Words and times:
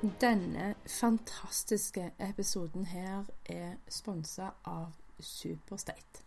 Denne 0.00 0.74
fantastiske 0.86 2.12
episoden 2.18 2.86
her 2.88 3.26
er 3.44 3.74
sponsa 3.92 4.46
av 4.64 4.94
Superstate. 5.20 6.22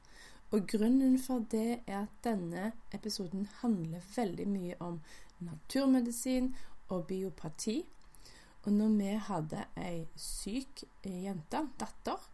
Og 0.53 0.67
grunnen 0.69 1.15
for 1.17 1.41
det 1.49 1.79
er 1.87 2.03
at 2.03 2.19
denne 2.21 2.67
episoden 2.93 3.47
handler 3.63 4.05
veldig 4.15 4.45
mye 4.51 4.77
om 4.77 4.99
naturmedisin 5.41 6.51
og 6.93 7.07
biopati. 7.09 7.79
Og 8.63 8.77
når 8.77 8.93
vi 8.99 9.09
hadde 9.31 9.65
ei 9.87 10.05
syk 10.21 10.85
jente, 11.01 11.65
datter, 11.81 12.29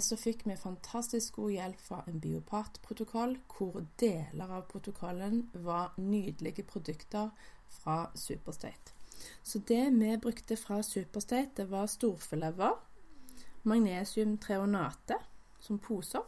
så 0.00 0.16
fikk 0.16 0.46
vi 0.48 0.56
fantastisk 0.56 1.42
god 1.42 1.58
hjelp 1.58 1.86
fra 1.90 2.02
en 2.08 2.20
biopatprotokoll, 2.24 3.36
hvor 3.52 3.84
deler 4.00 4.58
av 4.62 4.64
protokollen 4.72 5.50
var 5.52 5.92
nydelige 6.00 6.64
produkter 6.64 7.34
fra 7.68 8.06
Superstate. 8.16 8.93
Så 9.42 9.58
det 9.58 9.92
vi 9.92 10.16
brukte 10.16 10.56
fra 10.56 10.82
Superstate, 10.82 11.50
det 11.56 11.70
var 11.70 11.86
storfelever, 11.86 12.78
magnesiumtreonate 13.62 15.18
som 15.60 15.78
poser 15.78 16.24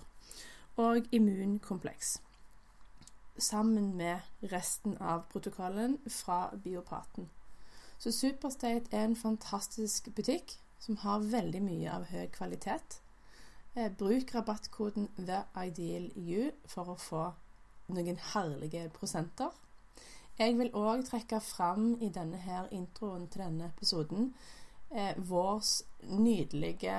og 0.76 1.06
immunkompleks. 1.12 2.20
Sammen 3.38 3.96
med 3.96 4.20
resten 4.52 4.96
av 4.96 5.26
protokollen 5.32 5.98
fra 6.08 6.56
Biopaten. 6.64 7.28
Så 7.98 8.12
Superstate 8.12 8.92
er 8.92 9.04
en 9.04 9.16
fantastisk 9.16 10.08
butikk 10.16 10.56
som 10.80 10.96
har 11.00 11.24
veldig 11.24 11.62
mye 11.64 11.92
av 11.92 12.08
høy 12.12 12.26
kvalitet. 12.32 13.00
Bruk 13.98 14.34
rabattkoden 14.34 15.08
THEIDEALU 15.16 16.50
for 16.68 16.92
å 16.92 17.00
få 17.00 17.24
noen 17.92 18.20
herlige 18.32 18.86
prosenter. 18.96 19.52
Jeg 20.36 20.58
vil 20.58 20.68
òg 20.76 21.06
trekke 21.06 21.38
fram 21.40 21.94
i 22.04 22.10
denne 22.12 22.36
her 22.44 22.66
introen 22.76 23.24
til 23.32 23.40
denne 23.40 23.70
episoden 23.70 24.26
eh, 24.90 25.14
vår 25.16 25.62
nydelige, 26.12 26.96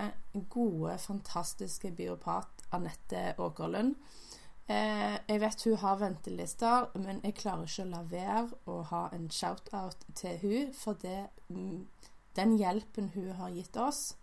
gode, 0.50 0.96
fantastiske 0.98 1.92
biopat 1.94 2.64
Anette 2.74 3.36
Åkerlund. 3.38 3.94
Eh, 4.68 5.20
jeg 5.30 5.42
vet 5.44 5.66
hun 5.68 5.78
har 5.84 6.00
ventelister, 6.02 6.88
men 6.98 7.22
jeg 7.24 7.36
klarer 7.38 7.70
ikke 7.70 7.86
å 7.86 7.92
la 7.92 8.02
være 8.10 8.58
å 8.74 8.80
ha 8.90 9.04
en 9.14 9.30
shout-out 9.30 10.08
til 10.18 10.40
hun, 10.42 10.74
for 10.74 10.98
det, 11.04 11.30
mm, 11.54 11.86
den 12.36 12.56
hjelpen 12.58 13.12
hun 13.14 13.36
har 13.38 13.54
gitt 13.54 13.78
oss, 13.78 14.16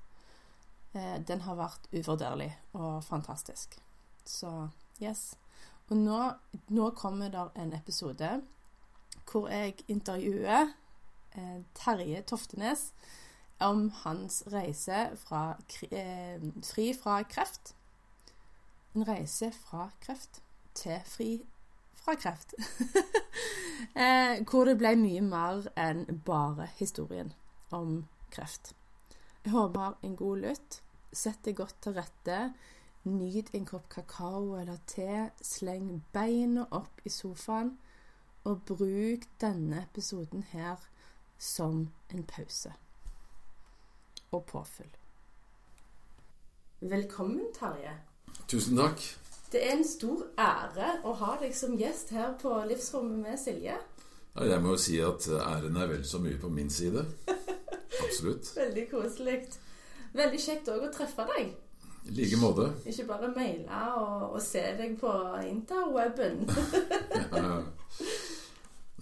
eh, 0.92 1.20
den 1.22 1.46
har 1.46 1.60
vært 1.62 1.86
uvurderlig 1.94 2.50
og 2.74 2.98
fantastisk. 3.06 3.78
Så 4.26 4.50
yes. 4.98 5.36
Og 5.88 5.96
nå, 6.02 6.18
nå 6.74 6.90
kommer 6.98 7.30
der 7.30 7.54
en 7.54 7.72
episode 7.78 8.40
hvor 9.30 9.48
jeg 9.48 9.74
intervjuer 9.88 10.72
eh, 11.34 11.60
Terje 11.74 12.22
Toftenes 12.22 12.92
om 13.64 13.88
hans 14.04 14.42
reise 14.52 15.10
fra, 15.16 15.56
eh, 15.90 16.42
fri 16.62 16.92
fra 17.02 17.22
kreft. 17.22 17.74
En 18.94 19.08
reise 19.08 19.52
fra 19.52 19.90
kreft 20.00 20.42
til 20.74 21.00
fri 21.04 21.44
fra 21.94 22.14
kreft. 22.14 22.54
eh, 24.02 24.42
hvor 24.50 24.64
det 24.68 24.78
ble 24.78 24.94
mye 25.00 25.22
mer 25.24 25.68
enn 25.80 26.04
bare 26.26 26.68
historien 26.78 27.32
om 27.72 28.04
kreft. 28.30 28.74
Jeg 29.44 29.52
håper 29.52 29.98
en 30.02 30.16
god 30.16 30.44
lytt. 30.46 30.80
Sett 31.12 31.44
deg 31.44 31.56
godt 31.56 31.76
til 31.82 31.94
rette. 31.96 32.38
Nyt 33.04 33.50
en 33.54 33.66
kopp 33.68 33.88
kakao 33.92 34.56
eller 34.58 34.80
te. 34.88 35.28
Sleng 35.42 36.02
beina 36.12 36.66
opp 36.72 37.02
i 37.04 37.12
sofaen 37.12 37.74
og 38.44 38.60
bruk 38.66 39.24
denne 39.40 39.86
episoden 39.90 40.44
her 40.52 40.76
som 41.38 41.88
en 42.10 42.24
pause. 42.24 42.72
Og 44.32 44.44
påfyll. 44.46 44.90
Velkommen, 46.80 47.46
Tarje. 47.58 47.92
Tusen 48.48 48.76
takk. 48.76 49.00
Det 49.52 49.62
er 49.66 49.76
en 49.76 49.86
stor 49.88 50.26
ære 50.38 50.88
å 51.06 51.12
ha 51.20 51.36
deg 51.40 51.54
som 51.56 51.76
gjest 51.78 52.10
her 52.12 52.34
på 52.40 52.52
Livsrommet 52.68 53.20
med 53.22 53.38
Silje. 53.40 53.76
Ja, 54.34 54.46
jeg 54.50 54.62
må 54.62 54.74
jo 54.74 54.80
si 54.82 54.98
at 55.00 55.28
æren 55.30 55.76
er 55.78 55.92
vel 55.92 56.02
så 56.04 56.18
mye 56.18 56.40
på 56.42 56.50
min 56.50 56.70
side. 56.70 57.04
Absolutt. 58.04 58.50
Veldig 58.56 58.88
koselig. 58.90 59.38
Veldig 60.14 60.40
kjekt 60.42 60.72
òg 60.74 60.88
å 60.88 60.90
treffe 60.92 61.26
deg. 61.30 61.54
I 62.04 62.16
like 62.18 62.36
måte. 62.36 62.66
Ikke 62.90 63.06
bare 63.08 63.30
maile 63.32 63.84
og, 63.96 64.34
og 64.34 64.42
se 64.42 64.64
deg 64.76 64.98
på 65.00 65.12
interweben. 65.46 66.44
ja. 67.38 67.54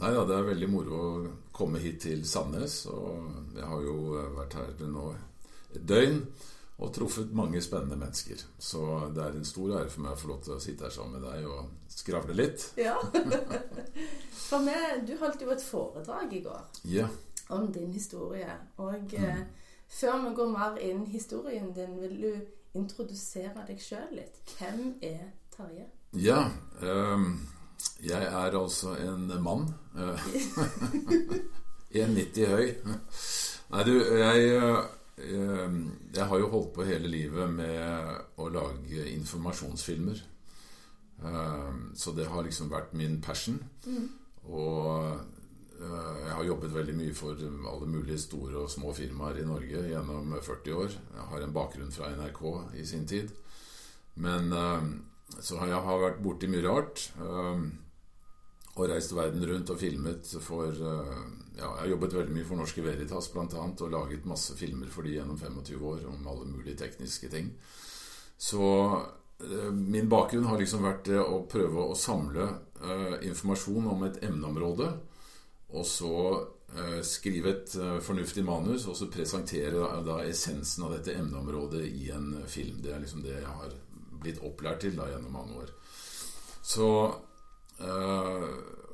Nei 0.02 0.10
da, 0.16 0.22
det 0.26 0.34
er 0.34 0.48
veldig 0.48 0.66
moro 0.66 0.96
å 0.98 1.18
komme 1.54 1.78
hit 1.78 2.00
til 2.08 2.24
Sandnes. 2.26 2.80
Og 2.90 3.54
jeg 3.54 3.68
har 3.70 3.84
jo 3.86 3.98
vært 4.34 4.56
her 4.58 4.88
nå 4.90 5.12
et 5.76 5.84
døgn 5.86 6.18
og 6.82 6.90
truffet 6.96 7.30
mange 7.38 7.60
spennende 7.62 7.96
mennesker. 8.00 8.40
Så 8.58 8.82
det 9.14 9.22
er 9.22 9.36
en 9.38 9.46
stor 9.46 9.76
ære 9.78 9.92
for 9.92 10.02
meg 10.02 10.16
å 10.16 10.18
få 10.18 10.32
lov 10.32 10.40
til 10.42 10.56
å 10.56 10.62
sitte 10.64 10.88
her 10.88 10.94
sammen 10.94 11.20
med 11.20 11.28
deg 11.28 11.46
og 11.46 11.92
skravle 11.92 12.34
litt. 12.34 12.64
Ja. 12.80 12.96
For 14.48 14.64
meg, 14.64 15.04
du 15.06 15.14
holdt 15.20 15.44
jo 15.44 15.52
et 15.54 15.62
foredrag 15.62 16.34
i 16.34 16.42
går 16.44 16.82
ja. 16.90 17.06
om 17.54 17.70
din 17.72 17.92
historie. 17.94 18.58
Og 18.82 19.14
mm. 19.14 19.46
før 20.00 20.18
vi 20.26 20.34
går 20.40 20.52
mer 20.56 20.82
inn 20.82 21.06
historien 21.12 21.70
din, 21.76 21.94
vil 22.02 22.18
du 22.24 22.80
introdusere 22.80 23.64
deg 23.68 23.80
sjøl 23.80 24.18
litt? 24.18 24.42
Hvem 24.58 24.96
er 25.04 25.30
Terje? 25.54 25.86
Ja. 26.18 26.42
Um, 26.82 27.36
jeg 28.02 28.24
er 28.24 28.58
altså 28.58 28.96
en 29.00 29.28
mann. 29.42 29.68
1,90 31.92 32.46
høy. 32.48 32.70
Nei, 33.72 33.82
du, 33.84 33.92
jeg, 34.16 34.38
jeg 36.16 36.26
har 36.28 36.40
jo 36.40 36.48
holdt 36.52 36.72
på 36.76 36.86
hele 36.88 37.10
livet 37.12 37.52
med 37.52 38.40
å 38.40 38.48
lage 38.52 39.04
informasjonsfilmer. 39.12 40.22
Så 41.94 42.14
det 42.16 42.26
har 42.32 42.46
liksom 42.46 42.72
vært 42.72 42.96
min 42.96 43.20
passion. 43.22 43.60
Mm. 43.84 44.08
Og 44.48 45.20
jeg 45.82 46.32
har 46.32 46.48
jobbet 46.48 46.74
veldig 46.74 46.96
mye 46.96 47.14
for 47.14 47.44
alle 47.44 47.90
mulige 47.90 48.18
store 48.24 48.64
og 48.64 48.72
små 48.72 48.94
firmaer 48.96 49.42
i 49.42 49.46
Norge 49.46 49.84
gjennom 49.92 50.34
40 50.40 50.80
år. 50.80 50.98
Jeg 51.16 51.30
har 51.34 51.44
en 51.44 51.54
bakgrunn 51.54 51.94
fra 51.94 52.10
NRK 52.16 52.42
i 52.80 52.86
sin 52.88 53.06
tid. 53.08 53.32
Men 54.14 54.52
så 55.40 55.56
jeg 55.64 55.80
har 55.86 56.02
vært 56.02 56.20
borti 56.24 56.50
mye 56.50 56.66
rart. 56.66 57.06
Og 58.72 58.88
reist 58.88 59.12
verden 59.12 59.44
rundt 59.44 59.70
og 59.72 59.80
filmet 59.80 60.30
for 60.40 60.72
Ja, 60.72 61.66
jeg 61.68 61.80
har 61.82 61.90
jobbet 61.90 62.14
veldig 62.16 62.32
mye 62.32 62.46
for 62.48 62.56
Norske 62.56 62.82
Veritas 62.84 63.28
annet, 63.36 63.82
og 63.84 63.90
laget 63.92 64.24
masse 64.24 64.56
filmer 64.56 64.88
for 64.88 65.04
de 65.04 65.18
gjennom 65.18 65.36
25 65.36 65.82
år 65.84 66.06
om 66.08 66.28
alle 66.28 66.46
mulige 66.48 66.78
tekniske 66.80 67.28
ting. 67.28 67.50
Så 68.38 68.62
min 69.72 70.08
bakgrunn 70.08 70.48
har 70.48 70.58
liksom 70.58 70.86
vært 70.86 71.04
det 71.10 71.20
å 71.20 71.42
prøve 71.50 71.84
å 71.84 71.98
samle 71.98 72.48
informasjon 73.22 73.90
om 73.92 74.02
et 74.08 74.22
emneområde, 74.24 74.88
og 75.76 75.86
så 75.86 76.16
skrive 77.04 77.52
et 77.52 77.76
fornuftig 78.00 78.44
manus, 78.48 78.86
og 78.88 78.96
så 78.96 79.10
presentere 79.12 79.84
da, 80.06 80.22
essensen 80.24 80.86
av 80.86 80.96
dette 80.96 81.12
emneområdet 81.20 81.84
i 81.84 82.08
en 82.16 82.38
film. 82.48 82.80
Det 82.80 82.94
er 82.94 83.04
liksom 83.04 83.20
det 83.26 83.36
jeg 83.36 83.56
har 83.60 83.76
blitt 84.22 84.42
opplært 84.42 84.84
til 84.84 84.96
da 84.98 85.08
gjennom 85.10 85.34
mange 85.34 85.58
år. 85.64 85.74
Så 86.62 86.88
øh, 87.80 88.48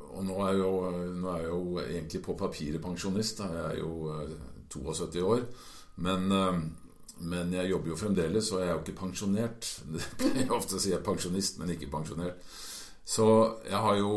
og 0.08 0.24
nå 0.24 0.36
er, 0.46 0.54
jo, 0.56 0.70
nå 1.14 1.30
er, 1.30 1.42
jeg 1.42 1.50
jo 1.52 1.80
egentlig 1.82 2.22
på 2.24 2.34
papiret 2.38 2.82
pensjonist. 2.82 3.38
Da. 3.42 3.48
Jeg 3.54 3.64
er 3.74 3.78
jo 3.82 3.90
uh, 4.08 4.30
72 4.72 5.22
år. 5.22 5.42
Men, 5.96 6.32
øh, 6.32 6.60
men, 7.18 7.52
jeg 7.52 7.70
jobber 7.70 7.92
jo 7.92 7.96
fremdeles, 7.96 8.50
og 8.52 8.60
jeg 8.60 8.68
er 8.68 8.72
jo 8.72 8.80
ikke 8.80 9.00
pensjonert. 9.00 9.68
Jeg 10.40 10.50
ofte 10.54 10.80
sier 10.80 10.96
jeg 10.96 11.04
pensjonist, 11.04 11.58
men 11.58 11.70
ikke 11.74 11.90
pensjonert. 11.90 12.38
Så 13.04 13.26
jeg 13.64 13.78
har 13.78 13.96
jo 13.96 14.10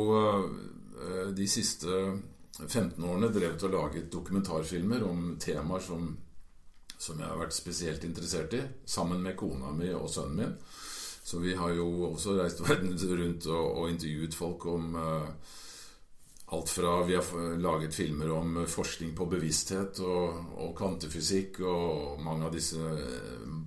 de 1.34 1.48
siste 1.50 1.88
15 2.68 3.04
årene 3.04 3.32
drevet 3.34 3.64
og 3.64 3.72
laget 3.74 4.12
dokumentarfilmer 4.14 5.04
om 5.08 5.38
temaer 5.40 5.82
som, 5.82 6.12
som 7.00 7.20
jeg 7.20 7.28
har 7.28 7.40
vært 7.40 7.56
spesielt 7.56 8.04
interessert 8.06 8.54
i, 8.54 8.62
sammen 8.86 9.24
med 9.24 9.38
kona 9.40 9.72
mi 9.74 9.90
og 9.96 10.10
sønnen 10.12 10.38
min. 10.38 10.54
Så 11.32 11.40
vi 11.40 11.56
har 11.56 11.74
jo 11.78 11.88
også 12.12 12.36
reist 12.40 12.64
verden 12.68 12.98
rundt 13.00 13.50
og, 13.52 13.66
og 13.82 13.92
intervjuet 13.92 14.36
folk 14.36 14.68
om 14.68 14.96
uh, 15.00 15.58
alt 16.52 16.72
fra 16.74 16.98
Vi 17.08 17.16
har 17.16 17.58
laget 17.64 17.96
filmer 17.96 18.34
om 18.36 18.58
forskning 18.68 19.14
på 19.16 19.30
bevissthet 19.32 20.02
og, 20.04 20.42
og 20.60 20.74
kvantefysikk 20.76 21.62
og 21.64 22.20
mange 22.26 22.50
av 22.50 22.52
disse 22.52 22.96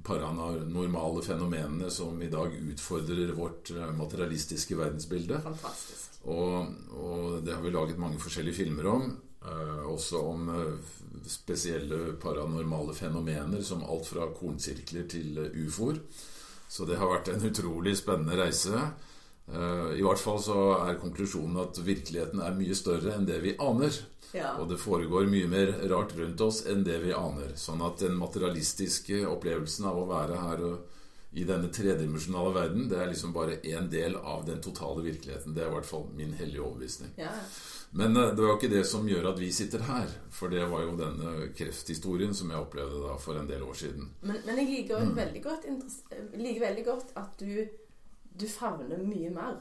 paranormale 0.04 1.24
fenomenene 1.24 1.88
som 1.88 2.20
i 2.20 2.28
dag 2.28 2.52
utfordrer 2.60 3.32
vårt 3.32 3.72
materialistiske 3.96 4.76
verdensbilde. 4.76 5.40
Fantastisk. 5.46 6.18
Og, 6.28 6.68
og 6.92 7.40
det 7.44 7.56
har 7.56 7.64
vi 7.64 7.72
laget 7.72 8.00
mange 8.00 8.20
forskjellige 8.20 8.60
filmer 8.60 8.92
om. 8.92 9.08
Eh, 9.44 9.86
også 9.92 10.20
om 10.24 10.48
eh, 10.48 10.92
spesielle 11.28 12.14
paranormale 12.20 12.94
fenomener, 12.96 13.60
som 13.62 13.84
alt 13.84 14.08
fra 14.08 14.30
kornsirkler 14.32 15.08
til 15.10 15.36
eh, 15.42 15.58
ufoer. 15.66 16.00
Så 16.68 16.86
det 16.88 16.98
har 16.98 17.10
vært 17.10 17.30
en 17.32 17.44
utrolig 17.48 17.96
spennende 17.98 18.38
reise. 18.40 18.80
Eh, 19.52 19.90
I 20.00 20.04
hvert 20.04 20.22
fall 20.22 20.40
så 20.42 20.58
er 20.86 20.98
konklusjonen 21.00 21.60
at 21.62 21.78
virkeligheten 21.84 22.42
er 22.42 22.56
mye 22.56 22.76
større 22.78 23.14
enn 23.16 23.28
det 23.28 23.40
vi 23.44 23.56
aner. 23.60 24.00
Ja. 24.34 24.56
Og 24.58 24.66
det 24.72 24.80
foregår 24.82 25.28
mye 25.30 25.46
mer 25.50 25.70
rart 25.92 26.16
rundt 26.18 26.40
oss 26.42 26.64
enn 26.66 26.82
det 26.86 26.98
vi 27.04 27.12
aner. 27.14 27.52
Sånn 27.60 27.84
at 27.86 28.00
den 28.02 28.16
materialistiske 28.18 29.22
opplevelsen 29.30 29.86
av 29.90 30.00
å 30.00 30.08
være 30.10 30.40
her 30.40 30.64
og 30.72 30.93
i 31.34 31.44
denne 31.44 31.68
tredimensjonale 31.74 32.54
verden, 32.54 32.88
det 32.88 32.98
er 33.02 33.08
liksom 33.10 33.32
bare 33.34 33.56
én 33.66 33.88
del 33.90 34.14
av 34.16 34.44
den 34.46 34.60
totale 34.62 35.02
virkeligheten. 35.02 35.54
Det 35.54 35.64
er 35.64 35.70
i 35.70 35.74
hvert 35.74 35.88
fall 35.88 36.04
min 36.14 36.32
hellige 36.38 36.62
overbevisning. 36.62 37.10
ja. 37.18 37.32
Men 37.96 38.16
eh, 38.16 38.30
det 38.34 38.42
var 38.42 38.48
jo 38.50 38.56
ikke 38.58 38.70
det 38.72 38.84
som 38.90 39.06
gjør 39.06 39.28
at 39.30 39.38
vi 39.38 39.52
sitter 39.54 39.78
her. 39.86 40.08
For 40.34 40.50
det 40.50 40.64
var 40.70 40.80
jo 40.82 40.96
denne 40.98 41.48
krefthistorien 41.54 42.32
som 42.34 42.50
jeg 42.50 42.58
opplevde 42.58 43.02
da 43.04 43.12
for 43.22 43.38
en 43.38 43.46
del 43.46 43.62
år 43.62 43.74
siden. 43.78 44.08
Men, 44.22 44.40
men 44.46 44.56
jeg 44.58 44.66
liker, 44.72 44.98
Mm. 45.04 45.12
veldig 45.16 45.42
godt, 45.44 45.68
liker 46.34 46.60
veldig 46.64 46.84
godt 46.88 47.12
at 47.16 47.38
du, 47.38 47.68
du 48.40 48.46
favner 48.50 48.98
mye 48.98 49.30
mer. 49.30 49.60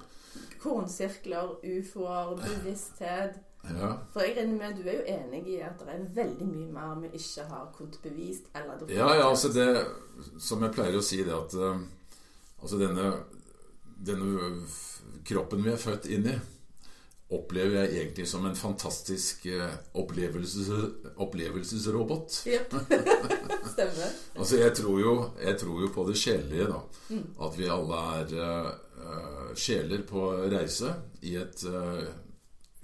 Kornsirkler, 0.63 1.57
ufoer, 1.63 2.35
bevissthet. 2.41 3.37
Ja, 3.63 3.93
For 4.11 4.25
jeg 4.25 4.35
regner 4.35 4.57
med 4.59 4.75
du 4.75 4.87
er 4.89 4.97
jo 4.97 5.03
enig 5.07 5.45
i 5.53 5.59
at 5.63 5.79
det 5.79 5.93
er 5.93 6.07
veldig 6.17 6.47
mye 6.49 6.71
mer 6.73 6.97
vi 6.99 7.13
ikke 7.15 7.45
har 7.47 7.69
kunnet 7.77 7.99
bevist 8.03 8.49
eller 8.59 8.81
ja, 8.91 9.07
ja 9.15 9.29
altså 9.29 9.53
det 9.55 9.67
Som 10.35 10.65
jeg 10.65 10.75
pleier 10.75 10.97
å 10.99 11.03
si, 11.05 11.21
det 11.23 11.31
at 11.31 11.55
eh, 11.55 11.85
Altså 12.59 12.79
denne, 12.81 13.07
denne 14.03 14.49
kroppen 15.27 15.63
vi 15.63 15.71
er 15.71 15.79
født 15.79 16.09
inn 16.11 16.27
i, 16.31 16.35
opplever 17.33 17.81
jeg 17.81 17.97
egentlig 17.97 18.27
som 18.29 18.45
en 18.47 18.55
fantastisk 18.55 19.45
eh, 19.51 19.75
opplevelses, 19.99 20.69
opplevelsesrobot. 21.23 22.37
Jep. 22.47 22.75
Stemmer. 23.73 24.15
Altså, 24.37 24.59
jeg 24.61 24.73
tror, 24.79 24.99
jo, 25.01 25.15
jeg 25.43 25.59
tror 25.59 25.81
jo 25.83 25.91
på 25.95 26.07
det 26.07 26.17
sjelelige, 26.19 26.69
da. 26.71 26.81
At 27.47 27.57
vi 27.59 27.69
alle 27.71 28.01
er 28.19 28.35
uh, 28.39 29.51
sjeler 29.55 30.05
på 30.07 30.27
reise 30.51 30.93
i 31.23 31.35
et 31.39 31.65
eh, 31.67 32.05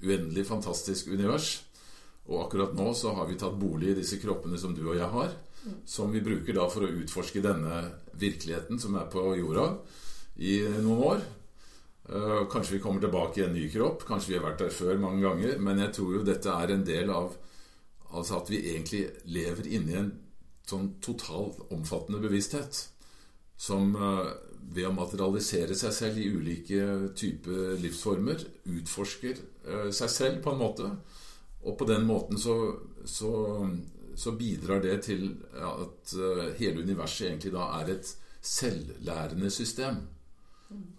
uendelig 0.03 0.45
fantastisk 0.47 1.11
univers. 1.13 1.57
Og 2.29 2.45
akkurat 2.45 2.75
nå 2.77 2.91
så 2.97 3.13
har 3.17 3.29
vi 3.29 3.37
tatt 3.39 3.57
bolig 3.59 3.93
i 3.93 3.99
disse 4.01 4.19
kroppene 4.21 4.59
som 4.61 4.75
du 4.77 4.83
og 4.85 4.97
jeg 4.97 5.09
har. 5.09 5.33
Som 5.89 6.13
vi 6.13 6.23
bruker 6.23 6.55
da 6.55 6.67
for 6.71 6.85
å 6.85 6.93
utforske 7.01 7.43
denne 7.43 7.81
virkeligheten 8.19 8.79
som 8.79 8.95
er 8.99 9.09
på 9.11 9.23
jorda 9.39 9.67
i 10.39 10.61
noen 10.79 11.03
år. 11.09 11.25
Eh, 12.09 12.47
kanskje 12.51 12.77
vi 12.77 12.81
kommer 12.83 13.01
tilbake 13.03 13.41
i 13.41 13.45
en 13.45 13.53
ny 13.53 13.67
kropp. 13.73 14.05
Kanskje 14.07 14.33
vi 14.33 14.37
har 14.39 14.47
vært 14.47 14.63
der 14.63 14.73
før 14.73 15.01
mange 15.01 15.21
ganger. 15.25 15.59
Men 15.59 15.81
jeg 15.83 15.93
tror 15.97 16.15
jo 16.15 16.25
dette 16.25 16.53
er 16.53 16.75
en 16.75 16.87
del 16.87 17.13
av 17.13 17.37
Altså 18.09 18.39
at 18.39 18.47
vi 18.49 18.57
egentlig 18.71 19.03
lever 19.29 19.67
inni 19.69 19.93
en 19.93 20.07
sånn 20.65 20.95
totalt 20.97 21.59
omfattende 21.69 22.17
bevissthet 22.23 22.79
som 23.59 23.91
eh, 23.93 24.31
ved 24.69 24.85
å 24.87 24.93
materialisere 24.93 25.75
seg 25.77 25.93
selv 25.95 26.19
i 26.21 26.27
ulike 26.29 27.13
typer 27.17 27.79
livsformer 27.81 28.43
utforsker 28.69 29.39
eh, 29.39 29.89
seg 29.95 30.13
selv 30.13 30.43
på 30.43 30.53
en 30.53 30.61
måte. 30.61 30.91
Og 31.65 31.75
på 31.79 31.87
den 31.89 32.05
måten 32.07 32.39
så, 32.39 32.55
så, 33.03 33.31
så 34.15 34.35
bidrar 34.39 34.83
det 34.83 34.99
til 35.09 35.31
at 35.57 36.13
eh, 36.15 36.45
hele 36.61 36.85
universet 36.85 37.31
egentlig 37.31 37.55
da 37.55 37.71
er 37.81 37.95
et 37.95 38.13
selvlærende 38.39 39.49
system. 39.51 40.03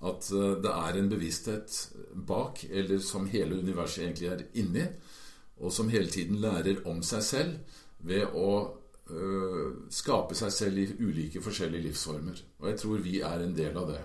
At 0.03 0.33
eh, 0.35 0.57
det 0.65 0.75
er 0.75 0.99
en 0.99 1.13
bevissthet 1.13 1.79
bak, 2.27 2.65
eller 2.71 2.99
som 3.05 3.31
hele 3.31 3.61
universet 3.63 4.05
egentlig 4.05 4.33
er 4.33 4.45
inni, 4.59 4.87
og 5.61 5.73
som 5.73 5.93
hele 5.93 6.11
tiden 6.11 6.41
lærer 6.43 6.83
om 6.89 7.03
seg 7.05 7.23
selv 7.23 7.79
ved 8.09 8.33
å 8.35 8.80
skape 9.91 10.37
seg 10.39 10.53
selv 10.55 10.79
i 10.79 10.87
ulike 11.01 11.43
forskjellige 11.43 11.89
livsformer. 11.89 12.43
Og 12.61 12.69
jeg 12.71 12.81
tror 12.83 13.05
vi 13.05 13.21
er 13.27 13.45
en 13.45 13.55
del 13.57 13.77
av 13.77 13.91
det. 13.91 14.01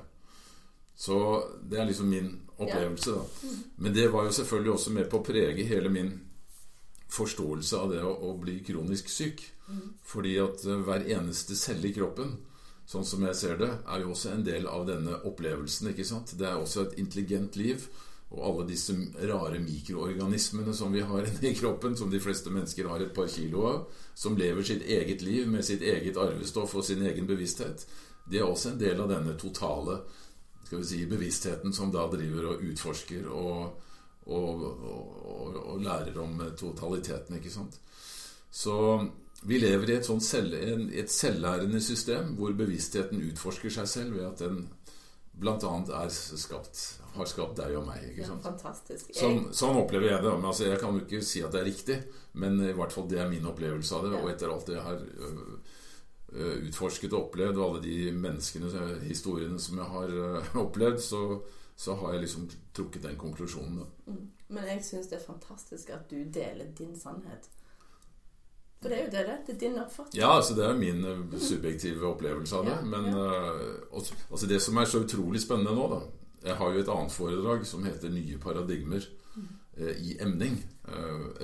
Så 0.95 1.17
det 1.63 1.79
er 1.79 1.89
liksom 1.89 2.09
min 2.09 2.29
opplevelse, 2.55 3.11
da. 3.11 3.51
Men 3.83 3.93
det 3.93 4.07
var 4.13 4.25
jo 4.25 4.37
selvfølgelig 4.37 4.73
også 4.73 4.95
med 4.95 5.09
på 5.11 5.19
å 5.19 5.25
prege 5.27 5.67
hele 5.67 5.91
min 5.91 6.13
forståelse 7.11 7.79
av 7.79 7.91
det 7.91 8.01
å, 8.03 8.13
å 8.29 8.35
bli 8.39 8.59
kronisk 8.65 9.11
syk. 9.11 9.43
Fordi 10.05 10.35
at 10.39 10.65
øh, 10.65 10.83
hver 10.85 11.07
eneste 11.17 11.57
celle 11.57 11.89
i 11.89 11.95
kroppen 11.95 12.35
sånn 12.85 13.05
som 13.07 13.23
jeg 13.25 13.37
ser 13.39 13.55
det, 13.57 13.71
er 13.89 14.03
jo 14.03 14.11
også 14.13 14.31
en 14.35 14.43
del 14.45 14.67
av 14.69 14.85
denne 14.85 15.17
opplevelsen. 15.25 15.89
ikke 15.89 16.05
sant? 16.05 16.35
Det 16.37 16.45
er 16.45 16.59
også 16.59 16.85
et 16.85 16.99
intelligent 17.01 17.57
liv. 17.57 17.87
Og 18.33 18.41
alle 18.49 18.65
disse 18.71 18.95
rare 19.29 19.59
mikroorganismene 19.61 20.73
som 20.73 20.93
vi 20.93 21.03
har 21.05 21.27
inni 21.29 21.53
kroppen, 21.55 21.97
som 21.97 22.11
de 22.11 22.19
fleste 22.19 22.51
mennesker 22.53 22.89
har 22.89 23.03
et 23.03 23.13
par 23.15 23.29
kilo 23.31 23.67
av, 23.69 23.85
som 24.15 24.37
lever 24.37 24.65
sitt 24.65 24.83
eget 24.83 25.21
liv 25.21 25.47
med 25.47 25.65
sitt 25.65 25.85
eget 25.85 26.17
arvestoff 26.17 26.75
og 26.75 26.85
sin 26.85 27.05
egen 27.05 27.29
bevissthet, 27.29 27.85
det 28.25 28.41
er 28.41 28.47
også 28.49 28.71
en 28.71 28.81
del 28.81 29.01
av 29.01 29.11
denne 29.11 29.35
totale 29.37 29.99
skal 30.65 30.79
vi 30.79 30.85
si, 30.85 31.05
bevisstheten 31.05 31.73
som 31.73 31.91
da 31.93 32.07
driver 32.09 32.47
og 32.49 32.63
utforsker 32.65 33.27
og, 33.29 33.83
og, 34.25 34.63
og, 34.65 35.59
og 35.61 35.83
lærer 35.83 36.17
om 36.23 36.41
totaliteten, 36.57 37.37
ikke 37.37 37.53
sant. 37.53 37.77
Så 38.49 38.75
vi 39.45 39.59
lever 39.61 39.91
i 39.91 39.97
et, 39.99 40.09
selv, 40.23 40.55
et 40.89 41.11
selvlærende 41.11 41.81
system 41.81 42.33
hvor 42.39 42.55
bevisstheten 42.57 43.21
utforsker 43.29 43.73
seg 43.77 43.89
selv 43.91 44.17
ved 44.17 44.25
at 44.25 44.41
den 44.41 44.65
bl.a. 45.39 45.55
er 46.03 46.09
skapt, 46.13 46.81
har 47.15 47.25
skapt 47.29 47.57
deg 47.59 47.75
og 47.79 47.85
meg. 47.87 48.03
ikke 48.11 48.21
Ja, 48.23 48.27
sant? 48.29 48.43
fantastisk. 48.45 49.09
Sånn, 49.15 49.39
Jeg, 49.45 49.55
sånn 49.59 49.79
opplever 49.81 50.09
jeg 50.13 50.23
det. 50.23 50.33
Men 50.37 50.45
altså, 50.51 50.67
jeg 50.69 50.79
kan 50.79 50.95
jo 50.95 51.03
ikke 51.05 51.21
si 51.25 51.41
at 51.43 51.51
det 51.55 51.61
er 51.61 51.67
riktig, 51.69 51.97
men 52.33 52.59
i 52.63 52.73
hvert 52.75 52.93
fall 52.95 53.07
det 53.11 53.19
er 53.19 53.29
min 53.31 53.45
opplevelse 53.51 53.95
av 53.97 54.05
det. 54.07 54.13
Ja. 54.15 54.21
Og 54.23 54.31
etter 54.31 54.53
alt 54.53 54.69
det 54.69 54.77
jeg 54.77 54.85
har 54.85 55.01
øh, 55.01 55.41
øh, 56.35 56.55
utforsket 56.69 57.13
og 57.13 57.27
opplevd, 57.29 57.57
og 57.59 57.65
alle 57.69 57.83
de 57.83 57.97
menneskene, 58.11 58.87
historiene 59.07 59.59
som 59.59 59.77
jeg 59.83 59.91
har 59.97 60.15
øh, 60.23 60.55
opplevd, 60.65 60.99
så, 61.03 61.21
så 61.75 61.95
har 61.99 62.13
jeg 62.15 62.21
liksom 62.27 62.47
trukket 62.73 63.03
den 63.03 63.17
konklusjonen. 63.19 63.83
Da. 63.83 64.11
mm. 64.11 64.23
Men 64.47 64.67
jeg 64.69 64.83
syns 64.85 65.07
det 65.09 65.17
er 65.19 65.25
fantastisk 65.25 65.89
at 65.89 66.09
du 66.11 66.19
deler 66.33 66.67
din 66.77 66.93
sannhet. 66.99 67.49
For 68.85 68.93
det 68.93 68.97
er 68.99 69.05
jo 69.07 69.11
det 69.15 69.21
det 69.25 69.33
er. 69.33 69.37
Det 69.47 69.53
er 69.55 69.59
din 69.63 69.77
oppfatning. 69.81 70.19
Ja, 70.19 70.35
altså 70.37 70.53
det 70.53 70.65
er 70.65 70.75
min 70.77 71.05
øh, 71.09 71.39
subjektive 71.41 72.05
opplevelse 72.05 72.55
av 72.59 72.67
det. 72.67 72.75
Ja, 72.75 72.81
Men 72.85 73.07
ja. 73.09 73.23
øh, 73.57 74.03
altså 74.31 74.49
det 74.51 74.61
som 74.61 74.77
er 74.77 74.85
så 74.85 75.01
utrolig 75.01 75.41
spennende 75.41 75.73
nå, 75.73 75.87
da 75.89 76.03
Jeg 76.45 76.55
har 76.59 76.73
jo 76.73 76.79
et 76.83 76.89
annet 76.93 77.11
foredrag 77.11 77.65
som 77.65 77.83
heter 77.83 78.09
'Nye 78.13 78.37
paradigmer' 78.37 79.07
øh, 79.77 79.95
i 79.97 80.17
emning. 80.21 80.59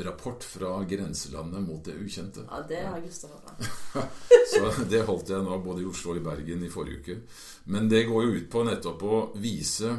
Rapport 0.05 0.43
fra 0.43 0.83
grenselandet 0.85 1.63
mot 1.63 1.85
det 1.85 1.95
ukjente. 1.97 2.45
Ja, 2.51 2.61
det 2.69 2.77
har 2.77 2.99
jeg 2.99 3.07
lyst 3.07 3.25
til 3.25 3.29
å 3.33 3.39
høre. 3.41 4.07
Så 4.51 4.85
det 4.91 5.01
holdt 5.07 5.29
jeg 5.33 5.41
nå 5.41 5.57
både 5.65 5.81
i 5.81 5.85
Oslo 5.89 6.11
og 6.11 6.17
i 6.17 6.23
Bergen 6.23 6.63
i 6.63 6.69
forrige 6.69 6.99
uke. 6.99 7.15
Men 7.65 7.89
det 7.89 8.05
går 8.05 8.23
jo 8.23 8.35
ut 8.37 8.49
på 8.53 8.63
nettopp 8.63 9.01
å 9.03 9.21
vise 9.41 9.95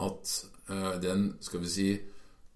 at 0.00 0.34
eh, 0.68 1.00
den, 1.00 1.36
skal 1.40 1.64
vi 1.64 1.72
si, 1.72 1.88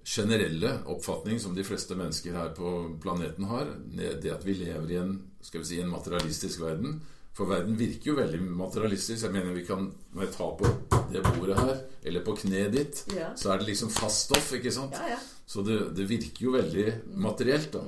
generelle 0.07 0.71
oppfatning 0.87 1.41
som 1.43 1.55
de 1.57 1.65
fleste 1.67 1.97
mennesker 1.99 2.37
her 2.39 2.53
på 2.55 2.73
planeten 3.03 3.49
har, 3.51 3.73
det 3.91 4.31
at 4.31 4.45
vi 4.47 4.55
lever 4.61 4.93
i 4.95 4.99
en, 5.01 5.17
skal 5.43 5.65
vi 5.65 5.67
si, 5.73 5.81
en 5.83 5.91
materialistisk 5.91 6.63
verden 6.63 7.01
For 7.37 7.45
verden 7.51 7.75
virker 7.77 8.13
jo 8.13 8.15
veldig 8.17 8.39
materialistisk. 8.57 9.27
Jeg 9.27 9.33
mener 9.35 9.53
vi 9.53 9.65
kan, 9.67 9.91
Når 10.15 10.23
jeg 10.25 10.33
tar 10.33 10.53
på 10.57 10.71
det 11.13 11.21
bordet 11.27 11.59
her, 11.59 11.83
eller 12.09 12.23
på 12.25 12.33
kneet 12.39 12.73
ditt, 12.73 13.03
Ja. 13.15 13.35
så 13.37 13.51
er 13.53 13.59
det 13.59 13.67
liksom 13.67 13.91
fast 13.93 14.25
stoff, 14.25 14.53
ikke 14.57 14.73
sant? 14.73 14.95
Ja, 14.97 15.11
ja. 15.11 15.19
Så 15.47 15.63
det, 15.63 15.95
det 15.95 16.09
virker 16.09 16.47
jo 16.47 16.55
veldig 16.55 16.87
materielt, 17.15 17.73
da. 17.73 17.83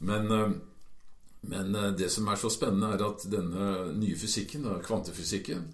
Men, 0.00 0.30
eh, 0.30 0.52
men 1.48 1.74
eh, 1.74 1.90
det 1.96 2.10
som 2.12 2.28
er 2.28 2.36
så 2.36 2.50
spennende, 2.52 2.92
er 2.98 3.06
at 3.08 3.24
denne 3.32 3.94
nye 3.96 4.16
fysikken, 4.18 4.68
kvantefysikken, 4.84 5.64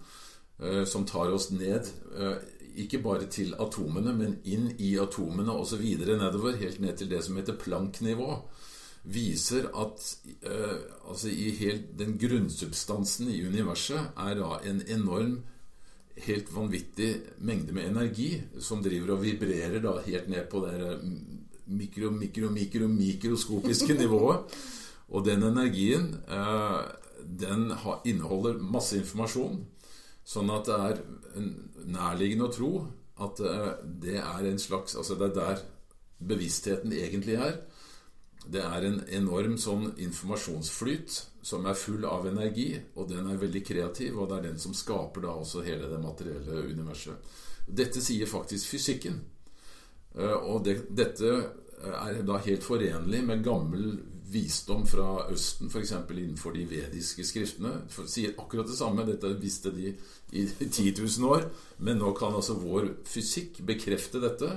eh, 0.62 0.85
som 0.85 1.05
tar 1.05 1.33
oss 1.35 1.50
ned 1.50 1.91
ikke 2.85 3.02
bare 3.05 3.29
til 3.31 3.55
atomene, 3.61 4.14
men 4.17 4.38
inn 4.45 4.71
i 4.79 4.95
atomene 5.00 5.55
videre 5.81 6.19
nedover, 6.21 6.57
helt 6.61 6.81
ned 6.81 6.97
til 6.97 7.11
det 7.11 7.23
som 7.25 7.37
heter 7.37 7.59
Planck-nivå, 7.59 8.37
viser 9.02 9.67
at 9.75 10.05
eh, 10.47 10.76
altså 11.09 11.29
i 11.29 11.50
helt, 11.59 11.99
den 11.99 12.14
grunnsubstansen 12.19 13.33
i 13.33 13.43
universet 13.43 14.12
er 14.17 14.37
da 14.38 14.61
en 14.69 14.83
enorm 14.87 15.41
helt 16.23 16.52
vanvittig 16.55 17.11
mengde 17.43 17.75
med 17.75 17.88
energi 17.88 18.37
som 18.61 18.83
driver 18.85 19.17
og 19.17 19.25
vibrerer 19.25 19.81
da 19.83 19.97
helt 20.07 20.29
ned 20.31 20.47
på 20.52 20.62
det 20.67 20.99
mikro, 21.73 22.12
mikro, 22.14 22.50
mikro, 22.52 22.88
mikroskopiske 22.88 23.97
nivået. 24.02 24.55
Og 25.12 25.26
den 25.26 25.43
energien 25.43 26.12
eh, 26.29 26.81
den 27.23 27.73
inneholder 28.05 28.59
masse 28.59 28.99
informasjon, 28.99 29.61
sånn 30.25 30.50
at 30.55 30.69
det 30.69 30.79
er 30.88 31.00
nærliggende 31.93 32.49
å 32.49 32.55
tro 32.55 32.73
at 33.23 33.43
eh, 33.45 33.69
det 34.02 34.19
er 34.21 34.49
en 34.49 34.61
slags 34.61 34.97
Altså 34.97 35.17
det 35.19 35.31
er 35.31 35.37
der 35.37 35.62
bevisstheten 36.23 36.93
egentlig 36.95 37.35
er. 37.35 37.57
Det 38.47 38.62
er 38.62 38.85
en 38.87 39.00
enorm 39.11 39.57
sånn 39.59 39.88
informasjonsflyt 40.02 41.17
som 41.43 41.67
er 41.67 41.79
full 41.79 42.05
av 42.07 42.29
energi, 42.31 42.76
og 42.95 43.09
den 43.11 43.26
er 43.31 43.41
veldig 43.41 43.62
kreativ, 43.67 44.19
og 44.19 44.31
det 44.31 44.37
er 44.37 44.47
den 44.49 44.61
som 44.62 44.75
skaper 44.75 45.25
da 45.26 45.35
også 45.35 45.64
hele 45.67 45.91
det 45.91 45.99
materielle 46.02 46.62
universet. 46.71 47.35
Dette 47.67 48.02
sier 48.02 48.31
faktisk 48.31 48.71
fysikken. 48.71 49.19
Eh, 50.14 50.38
og 50.38 50.62
det, 50.67 50.76
dette 50.95 51.35
er 51.83 52.23
da 52.26 52.38
helt 52.47 52.62
forenlig 52.62 53.23
med 53.26 53.43
gammel 53.43 53.87
visdom 54.32 54.86
fra 54.88 55.26
Østen, 55.32 55.70
f.eks. 55.70 55.92
innenfor 56.10 56.54
de 56.56 56.64
vediske 56.70 57.24
skriftene. 57.26 57.72
Sier 57.90 58.34
akkurat 58.40 58.68
det 58.68 58.78
samme. 58.78 59.06
Dette 59.08 59.32
visste 59.40 59.72
de 59.74 59.92
i 60.32 60.46
10 60.46 60.94
000 60.98 61.28
år. 61.28 61.48
Men 61.78 62.00
nå 62.00 62.12
kan 62.18 62.34
altså 62.34 62.56
vår 62.60 62.88
fysikk 63.08 63.60
bekrefte 63.68 64.22
dette, 64.22 64.50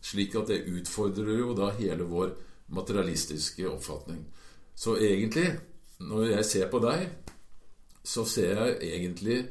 slik 0.00 0.36
at 0.40 0.52
det 0.52 0.64
utfordrer 0.72 1.42
jo 1.42 1.54
da 1.58 1.72
hele 1.78 2.08
vår 2.08 2.34
materialistiske 2.74 3.68
oppfatning. 3.68 4.24
Så 4.74 4.96
egentlig, 4.96 5.50
når 6.00 6.30
jeg 6.36 6.44
ser 6.48 6.70
på 6.72 6.80
deg, 6.82 7.08
så 8.04 8.24
ser 8.24 8.56
jeg 8.56 8.78
egentlig 8.94 9.42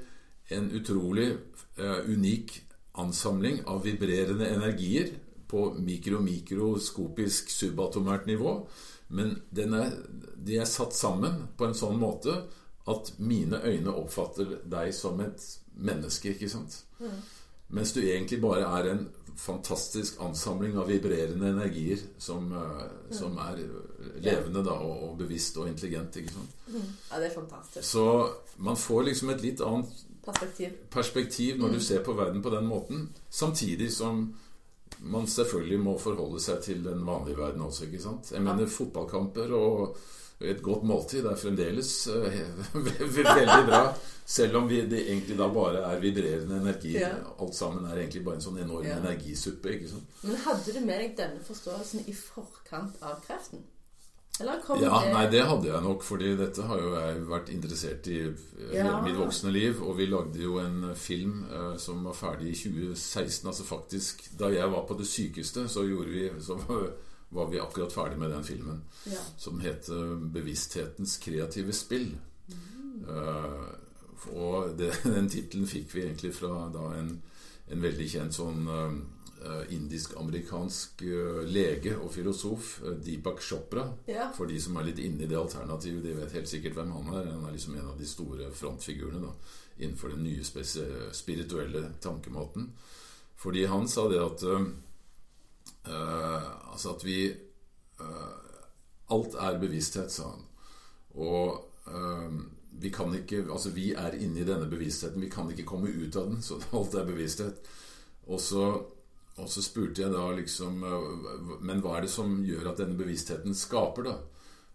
en 0.50 0.72
utrolig 0.74 1.28
uh, 1.78 2.02
unik 2.10 2.56
ansamling 3.00 3.62
av 3.70 3.84
vibrerende 3.86 4.48
energier 4.50 5.12
på 5.50 5.70
mikro-mikroskopisk 5.82 7.52
subatomært 7.54 8.28
nivå. 8.30 8.56
Men 9.10 9.36
er, 9.58 9.92
de 10.38 10.60
er 10.62 10.70
satt 10.70 10.94
sammen 10.98 11.48
på 11.58 11.66
en 11.68 11.78
sånn 11.78 11.98
måte 12.02 12.36
at 12.90 13.14
mine 13.22 13.60
øyne 13.66 13.94
oppfatter 13.94 14.60
deg 14.70 14.94
som 14.96 15.20
et 15.22 15.44
menneske, 15.80 16.34
ikke 16.34 16.50
sant? 16.50 16.84
Mm. 17.00 17.20
Mens 17.78 17.94
du 17.94 18.02
egentlig 18.02 18.40
bare 18.42 18.66
er 18.80 18.92
en 18.94 19.04
fantastisk 19.40 20.18
ansamling 20.26 20.78
av 20.78 20.90
vibrerende 20.90 21.52
energier 21.54 22.02
som, 22.20 22.50
uh, 22.52 23.12
som 23.14 23.38
er 23.40 23.62
levende 24.20 24.64
da, 24.66 24.74
og, 24.82 25.04
og, 25.06 25.14
bevisst 25.22 25.58
og 25.62 25.70
intelligent. 25.70 26.18
ikke 26.18 26.34
sant? 26.34 26.58
Mm. 26.68 26.88
Ja, 27.12 27.20
det 27.22 27.30
er 27.30 27.36
fantastisk. 27.36 27.86
Så 27.88 28.06
man 28.58 28.78
får 28.78 29.04
liksom 29.12 29.34
et 29.36 29.46
litt 29.46 29.64
annet 29.64 30.04
perspektiv, 30.26 30.76
perspektiv 30.92 31.62
når 31.62 31.72
mm. 31.72 31.78
du 31.78 31.86
ser 31.86 32.04
på 32.04 32.18
verden 32.18 32.42
på 32.42 32.54
den 32.54 32.68
måten. 32.68 33.10
Samtidig 33.30 33.94
som 33.94 34.26
man 35.00 35.28
selvfølgelig 35.28 35.80
må 35.80 35.98
forholde 36.02 36.42
seg 36.44 36.62
til 36.64 36.84
den 36.84 37.06
vanlige 37.08 37.38
verden 37.40 37.62
også. 37.66 37.86
ikke 37.86 38.02
sant? 38.04 38.32
Jeg 38.34 38.44
mener 38.44 38.68
fotballkamper 38.68 39.54
og 39.56 39.98
et 40.40 40.62
godt 40.64 40.86
måltid 40.88 41.26
er 41.28 41.36
fremdeles 41.36 41.92
uh, 42.08 42.28
veldig 43.18 43.64
bra. 43.68 43.82
Selv 44.30 44.60
om 44.60 44.70
vi, 44.70 44.84
det 44.88 45.02
egentlig 45.08 45.36
da 45.40 45.48
bare 45.52 45.82
er 45.90 46.00
vibrerende 46.00 46.60
energi. 46.62 46.94
Ja. 47.00 47.16
Alt 47.42 47.56
sammen 47.58 47.88
er 47.90 47.98
egentlig 47.98 48.22
bare 48.28 48.40
en 48.40 48.46
sånn 48.46 48.62
enorm 48.62 48.86
ja. 48.88 49.00
energisuppe. 49.02 49.74
ikke 49.76 49.90
sant? 49.96 50.16
Men 50.22 50.40
hadde 50.46 50.76
du 50.76 50.80
med 50.86 51.04
deg 51.04 51.18
denne 51.18 51.44
forståelsen 51.44 52.06
i 52.08 52.16
forkant 52.16 53.02
av 53.02 53.20
kreften? 53.26 53.66
Ja, 54.40 55.02
det 55.04 55.12
Nei, 55.14 55.26
det 55.32 55.42
hadde 55.50 55.68
jeg 55.68 55.82
nok, 55.84 56.04
fordi 56.06 56.30
dette 56.40 56.64
har 56.70 56.80
jo 56.80 56.94
jeg 56.96 57.26
vært 57.28 57.52
interessert 57.52 58.08
i 58.08 58.20
hele 58.22 58.86
ja. 58.86 59.02
mitt 59.04 59.18
voksne 59.20 59.52
liv. 59.52 59.82
Og 59.84 59.98
vi 60.00 60.08
lagde 60.08 60.40
jo 60.40 60.60
en 60.62 60.94
film 60.96 61.42
uh, 61.52 61.76
som 61.82 62.06
var 62.08 62.16
ferdig 62.16 62.54
i 62.54 62.56
2016. 62.56 63.50
Altså 63.52 63.68
faktisk, 63.68 64.24
da 64.40 64.52
jeg 64.54 64.72
var 64.72 64.88
på 64.88 64.98
det 65.00 65.10
sykeste, 65.10 65.68
så 65.68 65.84
gjorde 65.88 66.16
vi 66.16 66.30
så 66.46 66.60
var 67.36 67.52
vi 67.52 67.60
akkurat 67.62 67.94
ferdig 67.94 68.20
med 68.22 68.32
den 68.32 68.48
filmen. 68.48 68.82
Ja. 69.06 69.22
Som 69.38 69.60
heter 69.60 70.16
'Bevissthetens 70.34 71.18
kreative 71.18 71.76
spill'. 71.76 72.16
Mm. 72.50 73.06
Uh, 73.10 73.70
og 74.34 74.80
det, 74.80 74.94
den 75.16 75.30
tittelen 75.30 75.68
fikk 75.68 75.96
vi 75.96 76.08
egentlig 76.08 76.34
fra 76.36 76.70
da 76.74 76.94
en, 76.98 77.18
en 77.70 77.82
veldig 77.82 78.10
kjent 78.10 78.36
sånn 78.36 78.68
indisk-amerikansk 79.72 81.04
uh, 81.08 81.42
lege 81.48 81.94
og 81.96 82.12
filosof, 82.12 82.74
Deepak 83.06 83.40
Chopra. 83.42 83.86
Ja. 84.10 84.30
For 84.36 84.50
de 84.50 84.60
som 84.62 84.76
er 84.78 84.90
litt 84.90 85.00
inne 85.04 85.24
i 85.24 85.30
det 85.32 85.40
alternativet, 85.40 86.04
de 86.04 86.18
vet 86.18 86.36
helt 86.36 86.52
sikkert 86.52 86.76
hvem 86.80 86.92
han 86.98 87.14
er. 87.14 87.32
Han 87.32 87.48
er 87.48 87.56
liksom 87.56 87.78
en 87.80 87.92
av 87.94 87.98
de 88.00 88.10
store 88.10 88.52
frontfigurene 88.52 89.24
da, 89.24 89.32
innenfor 89.80 90.12
den 90.16 90.28
nye 90.28 90.44
spirituelle 91.16 91.86
tankemåten. 92.04 92.72
Fordi 93.40 93.64
han 93.72 93.88
sa 93.88 94.10
det 94.12 94.20
at 94.20 94.48
Uh, 95.88 96.72
altså 96.74 96.94
at 96.96 97.06
vi 97.06 97.32
uh, 98.02 98.06
Alt 99.10 99.36
er 99.40 99.60
bevissthet, 99.60 100.12
sa 100.12 100.28
han. 100.30 100.44
Og 101.18 101.64
uh, 101.88 102.34
vi 102.82 102.90
kan 102.90 103.16
ikke 103.16 103.46
Altså, 103.50 103.72
vi 103.74 103.94
er 103.94 104.20
inne 104.20 104.44
i 104.44 104.46
denne 104.46 104.70
bevisstheten. 104.70 105.22
Vi 105.22 105.30
kan 105.30 105.50
ikke 105.50 105.66
komme 105.66 105.90
ut 105.90 106.16
av 106.16 106.30
den. 106.30 106.42
Så 106.42 106.60
alt 106.78 106.94
er 106.94 107.08
bevissthet. 107.08 107.62
Og 108.28 108.40
så, 108.40 108.66
og 109.40 109.50
så 109.50 109.64
spurte 109.64 110.04
jeg 110.04 110.12
da 110.14 110.26
liksom 110.36 110.84
Men 111.62 111.82
hva 111.84 111.98
er 111.98 112.06
det 112.06 112.12
som 112.14 112.42
gjør 112.46 112.72
at 112.72 112.82
denne 112.82 112.98
bevisstheten 113.00 113.56
skaper, 113.56 114.10
da? 114.10 114.18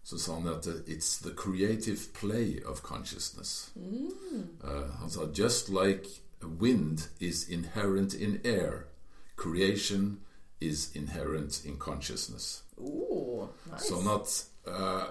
Så 0.05 0.19
sa 0.21 0.35
han 0.37 0.47
at 0.51 0.67
it's 0.85 1.17
the 1.23 1.33
creative 1.33 2.13
play 2.13 2.61
of 2.65 2.83
consciousness. 2.83 3.71
Mm. 3.75 4.61
han 4.99 5.09
sa 5.09 5.25
just 5.33 5.69
like 5.69 6.21
wind 6.43 7.07
is 7.19 7.49
inherent 7.49 8.13
in 8.13 8.39
air, 8.43 8.85
creation 9.35 10.19
is 10.61 10.95
inherent 10.95 11.65
in 11.65 11.77
consciousness. 11.77 12.63
Oh, 12.77 13.49
nice. 13.71 13.87
Sånn 13.89 14.07
at 14.11 14.35
uh, 14.69 15.07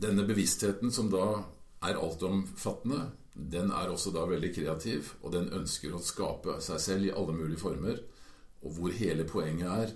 denne 0.00 0.24
bevisstheten, 0.26 0.92
som 0.92 1.10
da 1.12 1.44
er 1.84 2.00
altomfattende, 2.00 3.10
den 3.34 3.72
er 3.74 3.90
også 3.90 4.12
da 4.14 4.24
veldig 4.30 4.52
kreativ, 4.54 5.14
og 5.22 5.34
den 5.34 5.50
ønsker 5.52 5.94
å 5.94 6.02
skape 6.02 6.60
seg 6.62 6.80
selv 6.80 7.08
i 7.08 7.14
alle 7.14 7.34
mulige 7.36 7.62
former. 7.64 7.98
Og 8.64 8.70
hvor 8.78 8.90
hele 8.96 9.24
poenget 9.24 9.68
er 9.68 9.94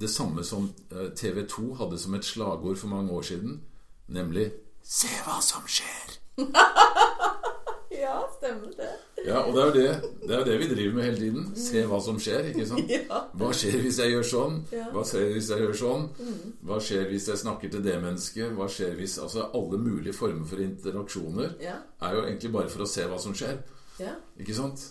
det 0.00 0.10
samme 0.10 0.44
som 0.44 0.70
eh, 0.92 1.10
TV 1.16 1.46
2 1.48 1.74
hadde 1.74 1.98
som 1.98 2.14
et 2.14 2.24
slagord 2.24 2.76
for 2.76 2.88
mange 2.88 3.10
år 3.10 3.22
siden, 3.22 3.60
nemlig 4.08 4.50
'Se 4.82 5.08
hva 5.24 5.42
som 5.42 5.62
skjer'. 5.66 6.18
ja, 8.02 8.20
stemmer 8.38 8.66
det. 8.76 8.92
Ja, 9.26 9.38
og 9.38 9.54
det 9.56 9.62
er, 9.62 9.72
det, 9.72 10.02
det 10.28 10.34
er 10.34 10.38
jo 10.38 10.44
det 10.44 10.58
vi 10.58 10.74
driver 10.74 10.94
med 10.94 11.04
hele 11.04 11.16
tiden. 11.16 11.56
Se 11.56 11.82
hva 11.86 11.98
som 12.04 12.18
skjer. 12.20 12.46
ikke 12.52 12.66
sant? 12.66 12.92
Hva 13.38 13.50
skjer 13.52 13.80
hvis 13.82 13.98
jeg 13.98 14.12
gjør 14.14 14.26
sånn? 14.30 14.60
Hva 14.92 15.02
skjer 15.04 15.32
hvis 15.34 15.50
jeg 15.50 15.64
gjør 15.64 15.74
sånn? 15.80 16.06
Mm. 16.18 16.52
Hva 16.68 16.78
skjer 16.80 17.08
hvis 17.10 17.28
jeg 17.28 17.42
snakker 17.42 17.72
til 17.74 17.84
det 17.84 17.96
mennesket? 18.02 18.52
Hva 18.56 18.68
skjer 18.70 18.94
hvis 18.98 19.18
Altså 19.18 19.48
alle 19.54 19.80
mulige 19.82 20.14
former 20.16 20.46
for 20.46 20.62
interaksjoner 20.62 21.50
er 21.60 22.14
jo 22.14 22.22
egentlig 22.24 22.52
bare 22.54 22.72
for 22.72 22.86
å 22.86 22.88
se 22.88 23.04
hva 23.10 23.18
som 23.20 23.34
skjer. 23.34 23.58
Ikke 24.38 24.54
sant? 24.54 24.86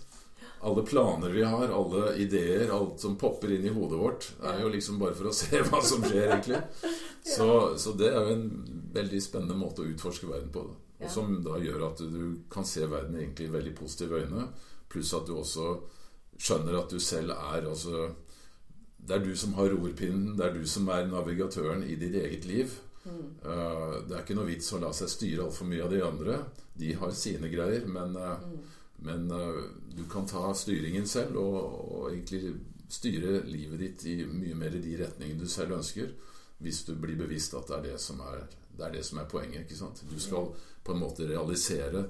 Alle 0.65 0.83
planer 0.87 1.29
vi 1.29 1.43
har, 1.43 1.69
alle 1.69 2.15
ideer, 2.23 2.71
alt 2.73 3.01
som 3.01 3.17
popper 3.19 3.51
inn 3.53 3.67
i 3.67 3.73
hodet 3.73 3.99
vårt, 3.99 4.29
er 4.41 4.61
jo 4.63 4.71
liksom 4.73 4.97
bare 5.01 5.15
for 5.17 5.29
å 5.29 5.35
se 5.35 5.61
hva 5.67 5.81
som 5.85 6.05
skjer, 6.05 6.31
egentlig. 6.31 6.61
Så, 7.27 7.49
så 7.77 7.93
det 7.99 8.09
er 8.09 8.17
jo 8.17 8.37
en 8.37 8.47
veldig 8.95 9.21
spennende 9.21 9.57
måte 9.59 9.83
å 9.83 9.89
utforske 9.91 10.29
verden 10.29 10.49
på. 10.53 10.65
og 10.97 11.11
som 11.13 11.35
da 11.45 11.59
gjør 11.61 11.83
at 11.91 12.01
du 12.01 12.21
kan 12.49 12.65
se 12.65 12.87
verden 12.89 13.19
egentlig 13.19 13.47
i 13.47 13.53
veldig 13.53 13.75
positive 13.77 14.23
øyne. 14.23 14.47
Pluss 14.89 15.13
at 15.13 15.27
du 15.27 15.35
også 15.37 15.75
skjønner 16.37 16.79
at 16.79 16.93
du 16.93 16.99
selv 17.01 17.35
er 17.35 17.67
altså, 17.67 18.13
Det 18.97 19.15
er 19.15 19.23
du 19.23 19.35
som 19.37 19.53
har 19.57 19.69
rorpinnen, 19.71 20.35
det 20.37 20.45
er 20.45 20.55
du 20.57 20.65
som 20.67 20.87
er 20.89 21.07
navigatøren 21.07 21.83
i 21.85 21.95
ditt 21.95 22.15
eget 22.17 22.45
liv. 22.49 22.73
Mm. 23.05 23.27
Uh, 23.45 23.93
det 24.07 24.15
er 24.15 24.23
ikke 24.23 24.35
noe 24.35 24.49
vits 24.49 24.73
å 24.73 24.81
la 24.81 24.89
seg 24.95 25.11
styre 25.11 25.45
altfor 25.45 25.69
mye 25.69 25.85
av 25.85 25.93
de 25.93 26.01
andre. 26.03 26.39
De 26.77 26.91
har 26.97 27.13
sine 27.15 27.49
greier, 27.51 27.85
men, 27.87 28.17
uh, 28.17 28.41
mm. 28.41 28.57
Men 29.05 29.31
uh, 29.31 29.63
du 29.95 30.03
kan 30.09 30.25
ta 30.27 30.53
styringen 30.57 31.07
selv 31.07 31.37
og, 31.41 31.57
og, 31.91 32.07
egentlig 32.11 32.55
styre 32.89 33.41
livet 33.45 33.79
ditt 33.81 34.05
i 34.07 34.15
mye 34.25 34.55
mer 34.55 34.75
i 34.77 34.81
de 34.81 34.95
retningene 35.01 35.43
du 35.43 35.51
selv 35.51 35.75
ønsker, 35.75 36.13
hvis 36.63 36.85
du 36.87 36.95
blir 36.95 37.19
bevisst 37.19 37.53
at 37.57 37.67
det 37.69 37.75
er 37.77 37.83
det 37.91 37.97
som 38.01 38.21
er, 38.23 38.45
det 38.71 38.85
er, 38.85 38.93
det 38.95 39.03
som 39.05 39.19
er 39.19 39.27
poenget. 39.29 39.65
ikke 39.65 39.77
sant? 39.77 40.01
Du 40.07 40.15
skal 40.19 40.47
på 40.83 40.95
en 40.95 41.01
måte 41.01 41.27
realisere 41.27 42.05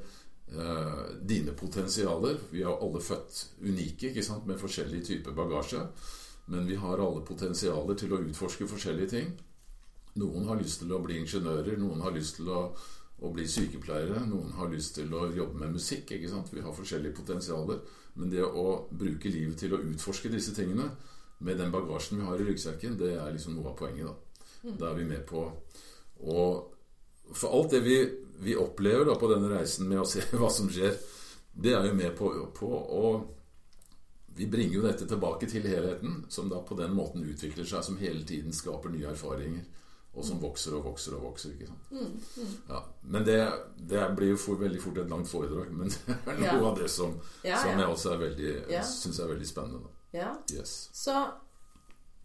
eh, 0.54 1.02
dine 1.28 1.56
potensialer. 1.58 2.38
Vi 2.52 2.62
er 2.62 2.70
alle 2.70 3.02
født 3.02 3.42
unike 3.66 4.12
ikke 4.12 4.24
sant, 4.24 4.46
med 4.48 4.62
forskjellig 4.62 5.02
type 5.08 5.34
bagasje. 5.36 5.82
Men 6.54 6.70
vi 6.70 6.78
har 6.80 7.02
alle 7.04 7.26
potensialer 7.28 7.98
til 8.00 8.14
å 8.14 8.22
utforske 8.24 8.70
forskjellige 8.70 9.12
ting. 9.16 9.34
Noen 10.22 10.48
har 10.48 10.62
lyst 10.62 10.82
til 10.82 10.94
å 10.94 11.02
bli 11.04 11.20
ingeniører, 11.20 11.76
noen 11.82 12.06
har 12.06 12.16
lyst 12.16 12.40
til 12.40 12.54
å, 12.54 12.62
å 13.18 13.32
bli 13.34 13.48
sykepleiere, 13.50 14.22
noen 14.30 14.52
har 14.60 14.70
lyst 14.70 14.96
til 15.00 15.14
å 15.18 15.26
jobbe 15.34 15.58
med 15.64 15.78
musikk. 15.80 16.12
ikke 16.12 16.30
sant? 16.30 16.52
Vi 16.54 16.62
har 16.62 16.76
forskjellige 16.76 17.18
potensialer. 17.18 17.82
Men 18.18 18.30
det 18.30 18.44
å 18.46 18.88
bruke 18.92 19.30
livet 19.30 19.58
til 19.62 19.74
å 19.74 19.82
utforske 19.82 20.30
disse 20.30 20.54
tingene 20.58 20.90
med 21.40 21.58
den 21.58 21.74
bagasjen 21.74 22.22
vi 22.22 22.26
har 22.26 22.40
i 22.40 22.46
ryggsekken, 22.46 22.98
det 22.98 23.16
er 23.18 23.34
liksom 23.34 23.58
noe 23.58 23.72
av 23.72 23.78
poenget. 23.78 24.10
Da, 24.62 24.74
da 24.74 24.92
er 24.92 25.02
vi 25.02 25.10
med 25.10 25.26
på 25.30 25.46
å 26.26 26.48
For 27.28 27.52
alt 27.52 27.74
det 27.76 27.82
vi 27.84 27.98
vi 28.40 28.56
opplever 28.56 29.06
da 29.06 29.16
på 29.16 29.28
denne 29.32 29.50
reisen 29.50 29.88
med 29.90 30.02
å 30.02 30.08
se 30.08 30.22
hva 30.38 30.50
som 30.54 30.70
skjer, 30.72 30.96
det 31.58 31.74
er 31.74 31.90
jo 31.90 31.98
med 31.98 32.14
på, 32.18 32.30
på 32.56 32.70
å 32.70 33.08
Vi 34.38 34.46
bringer 34.46 34.76
jo 34.76 34.84
dette 34.84 35.08
tilbake 35.10 35.48
til 35.50 35.64
helheten, 35.66 36.20
som 36.30 36.50
da 36.50 36.60
på 36.62 36.76
den 36.78 36.92
måten 36.94 37.24
utvikler 37.26 37.66
seg, 37.66 37.82
som 37.84 37.96
hele 37.98 38.22
tiden 38.22 38.54
skaper 38.54 38.92
nye 38.94 39.08
erfaringer. 39.10 39.64
Og 40.18 40.26
som 40.26 40.40
vokser 40.42 40.74
og 40.74 40.88
vokser 40.88 41.14
og 41.14 41.28
vokser. 41.28 41.52
ikke 41.54 41.68
sant? 41.70 41.90
Mm, 41.92 42.14
mm. 42.42 42.54
Ja, 42.70 42.80
men 43.02 43.26
det, 43.26 43.38
det, 43.78 44.06
blir 44.18 44.32
jo 44.34 44.38
for, 44.42 44.58
veldig 44.58 44.80
fort 44.82 44.98
et 45.04 45.12
langt 45.12 45.30
foredrag. 45.30 45.70
Men 45.78 45.92
det 45.94 46.16
er 46.16 46.40
noe 46.40 46.48
ja. 46.48 46.62
av 46.72 46.80
det 46.80 46.88
som, 46.90 47.14
ja, 47.46 47.60
som 47.62 47.78
jeg 47.78 47.92
også 47.92 48.16
veldig, 48.24 48.54
syns 48.82 49.20
er 49.22 49.30
veldig 49.34 49.50
spennende. 49.50 49.92
Ja. 50.16 50.32
Yes. 50.54 50.90
Så 50.96 51.14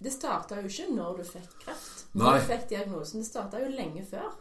Det 0.03 0.11
starta 0.11 0.57
jo 0.59 0.71
ikke 0.71 0.89
når 0.97 1.21
du 1.21 1.27
fikk 1.29 1.53
kreft. 1.67 2.07
Nei. 2.15 2.25
Når 2.25 2.39
du 2.39 2.49
fikk 2.49 2.65
diagnosen. 2.73 3.21
Det 3.21 3.29
starta 3.29 3.61
jo 3.63 3.69
lenge 3.77 4.07
før. 4.09 4.33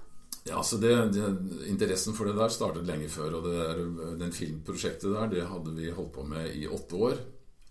Ja, 0.48 0.63
så 0.63 0.79
det, 0.81 0.96
det, 1.13 1.27
Interessen 1.70 2.15
for 2.17 2.25
det 2.25 2.39
der 2.39 2.50
startet 2.50 2.88
lenge 2.88 3.12
før. 3.12 3.38
og 3.38 3.46
det 3.46 3.60
der, 3.60 3.84
Den 4.24 4.34
filmprosjektet 4.34 5.12
der 5.12 5.29
det 5.36 5.46
hadde 5.51 5.75
vi 5.75 5.91
holdt 5.91 6.15
på 6.15 6.25
med 6.25 6.55
i 6.55 6.65
åtte 6.72 6.96
år. 6.96 7.22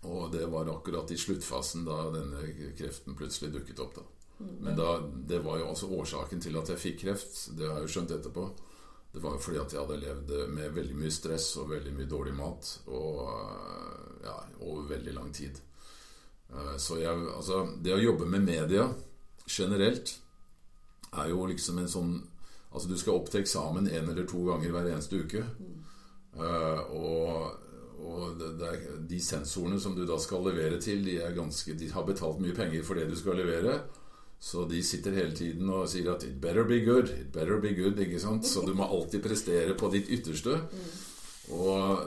Og 0.07 0.31
det 0.33 0.45
var 0.49 0.69
akkurat 0.71 1.11
i 1.11 1.17
sluttfasen 1.19 1.83
da 1.85 2.07
denne 2.13 2.71
kreften 2.77 3.17
plutselig 3.17 3.51
dukket 3.57 3.81
opp. 3.83 3.99
da. 3.99 4.07
Men 4.61 4.75
da, 4.77 4.99
det 5.27 5.39
var 5.45 5.59
jo 5.59 5.71
også 5.71 5.89
årsaken 5.97 6.41
til 6.43 6.57
at 6.59 6.69
jeg 6.69 6.81
fikk 6.81 6.99
kreft. 7.05 7.39
Det 7.57 7.67
har 7.67 7.79
jeg 7.79 7.87
jo 7.87 7.93
skjønt 7.95 8.13
etterpå. 8.17 8.45
Det 9.11 9.19
var 9.23 9.35
jo 9.35 9.43
fordi 9.43 9.59
at 9.59 9.73
jeg 9.73 9.81
hadde 9.81 9.99
levd 9.99 10.33
med 10.55 10.75
veldig 10.75 10.97
mye 11.01 11.11
stress 11.11 11.49
og 11.59 11.71
veldig 11.73 11.91
mye 11.97 12.09
dårlig 12.09 12.33
mat 12.37 12.69
og, 12.87 13.17
ja, 14.23 14.37
over 14.61 14.87
veldig 14.93 15.15
lang 15.17 15.33
tid. 15.35 15.59
Eh, 16.51 16.77
Så 16.77 16.99
jeg, 17.01 17.27
altså, 17.35 17.65
det 17.83 17.95
å 17.95 18.03
jobbe 18.03 18.25
med 18.25 18.45
media 18.47 18.87
generelt 19.47 20.13
er 21.11 21.27
jo 21.33 21.45
liksom 21.45 21.81
en 21.81 21.91
sånn 21.91 22.13
Altså 22.71 22.87
du 22.87 22.93
skal 22.95 23.17
opp 23.17 23.25
til 23.27 23.41
eksamen 23.41 23.89
én 23.91 24.05
eller 24.07 24.23
to 24.23 24.45
ganger 24.47 24.71
hver 24.71 24.85
eneste 24.93 25.17
uke. 25.19 25.41
Eh, 26.39 26.93
og 26.95 27.57
og 28.01 28.37
det, 28.39 28.47
det 28.57 28.67
er, 28.67 28.85
de 29.09 29.19
sensorene 29.21 29.79
som 29.81 29.95
du 29.95 30.05
da 30.07 30.17
skal 30.21 30.45
levere 30.47 30.79
til, 30.81 31.03
de, 31.05 31.19
ganske, 31.35 31.75
de 31.77 31.89
har 31.91 32.05
betalt 32.07 32.39
mye 32.41 32.55
penger 32.57 32.85
for 32.87 32.97
det 32.97 33.09
du 33.11 33.15
skal 33.19 33.37
levere. 33.37 33.75
Så 34.41 34.65
de 34.65 34.81
sitter 34.83 35.13
hele 35.13 35.35
tiden 35.37 35.69
og 35.69 35.89
sier 35.89 36.15
at 36.15 36.23
'it 36.23 36.41
better 36.41 36.63
be 36.63 36.81
good', 36.81 37.13
'it 37.13 37.31
better 37.31 37.59
be 37.61 37.75
good'. 37.77 37.99
ikke 37.99 38.19
sant? 38.19 38.47
Så 38.47 38.65
du 38.65 38.73
må 38.73 38.83
alltid 38.83 39.21
prestere 39.23 39.77
på 39.77 39.91
ditt 39.93 40.09
ytterste. 40.09 40.59
Og, 41.51 41.99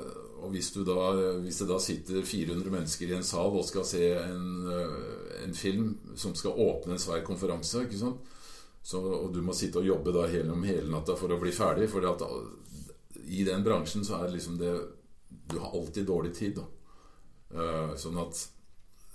og 0.43 0.51
hvis, 0.51 0.71
du 0.73 0.83
da, 0.85 1.13
hvis 1.41 1.59
det 1.59 1.69
da 1.69 1.79
sitter 1.79 2.25
400 2.25 2.71
mennesker 2.71 3.09
i 3.09 3.17
en 3.17 3.23
sal 3.23 3.55
og 3.55 3.65
skal 3.65 3.85
se 3.85 4.09
en, 4.19 4.67
øh, 4.67 5.45
en 5.45 5.55
film 5.55 5.99
som 6.17 6.35
skal 6.35 6.51
åpne 6.51 6.93
en 6.93 6.99
svær 6.99 7.23
konferanse, 7.25 7.83
ikke 7.83 7.99
sant? 7.99 8.17
Så, 8.83 9.01
og 9.01 9.35
du 9.35 9.41
må 9.43 9.53
sitte 9.53 9.79
og 9.79 9.87
jobbe 9.87 10.13
da 10.13 10.27
hele, 10.27 10.53
om 10.53 10.65
hele 10.67 10.91
natta 10.91 11.15
for 11.17 11.33
å 11.33 11.39
bli 11.41 11.53
ferdig, 11.53 11.89
for 11.89 12.05
i 13.25 13.45
den 13.45 13.63
bransjen 13.65 14.05
så 14.05 14.19
er 14.19 14.27
det 14.27 14.37
liksom 14.37 14.59
det 14.59 14.75
Du 15.49 15.59
har 15.59 15.73
alltid 15.73 16.07
dårlig 16.07 16.35
tid, 16.35 16.57
da. 16.57 16.65
Eh, 17.55 17.95
sånn 17.97 18.19
at 18.19 18.39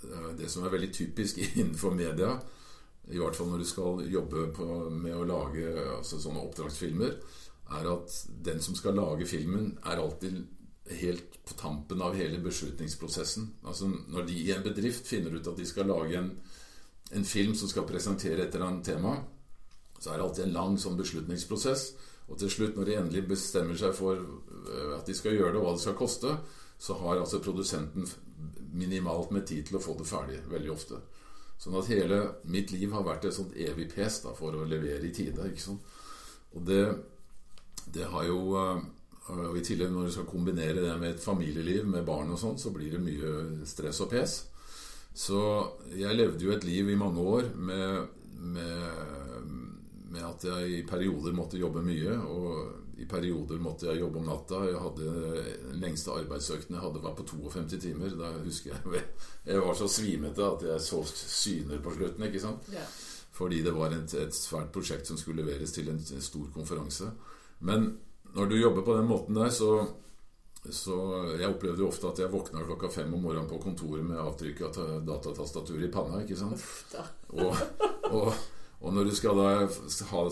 eh, 0.04 0.32
det 0.38 0.50
som 0.50 0.64
er 0.64 0.72
veldig 0.72 0.90
typisk 0.94 1.38
innenfor 1.60 1.94
media, 1.94 2.34
i 3.10 3.18
hvert 3.20 3.36
fall 3.36 3.50
når 3.50 3.62
du 3.62 3.68
skal 3.68 4.02
jobbe 4.10 4.46
på, 4.56 4.66
med 4.90 5.16
å 5.16 5.26
lage 5.28 5.66
altså 5.96 6.20
sånne 6.22 6.42
oppdragsfilmer, 6.46 7.16
er 7.70 7.90
at 7.90 8.14
den 8.46 8.62
som 8.62 8.76
skal 8.78 8.96
lage 8.98 9.28
filmen, 9.30 9.72
er 9.86 10.02
alltid 10.02 10.40
helt 11.00 11.36
på 11.46 11.54
tampen 11.54 12.02
av 12.02 12.16
hele 12.18 12.40
beslutningsprosessen. 12.42 13.50
Altså 13.62 13.90
Når 13.90 14.26
de 14.26 14.38
i 14.38 14.52
en 14.54 14.64
bedrift 14.64 15.06
finner 15.06 15.34
ut 15.36 15.46
at 15.46 15.58
de 15.58 15.66
skal 15.66 15.86
lage 15.90 16.18
en, 16.18 16.32
en 17.14 17.26
film 17.26 17.54
som 17.54 17.70
skal 17.70 17.86
presentere 17.86 18.46
et 18.46 18.54
eller 18.54 18.66
annet 18.66 18.90
tema, 18.90 19.16
så 20.00 20.10
er 20.10 20.18
det 20.18 20.24
alltid 20.24 20.44
en 20.46 20.56
lang 20.56 20.78
sånn 20.80 20.98
beslutningsprosess. 20.98 21.92
Og 22.30 22.38
til 22.40 22.50
slutt, 22.50 22.76
når 22.76 22.88
de 22.88 22.96
endelig 22.96 23.26
bestemmer 23.28 23.78
seg 23.78 23.94
for 23.94 24.18
øh, 24.18 24.92
at 24.96 25.06
de 25.06 25.14
skal 25.14 25.34
gjøre 25.34 25.54
det, 25.54 25.60
og 25.60 25.66
hva 25.66 25.76
det 25.76 25.84
skal 25.84 25.98
koste, 25.98 26.34
så 26.80 26.96
har 27.02 27.20
altså 27.20 27.42
produsenten 27.44 28.06
minimalt 28.72 29.34
med 29.34 29.46
tid 29.46 29.66
til 29.68 29.76
å 29.76 29.82
få 29.82 29.96
det 29.98 30.06
ferdig, 30.08 30.38
veldig 30.48 30.70
ofte. 30.72 31.00
Sånn 31.60 31.76
at 31.76 31.90
hele 31.92 32.20
mitt 32.48 32.72
liv 32.72 32.92
har 32.94 33.04
vært 33.04 33.26
et 33.28 33.36
sånt 33.36 33.52
evig 33.58 33.90
pes 33.92 34.22
da, 34.24 34.32
for 34.36 34.56
å 34.56 34.66
levere 34.68 35.04
i 35.04 35.12
tide. 35.12 35.50
ikke 35.50 35.66
sant? 35.66 35.90
Og 36.56 36.64
det, 36.66 36.84
det 37.92 38.08
har 38.10 38.24
jo 38.26 38.38
øh, 38.58 38.80
Og 39.30 39.58
i 39.60 39.62
tillegg 39.62 39.92
når 39.92 40.08
du 40.08 40.14
skal 40.14 40.26
kombinere 40.26 40.80
det 40.82 40.94
med 40.98 41.12
et 41.12 41.22
familieliv 41.22 41.84
med 41.86 42.06
barn 42.06 42.32
og 42.34 42.40
sånn, 42.40 42.56
så 42.58 42.72
blir 42.74 42.96
det 42.96 43.02
mye 43.04 43.66
stress 43.68 44.00
og 44.02 44.08
pes. 44.10 44.32
Så 45.14 45.38
jeg 45.94 46.16
levde 46.16 46.42
jo 46.42 46.54
et 46.54 46.64
liv 46.66 46.90
i 46.90 46.98
mange 46.98 47.22
år 47.22 47.52
med, 47.54 48.16
med, 48.40 49.52
med 50.10 50.24
at 50.26 50.46
jeg 50.48 50.72
i 50.80 50.82
perioder 50.88 51.36
måtte 51.36 51.60
jobbe 51.60 51.84
mye. 51.86 52.16
Og 52.16 52.89
i 53.00 53.06
perioder 53.08 53.60
måtte 53.62 53.86
jeg 53.88 54.00
jobbe 54.02 54.18
om 54.20 54.26
natta. 54.28 54.58
Jeg 54.68 54.80
hadde 54.82 55.12
Den 55.70 55.80
lengste 55.80 56.12
arbeidsøkten 56.12 56.76
jeg 56.76 56.82
hadde, 56.84 57.02
var 57.02 57.14
på 57.16 57.24
52 57.30 57.78
timer. 57.80 58.12
Da 58.18 58.32
husker 58.44 58.74
jeg 58.74 59.04
Jeg 59.46 59.62
var 59.64 59.74
så 59.78 59.88
svimete 59.88 60.44
at 60.44 60.62
jeg 60.68 60.80
så 60.84 61.00
syner 61.14 61.80
på 61.84 61.94
slutten. 61.96 62.26
ikke 62.28 62.40
sant? 62.42 62.68
Ja. 62.72 62.84
Fordi 63.32 63.62
det 63.64 63.72
var 63.72 63.94
et, 63.96 64.12
et 64.20 64.34
svært 64.36 64.68
prosjekt 64.74 65.06
som 65.08 65.16
skulle 65.16 65.42
leveres 65.42 65.72
til 65.72 65.88
en, 65.88 65.96
en 66.12 66.20
stor 66.20 66.50
konferanse. 66.54 67.08
Men 67.60 67.96
når 68.34 68.46
du 68.50 68.56
jobber 68.60 68.82
på 68.84 68.96
den 68.98 69.08
måten 69.08 69.34
der, 69.40 69.48
så 69.50 69.86
så 70.70 70.94
Jeg 71.40 71.48
opplevde 71.54 71.80
jo 71.80 71.86
ofte 71.88 72.06
at 72.10 72.18
jeg 72.20 72.28
våkna 72.32 72.60
klokka 72.66 72.90
fem 72.92 73.14
om 73.16 73.22
morgenen 73.24 73.48
på 73.48 73.56
kontoret 73.62 74.04
med 74.04 74.18
avtrykk 74.20 74.60
av 74.66 74.74
ta- 74.74 74.98
datatastaturet 75.08 75.86
i 75.88 75.92
panna. 75.94 76.20
ikke 76.20 76.36
sant? 76.36 76.60
Og, 77.32 77.56
og, 78.10 78.34
og 78.80 78.94
når 78.96 79.10
du 79.10 79.12
skal 79.16 79.36
da 79.36 79.66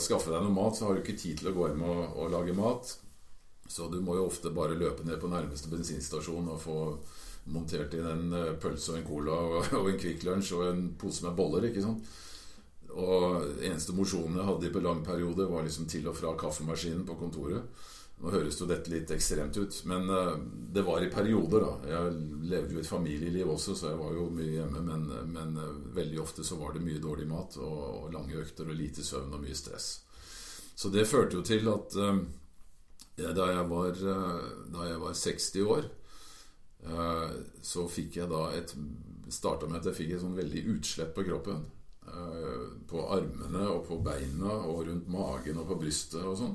skaffe 0.00 0.32
deg 0.32 0.40
noe 0.40 0.54
mat, 0.54 0.76
så 0.76 0.88
har 0.88 0.96
du 0.96 1.02
ikke 1.02 1.18
tid 1.20 1.40
til 1.40 1.50
å 1.50 1.54
gå 1.56 1.68
hjem 1.68 1.84
og, 1.84 2.02
og 2.16 2.30
lage 2.32 2.56
mat. 2.56 2.94
Så 3.68 3.90
du 3.92 3.98
må 4.00 4.16
jo 4.16 4.28
ofte 4.30 4.52
bare 4.56 4.78
løpe 4.78 5.04
ned 5.04 5.20
på 5.20 5.28
nærmeste 5.28 5.68
bensinstasjon 5.68 6.48
og 6.48 6.62
få 6.62 6.78
montert 7.52 7.92
inn 7.96 8.08
en 8.08 8.32
eh, 8.36 8.54
pølse 8.60 8.94
og 8.94 8.98
en 8.98 9.06
cola 9.08 9.36
og, 9.36 9.68
og 9.82 9.90
en 9.90 10.00
Kvikk 10.00 10.24
Lunsj 10.24 10.54
og 10.56 10.64
en 10.70 10.82
pose 11.00 11.26
med 11.26 11.36
boller. 11.36 11.68
ikke 11.68 11.84
sant? 11.84 12.08
Og 12.88 13.44
eneste 13.60 13.92
mosjonen 13.92 14.40
jeg 14.40 14.48
hadde 14.48 14.68
i 14.68 14.72
på 14.72 14.82
lang 14.84 15.04
periode, 15.04 15.48
var 15.50 15.66
liksom 15.66 15.88
til 15.90 16.08
og 16.08 16.16
fra 16.16 16.32
kaffemaskinen 16.40 17.04
på 17.08 17.18
kontoret. 17.20 17.68
Nå 18.18 18.32
høres 18.34 18.56
jo 18.58 18.66
dette 18.66 18.90
litt 18.90 19.12
ekstremt 19.14 19.56
ut, 19.60 19.76
men 19.86 20.08
eh, 20.10 20.32
det 20.74 20.82
var 20.86 21.04
i 21.04 21.10
perioder, 21.12 21.62
da. 21.62 21.90
Jeg 21.92 22.48
levde 22.50 22.74
jo 22.74 22.80
et 22.82 22.90
familieliv 22.90 23.52
også, 23.52 23.76
så 23.78 23.92
jeg 23.92 24.00
var 24.00 24.16
jo 24.16 24.26
mye 24.34 24.56
hjemme, 24.56 24.82
men, 24.88 25.04
men 25.30 25.54
eh, 25.62 25.76
veldig 25.94 26.18
ofte 26.24 26.46
så 26.46 26.58
var 26.58 26.74
det 26.74 26.82
mye 26.82 27.02
dårlig 27.02 27.28
mat 27.30 27.60
og, 27.62 27.78
og 28.00 28.10
lange 28.16 28.40
økter 28.40 28.66
og 28.66 28.78
lite 28.80 29.06
søvn 29.06 29.36
og 29.38 29.44
mye 29.44 29.58
stress. 29.58 29.88
Så 30.78 30.90
det 30.94 31.06
førte 31.10 31.38
jo 31.38 31.44
til 31.46 31.70
at 31.70 31.94
eh, 31.94 32.20
ja, 33.22 33.30
da, 33.38 33.48
jeg 33.52 33.70
var, 33.70 34.02
da 34.74 34.90
jeg 34.90 34.98
var 35.02 35.16
60 35.18 35.64
år, 35.66 35.88
så 37.66 37.82
fikk 37.90 38.20
jeg 38.20 38.30
da 38.30 38.44
et 38.54 38.74
Starta 39.34 39.66
med 39.66 39.80
at 39.80 39.88
jeg 39.90 39.96
fikk 39.96 40.12
et 40.14 40.22
sånn 40.22 40.36
veldig 40.38 40.60
utslett 40.72 41.10
på 41.12 41.24
kroppen. 41.26 41.58
På 42.88 43.02
armene 43.12 43.64
og 43.74 43.82
på 43.90 43.98
beina 44.00 44.54
og 44.62 44.86
rundt 44.86 45.10
magen 45.12 45.58
og 45.60 45.66
på 45.68 45.76
brystet 45.82 46.22
og 46.22 46.38
sånn. 46.38 46.54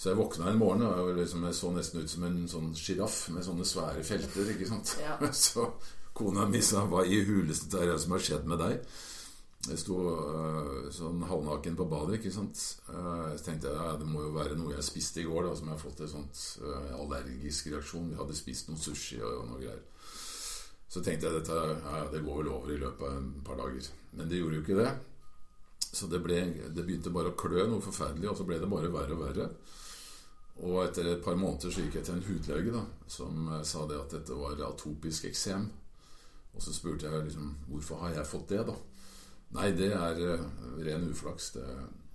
Så 0.00 0.08
jeg 0.08 0.16
våkna 0.16 0.48
en 0.48 0.58
morgen 0.60 0.86
og 0.86 1.10
liksom, 1.18 1.42
jeg 1.44 1.56
så 1.58 1.70
nesten 1.74 2.00
ut 2.00 2.08
som 2.08 2.22
en 2.24 2.36
sånn 2.48 2.70
sjiraff 2.72 3.26
med 3.34 3.44
sånne 3.44 3.66
svære 3.68 4.04
felter. 4.06 4.48
ikke 4.54 4.68
sant? 4.70 4.94
Ja. 5.02 5.18
Så 5.36 5.66
kona 6.16 6.46
mi 6.48 6.62
sa 6.64 6.86
'Hva 6.86 7.04
i 7.04 7.18
huleste 7.28 7.76
er 7.76 7.92
det 7.92 8.00
som 8.00 8.14
har 8.16 8.24
skjedd 8.24 8.46
med 8.48 8.62
deg?' 8.64 8.80
Jeg 9.68 9.76
sto 9.76 9.96
uh, 10.08 10.86
sånn 10.88 11.20
halvnaken 11.28 11.74
på 11.76 11.84
badet, 11.84 12.16
ikke 12.16 12.32
sant. 12.32 12.56
Uh, 12.88 13.36
så 13.36 13.44
tenkte 13.44 13.68
jeg 13.68 13.76
ja, 13.76 13.98
det 14.00 14.06
må 14.08 14.22
jo 14.24 14.30
være 14.32 14.56
noe 14.56 14.72
jeg 14.72 14.86
spiste 14.86 15.20
i 15.20 15.26
går, 15.28 15.44
da, 15.44 15.50
som 15.58 15.68
jeg 15.68 15.76
har 15.76 15.82
fått 15.82 16.00
en 16.00 16.12
sånn 16.14 16.30
uh, 16.64 16.94
allergisk 16.96 17.68
reaksjon. 17.68 18.08
Vi 18.08 18.16
hadde 18.16 18.38
spist 18.38 18.70
noe 18.70 18.80
sushi 18.80 19.18
og, 19.20 19.34
og 19.42 19.50
noe 19.50 19.60
greier. 19.60 19.82
Så 20.88 21.04
tenkte 21.04 21.28
jeg 21.28 21.42
dette 21.42 21.58
ja, 21.60 22.06
det 22.08 22.24
går 22.24 22.40
vel 22.40 22.48
over 22.54 22.72
i 22.72 22.80
løpet 22.80 23.04
av 23.04 23.18
et 23.20 23.44
par 23.44 23.60
dager. 23.60 23.90
Men 24.16 24.32
det 24.32 24.40
gjorde 24.40 24.56
jo 24.56 24.64
ikke 24.64 24.80
det. 24.80 24.88
Så 25.92 26.08
det, 26.08 26.22
ble, 26.24 26.40
det 26.72 26.86
begynte 26.86 27.12
bare 27.12 27.34
å 27.34 27.36
klø 27.36 27.68
noe 27.68 27.84
forferdelig, 27.84 28.30
og 28.32 28.40
så 28.40 28.48
ble 28.48 28.62
det 28.62 28.72
bare 28.72 28.94
verre 28.96 29.18
og 29.18 29.22
verre. 29.26 29.50
Og 30.60 30.82
etter 30.84 31.06
et 31.08 31.22
par 31.24 31.38
måneder 31.40 31.72
så 31.72 31.84
gikk 31.84 32.00
jeg 32.00 32.06
til 32.06 32.18
en 32.18 32.26
hudlege 32.26 32.74
da, 32.74 32.82
som 33.08 33.46
eh, 33.48 33.62
sa 33.64 33.86
det 33.88 34.00
at 34.00 34.16
dette 34.18 34.36
var 34.36 34.60
atopisk 34.66 35.30
eksem. 35.30 35.70
Og 36.50 36.64
så 36.64 36.74
spurte 36.74 37.08
jeg 37.08 37.28
liksom 37.28 37.54
hvorfor 37.70 38.02
har 38.04 38.18
jeg 38.18 38.28
fått 38.28 38.52
det, 38.52 38.66
da? 38.68 38.76
Nei, 39.56 39.70
det 39.78 39.90
er 39.96 40.20
eh, 40.34 40.44
ren 40.84 41.08
uflaks. 41.08 41.54
Det, 41.56 41.66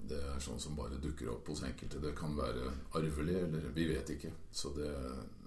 det 0.05 0.21
er 0.21 0.43
sånn 0.43 0.61
som 0.61 0.77
bare 0.77 1.01
dukker 1.01 1.31
opp 1.33 1.49
hos 1.49 1.63
enkelte. 1.65 2.03
Det 2.03 2.13
kan 2.17 2.37
være 2.37 2.69
arvelig, 2.99 3.39
eller 3.47 3.69
vi 3.73 3.89
vet 3.89 4.13
ikke. 4.13 4.31
Det, 4.77 4.93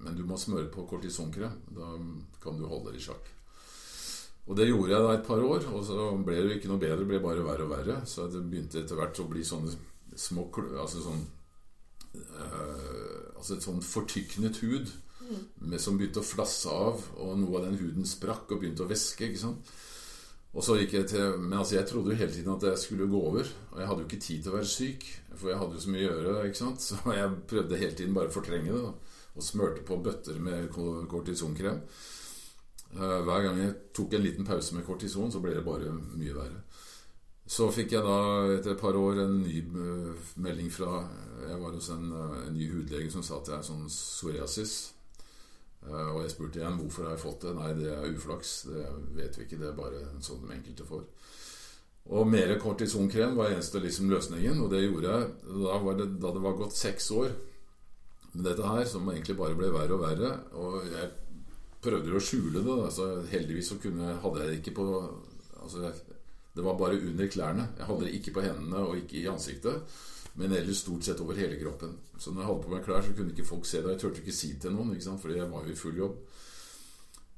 men 0.02 0.18
du 0.18 0.24
må 0.26 0.40
smøre 0.40 0.66
på 0.74 0.88
kortisonkrem. 0.90 1.60
Da 1.78 1.94
kan 2.42 2.58
du 2.58 2.66
holde 2.66 2.90
det 2.90 2.98
i 2.98 3.06
sjakk. 3.06 3.30
Og 4.48 4.56
det 4.56 4.70
gjorde 4.70 4.94
jeg 4.94 5.04
da 5.04 5.14
et 5.14 5.26
par 5.28 5.42
år, 5.44 5.66
og 5.76 5.82
så 5.84 6.10
ble 6.24 6.40
det 6.40 6.58
ikke 6.58 6.70
noe 6.72 6.80
bedre. 6.80 7.02
Det 7.04 7.10
ble 7.12 7.22
bare 7.22 7.46
verre 7.46 7.68
og 7.68 7.72
verre. 7.76 8.00
Så 8.08 8.26
det 8.32 8.42
begynte 8.48 8.82
etter 8.82 8.98
hvert 8.98 9.22
å 9.22 9.28
bli 9.30 9.44
sånne 9.46 9.76
små 10.18 10.48
Altså 10.80 11.04
sånn 11.04 11.20
eh, 12.14 13.36
Altså 13.38 13.54
et 13.54 13.62
sånn 13.62 13.82
fortyknet 13.84 14.56
hud 14.64 14.88
med, 15.60 15.78
som 15.80 15.98
begynte 15.98 16.22
å 16.22 16.26
flasse 16.26 16.70
av, 16.72 17.02
og 17.20 17.36
noe 17.38 17.58
av 17.60 17.66
den 17.68 17.76
huden 17.78 18.06
sprakk 18.08 18.50
og 18.50 18.62
begynte 18.62 18.82
å 18.82 18.88
væske. 18.90 19.28
ikke 19.28 19.42
sant? 19.42 19.70
Og 20.56 20.64
så 20.64 20.78
gikk 20.78 20.94
jeg 20.96 21.06
til 21.12 21.36
Men 21.38 21.58
altså, 21.60 21.76
jeg 21.76 21.86
trodde 21.86 22.10
jo 22.14 22.16
hele 22.18 22.32
tiden 22.32 22.54
at 22.54 22.64
det 22.64 22.72
skulle 22.80 23.06
gå 23.06 23.20
over. 23.20 23.46
Og 23.72 23.78
jeg 23.78 23.86
hadde 23.90 24.02
jo 24.02 24.08
ikke 24.08 24.22
tid 24.24 24.42
til 24.42 24.50
å 24.52 24.56
være 24.56 24.70
syk, 24.72 25.04
for 25.36 25.52
jeg 25.52 25.58
hadde 25.60 25.76
jo 25.76 25.84
så 25.84 25.92
mye 25.94 26.08
å 26.08 26.14
gjøre. 26.16 26.46
ikke 26.48 26.62
sant? 26.62 26.80
Så 26.88 26.98
jeg 27.14 27.36
prøvde 27.52 27.78
hele 27.82 27.94
tiden 27.94 28.16
bare 28.16 28.32
å 28.32 28.36
fortrenge 28.38 28.72
det. 28.72 28.82
da, 28.88 29.20
Og 29.36 29.44
smørte 29.44 29.84
på 29.86 30.00
bøtter 30.02 30.40
med 30.42 30.72
kortisonkrem. 31.12 31.82
Eh, 32.96 33.18
Hver 33.28 33.44
gang 33.44 33.60
jeg 33.60 33.76
tok 33.94 34.16
en 34.16 34.24
liten 34.24 34.48
pause 34.48 34.74
med 34.74 34.86
kortison, 34.88 35.30
så 35.30 35.44
ble 35.44 35.54
det 35.54 35.66
bare 35.68 35.92
mye 35.92 36.34
verre. 36.34 36.64
Så 37.48 37.68
fikk 37.72 37.92
jeg 37.94 38.04
da 38.04 38.16
etter 38.56 38.74
et 38.74 38.80
par 38.80 38.96
år 38.96 39.22
en 39.26 39.38
ny 39.44 39.60
eh, 39.60 40.32
melding 40.40 40.72
fra 40.72 41.04
Jeg 41.46 41.58
var 41.60 41.74
hos 41.76 41.90
en, 41.94 42.12
eh, 42.12 42.38
en 42.46 42.56
ny 42.56 42.70
hudlege 42.72 43.10
som 43.12 43.22
sa 43.22 43.38
at 43.38 43.50
jeg 43.50 43.58
er 43.58 43.68
sånn 43.68 43.86
psoriasis. 43.88 44.76
Eh, 45.86 46.08
og 46.14 46.22
jeg 46.24 46.32
spurte 46.34 46.60
igjen 46.60 46.78
hvorfor 46.80 47.06
har 47.06 47.16
jeg 47.16 47.24
fått 47.24 47.46
det. 47.46 47.54
Nei, 47.58 47.72
det 47.78 47.92
er 47.94 48.14
uflaks. 48.14 48.54
Det 48.68 48.86
vet 49.18 49.38
vi 49.38 49.46
ikke. 49.46 49.60
Det 49.60 49.68
er 49.70 49.78
bare 49.78 50.02
sånn 50.24 50.42
de 50.44 50.56
enkelte 50.56 50.88
får. 50.88 51.04
Og 52.08 52.26
mer 52.26 52.54
kortisonkrem 52.60 53.36
var 53.36 53.52
eneste 53.52 53.82
liksom 53.84 54.08
løsningen, 54.08 54.62
og 54.64 54.70
det 54.72 54.86
gjorde 54.86 55.12
jeg 55.12 55.32
da, 55.60 55.78
det, 55.98 56.06
da 56.22 56.30
det 56.32 56.40
var 56.40 56.56
gått 56.56 56.78
seks 56.78 57.10
år 57.12 57.34
med 58.32 58.46
dette 58.46 58.64
her, 58.64 58.84
som 58.88 59.08
egentlig 59.12 59.36
bare 59.36 59.56
ble 59.58 59.68
verre 59.74 59.96
og 59.96 60.04
verre. 60.06 60.30
Og 60.56 60.86
jeg 60.88 61.10
prøvde 61.84 62.16
å 62.16 62.22
skjule 62.22 62.62
det. 62.64 62.76
Altså, 62.88 63.10
heldigvis 63.28 63.72
så 63.74 63.80
kunne, 63.82 64.16
hadde 64.22 64.44
jeg 64.44 64.50
det 64.50 64.60
ikke 64.62 64.76
på 64.80 64.86
altså, 65.60 65.92
Det 66.56 66.64
var 66.64 66.78
bare 66.80 66.96
under 66.96 67.28
klærne. 67.30 67.68
Jeg 67.78 67.90
hadde 67.90 68.06
det 68.06 68.14
ikke 68.18 68.34
på 68.38 68.46
hendene 68.46 68.84
og 68.86 68.96
ikke 69.02 69.20
i 69.20 69.28
ansiktet. 69.30 69.98
Men 70.38 70.52
ellers 70.54 70.84
stort 70.84 71.02
sett 71.02 71.20
over 71.20 71.34
hele 71.34 71.56
kroppen. 71.58 71.96
Så 72.18 72.30
når 72.30 72.42
jeg 72.42 72.48
hadde 72.48 72.64
på 72.64 72.74
meg 72.74 72.84
klær, 72.86 73.02
så 73.02 73.14
kunne 73.16 73.34
ikke 73.34 73.46
folk 73.48 73.66
se 73.66 73.80
det. 73.82 73.96
Jeg 73.96 74.02
turte 74.04 74.20
ikke 74.22 74.34
si 74.36 74.52
til 74.62 74.74
noen, 74.74 74.92
ikke 74.94 75.08
sant? 75.08 75.20
fordi 75.22 75.40
jeg 75.40 75.50
var 75.50 75.64
jo 75.66 75.74
i 75.74 75.78
full 75.78 75.98
jobb. 75.98 76.20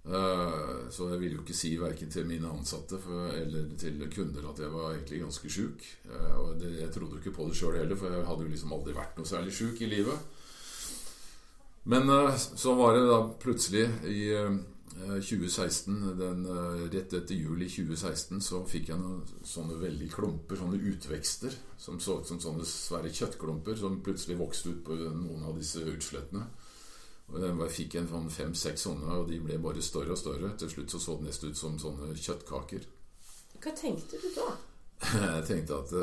Uh, 0.00 0.88
så 0.92 1.10
jeg 1.10 1.20
ville 1.20 1.36
jo 1.36 1.42
ikke 1.44 1.56
si 1.56 1.74
verken 1.76 2.08
til 2.12 2.24
mine 2.24 2.48
ansatte 2.48 2.96
eller 3.36 3.66
til 3.78 3.98
kunder 4.08 4.46
at 4.48 4.62
jeg 4.64 4.72
var 4.72 4.94
egentlig 4.94 5.20
ganske 5.20 5.52
sjuk. 5.52 5.84
Uh, 6.08 6.36
og 6.40 6.60
det, 6.60 6.74
jeg 6.80 6.92
trodde 6.92 7.16
jo 7.16 7.22
ikke 7.22 7.36
på 7.36 7.48
det 7.48 7.56
sjøl 7.56 7.78
heller, 7.78 7.96
for 8.00 8.12
jeg 8.12 8.28
hadde 8.28 8.46
jo 8.46 8.52
liksom 8.52 8.76
aldri 8.76 8.96
vært 8.96 9.20
noe 9.20 9.28
særlig 9.28 9.56
sjuk 9.56 9.80
i 9.80 9.90
livet. 9.92 10.28
Men 11.92 12.08
uh, 12.08 12.36
så 12.36 12.76
var 12.76 12.96
det 12.96 13.04
da 13.08 13.20
plutselig 13.44 13.86
i 14.08 14.22
2016, 15.00 15.94
den, 16.18 16.46
rett 16.92 17.14
etter 17.16 17.34
jul 17.34 17.62
i 17.62 17.68
2016, 17.70 18.40
så 18.44 18.62
fikk 18.68 18.90
jeg 18.92 19.00
noen 19.00 19.22
sånne 19.46 19.78
veldig 19.80 20.08
klumper, 20.12 20.58
sånne 20.60 20.80
utvekster, 20.90 21.54
som 21.80 22.00
så 22.02 22.18
ut 22.20 22.28
som 22.28 22.40
sånne 22.42 22.66
svære 22.68 23.12
kjøttklumper, 23.14 23.78
som 23.80 24.00
plutselig 24.04 24.38
vokste 24.40 24.74
ut 24.74 24.82
på 24.86 24.98
noen 25.00 25.46
av 25.48 25.58
disse 25.60 25.84
utslettene. 25.84 26.46
Og 27.30 27.44
Jeg 27.44 27.70
fikk 27.76 27.94
en 28.00 28.08
sånn 28.10 28.32
fem-seks 28.34 28.88
sånne, 28.88 29.20
og 29.20 29.28
de 29.30 29.38
ble 29.42 29.58
bare 29.62 29.82
større 29.84 30.16
og 30.16 30.18
større. 30.18 30.50
Til 30.58 30.72
slutt 30.72 30.90
så, 30.90 30.98
så 30.98 31.14
det 31.20 31.28
nesten 31.28 31.52
ut 31.52 31.60
som 31.60 31.78
sånne 31.78 32.10
kjøttkaker. 32.18 32.88
Hva 33.60 33.72
tenkte 33.78 34.18
du 34.18 34.26
da? 34.34 34.48
Jeg 35.38 35.46
tenkte 35.46 35.78
at 35.78 35.94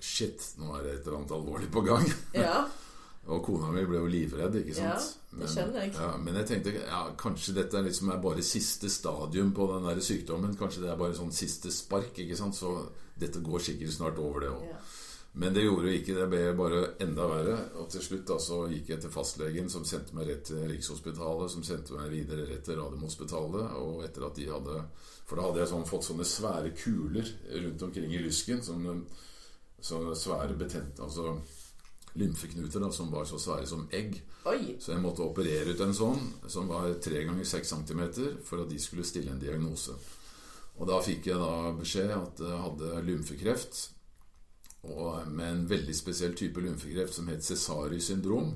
shit, 0.00 0.54
nå 0.60 0.72
er 0.76 0.86
det 0.86 0.94
et 0.94 1.06
eller 1.06 1.20
annet 1.20 1.36
alvorlig 1.36 1.70
på 1.72 1.84
gang. 1.86 2.08
Ja. 2.34 2.64
og 3.26 3.42
kona 3.42 3.72
mi 3.74 3.82
ble 3.88 3.98
jo 3.98 4.10
livredd, 4.10 4.60
ikke 4.60 4.74
sant. 4.76 5.06
Ja, 5.32 5.38
det 5.40 5.48
skjønner 5.50 5.80
jeg. 5.82 5.92
Men, 5.94 6.02
ja, 6.04 6.10
men 6.22 6.38
jeg 6.40 6.48
tenkte 6.50 6.74
ja, 6.78 7.00
kanskje 7.18 7.56
dette 7.56 7.82
liksom 7.82 8.12
er 8.14 8.20
bare 8.22 8.44
siste 8.46 8.90
stadium 8.92 9.50
på 9.56 9.66
den 9.72 9.88
der 9.88 10.02
sykdommen. 10.04 10.54
Kanskje 10.58 10.84
det 10.84 10.92
er 10.92 11.00
bare 11.00 11.16
sånn 11.18 11.34
siste 11.34 11.72
spark, 11.74 12.12
ikke 12.22 12.38
sant. 12.38 12.54
Så 12.58 12.76
dette 13.18 13.42
går 13.42 13.64
sikkert 13.66 13.96
snart 13.96 14.22
over, 14.22 14.46
det 14.46 14.52
òg. 14.54 14.68
Ja. 14.70 14.78
Men 15.36 15.52
det 15.52 15.66
gjorde 15.66 15.90
jo 15.90 15.96
ikke. 15.98 16.14
Det 16.16 16.28
ble 16.32 16.44
bare 16.56 16.78
enda 17.04 17.26
verre. 17.28 17.56
Og 17.82 17.90
til 17.92 18.04
slutt 18.06 18.24
da 18.30 18.38
så 18.40 18.62
gikk 18.70 18.94
jeg 18.94 19.02
til 19.02 19.12
fastlegen, 19.12 19.68
som 19.72 19.84
sendte 19.84 20.16
meg 20.16 20.30
rett 20.30 20.46
til 20.48 20.62
Rikshospitalet, 20.70 21.52
som 21.52 21.66
sendte 21.66 21.98
meg 21.98 22.08
videre 22.14 22.46
rett 22.48 22.64
til 22.64 22.78
Radiumhospitalet. 22.80 23.74
Og 23.82 24.06
etter 24.06 24.24
at 24.30 24.38
de 24.38 24.48
hadde 24.48 24.80
For 25.26 25.36
da 25.36 25.48
hadde 25.48 25.64
jeg 25.64 25.72
sånn, 25.74 25.84
fått 25.90 26.06
sånne 26.06 26.24
svære 26.30 26.70
kuler 26.78 27.28
rundt 27.66 27.84
omkring 27.84 28.14
i 28.14 28.22
lysken. 28.22 28.62
Sånne, 28.64 29.00
sånne 29.82 30.14
svære 30.16 30.56
betente 30.56 31.04
Altså 31.04 31.34
lymfeknuter 32.16 32.82
da, 32.82 32.90
som 32.92 33.10
var 33.12 33.26
så 33.28 33.38
svære 33.40 33.66
som 33.68 33.86
egg. 33.94 34.20
Oi. 34.48 34.76
Så 34.80 34.94
jeg 34.94 35.02
måtte 35.04 35.24
operere 35.26 35.74
ut 35.74 35.82
en 35.84 35.96
sånn, 35.96 36.22
som 36.48 36.70
var 36.70 36.94
tre 37.04 37.24
ganger 37.26 37.48
seks 37.48 37.74
centimeter, 37.74 38.38
for 38.44 38.64
at 38.64 38.70
de 38.72 38.80
skulle 38.80 39.06
stille 39.06 39.34
en 39.34 39.42
diagnose. 39.42 39.96
Og 40.76 40.88
da 40.88 41.00
fikk 41.04 41.30
jeg 41.30 41.40
da 41.40 41.72
beskjed 41.76 42.12
at 42.16 42.40
jeg 42.44 42.64
hadde 42.64 43.04
lymfekreft 43.06 43.84
og 44.86 45.26
med 45.32 45.48
en 45.48 45.64
veldig 45.68 45.94
spesiell 45.96 46.34
type 46.38 46.62
lymfekreft 46.62 47.16
som 47.16 47.28
het 47.30 47.44
Cesari 47.44 48.00
syndrom. 48.00 48.52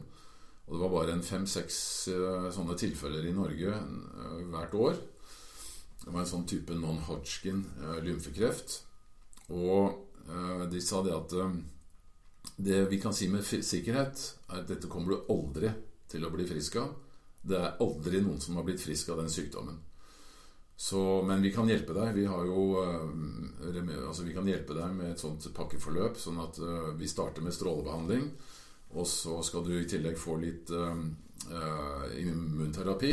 Og 0.67 0.77
det 0.77 0.83
var 0.85 0.93
bare 0.93 1.17
en 1.17 1.25
fem-seks 1.27 1.79
uh, 2.15 2.47
sånne 2.55 2.77
tilfeller 2.79 3.27
i 3.27 3.35
Norge 3.35 3.73
uh, 3.75 4.37
hvert 4.53 4.77
år. 4.79 5.01
Det 6.05 6.13
var 6.13 6.23
en 6.23 6.31
sånn 6.31 6.47
type 6.49 6.77
non-Hodgkin 6.77 7.65
uh, 7.81 7.99
lymfekreft. 8.05 8.81
Og 9.51 10.07
de 10.71 10.79
sa 10.85 11.01
det 11.03 11.11
at 11.11 11.33
det 12.65 12.85
vi 12.91 13.01
kan 13.01 13.15
si 13.17 13.29
med 13.33 13.45
sikkerhet, 13.45 14.25
er 14.51 14.63
at 14.63 14.69
dette 14.69 14.91
kommer 14.91 15.15
du 15.15 15.33
aldri 15.33 15.71
til 16.11 16.27
å 16.27 16.33
bli 16.33 16.47
frisk 16.49 16.81
av. 16.81 16.97
Det 17.41 17.57
er 17.57 17.79
aldri 17.81 18.21
noen 18.21 18.41
som 18.43 18.59
har 18.59 18.67
blitt 18.67 18.83
frisk 18.83 19.13
av 19.13 19.23
den 19.23 19.33
sykdommen. 19.33 19.79
Så, 20.81 21.23
men 21.23 21.43
vi 21.43 21.53
kan 21.53 21.69
hjelpe 21.69 21.93
deg. 21.93 22.15
Vi, 22.17 22.23
jo, 22.25 22.63
uh, 22.81 24.07
altså 24.09 24.25
vi 24.25 24.33
kan 24.33 24.47
hjelpe 24.49 24.73
deg 24.77 24.95
med 24.97 25.11
et 25.13 25.21
sånt 25.21 25.45
pakkeforløp. 25.53 26.17
Sånn 26.17 26.41
at 26.41 26.57
uh, 26.57 26.95
vi 26.97 27.09
starter 27.09 27.45
med 27.45 27.53
strålebehandling. 27.53 28.31
Og 28.97 29.05
så 29.09 29.43
skal 29.45 29.67
du 29.67 29.75
i 29.77 29.89
tillegg 29.89 30.17
få 30.17 30.39
litt 30.41 30.73
uh, 30.73 30.97
immunterapi. 32.17 33.13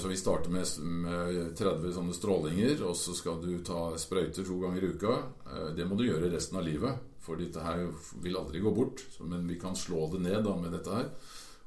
så 0.00 0.08
vi 0.08 0.16
starter 0.16 0.52
med, 0.52 0.68
med, 0.84 1.56
30 1.56 1.92
sånne 1.96 2.14
strålinger, 2.14 2.84
og 2.86 2.94
så 2.96 3.14
skal 3.16 3.40
du 3.42 3.58
ta 3.64 3.96
sprøyter 3.98 4.44
to 4.46 4.58
ganger 4.60 4.84
i 4.84 4.90
uka. 4.94 5.16
det 5.76 5.86
må 5.88 5.96
du 5.96 6.04
gjøre 6.06 6.30
resten 6.30 6.60
av 6.60 6.64
livet, 6.64 7.00
for 7.24 7.40
dette 7.40 7.62
her 7.64 7.86
vil 8.22 8.36
aldri 8.36 8.60
gå 8.60 8.70
bort. 8.74 9.00
men 9.20 9.48
vi 9.48 9.58
kan 9.60 9.76
slå 9.76 10.10
det 10.12 10.20
ned 10.20 10.44
da 10.44 10.56
med 10.56 10.72
dette 10.72 10.92
her. 10.92 11.08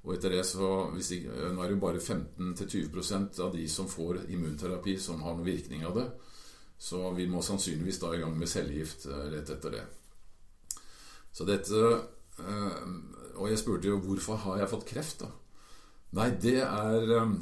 Og 0.08 0.14
etter 0.16 0.32
det 0.32 0.46
så 0.48 0.68
de, 0.96 1.20
Nå 1.28 1.64
er 1.64 1.68
det 1.68 1.76
jo 1.76 1.82
bare 1.84 2.00
15-20% 2.00 3.42
av 3.44 3.56
de 3.56 3.66
som 3.68 3.90
får 3.92 4.22
immunterapi, 4.32 4.98
som 5.00 5.22
har 5.26 5.36
noen 5.36 5.48
virkning 5.48 5.84
av 5.86 5.98
det. 5.98 6.08
Så 6.78 7.10
vi 7.18 7.26
må 7.28 7.42
sannsynligvis 7.42 8.00
da 8.00 8.14
i 8.14 8.22
gang 8.22 8.38
med 8.38 8.50
cellegift 8.50 9.08
eh, 9.10 9.26
rett 9.34 9.50
etter 9.50 9.74
det. 9.74 9.84
Så 11.34 11.46
dette 11.46 11.82
eh, 11.82 12.84
Og 13.38 13.50
jeg 13.50 13.60
spurte 13.60 13.90
jo 13.90 14.00
hvorfor 14.02 14.40
har 14.46 14.62
jeg 14.62 14.72
fått 14.72 14.88
kreft, 14.90 15.26
da? 15.26 15.32
Nei, 16.18 16.30
det 16.40 16.60
er 16.62 17.16
eh, 17.18 17.34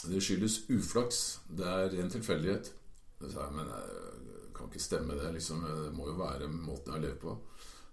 Det 0.00 0.22
skyldes 0.24 0.64
uflaks. 0.72 1.20
Det 1.46 1.68
er 1.68 1.92
ren 1.92 2.10
tilfeldighet. 2.10 2.72
Men 3.20 3.30
det 3.68 4.48
kan 4.56 4.70
ikke 4.70 4.80
stemme, 4.80 5.14
det. 5.20 5.34
liksom 5.36 5.60
Det 5.68 5.92
må 5.92 6.08
jo 6.08 6.16
være 6.16 6.48
måten 6.48 6.88
jeg 6.88 6.96
har 6.96 7.04
levd 7.04 7.20
på. 7.20 7.36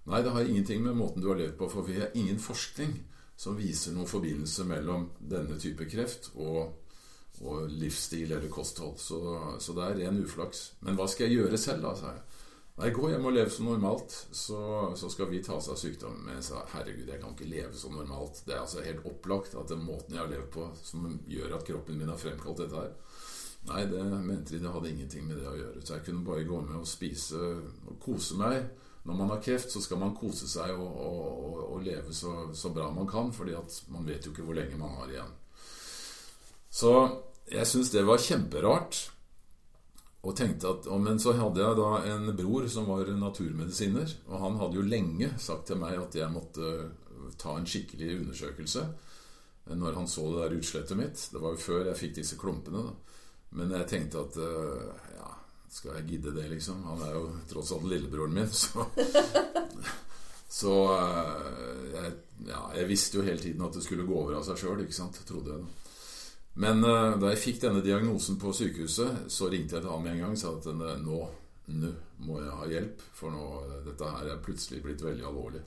Nei, 0.07 0.23
det 0.23 0.31
har 0.31 0.47
ingenting 0.47 0.83
med 0.83 0.95
måten 0.95 1.21
du 1.21 1.27
har 1.27 1.39
levd 1.39 1.57
på, 1.59 1.67
for 1.69 1.83
vi 1.87 1.99
har 1.99 2.13
ingen 2.15 2.39
forskning 2.39 2.93
som 3.37 3.57
viser 3.57 3.93
noen 3.93 4.09
forbindelse 4.09 4.63
mellom 4.65 5.09
denne 5.19 5.59
type 5.59 5.85
kreft 5.91 6.31
og, 6.39 6.77
og 7.43 7.67
livsstil 7.69 8.31
eller 8.31 8.49
kosthold. 8.49 8.95
Så, 9.03 9.19
så, 9.59 9.75
det 9.75 9.83
er 9.83 9.99
ren 10.01 10.21
uflaks. 10.23 10.63
Men 10.87 10.97
hva 10.97 11.09
skal 11.11 11.27
jeg 11.27 11.41
gjøre 11.41 11.59
selv, 11.59 11.83
da? 11.83 11.93
sa 11.99 12.13
jeg. 12.15 12.23
Nei, 12.77 12.91
gå 12.93 13.09
hjem 13.09 13.25
og 13.25 13.33
leve 13.33 13.51
som 13.51 13.67
normalt, 13.67 14.13
så, 14.37 14.61
så, 14.95 15.09
skal 15.09 15.31
vi 15.31 15.41
ta 15.43 15.55
oss 15.57 15.69
av 15.73 15.79
sykdommen. 15.81 16.23
Men 16.23 16.37
jeg 16.37 16.47
sa 16.51 16.63
herregud, 16.75 17.07
jeg 17.09 17.21
kan 17.21 17.35
ikke 17.35 17.51
leve 17.51 17.73
som 17.75 17.97
normalt. 17.97 18.43
Det 18.45 18.55
er 18.55 18.63
altså 18.63 18.85
helt 18.85 19.05
opplagt 19.09 19.57
at 19.57 19.73
den 19.73 19.83
måten 19.83 20.15
jeg 20.15 20.23
har 20.23 20.31
levd 20.31 20.51
på, 20.53 20.69
som 20.87 21.07
gjør 21.27 21.57
at 21.57 21.67
kroppen 21.67 21.97
min 21.99 22.13
har 22.13 22.21
fremkalt 22.21 22.63
dette 22.63 22.85
her 22.85 22.93
Nei, 23.67 23.81
det 23.89 23.99
mente 24.23 24.53
de 24.53 24.61
det 24.63 24.71
hadde 24.71 24.89
ingenting 24.93 25.25
med 25.27 25.41
det 25.41 25.47
å 25.49 25.55
gjøre. 25.57 25.81
Så 25.83 25.97
jeg 25.97 26.05
kunne 26.05 26.23
bare 26.23 26.45
gå 26.47 26.59
med 26.63 26.77
og 26.79 26.87
spise 26.87 27.39
og 27.89 27.97
kose 27.99 28.37
meg 28.39 28.61
når 29.07 29.15
man 29.15 29.29
har 29.31 29.41
kreft, 29.41 29.71
så 29.71 29.79
skal 29.81 30.01
man 30.01 30.15
kose 30.17 30.49
seg 30.51 30.73
og, 30.75 30.95
og, 30.99 31.59
og 31.71 31.83
leve 31.85 32.13
så, 32.13 32.49
så, 32.53 32.73
bra 32.75 32.89
man 32.91 33.07
kan, 33.07 33.31
fordi 33.31 33.55
at 33.55 33.77
man 33.93 34.07
vet 34.07 34.25
jo 34.25 34.33
ikke 34.33 34.43
hvor 34.43 34.57
lenge 34.57 34.79
man 34.79 34.97
har 34.99 35.13
igjen. 35.13 35.29
Så 36.67 36.91
jeg 37.47 37.69
syns 37.69 37.93
det 37.93 38.03
var 38.07 38.19
kjemperart. 38.19 39.05
Og 40.27 40.35
tenkte 40.35 40.73
at, 40.73 40.87
Men 40.99 41.21
så 41.23 41.31
hadde 41.37 41.61
jeg 41.61 41.77
da 41.77 41.89
en 42.11 42.33
bror 42.35 42.65
som 42.67 42.89
var 42.89 43.07
naturmedisiner, 43.15 44.11
og 44.27 44.41
han 44.41 44.57
hadde 44.59 44.75
jo 44.81 44.83
lenge 44.83 45.29
sagt 45.39 45.69
til 45.69 45.79
meg 45.79 45.95
at 46.01 46.17
jeg 46.17 46.33
måtte 46.33 46.71
ta 47.39 47.55
en 47.55 47.67
skikkelig 47.69 48.17
undersøkelse 48.17 48.83
når 49.67 49.97
han 49.99 50.07
så 50.07 50.25
det 50.31 50.41
der 50.41 50.57
utslettet 50.57 50.99
mitt. 50.99 51.21
Det 51.31 51.39
var 51.43 51.55
jo 51.55 51.63
før 51.63 51.89
jeg 51.89 51.99
fikk 51.99 52.19
disse 52.19 52.35
klumpene. 52.39 52.83
Da. 52.89 53.23
Men 53.59 53.71
jeg 53.75 53.87
tenkte 53.87 54.23
at 54.23 54.37
ja, 55.15 55.31
skal 55.69 55.97
jeg 55.97 56.07
gidde 56.11 56.33
det, 56.35 56.47
liksom? 56.51 56.83
Han 56.87 57.01
er 57.05 57.15
jo 57.17 57.23
tross 57.49 57.73
alt 57.75 57.87
lillebroren 57.89 58.37
min, 58.37 58.51
så 58.51 58.85
Så 60.57 60.73
eh, 60.95 61.81
jeg, 61.93 62.11
ja, 62.47 62.61
jeg 62.79 62.87
visste 62.89 63.19
jo 63.19 63.25
hele 63.25 63.41
tiden 63.41 63.65
at 63.65 63.75
det 63.75 63.83
skulle 63.83 64.07
gå 64.07 64.15
over 64.15 64.39
av 64.39 64.45
seg 64.47 64.61
sjøl? 64.61 64.85
Trodde 65.27 65.57
jeg. 65.57 65.65
Men 66.57 66.81
uh, 66.81 67.17
da 67.21 67.29
jeg 67.29 67.41
fikk 67.43 67.59
denne 67.61 67.83
diagnosen 67.85 68.39
på 68.41 68.49
sykehuset, 68.55 69.27
så 69.29 69.49
ringte 69.51 69.77
jeg 69.77 69.83
til 69.83 69.91
ham 69.91 70.07
en 70.09 70.21
gang 70.23 70.33
og 70.33 70.39
sa 70.41 70.55
at 70.55 70.65
nå, 70.73 71.19
nå 71.67 71.91
må 72.25 72.39
jeg 72.41 72.55
ha 72.57 72.69
hjelp, 72.71 73.03
for 73.13 73.35
nå, 73.35 73.43
dette 73.85 74.13
her 74.15 74.31
er 74.33 74.41
plutselig 74.41 74.81
blitt 74.81 75.03
veldig 75.05 75.27
alvorlig. 75.27 75.61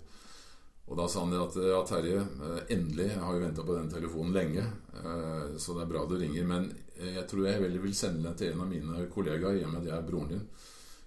Og 0.90 0.98
da 0.98 1.06
sa 1.06 1.22
han 1.22 1.36
at 1.38 1.54
ja, 1.62 1.80
Terje, 1.86 2.18
eh, 2.18 2.62
endelig, 2.74 3.12
jeg 3.12 3.22
har 3.22 3.36
jo 3.36 3.42
venta 3.44 3.62
på 3.66 3.76
den 3.76 3.90
telefonen 3.92 4.34
lenge, 4.34 4.64
eh, 4.98 5.52
så 5.62 5.76
det 5.76 5.84
er 5.84 5.92
bra 5.92 6.02
du 6.10 6.16
ringer, 6.18 6.48
men 6.50 6.66
jeg 7.00 7.26
tror 7.30 7.46
jeg 7.46 7.62
veldig 7.64 7.82
vil 7.84 7.96
sende 7.96 8.24
den 8.26 8.38
til 8.38 8.52
en 8.52 8.64
av 8.64 8.70
mine 8.70 9.06
kollegaer, 9.12 9.58
i 9.58 9.64
og 9.64 9.72
med 9.72 9.82
at 9.82 9.90
jeg 9.90 9.96
er 9.96 10.06
broren 10.08 10.32
din. 10.34 10.46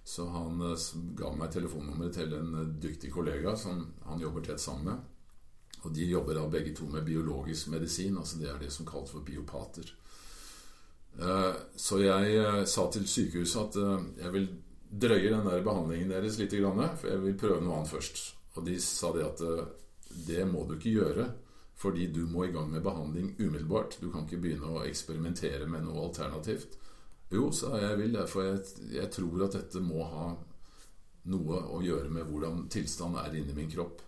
Så 0.04 0.28
han 0.28 0.60
eh, 0.66 0.86
ga 1.16 1.32
meg 1.38 1.52
telefonnummeret 1.54 2.18
til 2.18 2.36
en 2.38 2.76
dyktig 2.82 3.12
kollega 3.14 3.56
som 3.56 3.82
han 4.08 4.22
jobber 4.22 4.44
tett 4.44 4.62
sammen 4.62 4.90
med. 4.90 5.10
Og 5.84 5.92
de 5.94 6.06
jobber 6.08 6.38
da 6.38 6.46
begge 6.48 6.72
to 6.76 6.88
med 6.88 7.04
biologisk 7.04 7.68
medisin, 7.72 8.16
altså 8.16 8.40
det 8.40 8.48
er 8.50 8.60
det 8.60 8.70
som 8.72 8.86
kalles 8.88 9.12
for 9.12 9.24
biopater. 9.24 9.90
Så 11.76 11.98
jeg 12.00 12.62
sa 12.66 12.86
til 12.90 13.04
sykehuset 13.06 13.76
at 13.76 14.22
jeg 14.22 14.32
vil 14.32 14.48
drøye 15.00 15.30
den 15.30 15.46
der 15.46 15.62
behandlingen 15.62 16.10
deres 16.10 16.38
litt, 16.40 16.54
for 16.54 17.10
jeg 17.10 17.22
vil 17.22 17.36
prøve 17.38 17.60
noe 17.62 17.78
annet 17.78 17.92
først. 17.92 18.22
Og 18.54 18.66
de 18.66 18.76
sa 18.82 19.10
det 19.14 19.24
at 19.26 19.42
eh, 19.42 19.64
det 20.28 20.44
må 20.46 20.64
du 20.66 20.76
ikke 20.76 20.94
gjøre. 20.94 21.26
Fordi 21.76 22.06
du 22.12 22.24
må 22.30 22.44
i 22.46 22.52
gang 22.54 22.70
med 22.70 22.82
behandling 22.82 23.34
umiddelbart. 23.38 23.98
Du 24.00 24.10
kan 24.12 24.24
ikke 24.24 24.40
begynne 24.44 24.70
å 24.70 24.84
eksperimentere 24.86 25.66
med 25.66 25.84
noe 25.86 26.06
alternativt. 26.06 26.78
Jo, 27.34 27.48
sa 27.52 27.74
jeg, 27.80 27.98
vil 27.98 28.14
det, 28.14 28.28
for 28.30 28.46
jeg, 28.46 28.90
jeg 28.94 29.10
tror 29.10 29.46
at 29.48 29.56
dette 29.58 29.82
må 29.82 30.04
ha 30.06 30.28
noe 31.32 31.60
å 31.72 31.80
gjøre 31.82 32.12
med 32.12 32.28
hvordan 32.28 32.66
tilstanden 32.72 33.20
er 33.22 33.38
inni 33.40 33.56
min 33.56 33.70
kropp. 33.72 34.02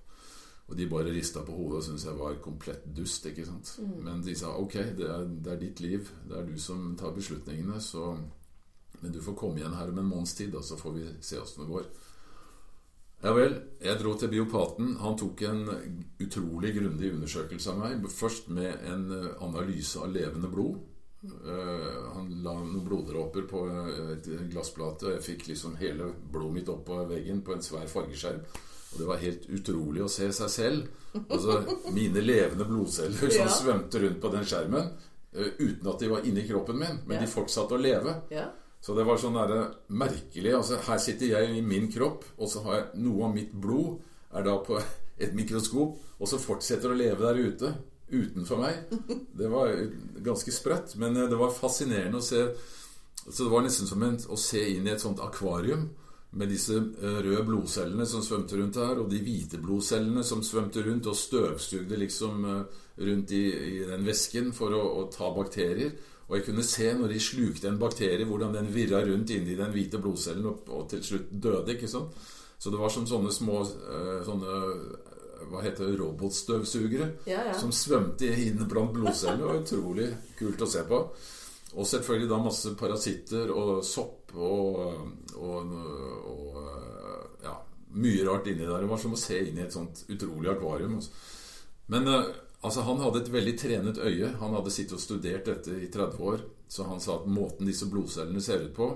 Og 0.67 0.75
de 0.77 0.89
bare 0.91 1.13
rista 1.15 1.45
på 1.47 1.55
hodet 1.55 1.79
og 1.79 1.85
syntes 1.87 2.07
jeg 2.09 2.19
var 2.19 2.41
komplett 2.43 2.87
dust. 2.97 3.27
ikke 3.27 3.47
sant? 3.47 3.77
Mm. 3.83 3.93
Men 4.05 4.25
de 4.27 4.35
sa 4.35 4.57
ok, 4.59 4.75
det 4.99 5.07
er, 5.07 5.29
det 5.31 5.53
er, 5.53 5.61
ditt 5.61 5.81
liv. 5.81 6.11
Det 6.27 6.39
er 6.39 6.49
du 6.49 6.57
som 6.59 6.89
tar 6.99 7.15
beslutningene. 7.15 7.79
Så, 7.83 8.17
men 9.01 9.15
du 9.15 9.21
får 9.23 9.39
komme 9.39 9.63
igjen 9.63 9.77
her 9.79 9.93
om 9.93 10.01
en 10.03 10.11
måneds 10.11 10.35
tid, 10.35 10.55
og 10.59 10.67
så 10.67 10.79
får 10.79 10.97
vi 10.99 11.07
se 11.23 11.39
åssen 11.39 11.65
det 11.65 11.71
går. 11.71 11.87
Ja 13.25 13.33
vel. 13.37 13.57
Jeg 13.81 13.99
dro 14.01 14.13
til 14.19 14.31
biopaten. 14.33 14.97
Han 15.01 15.17
tok 15.19 15.43
en 15.49 15.65
utrolig 16.23 16.75
grundig 16.77 17.15
undersøkelse 17.15 17.73
av 17.73 17.81
meg. 17.81 18.05
Først 18.13 18.51
med 18.53 18.85
en 18.91 19.09
analyse 19.45 20.03
av 20.03 20.13
levende 20.13 20.51
blod. 20.53 20.85
Uh, 21.27 22.13
han 22.13 22.29
la 22.45 22.53
noen 22.61 22.85
bloddråper 22.87 23.49
på 23.51 23.63
et 24.13 24.29
glassplate, 24.53 25.09
og 25.09 25.15
jeg 25.17 25.25
fikk 25.25 25.47
liksom 25.49 25.75
hele 25.81 26.13
blodet 26.31 26.59
mitt 26.59 26.71
opp 26.71 26.85
på 26.87 27.01
veggen 27.09 27.41
på 27.43 27.57
en 27.57 27.65
svær 27.65 27.89
fargeskjerm. 27.91 28.45
Og 28.93 29.01
det 29.01 29.09
var 29.09 29.25
helt 29.25 29.49
utrolig 29.51 30.05
å 30.05 30.13
se 30.13 30.29
seg 30.37 30.53
selv. 30.53 31.03
Altså 31.17 31.59
mine 31.97 32.23
levende 32.23 32.69
blodceller 32.69 33.33
som 33.33 33.51
svømte 33.51 34.05
rundt 34.05 34.21
på 34.23 34.31
den 34.37 34.47
skjermen 34.47 34.93
uten 35.37 35.89
at 35.91 36.01
de 36.01 36.09
var 36.09 36.29
inni 36.29 36.47
kroppen 36.49 36.79
min, 36.81 37.03
men 37.07 37.21
de 37.21 37.29
fortsatte 37.29 37.77
å 37.77 37.81
leve. 37.81 38.15
Ja. 38.33 38.47
Så 38.85 38.95
det 38.95 39.07
var 39.09 39.19
sånn 39.19 39.39
der, 39.39 39.73
merkelig. 39.89 40.53
Altså, 40.55 40.79
her 40.87 41.01
sitter 41.03 41.33
jeg 41.33 41.57
i 41.57 41.65
min 41.65 41.89
kropp, 41.93 42.25
og 42.39 42.51
så 42.51 42.63
har 42.67 42.79
jeg 42.79 43.03
noe 43.07 43.27
av 43.27 43.35
mitt 43.35 43.53
blod 43.53 43.99
er 44.37 44.47
da 44.47 44.57
på 44.63 44.79
et 45.25 45.37
mikroskop, 45.37 46.01
og 46.17 46.31
så 46.31 46.41
fortsetter 46.41 46.93
å 46.93 46.99
leve 46.99 47.25
der 47.25 47.43
ute 47.51 47.75
utenfor 48.07 48.61
meg. 48.63 48.97
Det 49.35 49.49
var 49.51 49.73
ganske 50.23 50.55
sprøtt, 50.55 50.95
men 51.01 51.17
eh, 51.17 51.29
det 51.31 51.39
var 51.41 51.55
fascinerende 51.55 52.21
å 52.21 52.25
se. 52.25 52.45
Så 53.27 53.43
det 53.43 53.51
var 53.51 53.65
nesten 53.67 53.89
som 53.91 54.03
en, 54.07 54.19
å 54.31 54.39
se 54.39 54.63
inn 54.77 54.87
i 54.87 54.93
et 54.95 55.03
sånt 55.03 55.23
akvarium 55.25 55.89
med 56.37 56.51
disse 56.53 56.77
eh, 56.77 57.21
røde 57.25 57.45
blodcellene 57.49 58.07
som 58.09 58.23
svømte 58.25 58.59
rundt 58.61 58.79
her, 58.81 59.01
og 59.03 59.11
de 59.11 59.23
hvite 59.25 59.61
blodcellene 59.63 60.25
som 60.27 60.43
svømte 60.45 60.85
rundt 60.87 61.09
og 61.11 61.19
støvsugde 61.19 61.99
liksom 62.03 62.45
eh, 62.51 62.83
rundt 63.07 63.33
i, 63.37 63.45
i 63.51 63.79
den 63.89 64.07
væsken 64.07 64.53
for 64.57 64.75
å, 64.77 64.83
å, 65.01 65.07
ta 65.13 65.33
bakterier. 65.35 65.97
Og 66.27 66.37
jeg 66.37 66.47
kunne 66.49 66.65
se 66.67 66.89
når 66.99 67.13
de 67.13 67.21
slukte 67.23 67.69
en 67.71 67.79
bakterie, 67.79 68.27
hvordan 68.27 68.57
den 68.57 68.73
virra 68.75 69.05
rundt 69.07 69.31
inni 69.31 69.55
den 69.59 69.71
hvite 69.75 70.01
blodcellen 70.03 70.49
og, 70.51 70.65
og, 70.69 70.89
til 70.91 71.05
slutt 71.07 71.29
døde. 71.31 71.77
ikke 71.77 71.91
sant? 71.91 72.17
Så 72.59 72.73
det 72.73 72.81
var 72.81 72.91
som 72.91 73.07
sånne 73.07 73.31
små 73.31 73.61
sånne 74.27 74.57
hva 75.51 75.63
heter 75.63 75.91
det, 75.91 75.97
robotstøvsugere 76.01 77.09
ja, 77.29 77.43
ja. 77.51 77.55
som 77.59 77.73
svømte 77.75 78.29
inn 78.43 78.63
blant 78.69 78.95
blodcellene. 78.97 79.43
Det 79.43 79.51
var 79.51 79.61
utrolig 79.63 80.09
kult 80.39 80.65
å 80.65 80.71
se 80.71 80.83
på. 80.89 81.03
Og 81.77 81.89
selvfølgelig 81.91 82.31
da 82.31 82.41
masse 82.41 82.73
parasitter 82.79 83.53
og 83.53 83.83
sopp 83.85 84.33
og, 84.41 84.79
og, 85.37 85.75
og 86.33 86.61
ja, 87.45 87.57
mye 88.01 88.27
rart 88.29 88.49
inni 88.51 88.65
der. 88.65 88.81
Det 88.81 88.91
var 88.91 89.03
som 89.03 89.17
å 89.17 89.21
se 89.21 89.43
inn 89.45 89.61
i 89.61 89.67
et 89.67 89.75
sånt 89.75 90.07
utrolig 90.09 90.51
akvarium. 90.55 90.97
Men 91.93 92.09
eh, 92.11 92.31
altså, 92.67 92.85
han 92.87 93.01
hadde 93.03 93.23
et 93.23 93.33
veldig 93.33 93.57
trenet 93.59 94.01
øye. 94.03 94.33
Han 94.41 94.57
hadde 94.59 94.73
sittet 94.75 94.99
og 94.99 95.03
studert 95.03 95.49
dette 95.49 95.75
i 95.79 95.91
30 95.93 96.23
år. 96.31 96.45
Så 96.69 96.87
han 96.89 97.01
sa 97.01 97.21
at 97.21 97.29
måten 97.31 97.69
disse 97.69 97.89
blodcellene 97.91 98.43
ser 98.43 98.67
ut 98.67 98.75
på 98.77 98.91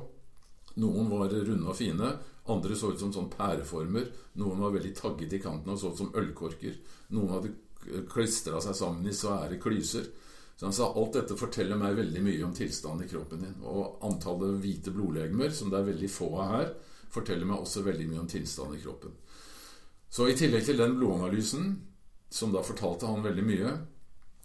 Noen 0.78 1.08
var 1.10 1.32
runde 1.34 1.66
og 1.66 1.76
fine, 1.76 2.12
andre 2.50 2.76
så 2.78 2.92
ut 2.92 3.00
som 3.00 3.12
sånn 3.12 3.30
pæreformer. 3.32 4.06
Noen 4.38 4.60
var 4.62 4.74
veldig 4.76 4.92
tagget 4.96 5.34
i 5.34 5.40
kanten 5.42 5.72
og 5.74 5.80
så 5.80 5.90
ut 5.90 5.98
som 5.98 6.12
ølkorker. 6.16 6.76
Noen 7.16 7.32
hadde 7.34 8.04
klistra 8.10 8.60
seg 8.62 8.76
sammen 8.78 9.08
i 9.08 9.16
svære 9.16 9.58
klyser. 9.60 10.06
Så 10.56 10.68
han 10.68 10.76
sa 10.76 10.90
alt 10.92 11.16
dette 11.16 11.38
forteller 11.40 11.78
meg 11.80 11.96
veldig 11.96 12.22
mye 12.22 12.44
om 12.44 12.54
tilstanden 12.54 13.06
i 13.06 13.10
kroppen 13.10 13.44
din. 13.46 13.58
Og 13.64 14.02
antallet 14.06 14.58
hvite 14.60 14.92
blodlegemer, 14.94 15.52
som 15.56 15.72
det 15.72 15.80
er 15.80 15.88
veldig 15.88 16.10
få 16.12 16.30
av 16.36 16.50
her, 16.54 16.72
forteller 17.10 17.48
meg 17.48 17.62
også 17.64 17.84
veldig 17.86 18.08
mye 18.10 18.22
om 18.22 18.28
tilstanden 18.30 18.76
i 18.76 18.82
kroppen. 18.82 19.14
Så 20.10 20.26
i 20.28 20.36
tillegg 20.36 20.66
til 20.66 20.78
den 20.82 20.98
blodanalysen, 20.98 21.70
som 22.30 22.52
da 22.54 22.62
fortalte 22.62 23.10
han 23.10 23.24
veldig 23.24 23.44
mye, 23.46 23.72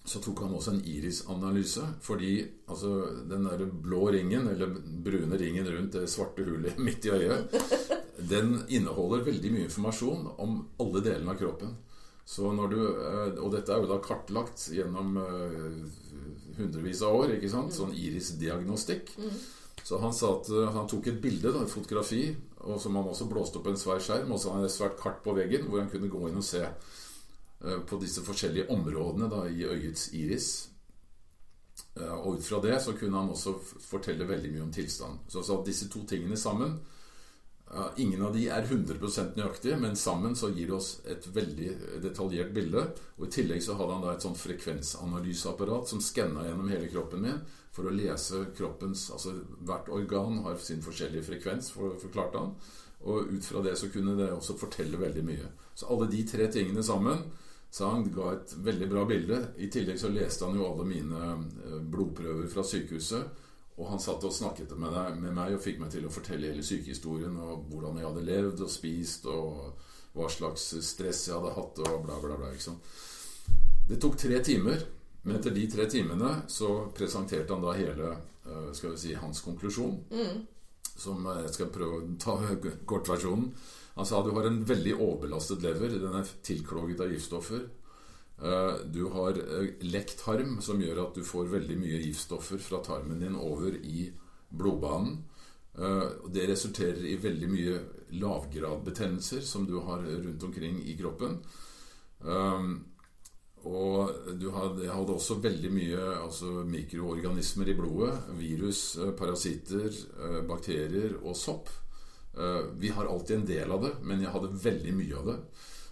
så 0.06 0.22
tok 0.22 0.44
han 0.46 0.54
også 0.54 0.76
en 0.76 0.84
irisanalyse. 0.86 1.86
Fordi 2.06 2.34
altså, 2.68 2.92
den 3.30 3.48
der 3.48 3.66
blå 3.66 4.10
ringen, 4.14 4.48
eller 4.52 4.74
brune 5.06 5.38
ringen 5.42 5.70
rundt 5.70 5.98
det 5.98 6.10
svarte 6.12 6.46
hullet 6.46 6.78
midt 6.82 7.06
i 7.06 7.14
øyet, 7.16 7.58
den 8.34 8.60
inneholder 8.70 9.26
veldig 9.26 9.52
mye 9.54 9.68
informasjon 9.70 10.30
om 10.42 10.62
alle 10.82 11.04
delene 11.06 11.34
av 11.34 11.42
kroppen. 11.42 11.76
Så 12.26 12.50
når 12.58 12.72
du, 12.74 12.80
eh, 12.82 13.36
og 13.38 13.52
dette 13.54 13.74
er 13.74 13.84
jo 13.84 13.90
da 13.90 14.00
kartlagt 14.02 14.70
gjennom 14.74 15.18
eh, 15.22 15.76
hundrevis 16.58 17.04
av 17.06 17.20
år. 17.20 17.36
ikke 17.36 17.52
sant? 17.52 17.74
Sånn 17.76 17.94
irisdiagnostikk. 17.94 19.14
Mm. 19.22 19.38
Så 19.86 20.00
han 20.02 20.14
sa 20.18 20.32
at 20.40 20.50
eh, 20.50 20.72
han 20.74 20.90
tok 20.90 21.12
et 21.12 21.22
bilde, 21.22 21.54
da, 21.54 21.62
et 21.62 21.74
fotografi, 21.74 22.24
og 22.66 22.80
som 22.82 22.98
han 22.98 23.12
også 23.12 23.30
blåste 23.30 23.62
opp 23.62 23.70
en 23.70 23.78
svær 23.78 24.02
skjerm. 24.02 24.34
Og 24.34 24.42
så 24.42 24.50
hadde 24.50 24.66
han 24.66 24.70
et 24.72 24.78
svært 24.78 24.98
kart 25.02 25.22
på 25.26 25.36
veggen 25.38 25.70
hvor 25.70 25.84
han 25.84 25.92
kunne 25.92 26.10
gå 26.10 26.24
inn 26.30 26.42
og 26.42 26.48
se 26.48 26.64
på 27.90 28.00
disse 28.02 28.24
forskjellige 28.26 28.70
områdene 28.74 29.30
da, 29.32 29.46
i 29.50 29.66
øyets 29.66 30.10
iris. 30.14 30.50
Eh, 32.00 32.14
og 32.14 32.38
ut 32.38 32.46
fra 32.46 32.62
det 32.64 32.82
så 32.84 32.96
kunne 33.00 33.18
han 33.18 33.32
også 33.32 33.56
fortelle 33.88 34.28
veldig 34.28 34.52
mye 34.54 34.68
om 34.68 34.76
tilstand. 34.76 35.26
Så, 35.28 35.44
så 35.44 35.62
disse 35.66 35.90
to 35.90 36.06
tingene 36.10 36.38
sammen 36.38 36.80
Ingen 37.98 38.22
av 38.22 38.36
de 38.36 38.44
er 38.54 38.62
100% 38.64 39.36
nøyaktige, 39.36 39.76
men 39.82 39.98
sammen 39.98 40.36
så 40.38 40.52
gir 40.54 40.70
det 40.70 40.76
oss 40.78 40.90
et 41.12 41.26
veldig 41.34 41.72
detaljert 42.04 42.54
bilde. 42.54 42.84
Og 43.18 43.26
I 43.26 43.32
tillegg 43.34 43.64
så 43.66 43.74
hadde 43.76 43.96
han 43.98 44.04
da 44.06 44.14
et 44.14 44.24
sånt 44.24 44.40
frekvensanalyseapparat 44.40 45.90
som 45.90 46.04
skanna 46.04 46.46
gjennom 46.46 46.70
hele 46.72 46.88
kroppen 46.94 47.26
min 47.26 47.42
for 47.76 47.90
å 47.90 47.96
lese 47.96 48.46
kroppens 48.56 49.10
Altså 49.12 49.34
hvert 49.68 49.90
organ 49.92 50.38
har 50.46 50.62
sin 50.64 50.84
forskjellige 50.86 51.26
frekvens, 51.28 51.74
for, 51.76 51.98
forklarte 52.00 52.44
han. 52.46 52.54
Og 53.10 53.34
ut 53.34 53.50
fra 53.50 53.66
det 53.66 53.76
så 53.82 53.90
kunne 53.92 54.16
det 54.22 54.30
også 54.32 54.56
fortelle 54.62 55.02
veldig 55.02 55.26
mye. 55.26 55.50
Så 55.76 55.90
alle 55.92 56.08
de 56.14 56.22
tre 56.30 56.48
tingene 56.54 56.86
sammen 56.86 57.26
så 57.76 57.90
han 57.92 58.06
ga 58.16 58.30
et 58.32 58.54
veldig 58.64 58.88
bra 58.88 59.02
bilde. 59.06 59.38
I 59.60 59.68
tillegg 59.68 59.98
så 60.00 60.08
leste 60.08 60.48
han 60.48 60.56
jo 60.56 60.64
alle 60.70 60.86
mine 60.88 61.24
eh, 61.28 61.82
blodprøver 61.92 62.48
fra 62.48 62.64
sykehuset. 62.64 63.42
Og 63.76 63.90
han 63.90 64.00
satt 64.00 64.24
og 64.24 64.32
snakket 64.32 64.72
med, 64.80 65.26
meg 65.36 65.58
og 65.58 65.60
fikk 65.60 65.82
meg 65.82 65.92
til 65.92 66.06
å 66.08 66.12
fortelle 66.14 66.54
hele 66.54 66.64
sykehistorien 66.64 67.36
og 67.36 67.66
hvordan 67.68 68.00
jeg 68.00 68.08
hadde 68.08 68.24
levd 68.30 68.64
og 68.64 68.72
spist, 68.72 69.28
og 69.28 70.16
hva 70.16 70.30
slags 70.32 70.70
stress 70.88 71.26
jeg 71.28 71.36
hadde 71.36 71.52
hatt, 71.58 71.82
og 71.84 72.06
bla, 72.06 72.16
bla, 72.24 72.38
bla. 72.40 72.54
Ikke 72.56 72.78
Det 73.92 74.00
tok 74.00 74.16
tre 74.24 74.40
timer. 74.40 74.88
Men 75.26 75.42
etter 75.42 75.52
de 75.52 75.68
tre 75.68 75.90
timene 75.92 76.32
så 76.48 76.72
presenterte 76.96 77.52
han 77.52 77.66
da 77.66 77.76
hele 77.76 78.14
eh, 78.14 78.72
skal 78.72 78.96
vi 78.96 79.04
si, 79.04 79.18
hans 79.20 79.44
konklusjon. 79.44 80.00
Mm. 80.16 80.46
Som 80.96 81.26
jeg 81.28 81.54
skal 81.56 81.74
prøve 81.76 82.00
å 82.00 82.12
ta 82.22 82.38
kortversjonen. 82.92 83.50
Han 83.96 84.08
sa 84.08 84.20
du 84.24 84.34
har 84.36 84.48
en 84.50 84.64
veldig 84.68 84.98
overbelastet 84.98 85.64
lever. 85.64 86.00
Den 86.02 86.20
er 86.20 86.32
tilkloget 86.44 87.04
av 87.04 87.12
giftstoffer. 87.14 87.68
Eh, 88.44 88.74
du 88.92 89.06
har 89.14 89.38
eh, 89.40 89.70
lekt 89.88 90.20
tarm, 90.24 90.58
som 90.62 90.82
gjør 90.82 91.06
at 91.06 91.16
du 91.16 91.24
får 91.24 91.54
veldig 91.54 91.78
mye 91.80 92.02
giftstoffer 92.04 92.60
fra 92.60 92.82
tarmen 92.84 93.24
din 93.24 93.38
over 93.40 93.78
i 93.80 94.10
blodbanen. 94.52 95.22
Eh, 95.80 96.10
det 96.36 96.50
resulterer 96.52 97.06
i 97.08 97.16
veldig 97.24 97.52
mye 97.52 97.78
lavgradbetennelser 98.20 99.46
som 99.48 99.64
du 99.68 99.78
har 99.80 100.04
rundt 100.04 100.44
omkring 100.44 100.82
i 100.84 100.98
kroppen. 101.00 101.40
Og 103.66 104.12
hadde, 104.54 104.90
hadde 104.94 105.16
også 105.16 105.40
veldig 105.42 105.72
mye 105.74 106.02
altså 106.20 106.62
mikroorganismer 106.70 107.72
i 107.72 107.78
blodet. 107.78 108.12
Virus, 108.38 108.82
parasitter, 109.18 109.90
bakterier 110.46 111.18
og 111.24 111.34
sopp. 111.40 111.72
Eh, 112.38 112.66
vi 112.78 112.90
har 112.90 113.06
alltid 113.06 113.38
en 113.38 113.46
del 113.46 113.72
av 113.72 113.82
det, 113.82 113.94
men 114.02 114.22
jeg 114.22 114.32
hadde 114.34 114.52
veldig 114.64 114.94
mye 114.96 115.20
av 115.20 115.30
det. 115.30 115.38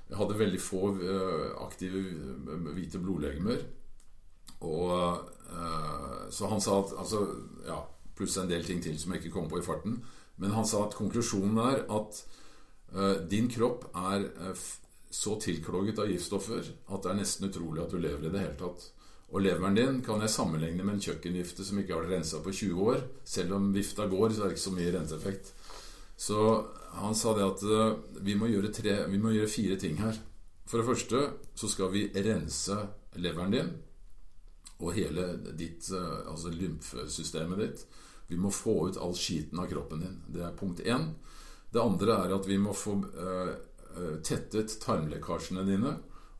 Jeg 0.09 0.19
hadde 0.19 0.39
veldig 0.41 0.59
få 0.62 0.81
eh, 0.99 1.45
aktive 1.63 2.01
eh, 2.03 2.67
hvite 2.75 3.01
blodlegemer. 3.03 3.63
Og 4.63 5.29
Så 6.33 6.47
han 6.47 6.62
sa 6.63 6.79
at 6.79 6.93
altså, 6.97 7.19
ja, 7.67 7.75
Pluss 8.15 8.38
en 8.38 8.47
del 8.49 8.63
ting 8.65 8.79
til 8.81 8.95
som 8.97 9.12
jeg 9.13 9.21
ikke 9.21 9.33
kom 9.36 9.49
på 9.51 9.59
i 9.59 9.65
farten. 9.65 9.99
Men 10.41 10.53
han 10.55 10.65
sa 10.65 10.86
at 10.86 10.95
konklusjonen 10.97 11.59
er 11.62 11.83
at 11.93 12.21
din 13.29 13.49
kropp 13.51 13.83
er 13.93 14.23
så 15.13 15.36
tilkloget 15.41 15.99
av 16.02 16.10
giftstoffer 16.10 16.65
at 16.65 17.04
det 17.06 17.12
er 17.12 17.17
nesten 17.19 17.49
utrolig 17.49 17.84
at 17.84 17.91
du 17.93 17.99
lever 18.02 18.26
i 18.26 18.34
det 18.34 18.41
hele 18.41 18.58
tatt. 18.58 18.88
Og 19.34 19.41
leveren 19.41 19.78
din 19.78 19.99
kan 20.06 20.21
jeg 20.21 20.34
sammenligne 20.34 20.86
med 20.86 20.95
en 20.95 21.04
kjøkkengifte 21.06 21.65
som 21.65 21.80
ikke 21.82 21.93
har 21.95 22.04
vært 22.04 22.15
rensa 22.17 22.41
på 22.41 22.54
20 22.54 22.89
år. 22.89 23.04
Selv 23.26 23.56
om 23.58 23.71
vifta 23.73 24.06
går, 24.10 24.34
så 24.34 24.43
er 24.43 24.52
det 24.52 24.58
ikke 24.58 24.65
så 24.67 24.73
mye 24.76 24.93
renseeffekt. 24.93 25.54
Så 26.17 26.39
han 26.99 27.17
sa 27.17 27.34
det 27.38 27.45
at 27.45 27.63
uh, 27.65 27.95
vi, 28.26 28.36
må 28.38 28.49
tre, 28.73 28.95
vi, 29.10 29.21
må 29.21 29.34
gjøre 29.34 29.49
fire 29.49 29.78
ting 29.82 29.97
her. 30.02 30.19
For 30.69 30.80
det 30.80 30.88
første 30.88 31.23
så 31.58 31.69
skal 31.69 31.89
vi 31.93 32.08
rense 32.13 32.78
leveren 33.21 33.54
din 33.54 33.73
og 34.84 34.93
hele 34.97 35.28
ditt, 35.58 35.89
uh, 35.93 36.30
altså 36.30 36.54
lymfesystemet 36.54 37.62
ditt. 37.62 37.86
Vi 38.30 38.38
må 38.38 38.54
få 38.54 38.89
ut 38.89 39.02
all 39.02 39.17
skiten 39.17 39.62
av 39.62 39.69
kroppen 39.69 40.06
din. 40.06 40.21
Det 40.30 40.45
er 40.45 40.58
punkt 40.58 40.82
én. 40.86 41.10
Det 41.73 41.82
andre 41.82 42.19
er 42.21 42.36
at 42.38 42.49
vi 42.49 42.58
må 42.62 42.73
få 42.78 42.99
uh, 43.02 43.54
tettet 44.25 44.79
tarmlekkasjene 44.82 45.63
dine. 45.67 45.93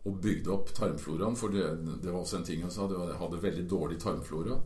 og 0.04 0.18
bygde 0.20 0.52
opp 0.52 0.74
tarmfloraen. 0.76 1.36
For 1.40 1.54
det, 1.54 1.64
det 2.04 2.12
var 2.12 2.22
også 2.22 2.42
en 2.42 2.48
ting 2.48 2.62
han 2.62 2.72
sa. 2.72 2.88
Det 2.88 2.98
var, 3.00 3.14
jeg 3.14 3.22
hadde 3.22 3.44
veldig 3.46 3.64
dårlig 3.72 4.00
tarmflora. 4.04 4.58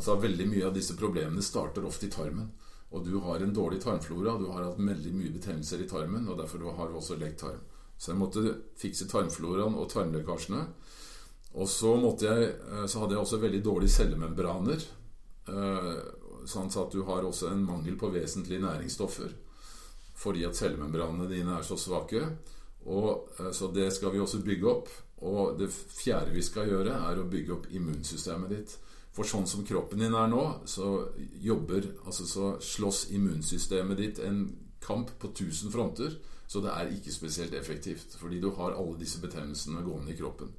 Sa 0.00 0.14
veldig 0.16 0.46
mye 0.48 0.64
av 0.70 0.72
disse 0.72 0.96
problemene 0.96 1.44
starter 1.44 1.84
ofte 1.84 2.08
i 2.08 2.12
tarmen. 2.12 2.48
Og 2.92 3.04
du 3.04 3.18
har 3.24 3.40
en 3.40 3.52
dårlig 3.52 3.82
tarmflora, 3.82 4.38
du 4.40 4.46
har 4.52 4.64
hatt 4.64 4.80
veldig 4.80 5.12
mye 5.16 5.32
betennelser 5.32 5.84
i 5.84 5.88
tarmen, 5.88 6.24
og 6.28 6.40
derfor 6.40 6.64
har 6.76 6.88
du 6.88 6.96
også 6.96 7.16
lekt 7.20 7.40
tarm. 7.40 7.60
Så 7.96 8.12
jeg 8.12 8.20
måtte 8.20 8.56
fikse 8.80 9.08
tarmfloraen 9.08 9.76
og 9.76 9.88
tarmlekkasjene. 9.92 10.64
Og 11.52 11.68
så, 11.68 11.92
jeg, 12.24 12.48
eh, 12.72 12.86
så 12.88 13.02
hadde 13.02 13.16
jeg 13.16 13.22
også 13.26 13.40
veldig 13.44 13.62
dårlige 13.64 13.96
cellemembraner. 13.98 14.88
Sånn 16.46 16.68
at 16.70 16.92
du 16.94 17.00
har 17.08 17.24
også 17.26 17.48
en 17.50 17.64
mangel 17.66 17.96
på 17.98 18.12
vesentlige 18.14 18.62
næringsstoffer 18.62 19.32
fordi 20.22 20.44
at 20.46 20.58
cellemembranene 20.58 21.28
dine 21.30 21.58
er 21.58 21.66
så 21.66 21.78
svake. 21.80 22.22
Og, 22.86 23.28
eh, 23.38 23.50
så 23.52 23.70
det 23.74 23.90
skal 23.92 24.12
vi 24.14 24.22
også 24.22 24.42
bygge 24.44 24.70
opp. 24.70 24.88
Og 25.22 25.58
det 25.58 25.70
fjerde 25.70 26.34
vi 26.34 26.42
skal 26.42 26.70
gjøre, 26.70 26.96
er 27.10 27.20
å 27.20 27.28
bygge 27.30 27.54
opp 27.54 27.68
immunsystemet 27.70 28.50
ditt. 28.50 28.76
For 29.12 29.28
sånn 29.28 29.46
som 29.46 29.64
kroppen 29.66 30.00
din 30.00 30.14
er 30.16 30.28
nå, 30.32 30.42
så 30.64 31.08
jobber 31.44 31.84
Altså 32.06 32.26
så 32.26 32.46
slåss 32.64 33.10
immunsystemet 33.12 33.98
ditt 33.98 34.18
en 34.24 34.46
kamp 34.80 35.12
på 35.18 35.30
tusen 35.36 35.70
fronter. 35.70 36.16
Så 36.48 36.60
det 36.60 36.72
er 36.72 36.90
ikke 36.92 37.12
spesielt 37.12 37.54
effektivt, 37.54 38.16
fordi 38.18 38.40
du 38.40 38.50
har 38.50 38.74
alle 38.76 38.98
disse 38.98 39.20
betennelsene 39.20 39.84
gående 39.86 40.12
i 40.12 40.16
kroppen. 40.18 40.50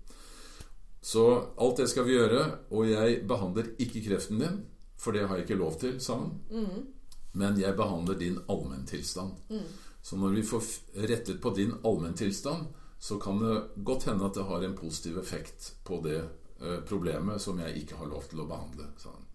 Så 1.03 1.25
alt 1.59 1.77
det 1.77 1.89
skal 1.91 2.07
vi 2.07 2.15
gjøre, 2.15 2.43
og 2.71 2.87
jeg 2.87 3.19
behandler 3.27 3.73
ikke 3.77 4.01
kreften 4.07 4.39
din, 4.39 4.61
for 4.97 5.11
det 5.11 5.27
har 5.27 5.37
jeg 5.37 5.45
ikke 5.45 5.59
lov 5.59 5.75
til, 5.81 5.99
sammen. 6.01 6.39
Mm. 6.49 6.92
Men 7.33 7.57
jeg 7.57 7.75
behandler 7.77 8.19
din 8.19 8.37
allmenntilstand. 8.47 9.33
Mm. 9.49 9.67
Så 10.03 10.17
når 10.19 10.29
vi 10.37 10.43
får 10.43 10.63
rettet 11.07 11.41
på 11.41 11.53
din 11.55 11.73
allmenntilstand, 11.83 12.67
så 12.99 13.17
kan 13.19 13.39
det 13.39 13.61
godt 13.75 14.03
hende 14.03 14.25
at 14.25 14.35
det 14.37 14.43
har 14.47 14.63
en 14.63 14.75
positiv 14.77 15.17
effekt 15.19 15.73
på 15.83 15.99
det 16.03 16.19
eh, 16.61 16.79
problemet 16.87 17.41
som 17.41 17.59
jeg 17.59 17.81
ikke 17.81 17.97
har 17.99 18.11
lov 18.11 18.27
til 18.29 18.43
å 18.43 18.47
behandle. 18.47 18.85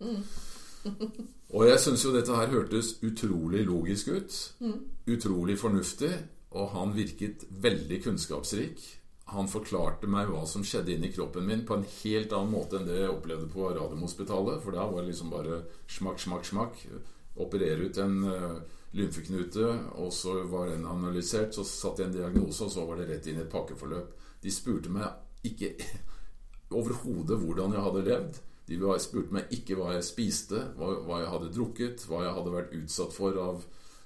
Mm. 0.00 0.22
og 1.56 1.66
jeg 1.68 1.82
syns 1.82 2.04
jo 2.06 2.14
dette 2.14 2.36
her 2.36 2.52
hørtes 2.54 2.94
utrolig 3.04 3.66
logisk 3.66 4.08
ut. 4.08 4.38
Mm. 4.60 4.78
Utrolig 5.16 5.58
fornuftig. 5.60 6.12
Og 6.56 6.70
han 6.72 6.94
virket 6.96 7.44
veldig 7.50 8.00
kunnskapsrik. 8.06 8.80
Han 9.34 9.50
forklarte 9.52 10.08
meg 10.08 10.30
hva 10.32 10.46
som 10.48 10.64
skjedde 10.64 10.94
inni 10.94 11.10
kroppen 11.12 11.44
min, 11.44 11.66
på 11.68 11.76
en 11.76 11.84
helt 11.98 12.32
annen 12.32 12.54
måte 12.54 12.78
enn 12.78 12.88
det 12.88 13.02
jeg 13.02 13.12
opplevde 13.12 13.50
på 13.52 13.68
Radiumhospitalet. 13.68 14.62
For 14.64 14.72
da 14.72 14.86
var 14.88 15.02
det 15.02 15.10
liksom 15.10 15.32
bare 15.32 15.62
smakk, 15.92 16.22
smakk, 16.24 16.48
smakk. 16.48 16.84
Operere 17.38 17.86
ut 17.88 18.00
en 18.02 18.18
uh, 18.26 18.58
lymfeknute, 18.98 19.68
og 20.02 20.12
så 20.14 20.40
var 20.50 20.72
den 20.72 20.86
analysert. 20.88 21.54
Så 21.54 21.64
satte 21.68 22.02
jeg 22.02 22.10
en 22.10 22.18
diagnose, 22.18 22.64
og 22.64 22.72
så 22.74 22.86
var 22.88 23.00
det 23.00 23.08
rett 23.12 23.28
inn 23.30 23.40
i 23.40 23.44
et 23.44 23.52
pakkeforløp. 23.52 24.14
De 24.42 24.52
spurte 24.54 24.92
meg 24.92 25.48
ikke 25.48 25.74
overhodet 26.78 27.38
hvordan 27.40 27.74
jeg 27.76 27.86
hadde 27.88 28.06
levd. 28.10 28.40
De 28.68 28.78
spurte 29.00 29.32
meg 29.32 29.52
ikke 29.54 29.78
hva 29.78 29.94
jeg 29.96 30.04
spiste, 30.04 30.60
hva, 30.76 30.92
hva 31.06 31.22
jeg 31.22 31.32
hadde 31.32 31.52
drukket, 31.54 32.04
hva 32.08 32.26
jeg 32.26 32.34
hadde 32.36 32.54
vært 32.54 32.74
utsatt 32.82 33.14
for 33.16 33.38
av 33.40 33.62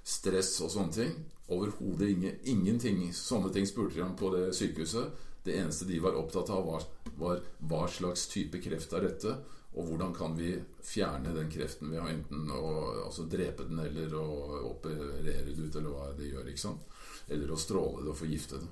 stress 0.06 0.54
og 0.62 0.70
sånne 0.70 0.94
ting. 0.94 1.16
Overhodet 1.52 2.12
ingen, 2.14 2.38
ingenting. 2.48 3.02
Sånne 3.14 3.50
ting 3.54 3.66
spurte 3.66 3.98
de 3.98 4.04
om 4.06 4.14
på 4.18 4.30
det 4.34 4.52
sykehuset. 4.56 5.10
Det 5.42 5.56
eneste 5.58 5.88
de 5.88 5.98
var 6.02 6.14
opptatt 6.18 6.52
av, 6.54 6.68
var, 6.68 6.86
var 7.18 7.42
hva 7.66 7.88
slags 7.90 8.28
type 8.30 8.60
kreft 8.62 8.94
er 8.94 9.08
dette, 9.08 9.34
og 9.72 9.88
hvordan 9.88 10.12
kan 10.14 10.34
vi 10.36 10.52
fjerne 10.84 11.32
den 11.32 11.48
kreften 11.52 11.92
vi 11.92 12.00
har, 12.00 12.10
enten 12.12 12.50
å 12.52 13.06
altså 13.06 13.24
drepe 13.30 13.64
den 13.68 13.80
eller 13.80 14.12
å 14.18 14.26
operere 14.68 15.22
det 15.22 15.56
ut, 15.56 15.76
eller 15.78 15.88
hva 15.88 16.10
det 16.16 16.28
gjør. 16.28 16.50
ikke 16.50 16.60
sant? 16.60 16.84
Eller 17.32 17.52
å 17.52 17.60
stråle 17.60 18.04
det 18.04 18.12
og 18.12 18.18
forgifte 18.18 18.60
det. 18.60 18.68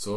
Så, 0.00 0.14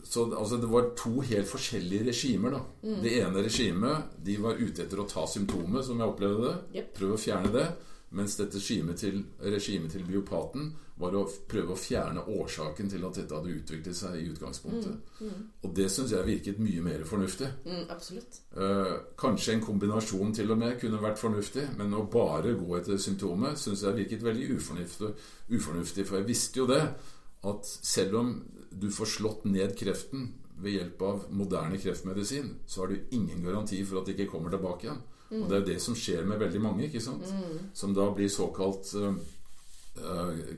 så 0.00 0.24
altså, 0.30 0.56
det 0.62 0.70
var 0.72 0.88
to 0.96 1.20
helt 1.20 1.50
forskjellige 1.50 2.08
regimer. 2.08 2.56
da. 2.56 2.62
Mm. 2.86 3.02
Det 3.04 3.12
ene 3.20 3.44
regimet 3.44 4.16
de 4.30 4.38
var 4.46 4.62
ute 4.62 4.86
etter 4.86 5.02
å 5.02 5.08
ta 5.10 5.26
symptomet, 5.28 5.84
som 5.84 6.00
jeg 6.00 6.14
opplevde 6.14 6.46
det. 6.46 6.56
Yep. 6.78 6.90
Prøve 6.96 7.18
å 7.18 7.24
fjerne 7.26 7.52
det. 7.52 7.66
Mens 8.14 8.36
dette 8.38 8.60
regimet 8.60 9.00
til, 9.02 9.24
regime 9.42 9.88
til 9.90 10.04
biopaten 10.06 10.68
var 10.96 11.16
å 11.18 11.24
prøve 11.50 11.74
å 11.74 11.78
fjerne 11.78 12.22
årsaken 12.32 12.88
til 12.92 13.02
at 13.04 13.18
dette 13.18 13.34
hadde 13.34 13.56
utviklet 13.58 13.98
seg 13.98 14.14
i 14.20 14.28
utgangspunktet. 14.30 15.10
Mm, 15.18 15.26
mm. 15.26 15.42
Og 15.66 15.74
det 15.76 15.88
syns 15.92 16.14
jeg 16.14 16.28
virket 16.28 16.62
mye 16.62 16.84
mer 16.86 17.02
fornuftig. 17.08 17.50
Mm, 17.66 17.82
absolutt. 17.92 18.38
Eh, 18.54 18.94
kanskje 19.18 19.56
en 19.56 19.66
kombinasjon 19.66 20.32
til 20.38 20.54
og 20.54 20.62
med 20.62 20.78
kunne 20.80 21.02
vært 21.02 21.20
fornuftig, 21.20 21.66
men 21.80 21.98
å 21.98 22.06
bare 22.12 22.54
gå 22.56 22.78
etter 22.78 23.02
symptomet 23.02 23.60
syns 23.60 23.84
jeg 23.84 23.98
virket 23.98 24.24
veldig 24.24 24.48
ufornuftig, 24.54 25.12
ufornuftig. 25.52 26.06
For 26.06 26.20
jeg 26.20 26.30
visste 26.30 26.62
jo 26.62 26.70
det, 26.70 26.80
at 27.46 27.74
selv 27.74 28.20
om 28.22 28.32
du 28.70 28.88
får 28.92 29.12
slått 29.18 29.44
ned 29.50 29.76
kreften 29.78 30.30
ved 30.62 30.78
hjelp 30.78 31.02
av 31.04 31.26
moderne 31.36 31.76
kreftmedisin, 31.80 32.54
så 32.66 32.84
har 32.84 32.94
du 32.94 33.16
ingen 33.18 33.42
garanti 33.44 33.82
for 33.84 34.00
at 34.00 34.08
det 34.08 34.16
ikke 34.16 34.30
kommer 34.32 34.54
tilbake 34.54 34.88
igjen. 34.88 35.04
Mm. 35.30 35.40
Og 35.42 35.48
det 35.48 35.56
er 35.56 35.62
jo 35.62 35.68
det 35.72 35.80
som 35.82 35.96
skjer 35.98 36.26
med 36.28 36.38
veldig 36.42 36.60
mange, 36.62 36.84
ikke 36.86 37.02
sant? 37.02 37.26
Mm. 37.26 37.72
som 37.74 37.94
da 37.96 38.06
blir 38.14 38.30
såkalt 38.30 38.92
uh, 38.98 39.16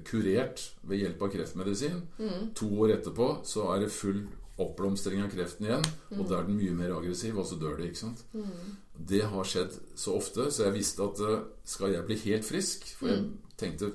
kurert 0.09 0.65
ved 0.83 1.05
hjelp 1.05 1.23
av 1.25 1.33
kreftmedisin. 1.33 2.03
Mm. 2.19 2.51
To 2.59 2.69
år 2.85 2.99
etterpå 2.99 3.31
så 3.49 3.71
er 3.75 3.85
det 3.85 3.95
full 3.95 4.27
oppblomstring 4.59 5.23
av 5.23 5.31
kreften 5.31 5.69
igjen, 5.69 5.85
og 6.17 6.25
da 6.27 6.41
er 6.41 6.49
den 6.49 6.59
mye 6.59 6.75
mer 6.75 6.97
aggressiv, 6.97 7.37
og 7.39 7.47
så 7.47 7.57
dør 7.61 7.77
det. 7.79 7.93
ikke 7.93 8.03
sant? 8.03 8.25
Det 8.99 9.23
har 9.31 9.47
skjedd 9.47 9.77
så 9.95 10.17
ofte, 10.19 10.49
så 10.51 10.67
jeg 10.67 10.79
visste 10.81 11.07
at 11.07 11.23
uh, 11.23 11.41
skal 11.65 11.95
jeg 11.95 12.07
bli 12.09 12.19
helt 12.27 12.47
frisk 12.49 12.89
For 12.99 13.13
jeg 13.13 13.29
tenkte 13.61 13.93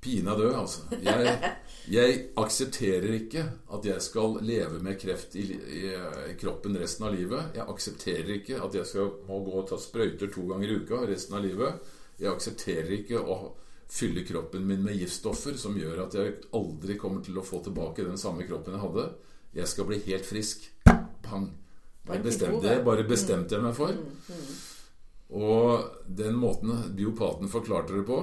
pinadø, 0.00 0.48
altså. 0.56 0.86
Jeg, 1.02 1.52
jeg, 1.90 2.18
aksepterer 2.40 3.16
ikke 3.18 3.44
at 3.74 3.86
jeg 3.86 4.02
skal 4.04 4.38
leve 4.46 4.80
med 4.82 4.98
kreft 5.00 5.36
i, 5.36 5.44
i, 5.52 5.82
i, 5.92 6.34
kroppen 6.40 6.78
resten 6.80 7.06
av 7.08 7.14
livet. 7.14 7.56
Jeg 7.56 7.66
aksepterer 7.68 8.34
ikke 8.38 8.60
at 8.64 8.76
jeg 8.80 8.88
skal 8.88 9.10
må 9.28 9.42
gå 9.44 9.56
og 9.60 9.68
ta 9.68 9.80
sprøyter 9.80 10.32
to 10.32 10.46
ganger 10.48 10.72
i 10.72 10.78
uka 10.80 11.02
resten 11.10 11.36
av 11.36 11.44
livet. 11.44 11.92
Jeg 12.20 12.32
aksepterer 12.32 12.94
ikke 13.00 13.20
å 13.20 13.40
fylle 13.90 14.24
kroppen 14.24 14.66
min 14.66 14.84
med 14.84 15.00
giftstoffer 15.00 15.56
som 15.58 15.76
gjør 15.78 16.04
at 16.06 16.16
jeg 16.16 16.36
aldri 16.56 16.96
kommer 17.00 17.24
til 17.26 17.40
å 17.40 17.44
få 17.44 17.60
tilbake 17.64 18.06
den 18.06 18.20
samme 18.20 18.46
kroppen 18.48 18.76
jeg 18.76 18.84
hadde. 18.84 19.08
Jeg 19.56 19.68
skal 19.68 19.88
bli 19.88 19.98
helt 20.06 20.28
frisk. 20.28 20.68
Pang. 21.26 21.50
Det 22.10 22.22
bestemte, 22.24 22.76
bare 22.86 23.04
bestemte 23.06 23.54
jeg 23.54 23.62
meg 23.62 23.74
for. 23.76 23.92
Mm, 23.94 24.36
mm. 24.36 24.52
Og 25.40 26.06
den 26.06 26.38
måten 26.38 26.94
biopaten 26.96 27.50
forklarte 27.50 27.98
det 27.98 28.06
på 28.08 28.22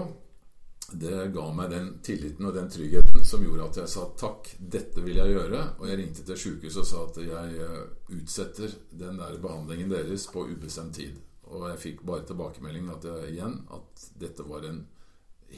det 0.92 1.28
ga 1.36 1.46
meg 1.52 1.72
den 1.72 1.88
tilliten 2.04 2.48
og 2.48 2.54
den 2.56 2.70
tryggheten 2.72 3.26
som 3.28 3.42
gjorde 3.44 3.66
at 3.66 3.80
jeg 3.82 3.92
sa 3.92 4.06
takk, 4.20 4.48
dette 4.58 5.04
vil 5.04 5.20
jeg 5.20 5.34
gjøre. 5.34 5.62
Og 5.82 5.90
jeg 5.90 6.00
ringte 6.00 6.24
til 6.24 6.40
sjukehuset 6.40 6.80
og 6.84 6.88
sa 6.88 7.02
at 7.10 7.20
jeg 7.26 7.64
eh, 7.66 7.82
utsetter 8.16 8.76
den 8.96 9.20
der 9.20 9.40
behandlingen 9.44 9.92
deres 9.92 10.30
på 10.32 10.46
ubestemt 10.48 10.96
tid. 10.96 11.18
Og 11.52 11.68
jeg 11.72 11.82
fikk 11.84 12.06
bare 12.08 12.24
tilbakemeldingen 12.28 12.94
at 12.96 13.08
jeg, 13.08 13.34
igjen 13.36 13.60
at 13.76 14.08
dette 14.20 14.48
var 14.48 14.64
en 14.68 14.86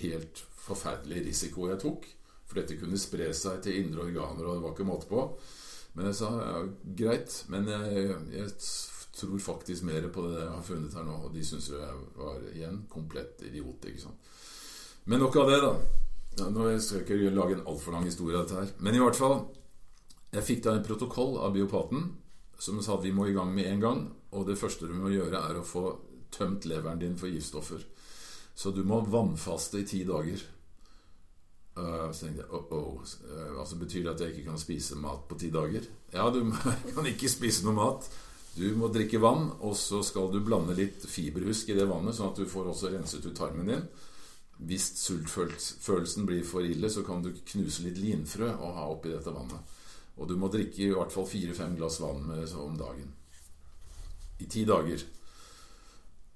helt 0.02 0.44
forferdelig 0.66 1.28
risiko 1.30 1.70
jeg 1.70 1.82
tok. 1.86 2.10
For 2.50 2.62
dette 2.62 2.80
kunne 2.82 2.98
spre 2.98 3.30
seg 3.38 3.62
til 3.62 3.84
indre 3.84 4.08
organer, 4.08 4.48
og 4.48 4.58
det 4.58 4.66
var 4.66 4.74
ikke 4.74 4.90
måte 4.90 5.10
på. 5.10 5.28
Men 5.94 6.10
jeg 6.10 6.18
sa 6.24 6.34
ja, 6.42 6.60
greit, 7.04 7.36
men 7.54 7.70
jeg, 7.70 8.18
jeg 8.34 8.50
tror 9.20 9.42
faktisk 9.46 9.86
mer 9.86 10.10
på 10.14 10.26
det 10.26 10.40
jeg 10.40 10.52
har 10.56 10.66
funnet 10.66 10.98
her 10.98 11.06
nå. 11.06 11.22
Og 11.28 11.38
de 11.38 11.46
syns 11.46 11.70
jo 11.70 11.78
jeg 11.78 12.06
var 12.18 12.46
igjen 12.50 12.86
komplett 12.90 13.46
idiot. 13.46 13.86
ikke 13.86 14.08
sant 14.08 14.30
men 15.10 15.24
nok 15.24 15.40
av 15.42 15.50
det, 15.50 15.60
da. 15.64 15.72
Ja, 16.38 16.48
nå 16.54 16.70
skal 16.80 17.02
jeg 17.02 17.08
ikke 17.08 17.34
lage 17.34 17.58
en 17.58 17.66
altfor 17.68 17.96
lang 17.96 18.06
historie 18.06 18.38
av 18.38 18.46
dette 18.46 18.60
her. 18.62 18.74
Men 18.80 18.96
i 18.96 19.02
hvert 19.02 19.18
fall 19.18 19.40
Jeg 20.30 20.46
fikk 20.46 20.60
da 20.62 20.76
en 20.78 20.86
protokoll 20.86 21.40
av 21.42 21.56
biopaten 21.56 22.04
som 22.62 22.78
sa 22.86 23.00
at 23.00 23.06
vi 23.08 23.14
må 23.16 23.26
i 23.26 23.34
gang 23.34 23.50
med 23.56 23.66
en 23.66 23.82
gang. 23.82 24.02
Og 24.38 24.46
det 24.46 24.60
første 24.60 24.86
du 24.86 24.94
må 24.94 25.10
gjøre, 25.10 25.40
er 25.42 25.58
å 25.58 25.66
få 25.66 25.96
tømt 26.30 26.68
leveren 26.70 27.02
din 27.02 27.16
for 27.18 27.32
giftstoffer. 27.32 27.82
Så 28.54 28.70
du 28.76 28.84
må 28.86 29.00
vannfaste 29.10 29.82
i 29.82 29.88
ti 29.90 30.04
dager. 30.06 30.44
Uh, 31.80 32.12
så 32.12 32.28
tenkte 32.28 32.44
jeg 32.44 32.52
oh, 32.52 32.74
oh. 32.76 33.14
Altså 33.56 33.80
Betyr 33.80 34.04
det 34.04 34.12
at 34.12 34.22
jeg 34.22 34.36
ikke 34.36 34.50
kan 34.52 34.62
spise 34.62 34.98
mat 35.00 35.24
på 35.30 35.38
ti 35.40 35.50
dager? 35.54 35.88
Ja, 36.14 36.28
du 36.36 36.44
kan 36.52 37.10
ikke 37.10 37.32
spise 37.32 37.66
noe 37.66 37.78
mat. 37.80 38.06
Du 38.54 38.68
må 38.78 38.92
drikke 38.92 39.22
vann, 39.24 39.48
og 39.64 39.74
så 39.80 40.04
skal 40.04 40.30
du 40.34 40.42
blande 40.44 40.76
litt 40.78 41.06
fiberhusk 41.08 41.72
i 41.72 41.78
det 41.78 41.88
vannet, 41.90 42.18
sånn 42.18 42.34
at 42.34 42.42
du 42.42 42.50
får 42.50 42.70
også 42.74 42.94
renset 42.94 43.26
ut 43.26 43.38
tarmen 43.38 43.72
din. 43.72 43.88
Hvis 44.60 44.90
sultfølelsen 45.00 46.26
blir 46.28 46.44
for 46.44 46.66
ille, 46.68 46.90
så 46.92 47.04
kan 47.08 47.22
du 47.24 47.32
knuse 47.32 47.86
litt 47.86 48.00
linfrø 48.02 48.50
og 48.58 48.74
ha 48.76 48.90
oppi 48.92 49.14
dette 49.14 49.32
vannet. 49.32 49.78
Og 50.20 50.28
du 50.28 50.36
må 50.36 50.50
drikke 50.52 50.84
i 50.84 50.92
hvert 50.92 51.14
fall 51.14 51.28
fire-fem 51.30 51.78
glass 51.80 52.02
vann 52.04 52.28
om 52.60 52.76
dagen. 52.78 53.14
I 54.40 54.48
ti 54.52 54.66
dager. 54.68 55.06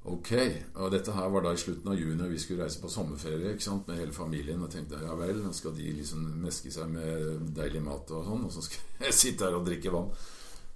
Ok. 0.03 0.32
Og 0.76 0.91
dette 0.91 1.15
her 1.15 1.30
var 1.32 1.43
da 1.45 1.53
i 1.55 1.59
slutten 1.59 1.91
av 1.91 1.99
juni, 1.99 2.19
og 2.24 2.32
vi 2.32 2.39
skulle 2.39 2.63
reise 2.63 2.80
på 2.80 2.91
sommerferie 2.91 3.53
ikke 3.53 3.65
sant, 3.65 3.88
med 3.88 3.99
hele 3.99 4.15
familien. 4.15 4.63
Og 4.63 4.71
tenkte 4.71 5.03
ja 5.03 5.15
vel, 5.19 5.43
nå 5.43 5.51
skal 5.55 5.76
de 5.76 5.91
liksom 5.99 6.26
meske 6.43 6.71
seg 6.71 6.91
med 6.91 7.51
deilig 7.55 7.84
mat 7.84 8.11
og 8.15 8.24
sånn, 8.28 8.47
og 8.47 8.55
så 8.55 8.63
skal 8.63 8.88
jeg 9.07 9.19
sitte 9.19 9.47
her 9.47 9.59
og 9.59 9.67
drikke 9.67 9.93
vann. 9.93 10.09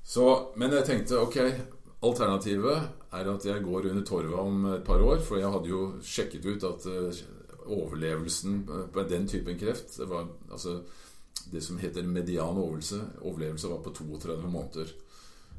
Så, 0.08 0.28
men 0.60 0.76
jeg 0.76 0.88
tenkte 0.88 1.20
ok, 1.20 1.42
alternativet 2.08 3.16
er 3.18 3.32
at 3.32 3.48
jeg 3.48 3.64
går 3.66 3.90
under 3.90 4.06
torvet 4.08 4.40
om 4.40 4.70
et 4.76 4.86
par 4.88 5.04
år, 5.04 5.20
for 5.24 5.40
jeg 5.40 5.52
hadde 5.52 5.72
jo 5.72 5.82
sjekket 6.04 6.48
ut 6.48 6.68
at 6.68 6.88
eh, 6.92 7.26
overlevelsen 7.68 8.62
på 8.94 9.04
den 9.10 9.28
typen 9.28 9.60
kreft 9.60 10.00
var, 10.10 10.28
altså, 10.52 10.82
det 11.52 11.62
som 11.64 11.78
heter 11.78 12.04
median 12.04 12.58
overlevelse, 12.58 13.02
overlevelse 13.22 13.70
var 13.72 13.84
på 13.86 13.94
32 13.96 14.50
måneder. 14.50 14.94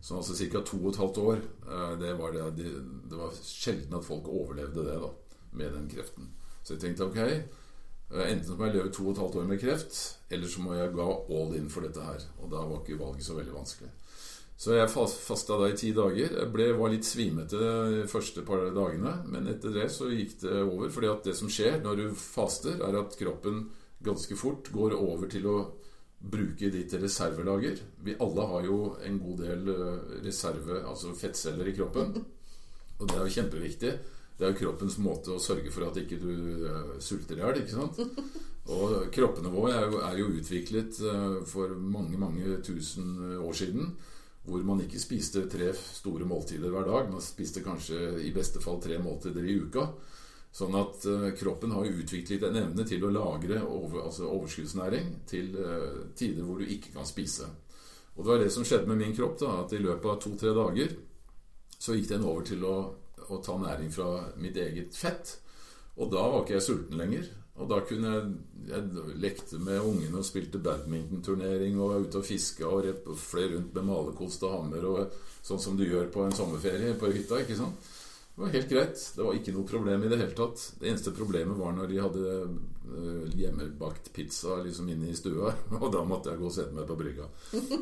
Så 0.01 0.17
altså 0.17 0.35
ca. 0.37 0.61
2 0.63 0.91
12 0.93 1.19
år. 1.19 1.41
eh, 1.67 1.99
Det 2.01 2.19
var, 2.19 2.33
det, 2.33 2.57
det, 2.57 2.73
det 3.11 3.19
var 3.19 3.33
sjelden 3.43 3.95
at 3.99 4.05
folk 4.05 4.29
overlevde 4.29 4.85
det 4.87 4.99
da, 5.03 5.09
med 5.53 5.73
den 5.75 5.89
kreften. 5.91 6.29
Så 6.63 6.75
jeg 6.75 6.81
tenkte 6.81 7.09
ok, 7.09 7.17
eh, 7.19 8.27
enten 8.33 8.57
må 8.59 8.69
jeg 8.69 8.75
leve 8.77 8.93
2 8.93 9.15
12 9.15 9.41
år 9.41 9.49
med 9.49 9.61
kreft, 9.61 10.19
eller 10.31 10.49
så 10.49 10.61
må 10.61 10.75
jeg 10.75 10.93
gå 10.95 11.09
all 11.31 11.57
in 11.57 11.71
for 11.71 11.81
dette 11.87 12.05
her. 12.05 12.21
Og 12.39 12.51
da 12.53 12.63
var 12.63 12.85
ikke 12.85 13.01
valget 13.01 13.27
så 13.27 13.35
veldig 13.35 13.55
vanskelig. 13.57 13.91
Så 14.59 14.75
jeg 14.75 14.91
fas- 14.91 15.15
fasta 15.23 15.55
da 15.61 15.69
i 15.71 15.77
ti 15.79 15.93
dager. 15.95 16.33
Jeg 16.41 16.51
ble, 16.51 16.73
var 16.75 16.91
litt 16.91 17.07
svimete 17.07 17.59
de 17.63 18.01
første 18.11 18.43
par 18.47 18.65
dagene, 18.75 19.13
men 19.31 19.47
etter 19.53 19.71
det 19.77 19.87
så 19.95 20.09
gikk 20.11 20.41
det 20.43 20.57
over. 20.65 20.91
fordi 20.91 21.07
at 21.13 21.23
det 21.29 21.37
som 21.39 21.49
skjer 21.49 21.79
når 21.85 21.97
du 22.01 22.07
faster, 22.19 22.75
er 22.83 22.99
at 22.99 23.15
kroppen 23.21 23.69
ganske 24.03 24.35
fort 24.39 24.71
går 24.75 24.97
over 24.99 25.31
til 25.31 25.47
å 25.47 25.57
bruke 26.19 26.73
ditt 26.75 26.91
reservelager. 26.99 27.79
Vi 28.03 28.17
alle 28.19 28.47
har 28.51 28.65
jo 28.67 28.97
en 29.07 29.19
god 29.23 29.39
del 29.45 29.69
eh, 29.71 30.21
reserve, 30.27 30.83
altså 30.91 31.15
fettceller 31.15 31.69
i 31.71 31.77
kroppen. 31.79 32.19
Og 32.99 33.07
det 33.07 33.15
er 33.15 33.23
jo 33.29 33.35
kjempeviktig. 33.39 33.93
Det 34.39 34.47
er 34.47 34.53
jo 34.53 34.59
kroppens 34.65 34.99
måte 35.03 35.35
å 35.35 35.39
sørge 35.43 35.71
for 35.71 35.87
at 35.87 35.97
ikke 36.03 36.19
du 36.19 36.67
eh, 36.67 36.93
sulter 36.99 37.39
i 37.39 37.47
hjel. 37.47 37.87
Og 38.75 39.07
kroppene 39.15 39.49
våre 39.55 39.79
er 39.79 39.87
jo, 39.87 40.01
er 40.03 40.19
jo 40.19 40.33
utviklet 40.35 40.99
eh, 40.99 41.39
for 41.47 41.79
mange, 41.79 42.19
mange 42.19 42.59
tusen 42.67 43.39
år 43.39 43.55
siden. 43.55 43.95
Hvor 44.49 44.63
man 44.65 44.81
ikke 44.81 45.01
spiste 45.01 45.45
tre 45.51 45.73
store 45.77 46.25
måltider 46.29 46.73
hver 46.73 46.87
dag. 46.89 47.11
Man 47.13 47.25
spiste 47.25 47.61
kanskje 47.65 48.17
i 48.25 48.33
beste 48.33 48.63
fall 48.65 48.81
tre 48.81 48.97
måltider 49.03 49.45
i 49.45 49.59
uka. 49.61 49.85
Sånn 50.55 50.75
at 50.79 51.05
eh, 51.05 51.27
kroppen 51.37 51.75
har 51.77 51.89
utviklet 51.89 52.47
en 52.49 52.57
evne 52.63 52.87
til 52.89 53.05
å 53.05 53.13
lagre 53.13 53.61
over, 53.67 54.07
altså 54.09 54.31
overskuddsnæring 54.33 55.11
til 55.29 55.53
eh, 55.61 55.99
tider 56.17 56.47
hvor 56.47 56.63
du 56.63 56.71
ikke 56.73 56.95
kan 56.97 57.07
spise. 57.09 57.51
Og 58.17 58.25
det 58.25 58.33
var 58.33 58.41
det 58.43 58.53
som 58.55 58.65
skjedde 58.67 58.89
med 58.91 59.03
min 59.03 59.15
kropp. 59.15 59.37
da, 59.43 59.53
At 59.63 59.75
i 59.77 59.83
løpet 59.83 60.09
av 60.11 60.23
to-tre 60.25 60.55
dager 60.57 60.97
så 61.79 61.95
gikk 61.95 62.09
den 62.11 62.25
over 62.27 62.49
til 62.49 62.65
å, 62.67 62.77
å 63.29 63.43
ta 63.45 63.59
næring 63.61 63.93
fra 63.95 64.09
mitt 64.41 64.57
eget 64.59 64.97
fett. 64.97 65.37
Og 65.99 66.11
da 66.11 66.25
var 66.25 66.43
ikke 66.43 66.57
jeg 66.57 66.67
sulten 66.67 66.99
lenger. 66.99 67.29
Og 67.59 67.69
da 67.71 67.81
kunne 67.87 68.15
jeg, 68.15 68.33
jeg 68.71 69.15
lekte 69.19 69.59
med 69.59 69.81
ungene 69.83 70.21
og 70.21 70.27
spilte 70.27 70.61
badmintonturnering 70.63 71.79
og 71.79 71.93
var 71.93 72.05
ute 72.07 72.21
og 72.21 72.27
fiska 72.27 72.67
og 72.69 72.85
rett 72.87 73.09
fløy 73.19 73.49
rundt 73.55 73.75
med 73.75 73.89
malerkost 73.89 74.45
og 74.47 74.55
hammer 74.55 74.87
og 74.87 75.17
sånn 75.43 75.63
som 75.63 75.79
du 75.79 75.87
gjør 75.87 76.11
på 76.15 76.23
en 76.25 76.37
sommerferie 76.37 76.95
på 76.99 77.11
hytta. 77.15 77.41
ikke 77.43 77.57
sant? 77.59 77.89
Det 78.39 78.45
var 78.45 78.53
helt 78.55 78.69
greit. 78.71 79.01
Det 79.17 79.25
var 79.27 79.35
ikke 79.35 79.53
noe 79.57 79.67
problem 79.67 80.05
i 80.07 80.09
det 80.13 80.19
hele 80.21 80.35
tatt. 80.39 80.61
Det 80.79 80.87
eneste 80.87 81.11
problemet 81.11 81.59
var 81.59 81.73
når 81.75 81.89
de 81.91 81.97
hadde 81.99 82.35
øh, 82.37 83.25
hjemmebakt 83.35 84.13
pizza 84.15 84.61
liksom 84.63 84.93
inne 84.93 85.09
i 85.11 85.17
stua. 85.19 85.51
Og 85.83 85.89
da 85.91 86.05
måtte 86.07 86.31
jeg 86.31 86.39
gå 86.39 86.47
og 86.47 86.55
sette 86.55 86.77
meg 86.77 86.87
på 86.87 86.99
brygga. 87.01 87.27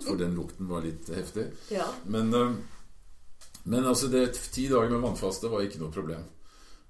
For 0.07 0.17
den 0.17 0.33
lukten 0.39 0.71
var 0.71 0.87
litt 0.87 1.11
heftig. 1.13 1.51
Ja. 1.75 1.91
Men, 2.09 2.33
øh, 2.33 2.57
men 3.69 3.85
altså 3.85 4.09
det, 4.09 4.31
ti 4.55 4.65
dager 4.73 4.95
med 4.95 5.05
vannfaste 5.05 5.53
var 5.53 5.67
ikke 5.67 5.83
noe 5.83 5.93
problem. 5.93 6.25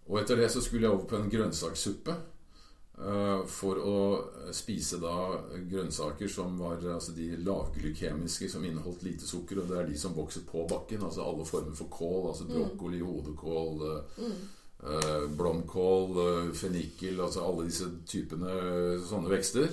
Og 0.07 0.21
etter 0.21 0.39
det 0.39 0.53
så 0.55 0.63
skulle 0.63 0.87
jeg 0.87 0.95
over 0.95 1.11
på 1.11 1.19
en 1.19 1.31
grønnsakssuppe. 1.33 2.15
Øh, 2.99 3.45
for 3.51 3.81
å 3.83 3.99
spise 4.55 5.01
da 5.03 5.15
grønnsaker 5.71 6.31
som 6.31 6.59
var 6.61 6.83
altså 6.95 7.15
de 7.17 7.33
lavglykemiske, 7.47 8.49
som 8.53 8.65
inneholdt 8.65 9.07
lite 9.07 9.29
sukker. 9.29 9.63
Og 9.63 9.71
det 9.71 9.79
er 9.81 9.91
de 9.91 10.01
som 10.01 10.17
vokser 10.17 10.47
på 10.49 10.67
bakken. 10.71 11.05
Altså 11.07 11.25
alle 11.27 11.47
former 11.49 11.77
for 11.79 11.93
kål. 11.93 12.31
Altså 12.33 12.49
brokkoli, 12.51 13.01
hodekål, 13.05 13.87
mm. 14.17 14.43
øh, 14.83 15.31
blomkål, 15.37 16.53
fennikel 16.55 17.21
Altså 17.21 17.47
alle 17.47 17.71
disse 17.71 17.91
typene 18.07 19.01
sånne 19.07 19.33
vekster. 19.33 19.73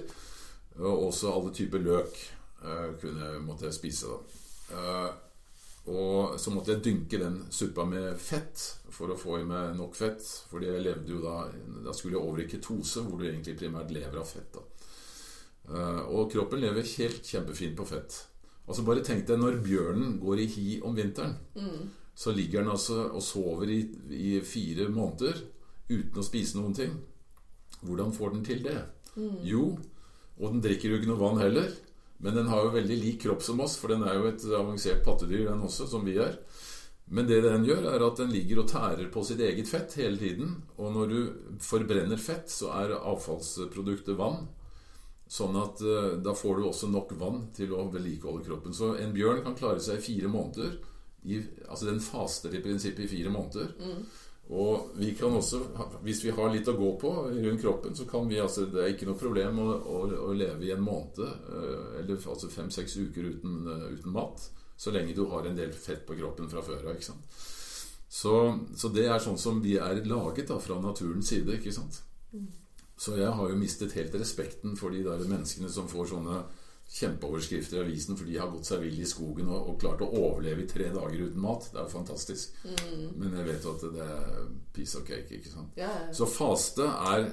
Og 0.80 1.10
også 1.10 1.34
alle 1.34 1.54
typer 1.54 1.84
løk 1.84 2.24
kunne, 3.02 3.28
måtte 3.44 3.68
jeg 3.68 3.76
spise. 3.76 4.08
da 4.08 4.42
Eh, 4.72 5.10
og 5.88 6.40
så 6.40 6.52
måtte 6.54 6.72
jeg 6.72 6.84
dynke 6.86 7.20
den 7.20 7.42
suppa 7.52 7.84
med 7.86 8.16
fett 8.24 8.62
for 8.94 9.12
å 9.12 9.18
få 9.20 9.40
i 9.42 9.48
meg 9.48 9.74
nok 9.76 9.96
fett. 10.00 10.22
Fordi 10.52 10.70
jeg 10.70 10.84
levde 10.86 11.12
jo 11.12 11.22
da 11.24 11.50
Da 11.84 11.92
skulle 11.92 12.16
jeg 12.16 12.24
over 12.24 12.40
i 12.44 12.48
ketose, 12.48 13.02
hvor 13.04 13.20
du 13.20 13.26
egentlig 13.28 13.58
primært 13.60 13.92
lever 13.92 14.20
av 14.22 14.26
fett. 14.30 14.54
da 14.54 14.62
Eh, 15.70 16.02
Og 16.12 16.32
kroppen 16.32 16.60
lever 16.60 16.84
helt 16.98 17.24
kjempefint 17.24 17.76
på 17.78 17.86
fett. 17.88 18.26
Altså 18.68 18.84
Bare 18.84 19.04
tenk 19.04 19.26
deg 19.28 19.40
når 19.40 19.62
bjørnen 19.64 20.18
går 20.20 20.40
i 20.40 20.46
hi 20.48 20.82
om 20.84 20.96
vinteren. 20.96 21.36
Så 22.16 22.32
ligger 22.36 22.62
den 22.62 22.70
altså 22.72 23.10
og 23.12 23.22
sover 23.24 23.68
i, 23.72 23.82
i 24.12 24.40
fire 24.42 24.90
måneder 24.90 25.40
uten 25.90 26.20
å 26.20 26.24
spise 26.24 26.58
noen 26.60 26.74
ting. 26.76 26.94
Hvordan 27.84 28.14
får 28.14 28.34
den 28.36 28.44
til 28.46 28.64
det? 28.64 28.78
Jo, 29.44 29.78
og 30.40 30.52
den 30.52 30.62
drikker 30.62 30.90
jo 30.90 30.98
ikke 31.00 31.10
noe 31.12 31.20
vann 31.20 31.40
heller. 31.42 31.72
Men 32.24 32.38
den 32.40 32.48
har 32.48 32.64
jo 32.64 32.76
veldig 32.78 32.98
lik 33.02 33.24
kropp 33.26 33.44
som 33.44 33.60
oss, 33.64 33.76
for 33.80 33.92
den 33.92 34.06
er 34.08 34.16
jo 34.16 34.30
et 34.30 34.46
avansert 34.56 35.04
pattedyr, 35.04 35.50
den 35.50 35.66
også, 35.68 35.90
som 35.92 36.06
vi 36.08 36.16
er. 36.24 36.38
Men 37.12 37.28
det 37.28 37.42
den 37.44 37.66
gjør, 37.68 37.90
er 37.92 38.06
at 38.06 38.20
den 38.22 38.32
ligger 38.32 38.62
og 38.64 38.70
tærer 38.72 39.10
på 39.12 39.26
sitt 39.28 39.42
eget 39.44 39.68
fett 39.68 39.98
hele 40.00 40.18
tiden. 40.18 40.56
Og 40.80 40.94
når 40.96 41.12
du 41.12 41.18
forbrenner 41.62 42.22
fett, 42.22 42.48
så 42.50 42.72
er 42.80 42.96
avfallsproduktet 42.96 44.16
vann. 44.20 44.48
Sånn 45.34 45.56
at 45.60 45.82
eh, 45.84 46.16
da 46.24 46.34
får 46.38 46.60
du 46.60 46.66
også 46.70 46.90
nok 46.94 47.14
vann 47.20 47.48
til 47.56 47.74
å 47.76 47.90
vedlikeholde 47.92 48.46
kroppen. 48.48 48.76
Så 48.76 48.94
en 49.02 49.14
bjørn 49.16 49.44
kan 49.44 49.58
klare 49.60 49.84
seg 49.84 50.00
i 50.00 50.06
fire 50.08 50.32
måneder. 50.32 50.78
I, 51.24 51.40
altså 51.68 51.88
den 51.88 52.02
faster 52.04 52.56
i 52.56 52.64
prinsippet 52.64 53.06
i 53.06 53.12
fire 53.12 53.32
måneder. 53.34 53.76
Og 54.52 54.90
vi 55.00 55.14
kan 55.16 55.32
også, 55.32 55.62
hvis 56.04 56.20
vi 56.26 56.34
har 56.36 56.52
litt 56.52 56.68
å 56.68 56.76
gå 56.76 56.90
på 57.00 57.12
rundt 57.32 57.62
kroppen, 57.62 57.96
så 57.96 58.04
kan 58.10 58.28
vi 58.28 58.42
altså 58.44 58.66
Det 58.68 58.82
er 58.82 58.92
ikke 58.92 59.08
noe 59.08 59.20
problem 59.20 59.62
å, 59.64 59.70
å, 59.80 60.02
å 60.28 60.34
leve 60.36 60.68
i 60.68 60.74
en 60.76 60.84
måned, 60.84 61.22
eh, 61.24 62.02
eller 62.02 62.20
altså 62.20 62.52
fem-seks 62.52 62.98
uker 63.00 63.30
uten, 63.32 63.62
eh, 63.72 63.86
uten 63.96 64.12
mat, 64.12 64.44
så 64.76 64.92
lenge 64.92 65.16
du 65.16 65.24
har 65.32 65.48
en 65.48 65.56
del 65.56 65.72
fett 65.72 66.04
på 66.06 66.18
kroppen 66.20 66.52
fra 66.52 66.64
før 66.66 66.90
av. 66.92 67.22
Så, 68.14 68.34
så 68.78 68.92
det 68.94 69.08
er 69.08 69.24
sånn 69.24 69.40
som 69.42 69.62
vi 69.64 69.78
er 69.82 70.04
laget 70.06 70.52
da, 70.52 70.60
fra 70.62 70.76
naturens 70.82 71.32
side. 71.32 71.56
ikke 71.56 71.74
sant? 71.74 72.04
Så 73.00 73.16
jeg 73.18 73.32
har 73.34 73.50
jo 73.50 73.58
mistet 73.58 73.96
helt 73.98 74.14
respekten 74.20 74.76
for 74.78 74.94
de 74.94 75.02
der 75.08 75.24
menneskene 75.24 75.72
som 75.72 75.88
får 75.90 76.12
sånne 76.12 76.44
kjempeoverskrifter 76.94 77.80
i 77.80 77.84
avisen 77.88 78.18
for 78.18 78.30
de 78.30 78.36
har 78.38 78.52
gått 78.54 78.68
seg 78.70 78.84
vill 78.84 79.00
i 79.02 79.08
skogen 79.10 79.48
og, 79.50 79.72
og 79.72 79.80
klart 79.82 80.04
å 80.06 80.12
overleve 80.14 80.66
i 80.66 80.70
tre 80.70 80.92
dager 80.94 81.24
uten 81.26 81.42
mat. 81.42 81.66
Det 81.72 81.80
er 81.80 81.88
jo 81.88 81.94
fantastisk. 81.96 82.60
Men 83.18 83.34
jeg 83.40 83.48
vet 83.48 83.66
jo 83.66 83.74
at 83.74 83.88
det 83.96 84.04
er 84.06 84.52
piece 84.76 85.00
of 85.00 85.08
cake. 85.08 85.40
ikke 85.40 85.50
sant? 85.50 85.74
Ja, 85.80 85.90
ja. 85.90 86.12
Så 86.14 86.30
faste 86.30 86.86
er 86.86 87.26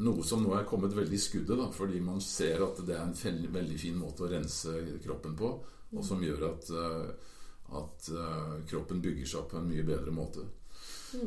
noe 0.00 0.24
som 0.24 0.40
nå 0.40 0.54
er 0.56 0.64
kommet 0.68 0.94
veldig 0.96 1.18
i 1.18 1.20
skuddet, 1.20 1.58
da, 1.58 1.68
fordi 1.74 2.00
man 2.00 2.22
ser 2.24 2.64
at 2.64 2.80
det 2.86 2.96
er 2.96 3.04
en 3.04 3.52
veldig, 3.52 3.78
fin 3.80 3.98
måte 4.00 4.24
å 4.24 4.30
rense 4.32 4.72
kroppen 5.04 5.36
på, 5.36 5.52
og 5.92 6.06
som 6.06 6.22
gjør 6.24 6.46
at, 6.48 6.70
eh, 6.72 7.34
at 7.82 8.08
eh, 8.16 8.54
kroppen 8.70 9.02
bygger 9.04 9.28
seg 9.28 9.42
opp 9.42 9.52
på 9.52 9.60
en 9.60 9.68
mye 9.68 9.84
bedre 9.84 10.14
måte. 10.14 10.46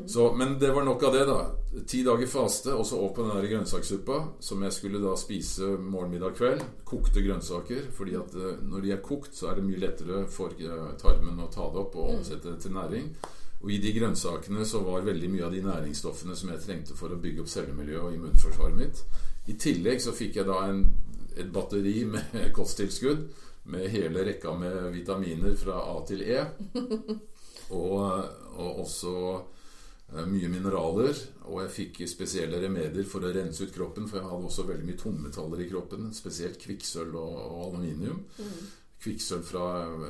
Så, 0.08 0.34
men 0.34 0.60
det 0.60 0.72
var 0.72 0.86
nok 0.86 1.04
av 1.04 1.14
det, 1.14 1.26
da. 1.30 1.40
Ti 1.88 2.02
dager 2.06 2.28
faste, 2.30 2.74
og 2.74 2.86
så 2.88 3.00
opp 3.06 3.16
på 3.20 3.26
den 3.28 3.48
grønnsakssuppa, 3.50 4.20
som 4.40 4.64
jeg 4.66 4.74
skulle 4.74 5.02
da 5.04 5.14
spise 5.20 5.76
morgen, 5.78 6.14
middag, 6.16 6.36
kveld. 6.38 6.64
Kokte 6.88 7.22
grønnsaker. 7.26 7.90
fordi 7.94 8.16
at 8.18 8.36
eh, 8.36 8.60
når 8.62 8.82
de 8.82 8.94
er 8.96 9.04
kokt, 9.06 9.36
så 9.36 9.52
er 9.52 9.60
det 9.60 9.66
mye 9.68 9.82
lettere 9.82 10.26
for 10.32 10.54
eh, 10.58 10.92
tarmen 11.02 11.42
å 11.42 11.50
ta 11.54 11.70
det 11.72 11.82
opp 11.84 11.98
og 12.00 12.18
omsette 12.18 12.52
det 12.52 12.62
til 12.64 12.76
næring. 12.78 13.10
Og 13.62 13.72
i 13.72 13.80
de 13.82 13.94
grønnsakene 13.96 14.66
så 14.66 14.82
var 14.86 15.06
veldig 15.06 15.32
mye 15.32 15.46
av 15.48 15.56
de 15.56 15.64
næringsstoffene 15.66 16.36
som 16.38 16.52
jeg 16.54 16.64
trengte 16.66 16.98
for 16.98 17.14
å 17.14 17.22
bygge 17.22 17.46
opp 17.46 17.50
cellemiljøet 17.50 18.04
og 18.04 18.18
immunforsvaret 18.18 18.78
mitt. 18.78 19.02
I 19.50 19.58
tillegg 19.62 20.02
så 20.02 20.14
fikk 20.16 20.40
jeg 20.42 20.50
da 20.50 20.60
en, 20.70 20.86
et 21.38 21.52
batteri 21.54 22.04
med 22.10 22.40
kosttilskudd 22.58 23.28
med 23.74 23.90
hele 23.90 24.26
rekka 24.28 24.54
med 24.58 24.92
vitaminer 24.94 25.56
fra 25.58 25.80
A 25.90 25.98
til 26.06 26.22
E. 26.22 26.44
Og, 27.74 27.98
og 28.62 28.82
også 28.84 29.12
eh, 29.34 29.55
mye 30.14 30.48
mineraler. 30.52 31.18
Og 31.50 31.62
jeg 31.66 31.74
fikk 31.76 32.02
spesielle 32.10 32.60
remedier 32.62 33.06
for 33.10 33.26
å 33.26 33.34
rense 33.36 33.66
ut 33.66 33.74
kroppen, 33.76 34.08
for 34.08 34.22
jeg 34.22 34.30
hadde 34.30 34.48
også 34.50 34.66
veldig 34.70 34.86
mye 34.88 35.00
tungmetaller 35.02 35.62
i 35.66 35.70
kroppen. 35.70 36.12
Spesielt 36.16 36.60
kvikksølv 36.62 37.16
og, 37.20 37.36
og 37.50 37.62
aluminium. 37.70 38.22
Kvikksølv 39.02 39.44
fra 39.46 39.66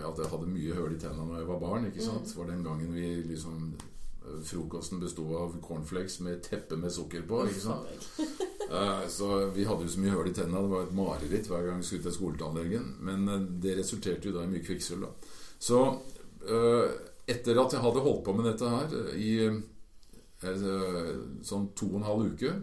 at 0.08 0.20
jeg 0.22 0.30
hadde 0.32 0.48
mye 0.52 0.76
høl 0.78 0.94
i 0.96 1.00
tennene 1.02 1.32
da 1.34 1.42
jeg 1.42 1.50
var 1.50 1.60
barn. 1.64 1.88
ikke 1.90 2.04
sant? 2.06 2.28
Det 2.30 2.38
var 2.40 2.52
den 2.52 2.64
gangen 2.64 2.94
vi 2.96 3.08
liksom 3.32 3.74
eh, 3.76 4.38
Frokosten 4.46 5.02
besto 5.02 5.26
av 5.40 5.56
cornflakes 5.66 6.20
med 6.28 6.44
teppe 6.46 6.78
med 6.80 6.94
sukker 6.94 7.26
på. 7.30 7.46
ikke 7.50 7.66
sant? 7.70 8.10
Eh, 8.66 9.04
Så 9.14 9.28
vi 9.54 9.62
hadde 9.70 9.86
jo 9.86 9.92
så 9.94 10.00
mye 10.02 10.10
høl 10.16 10.32
i 10.32 10.34
tennene. 10.34 10.64
Det 10.66 10.72
var 10.72 10.88
et 10.88 10.96
mareritt 10.98 11.46
hver 11.52 11.68
gang 11.68 11.84
vi 11.84 11.86
skulle 11.86 12.02
til 12.08 12.16
skoletannlegen. 12.16 12.88
Men 13.06 13.28
eh, 13.30 13.44
det 13.62 13.76
resulterte 13.78 14.26
jo 14.32 14.34
da 14.34 14.42
i 14.42 14.50
mye 14.50 14.64
kvikksølv. 14.66 15.04
da. 15.06 15.36
Så 15.62 15.82
eh, 16.50 16.96
etter 17.30 17.60
at 17.62 17.76
jeg 17.78 17.84
hadde 17.84 18.02
holdt 18.08 18.24
på 18.26 18.34
med 18.40 18.48
dette 18.50 18.72
her 18.74 18.96
eh, 19.04 19.12
i 19.22 19.30
eh, 19.46 19.60
sånn 20.44 21.70
to 21.78 21.88
og 21.94 22.00
en 22.02 22.08
halv 22.10 22.34
uke, 22.34 22.54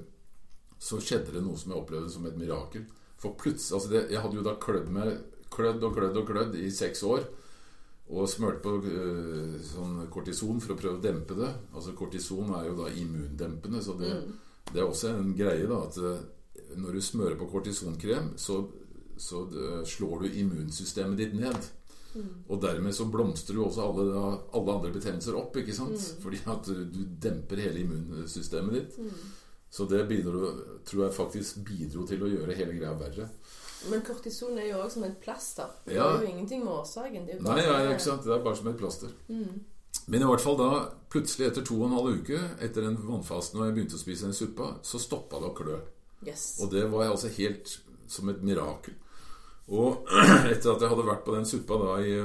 så 0.82 0.98
skjedde 1.00 1.36
det 1.36 1.44
noe 1.44 1.58
som 1.58 1.72
jeg 1.72 1.80
opplevde 1.80 2.10
som 2.12 2.26
et 2.26 2.36
mirakel. 2.38 2.84
For 3.22 3.38
plutselig 3.38 3.78
altså 3.78 3.92
det, 3.92 4.02
Jeg 4.10 4.20
hadde 4.20 4.36
jo 4.40 4.44
da 4.44 4.56
klødd 4.58 4.90
meg 4.90 5.12
klødd 5.52 5.84
og 5.86 5.96
klødd 5.96 6.18
og 6.18 6.28
klødd 6.28 6.58
i 6.58 6.70
seks 6.74 7.02
år. 7.06 7.24
Og 8.12 8.28
smurte 8.28 8.60
på 8.64 8.74
eh, 8.90 9.58
sånn 9.64 10.06
kortison 10.12 10.60
for 10.60 10.74
å 10.74 10.78
prøve 10.78 10.98
å 10.98 11.02
dempe 11.04 11.36
det. 11.38 11.48
Altså 11.72 11.94
Kortison 11.96 12.50
er 12.58 12.66
jo 12.66 12.74
da 12.76 12.90
immundempende, 12.90 13.80
så 13.80 13.94
det, 13.96 14.10
det 14.72 14.82
er 14.82 14.88
også 14.88 15.14
en 15.14 15.30
greie 15.38 15.68
da 15.70 15.78
at 15.86 15.96
eh, 16.02 16.24
når 16.76 16.98
du 16.98 17.04
smører 17.04 17.38
på 17.40 17.48
kortisonkrem, 17.52 18.34
så 18.40 18.64
så 19.16 19.44
det, 19.44 19.86
slår 19.86 20.20
du 20.20 20.38
immunsystemet 20.40 21.18
ditt 21.20 21.34
ned. 21.38 21.68
Mm. 22.14 22.32
Og 22.48 22.60
dermed 22.62 22.94
så 22.94 23.06
blomstrer 23.10 23.56
jo 23.56 23.66
også 23.66 23.86
alle, 23.86 24.06
alle 24.52 24.74
andre 24.76 24.92
betennelser 24.92 25.36
opp, 25.38 25.56
ikke 25.56 25.74
sant? 25.76 25.96
Mm. 25.96 26.22
Fordi 26.24 26.42
at 26.54 26.68
du, 26.68 27.02
demper 27.22 27.62
hele 27.64 27.80
immunsystemet 27.86 28.74
ditt. 28.78 28.98
Mm. 28.98 29.32
Så 29.72 29.86
det 29.88 30.02
bidro, 30.08 30.52
tror 30.84 31.06
jeg 31.06 31.16
faktisk 31.16 31.62
bidro 31.64 32.06
til 32.06 32.22
å 32.22 32.28
gjøre 32.28 32.56
hele 32.58 32.76
greia 32.76 32.92
verre. 32.98 33.28
Men 33.90 34.02
kortison 34.06 34.58
er 34.60 34.68
jo 34.68 34.82
òg 34.84 34.90
som 34.92 35.04
et 35.08 35.16
plaster. 35.20 35.70
Det 35.86 35.94
Ja. 35.96 36.10
er 36.12 36.22
jo 36.22 36.28
ingenting 36.28 36.64
med 36.64 36.72
årsaken. 36.72 37.26
Det 37.26 37.34
er 37.34 37.40
Nei, 37.42 37.62
nei, 37.66 37.92
ikke 37.94 38.04
sant? 38.04 38.22
Det 38.24 38.32
er 38.32 38.44
bare 38.44 38.56
som 38.56 38.68
et 38.68 38.78
plaster. 38.78 39.08
Mm. 39.28 39.60
Men 40.06 40.22
i 40.22 40.24
hvert 40.24 40.40
fall 40.40 40.56
da, 40.56 40.68
plutselig 41.10 41.46
etter 41.48 41.64
to 41.64 41.80
og 41.80 41.88
en 41.90 41.96
halv 41.96 42.20
uke, 42.20 42.38
etter 42.60 42.82
den 42.82 42.96
vannfasten 42.96 43.60
og 43.60 43.66
jeg 43.66 43.74
begynte 43.76 43.98
å 43.98 44.02
spise 44.02 44.28
den 44.28 44.36
suppa, 44.36 44.76
så 44.82 45.00
stoppa 45.00 45.40
det 45.40 45.50
å 45.50 45.56
klø. 45.56 45.80
Yes. 46.26 46.60
Og 46.62 46.70
det 46.70 46.84
var 46.90 47.08
altså 47.10 47.28
helt 47.36 47.78
som 48.08 48.28
et 48.28 48.42
mirakel. 48.42 48.94
Og 49.72 50.08
etter 50.52 50.74
at 50.74 50.82
jeg 50.82 50.90
hadde 50.92 51.06
vært 51.06 51.24
på 51.26 51.36
den 51.36 51.48
suppa 51.48 51.78
da 51.80 51.98
i, 52.04 52.16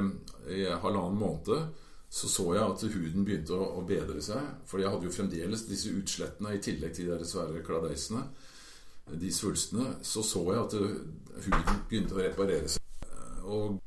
i 0.57 0.63
halvannen 0.67 1.19
måned, 1.19 1.69
så 2.09 2.29
så 2.31 2.45
jeg 2.55 2.63
at 2.63 2.83
huden 2.93 3.25
begynte 3.27 3.55
å, 3.55 3.65
å 3.79 3.83
bedre 3.87 4.21
seg. 4.23 4.43
For 4.67 4.81
jeg 4.81 4.91
hadde 4.91 5.07
jo 5.07 5.15
fremdeles 5.15 5.65
disse 5.67 5.91
utslettene 5.95 6.55
i 6.55 6.61
tillegg 6.63 6.95
til 6.95 7.11
de 7.11 7.27
svære 7.27 7.63
kladeisene. 7.67 8.23
De 9.07 9.31
svulstene. 9.31 9.97
Så 10.07 10.23
så 10.25 10.43
jeg 10.51 10.63
at 10.63 10.77
huden 10.77 11.83
begynte 11.89 12.15
å 12.17 12.23
reparere 12.23 12.71
seg. 12.71 13.11
Og 13.47 13.77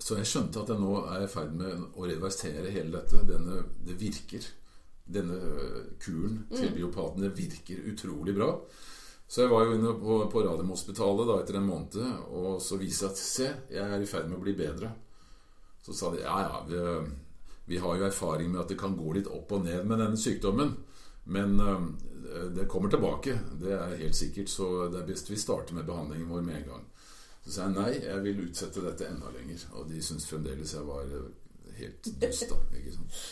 så 0.00 0.16
jeg 0.16 0.28
skjønte 0.28 0.62
at 0.62 0.72
jeg 0.72 0.80
nå 0.80 0.94
er 1.02 1.24
i 1.24 1.28
ferd 1.30 1.52
med 1.56 1.82
å 1.96 2.06
reversere 2.08 2.72
hele 2.72 2.94
dette. 2.96 3.24
Denne, 3.28 3.64
det 3.84 3.96
virker. 4.00 4.48
Denne 5.10 5.36
kuren 6.00 6.44
til 6.52 6.70
biopaten 6.76 7.24
det 7.24 7.34
virker 7.36 7.84
utrolig 7.90 8.36
bra. 8.36 8.52
Så 9.30 9.44
jeg 9.44 9.50
var 9.52 9.62
jo 9.62 9.76
inne 9.76 9.92
på, 9.94 10.16
på 10.32 10.42
Radiumhospitalet 10.42 11.28
da 11.28 11.36
etter 11.38 11.60
en 11.60 11.68
måned, 11.68 11.98
og 12.34 12.56
så 12.62 12.78
viste 12.80 13.06
jeg 13.06 13.14
at 13.14 13.20
se, 13.20 13.50
jeg 13.70 13.84
er 13.86 14.02
i 14.02 14.08
ferd 14.10 14.26
med 14.26 14.40
å 14.40 14.42
bli 14.42 14.56
bedre. 14.58 14.90
Så 15.86 15.94
sa 15.94 16.10
de 16.10 16.24
ja, 16.24 16.38
ja, 16.42 16.62
vi, 16.66 16.80
vi 17.70 17.78
har 17.78 18.00
jo 18.00 18.08
erfaring 18.08 18.50
med 18.50 18.64
at 18.64 18.72
det 18.72 18.78
kan 18.80 18.96
gå 18.98 19.12
litt 19.14 19.30
opp 19.30 19.54
og 19.54 19.68
ned 19.68 19.86
med 19.86 20.02
denne 20.02 20.18
sykdommen. 20.18 20.74
Men 21.30 21.60
øh, 21.60 22.50
det 22.56 22.66
kommer 22.68 22.90
tilbake, 22.90 23.36
det 23.60 23.76
er 23.76 23.96
helt 24.02 24.18
sikkert. 24.18 24.50
Så 24.50 24.88
det 24.90 24.98
er 24.98 25.06
best 25.12 25.30
vi 25.30 25.38
starter 25.38 25.78
med 25.78 25.86
behandlingen 25.86 26.26
vår 26.30 26.42
med 26.42 26.56
en 26.56 26.66
gang. 26.72 26.88
Så 27.44 27.54
sa 27.54 27.68
jeg 27.68 27.76
nei, 27.76 27.92
jeg 28.02 28.24
vil 28.26 28.42
utsette 28.48 28.82
dette 28.82 29.06
enda 29.06 29.30
lenger. 29.36 29.62
Og 29.78 29.86
de 29.92 30.02
syntes 30.02 30.26
fremdeles 30.26 30.74
jeg 30.74 30.90
var 30.90 31.06
øh, 31.06 31.30
helt 31.78 32.10
dust, 32.18 32.50
da. 32.50 32.58
Ikke 32.82 32.96
sant? 32.98 33.22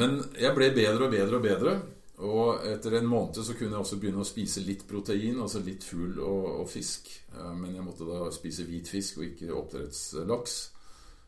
Men 0.00 0.18
jeg 0.40 0.56
ble 0.56 0.72
bedre 0.74 1.04
og 1.04 1.12
bedre 1.12 1.36
og 1.36 1.44
bedre. 1.44 1.78
Og 2.18 2.64
etter 2.66 2.96
en 2.98 3.06
måned 3.06 3.36
så 3.46 3.54
kunne 3.54 3.76
jeg 3.76 3.84
også 3.84 3.96
begynne 4.02 4.24
å 4.24 4.26
spise 4.26 4.64
litt 4.66 4.82
protein, 4.90 5.36
altså 5.38 5.60
litt 5.62 5.84
fugl 5.86 6.16
og, 6.18 6.46
og 6.64 6.66
fisk. 6.70 7.06
Eh, 7.36 7.52
Men 7.54 7.76
jeg 7.76 7.86
måtte 7.86 8.08
da 8.08 8.26
spise 8.34 8.66
hvit 8.66 8.90
fisk 8.90 9.20
og 9.20 9.28
ikke 9.28 9.54
oppdrettslaks, 9.54 10.56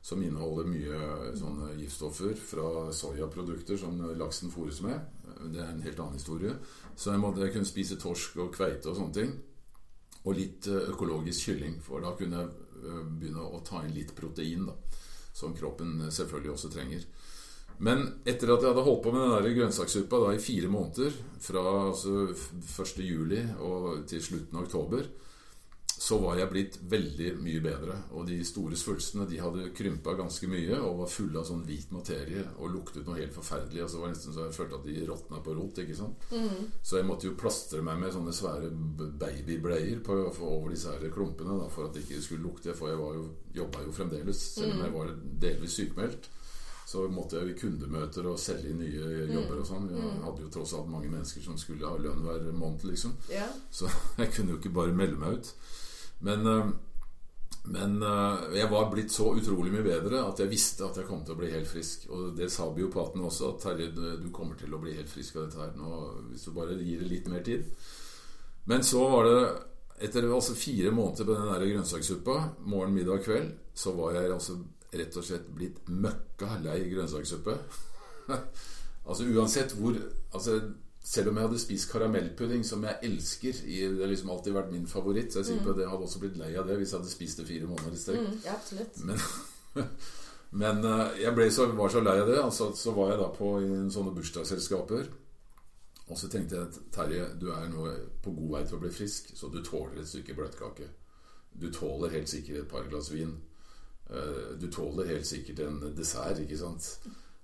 som 0.02 0.22
inneholder 0.24 0.66
mye 0.66 1.34
sånne 1.36 1.74
giftstoffer 1.76 2.34
fra 2.40 2.88
soyaprodukter 2.96 3.76
som 3.78 4.00
laksen 4.18 4.50
fôres 4.50 4.80
med. 4.82 4.98
Det 5.52 5.60
er 5.60 5.70
en 5.74 5.84
helt 5.84 6.00
annen 6.00 6.16
historie. 6.18 6.56
Så 6.96 7.12
jeg 7.12 7.20
måtte 7.22 7.44
jeg 7.44 7.54
kunne 7.54 7.68
spise 7.68 7.98
torsk 8.00 8.40
og 8.40 8.54
kveite 8.56 8.90
og 8.90 8.98
sånne 8.98 9.18
ting. 9.20 9.36
Og 10.24 10.34
litt 10.36 10.66
eh, 10.66 10.90
økologisk 10.90 11.52
kylling, 11.52 11.78
for 11.84 12.02
da 12.02 12.16
kunne 12.18 12.42
jeg 12.42 12.50
eh, 12.82 13.04
begynne 13.20 13.46
å 13.46 13.62
ta 13.64 13.84
inn 13.86 13.94
litt 13.94 14.10
protein, 14.18 14.66
da. 14.66 14.74
Som 15.32 15.54
kroppen 15.54 16.00
selvfølgelig 16.10 16.56
også 16.56 16.68
trenger. 16.74 17.04
Men 17.80 18.04
etter 18.28 18.52
at 18.52 18.60
jeg 18.60 18.74
hadde 18.74 18.84
holdt 18.84 19.02
på 19.06 19.12
med 19.14 19.24
den 19.24 19.34
der 19.38 19.56
grønnsakssuppa 19.56 20.20
da 20.20 20.34
i 20.36 20.42
fire 20.42 20.68
måneder, 20.68 21.14
fra 21.40 21.64
altså 21.86 22.26
1. 22.28 23.00
juli 23.00 23.40
og 23.64 24.04
til 24.10 24.20
slutten 24.24 24.58
av 24.58 24.66
oktober, 24.66 25.08
så 26.00 26.16
var 26.18 26.38
jeg 26.40 26.48
blitt 26.48 26.76
veldig 26.88 27.30
mye 27.44 27.60
bedre. 27.60 27.94
Og 28.16 28.24
de 28.28 28.38
store 28.48 28.76
svulstene 28.78 29.26
de 29.28 29.40
hadde 29.40 29.66
krympa 29.76 30.14
ganske 30.16 30.48
mye 30.48 30.78
og 30.78 31.02
var 31.02 31.10
fulle 31.12 31.36
av 31.42 31.44
sånn 31.48 31.66
hvit 31.68 31.92
materie 31.92 32.44
og 32.56 32.72
luktet 32.72 33.04
noe 33.04 33.18
helt 33.18 33.36
forferdelig. 33.36 33.82
Altså, 33.84 33.98
det 33.98 34.04
var 34.04 34.14
nesten 34.14 34.36
så 34.36 34.46
jeg 34.46 34.56
følte 34.56 34.78
at 34.80 34.88
de 34.88 35.04
råtna 35.10 35.42
på 35.44 35.56
rot. 35.58 35.82
ikke 35.84 35.98
sant? 35.98 36.24
Mm. 36.32 36.70
Så 36.80 36.96
jeg 36.96 37.08
måtte 37.08 37.28
jo 37.28 37.36
plastre 37.40 37.84
meg 37.84 38.00
med 38.00 38.16
sånne 38.16 38.32
svære 38.32 38.72
babybleier 39.20 40.00
på, 40.06 40.16
over 40.48 40.72
disse 40.72 40.92
her 40.92 41.12
klumpene 41.12 41.60
da, 41.60 41.68
for 41.68 41.88
at 41.88 41.96
det 41.96 42.06
ikke 42.06 42.24
skulle 42.24 42.48
lukte. 42.48 42.76
For 42.76 42.92
jeg 42.92 43.00
var 43.00 43.20
jo, 43.20 43.26
jobba 43.60 43.84
jo 43.84 43.96
fremdeles, 44.00 44.44
selv 44.56 44.78
om 44.78 44.84
jeg 44.86 44.96
var 44.96 45.16
delvis 45.44 45.80
sykemeldt. 45.82 46.30
Så 46.90 47.04
måtte 47.12 47.38
jeg 47.38 47.52
i 47.52 47.58
kundemøter 47.60 48.26
og 48.26 48.38
selge 48.42 48.72
nye 48.74 49.26
jobber 49.30 49.60
og 49.62 49.66
sånn. 49.68 49.84
Jeg 49.94 50.14
hadde 50.24 50.42
jo 50.42 50.48
tross 50.56 50.72
alt 50.74 50.88
mange 50.90 51.10
mennesker 51.12 51.44
som 51.44 51.58
skulle 51.60 51.86
ha 51.86 51.94
lønn 52.02 52.24
hver 52.24 52.48
måned, 52.56 52.82
liksom. 52.90 53.12
Ja. 53.30 53.46
Så 53.70 53.86
jeg 54.18 54.32
kunne 54.34 54.56
jo 54.56 54.58
ikke 54.58 54.72
bare 54.74 54.96
melde 54.96 55.20
meg 55.20 55.36
ut. 55.38 55.52
Men, 56.26 56.46
øh, 56.50 56.72
men 57.76 57.94
øh, 58.02 58.56
jeg 58.56 58.70
var 58.72 58.88
blitt 58.90 59.12
så 59.14 59.28
utrolig 59.36 59.70
mye 59.76 59.84
bedre 59.86 60.24
at 60.32 60.40
jeg 60.42 60.50
visste 60.50 60.88
at 60.88 60.96
jeg 60.98 61.06
kom 61.06 61.22
til 61.24 61.36
å 61.36 61.38
bli 61.38 61.52
helt 61.52 61.68
frisk. 61.70 62.08
Og 62.10 62.32
det 62.40 62.50
sa 62.50 62.66
biopaten 62.74 63.22
også, 63.28 63.52
at 63.54 63.62
Terje, 63.68 63.90
du- 63.94 64.18
du 64.24 64.28
kommer 64.34 64.58
til 64.58 64.74
å 64.74 64.80
bli 64.82 64.96
helt 64.96 65.08
frisk 65.12 65.36
av 65.36 65.46
dette 65.46 65.60
her 65.62 65.76
nå 65.78 65.92
hvis 66.32 66.48
du 66.48 66.50
bare 66.56 66.74
gir 66.80 67.04
det 67.04 67.10
litt 67.12 67.28
mer 67.30 67.44
tid. 67.46 67.70
Men 68.66 68.82
så 68.82 69.04
var 69.14 69.24
det 69.30 69.38
etter 70.08 70.26
altså 70.32 70.54
fire 70.56 70.90
måneder 70.96 71.24
på 71.28 71.34
den 71.38 71.48
der 71.52 71.66
grønnsakssuppa, 71.70 72.36
morgen, 72.64 72.94
middag 72.96 73.22
kveld, 73.24 73.54
så 73.76 73.92
var 73.94 74.14
jeg 74.16 74.32
altså 74.32 74.58
rett 74.92 75.16
og 75.16 75.26
slett 75.26 75.48
blitt 75.54 75.80
møkka 75.88 76.58
lei 76.64 76.82
grønnsakssuppe. 76.90 77.56
altså 79.08 79.26
uansett 79.26 79.74
hvor 79.78 79.96
altså, 80.34 80.60
Selv 81.00 81.30
om 81.30 81.38
jeg 81.38 81.48
hadde 81.48 81.58
spist 81.58 81.88
karamellpudding, 81.90 82.60
som 82.66 82.82
jeg 82.84 82.98
elsker 83.08 83.62
i, 83.64 83.78
Det 83.88 84.02
har 84.02 84.10
liksom 84.10 84.30
alltid 84.30 84.52
vært 84.52 84.72
min 84.74 84.86
favoritt, 84.86 85.32
så 85.32 85.40
jeg 85.40 85.46
er 85.46 85.48
sikker 85.48 85.64
på 85.64 85.72
at 85.72 85.80
jeg 85.80 85.88
hadde 85.92 86.08
også 86.08 86.20
blitt 86.20 86.36
lei 86.36 86.50
av 86.60 86.68
det 86.68 86.76
hvis 86.76 86.92
jeg 86.92 87.00
hadde 87.00 87.12
spist 87.14 87.40
det 87.40 87.46
fire 87.48 87.70
måneder 87.70 87.96
i 87.96 88.00
strekk. 88.02 88.26
Mm, 88.26 88.42
ja, 88.44 88.58
absolutt. 88.58 89.00
Men, 89.08 89.88
men 90.62 90.84
eh, 90.90 91.22
jeg 91.22 91.54
så, 91.56 91.66
var 91.78 91.94
så 91.94 92.04
lei 92.04 92.18
av 92.20 92.28
det. 92.28 92.36
Altså, 92.42 92.68
så 92.76 92.92
var 92.98 93.14
jeg 93.14 93.22
da 93.22 93.30
på 93.32 93.50
sånne 93.96 94.14
bursdagsselskaper. 94.18 95.08
Og 96.10 96.18
så 96.18 96.28
tenkte 96.28 96.58
jeg 96.58 96.68
at 96.68 96.78
Terje, 96.92 97.26
du 97.40 97.48
er 97.54 97.68
nå 97.70 97.86
på 98.22 98.34
god 98.34 98.56
vei 98.56 98.64
til 98.66 98.76
å 98.76 98.82
bli 98.82 98.90
frisk, 98.92 99.30
så 99.38 99.48
du 99.48 99.60
tåler 99.64 100.02
et 100.02 100.10
stykke 100.10 100.34
bløtkake. 100.36 100.88
Du 101.54 101.70
tåler 101.72 102.12
helt 102.14 102.30
sikkert 102.30 102.64
et 102.64 102.70
par 102.70 102.88
glass 102.90 103.12
vin. 103.14 103.36
Eh, 104.10 104.58
Du 104.60 104.66
tåler 104.70 105.06
helt 105.06 105.26
sikkert 105.26 105.60
en 105.66 105.80
dessert, 105.96 106.38
ikke 106.38 106.58
sant. 106.58 106.98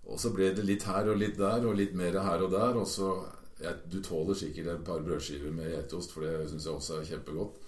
Og 0.07 0.21
så 0.21 0.31
ble 0.35 0.53
det 0.55 0.65
litt 0.65 0.83
her 0.87 1.09
og 1.11 1.19
litt 1.19 1.37
der, 1.39 1.67
og 1.67 1.77
litt 1.77 1.95
mer 1.95 2.19
her 2.23 2.43
og 2.43 2.51
der. 2.53 2.77
Og 2.77 2.87
så 2.87 3.13
ja, 3.61 3.73
Du 3.89 4.01
tåler 4.03 4.35
sikkert 4.35 4.67
et 4.67 4.85
par 4.85 5.01
brødskiver 5.01 5.53
med 5.53 5.71
geitost, 5.73 6.13
for 6.13 6.21
det 6.27 6.51
syns 6.51 6.65
jeg 6.67 6.75
også 6.75 7.01
er 7.01 7.05
kjempegodt. 7.11 7.63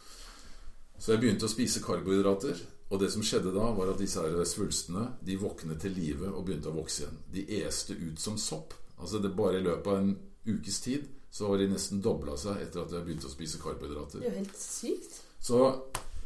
Så 0.98 1.12
jeg 1.12 1.20
begynte 1.22 1.46
å 1.46 1.52
spise 1.52 1.82
karbohydrater. 1.82 2.58
Og 2.90 3.00
det 3.00 3.10
som 3.12 3.22
skjedde 3.22 3.52
da, 3.52 3.68
var 3.76 3.92
at 3.92 4.00
disse 4.00 4.22
her 4.22 4.44
svulstene 4.48 5.04
de 5.24 5.36
våknet 5.36 5.80
til 5.80 5.92
live 5.92 6.30
og 6.32 6.46
begynte 6.46 6.70
å 6.70 6.76
vokse 6.78 7.04
igjen. 7.04 7.18
De 7.34 7.44
este 7.60 7.92
ut 7.92 8.18
som 8.20 8.38
sopp. 8.40 8.74
Altså 8.98 9.20
det 9.22 9.34
Bare 9.36 9.58
i 9.60 9.62
løpet 9.62 9.86
av 9.86 9.98
en 9.98 10.14
ukes 10.48 10.80
tid 10.80 11.04
så 11.30 11.50
har 11.50 11.58
de 11.60 11.68
nesten 11.68 12.00
dobla 12.02 12.36
seg 12.40 12.62
etter 12.64 12.80
at 12.82 12.92
jeg 12.92 13.04
begynte 13.04 13.28
å 13.28 13.30
spise 13.34 13.60
karbohydrater. 13.60 14.22
Det 14.22 14.26
er 14.26 14.32
jo 14.32 14.38
helt 14.40 14.56
sykt. 14.56 15.18
Så 15.44 15.60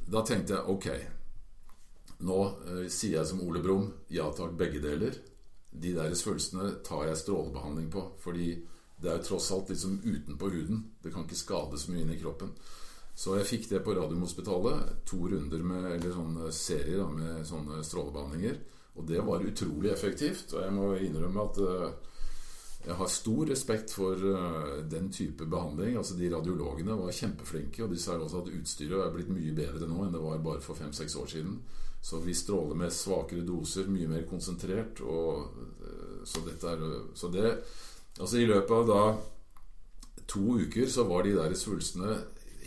da 0.09 0.23
tenkte 0.25 0.55
jeg 0.55 0.70
ok, 0.70 0.87
nå 2.27 2.39
eh, 2.68 2.87
sier 2.93 3.18
jeg 3.18 3.31
som 3.31 3.43
Ole 3.45 3.62
Brumm 3.64 3.89
ja 4.12 4.29
takk, 4.37 4.55
begge 4.59 4.83
deler. 4.83 5.16
De 5.73 5.95
deres 5.97 6.23
følelsene 6.27 6.77
tar 6.85 7.07
jeg 7.09 7.23
strålebehandling 7.23 7.89
på, 7.93 8.05
fordi 8.20 8.53
det 9.03 9.11
er 9.11 9.18
jo 9.18 9.27
tross 9.33 9.51
alt 9.55 9.73
liksom 9.73 9.99
utenpå 10.05 10.51
huden. 10.53 10.85
Det 11.03 11.11
kan 11.14 11.27
ikke 11.27 11.41
skade 11.41 11.81
så 11.81 11.91
mye 11.91 12.05
inn 12.05 12.14
i 12.14 12.20
kroppen. 12.20 12.53
Så 13.14 13.35
jeg 13.37 13.49
fikk 13.49 13.66
det 13.73 13.83
på 13.85 13.95
Radiumhospitalet. 13.97 14.93
To 15.09 15.27
runder 15.33 15.64
med, 15.66 15.89
eller 15.97 16.14
sånne 16.14 16.53
serier 16.55 17.03
da, 17.03 17.09
med 17.11 17.43
sånne 17.49 17.83
strålebehandlinger. 17.85 18.61
Og 18.97 19.09
det 19.09 19.20
var 19.25 19.45
utrolig 19.45 19.93
effektivt. 19.93 20.55
Og 20.55 20.62
jeg 20.64 20.77
må 20.77 20.89
innrømme 21.01 21.45
at 21.49 21.61
eh, 21.66 22.12
jeg 22.87 22.99
har 22.99 23.11
stor 23.14 23.51
respekt 23.51 23.93
for 23.95 24.25
eh, 24.33 24.79
den 24.91 25.11
type 25.12 25.47
behandling. 25.47 25.97
Altså 25.99 26.16
De 26.18 26.31
radiologene 26.33 26.97
var 26.99 27.14
kjempeflinke, 27.16 27.85
og 27.85 27.93
de 27.93 28.01
sa 28.01 28.16
også 28.18 28.45
at 28.45 28.53
utstyret 28.55 29.03
er 29.03 29.14
blitt 29.14 29.33
mye 29.33 29.55
bedre 29.57 29.89
nå 29.91 30.07
enn 30.07 30.14
det 30.14 30.23
var 30.23 30.43
bare 30.45 30.64
for 30.64 30.79
fem-seks 30.79 31.18
år 31.20 31.31
siden. 31.37 31.59
Så 32.03 32.18
vi 32.18 32.34
stråler 32.34 32.74
med 32.74 32.92
svakere 32.92 33.44
doser, 33.46 33.86
mye 33.86 34.09
mer 34.11 34.24
konsentrert. 34.26 35.00
Og, 35.07 35.55
eh, 35.86 36.24
så 36.26 36.42
er 36.42 37.14
Så 37.14 37.30
det 37.30 37.62
Altså 38.20 38.36
i 38.36 38.46
løpet 38.46 38.70
av 38.70 38.86
da 38.86 39.18
to 40.26 40.59
uker 40.61 40.86
så 40.86 41.07
var 41.09 41.22
de 41.22 41.32
der 41.32 41.55
svulstene 41.55 42.18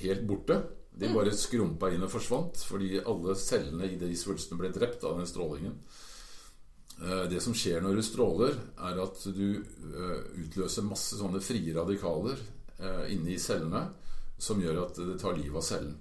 helt 0.01 0.25
borte. 0.25 0.63
De 0.91 1.07
bare 1.13 1.31
skrumpa 1.31 1.91
inn 1.93 2.01
og 2.01 2.09
forsvant 2.09 2.57
fordi 2.65 2.97
alle 3.05 3.35
cellene 3.35 3.85
i 3.85 3.99
de 3.99 4.09
svulstene 4.15 4.57
ble 4.57 4.71
drept 4.73 5.03
av 5.03 5.19
den 5.19 5.27
strålingen. 5.27 5.75
Eh, 7.03 7.27
Det 7.29 7.41
som 7.43 7.53
skjer 7.53 7.81
når 7.81 7.95
du 7.95 8.01
stråler, 8.01 8.57
er 8.79 9.03
at 9.03 9.21
du 9.35 9.61
eh, 9.61 10.41
utløser 10.41 10.81
masse 10.81 11.15
sånne 11.15 11.41
frie 11.41 11.73
radikaler 11.75 12.37
inni 13.07 13.37
cellene 13.39 13.85
som 14.37 14.59
gjør 14.59 14.81
at 14.85 14.95
det 14.95 15.19
tar 15.21 15.37
livet 15.37 15.55
av 15.55 15.63
cellen. 15.63 15.95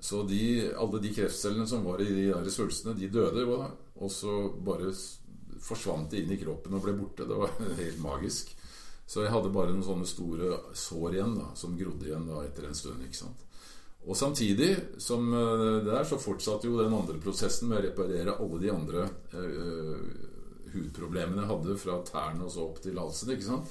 Så 0.00 0.22
de, 0.28 0.40
alle 0.76 1.00
de 1.02 1.12
kreftcellene 1.14 1.66
som 1.68 1.84
var 1.86 2.02
i 2.04 2.08
de 2.10 2.26
der 2.30 2.50
svulstene, 2.52 2.94
de 2.98 3.08
døde 3.12 3.46
jo 3.46 3.56
da. 3.62 3.70
Og 4.04 4.12
så 4.12 4.36
bare 4.64 4.92
forsvant 5.62 6.12
de 6.12 6.22
inn 6.22 6.34
i 6.34 6.38
kroppen 6.40 6.76
og 6.76 6.84
ble 6.84 6.94
borte. 6.98 7.26
Det 7.26 7.40
var 7.40 7.56
helt 7.82 8.02
magisk. 8.04 8.52
Så 9.06 9.22
jeg 9.22 9.32
hadde 9.32 9.54
bare 9.54 9.72
noen 9.72 9.86
sånne 9.86 10.06
store 10.08 10.60
sår 10.74 11.16
igjen 11.16 11.36
da, 11.38 11.50
som 11.58 11.76
grodde 11.78 12.08
igjen 12.08 12.26
da 12.28 12.42
etter 12.42 12.66
en 12.66 12.76
stund. 12.78 13.04
ikke 13.06 13.20
sant? 13.22 13.44
Og 14.06 14.14
samtidig 14.18 14.70
som 15.02 15.26
eh, 15.34 15.82
det 15.82 15.90
der, 15.90 16.06
så 16.06 16.18
fortsatte 16.22 16.68
jo 16.68 16.78
den 16.78 16.94
andre 16.94 17.18
prosessen 17.22 17.70
med 17.70 17.80
å 17.80 17.84
reparere 17.88 18.36
alle 18.38 18.60
de 18.62 18.70
andre 18.70 19.06
uh, 19.34 20.02
hudproblemene 20.74 21.42
jeg 21.42 21.50
hadde 21.50 21.78
fra 21.80 22.00
tærne 22.06 22.46
og 22.46 22.52
så 22.54 22.66
opp 22.68 22.82
til 22.84 22.98
halsen. 23.00 23.32
ikke 23.34 23.48
sant? 23.48 23.70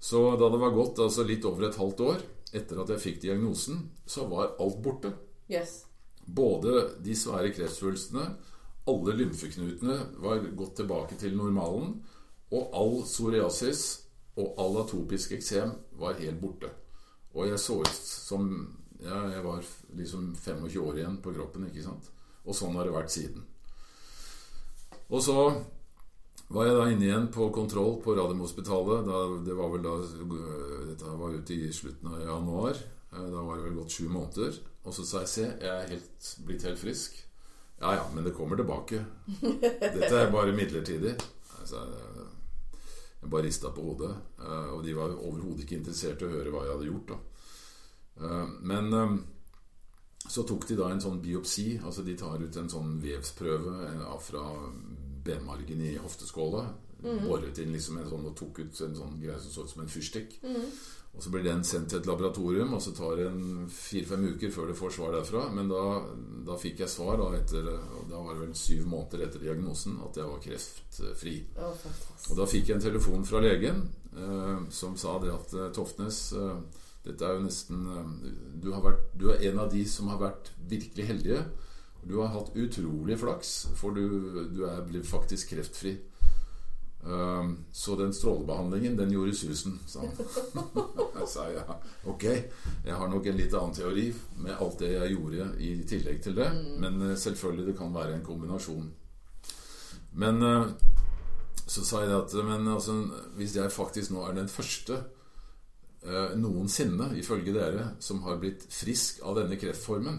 Så 0.00 0.22
da 0.40 0.48
det 0.48 0.60
var 0.62 0.72
gått 0.72 1.02
altså 1.04 1.26
litt 1.28 1.44
over 1.44 1.68
et 1.68 1.76
halvt 1.76 2.04
år 2.06 2.22
etter 2.56 2.80
at 2.80 2.92
jeg 2.94 3.04
fikk 3.04 3.18
diagnosen, 3.26 3.82
så 4.08 4.24
var 4.30 4.56
alt 4.62 4.80
borte. 4.82 5.12
Yes. 5.50 5.84
Både 6.26 6.84
de 7.02 7.16
svære 7.16 7.50
kreftsvulstene, 7.54 8.26
alle 8.90 9.16
lymfeknutene 9.18 9.96
var 10.22 10.44
gått 10.56 10.76
tilbake 10.80 11.18
til 11.18 11.36
normalen, 11.36 11.96
og 12.50 12.74
all 12.74 13.02
psoriasis 13.06 13.82
og 14.38 14.54
all 14.62 14.80
atopisk 14.84 15.34
eksem 15.36 15.74
var 15.98 16.18
helt 16.18 16.40
borte. 16.42 16.70
Og 17.34 17.50
jeg 17.50 17.60
så 17.62 17.80
ut 17.82 18.06
som 18.06 18.46
ja, 19.00 19.20
jeg 19.32 19.44
var 19.44 19.66
liksom 19.96 20.32
25 20.36 20.80
år 20.82 20.98
igjen 20.98 21.20
på 21.22 21.32
kroppen. 21.34 21.66
ikke 21.68 21.84
sant? 21.84 22.10
Og 22.44 22.56
sånn 22.56 22.76
har 22.76 22.88
det 22.88 22.94
vært 22.94 23.14
siden. 23.14 23.44
Og 25.10 25.22
så 25.24 25.36
var 26.50 26.66
jeg 26.66 26.76
da 26.76 26.88
inne 26.90 27.06
igjen 27.06 27.28
på 27.32 27.48
kontroll 27.54 27.98
på 28.04 28.14
Radiumhospitalet. 28.18 29.08
Det 29.46 29.56
var 29.56 29.72
vel 29.72 29.86
da 29.86 29.94
Dette 30.90 31.14
var 31.20 31.36
ute 31.36 31.56
i 31.56 31.70
slutten 31.74 32.12
av 32.12 32.20
januar. 32.26 32.82
Eh, 33.12 33.26
da 33.30 33.46
var 33.46 33.58
det 33.58 33.68
vel 33.68 33.78
gått 33.80 33.96
sju 33.96 34.08
måneder. 34.10 34.58
Og 34.84 34.94
så 34.96 35.04
sa 35.04 35.24
jeg 35.24 35.32
se, 35.32 35.48
jeg 35.60 35.70
er 35.70 35.90
helt, 35.92 36.30
blitt 36.46 36.64
helt 36.64 36.80
frisk. 36.80 37.18
Ja 37.80 37.94
ja, 37.96 38.04
men 38.14 38.24
det 38.24 38.34
kommer 38.36 38.56
tilbake. 38.56 39.04
Dette 39.96 40.14
er 40.16 40.32
bare 40.32 40.56
midlertidig. 40.56 41.14
Altså, 41.60 41.84
jeg 43.20 43.30
bare 43.30 43.46
rista 43.46 43.72
på 43.72 43.84
hodet. 43.84 44.14
Eh, 44.40 44.70
og 44.74 44.84
de 44.84 44.96
var 44.96 45.16
overhodet 45.16 45.64
ikke 45.64 45.80
interessert 45.80 46.22
i 46.22 46.28
å 46.28 46.32
høre 46.32 46.52
hva 46.52 46.64
jeg 46.66 46.76
hadde 46.76 46.90
gjort. 46.92 47.12
da 47.14 47.20
Eh, 48.20 48.48
men 48.60 48.92
eh, 48.92 49.12
så 50.28 50.42
tok 50.44 50.66
de 50.68 50.76
da 50.76 50.90
en 50.92 51.00
sånn 51.00 51.22
biopsi. 51.24 51.80
Altså 51.80 52.04
de 52.04 52.16
tar 52.18 52.42
ut 52.42 52.56
en 52.56 52.68
sånn 52.68 52.98
vevsprøve 53.00 53.92
fra 54.20 54.44
benmargen 55.24 55.80
i 55.86 55.94
hofteskåla. 55.96 56.66
Mm. 57.00 57.22
Boret 57.24 57.58
inn 57.62 57.72
liksom 57.72 57.96
en 57.98 58.10
sånn 58.10 58.26
og 58.28 58.36
tok 58.36 58.60
ut 58.60 58.80
en 58.84 58.96
sånn 58.96 59.16
greie 59.22 59.38
som 59.40 59.54
så 59.54 59.64
ut 59.64 59.72
som 59.72 59.84
en 59.84 59.92
fyrstikk. 59.92 60.36
Mm. 60.44 60.66
Og 61.10 61.24
så 61.24 61.30
blir 61.32 61.42
den 61.42 61.64
sendt 61.66 61.90
til 61.90 61.98
et 61.98 62.06
laboratorium, 62.06 62.72
og 62.76 62.82
så 62.84 62.92
tar 62.96 63.18
det 63.18 63.28
fire-fem 63.74 64.28
uker 64.30 64.52
før 64.54 64.70
det 64.70 64.76
får 64.78 64.92
svar 64.94 65.16
derfra. 65.16 65.46
Men 65.52 65.68
da, 65.68 65.82
da 66.46 66.58
fikk 66.60 66.84
jeg 66.84 66.92
svar, 66.92 67.18
da, 67.20 67.32
etter, 67.36 67.66
da 68.08 68.20
var 68.20 68.36
det 68.36 68.44
vel 68.44 68.54
syv 68.56 68.86
måneder 68.88 69.26
etter 69.26 69.42
diagnosen, 69.42 69.98
at 70.06 70.20
jeg 70.20 70.30
var 70.30 70.44
kreftfri. 70.44 71.34
Oh, 71.58 71.88
og 72.30 72.38
da 72.38 72.46
fikk 72.48 72.70
jeg 72.70 72.78
en 72.78 72.86
telefon 72.86 73.26
fra 73.26 73.42
legen 73.42 73.82
eh, 74.14 74.68
som 74.70 74.94
sa 75.00 75.18
det 75.20 75.34
at 75.34 75.56
eh, 75.58 75.72
Toftnes 75.76 76.22
eh, 76.38 76.62
dette 77.06 77.24
er 77.24 77.38
jo 77.38 77.46
nesten 77.46 77.82
eh, 77.88 78.12
du, 78.60 78.70
vært, 78.74 79.10
du, 79.16 79.30
er 79.32 79.44
en 79.50 79.62
av 79.64 79.70
de 79.72 79.82
som 79.88 80.10
har 80.12 80.20
vært 80.20 80.52
virkelig 80.70 81.08
heldige. 81.08 81.42
Du 82.04 82.18
har 82.20 82.32
hatt 82.32 82.54
utrolig 82.56 83.18
flaks, 83.20 83.54
for 83.76 83.96
du, 83.96 84.46
du 84.52 84.64
er 84.68 84.86
faktisk 85.04 85.54
kreftfri. 85.54 85.96
Um, 87.00 87.64
så 87.72 87.96
den 87.96 88.12
strålebehandlingen, 88.12 88.96
den 88.98 89.12
gjorde 89.14 89.34
susen, 89.34 89.78
sa 89.88 90.02
han. 90.04 90.10
jeg 91.20 91.28
sa 91.32 91.46
ja, 91.48 91.64
ok, 92.04 92.26
jeg 92.84 92.96
har 92.96 93.08
nok 93.08 93.26
en 93.26 93.38
litt 93.40 93.56
annen 93.56 93.76
teori 93.76 94.10
med 94.44 94.52
alt 94.60 94.82
det 94.82 94.90
jeg 94.92 95.14
gjorde 95.14 95.46
i 95.64 95.70
tillegg 95.88 96.20
til 96.24 96.36
det. 96.36 96.50
Mm. 96.52 96.74
Men 96.84 97.00
uh, 97.08 97.16
selvfølgelig, 97.16 97.70
det 97.70 97.78
kan 97.78 97.94
være 97.94 98.18
en 98.18 98.26
kombinasjon. 98.26 98.90
Men 100.20 100.44
uh, 100.44 100.66
så 101.70 101.84
sa 101.86 102.02
jeg 102.02 102.16
at 102.16 102.34
men, 102.44 102.68
altså, 102.68 102.96
hvis 103.38 103.56
jeg 103.56 103.72
faktisk 103.72 104.10
nå 104.10 104.24
er 104.26 104.34
den 104.34 104.48
første 104.50 104.96
eh, 106.02 106.32
noensinne, 106.34 107.12
ifølge 107.18 107.54
dere, 107.54 107.84
som 108.02 108.24
har 108.24 108.40
blitt 108.42 108.64
frisk 108.74 109.20
av 109.22 109.38
denne 109.38 109.58
kreftformen. 109.60 110.18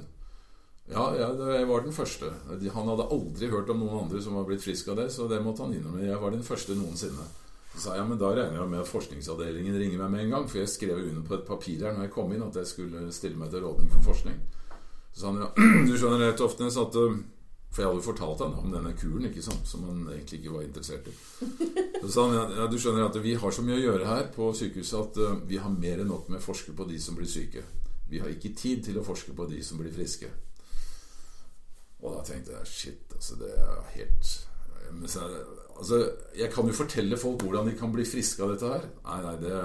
Ja, 0.91 1.05
jeg 1.15 1.67
var 1.69 1.85
den 1.85 1.95
første. 1.95 2.31
Han 2.75 2.89
hadde 2.91 3.07
aldri 3.15 3.47
hørt 3.51 3.69
om 3.71 3.79
noen 3.79 4.05
andre 4.05 4.21
som 4.23 4.35
var 4.35 4.47
blitt 4.47 4.63
frisk 4.63 4.89
av 4.91 4.99
det, 4.99 5.07
så 5.13 5.27
det 5.31 5.39
måtte 5.43 5.63
han 5.63 5.75
innrømme. 5.75 6.03
Jeg 6.03 6.19
var 6.19 6.33
den 6.35 6.43
første 6.43 6.75
noensinne. 6.75 7.27
Så 7.71 7.85
sa 7.85 7.93
jeg, 7.95 8.07
men 8.09 8.19
da 8.19 8.33
regner 8.35 8.59
jeg 8.59 8.71
med 8.73 8.81
at 8.83 8.89
forskningsavdelingen 8.91 9.77
ringer 9.79 10.01
meg 10.01 10.11
med 10.11 10.25
en 10.25 10.33
gang, 10.35 10.47
for 10.51 10.59
jeg 10.59 10.71
skrev 10.71 10.99
under 10.99 11.23
på 11.23 11.37
et 11.37 11.45
papir 11.47 11.85
her 11.85 11.95
når 11.95 12.09
jeg 12.09 12.15
kom 12.17 12.33
inn 12.35 12.43
at 12.43 12.57
jeg 12.59 12.67
skulle 12.67 13.05
stille 13.15 13.39
meg 13.39 13.53
til 13.53 13.63
rådning 13.63 13.93
for 13.93 14.09
forskning. 14.11 14.41
Så 15.15 15.29
han 15.29 15.39
ja, 15.39 15.47
du 15.87 15.93
skjønner 15.95 16.25
rett 16.27 16.43
ofte 16.43 16.67
at 16.67 16.99
for 17.71 17.79
jeg 17.79 17.87
hadde 17.87 18.01
jo 18.01 18.03
fortalt 18.03 18.41
han 18.43 18.57
om 18.59 18.73
denne 18.73 18.91
kuren 18.99 19.29
ikke 19.29 19.43
sant, 19.45 19.63
som 19.63 19.85
han 19.87 20.03
egentlig 20.11 20.41
ikke 20.41 20.55
var 20.57 20.65
interessert 20.65 21.05
i. 21.07 21.13
Så 22.01 22.09
sa 22.11 22.25
han 22.27 22.57
ja, 22.57 22.65
du 22.67 22.75
skjønner 22.75 23.05
at 23.07 23.15
vi 23.23 23.37
har 23.39 23.55
så 23.55 23.63
mye 23.63 23.77
å 23.79 23.85
gjøre 23.85 24.09
her 24.09 24.27
på 24.35 24.49
sykehuset 24.59 24.97
at 24.99 25.45
vi 25.47 25.61
har 25.63 25.71
mer 25.71 26.03
enn 26.03 26.11
nok 26.11 26.27
med 26.27 26.41
å 26.41 26.43
forske 26.43 26.75
på 26.75 26.89
de 26.89 26.99
som 26.99 27.15
blir 27.15 27.31
syke. 27.31 27.63
Vi 28.11 28.19
har 28.19 28.27
ikke 28.27 28.51
tid 28.59 28.83
til 28.83 28.99
å 28.99 29.05
forske 29.07 29.31
på 29.37 29.47
de 29.47 29.63
som 29.63 29.79
blir 29.79 29.93
friske. 29.95 30.27
Og 32.01 32.15
da 32.15 32.23
tenkte 32.25 32.55
jeg 32.55 32.69
shit, 32.69 33.13
altså 33.13 33.37
det 33.41 33.51
er 33.57 33.83
helt 33.95 34.31
Altså, 34.91 36.11
Jeg 36.35 36.51
kan 36.51 36.67
jo 36.67 36.73
fortelle 36.73 37.17
folk 37.17 37.41
hvordan 37.41 37.69
de 37.69 37.77
kan 37.79 37.91
bli 37.93 38.03
friske 38.05 38.43
av 38.43 38.51
dette 38.53 38.67
her. 38.69 38.87
Nei, 39.05 39.19
nei, 39.23 39.35
det, 39.39 39.59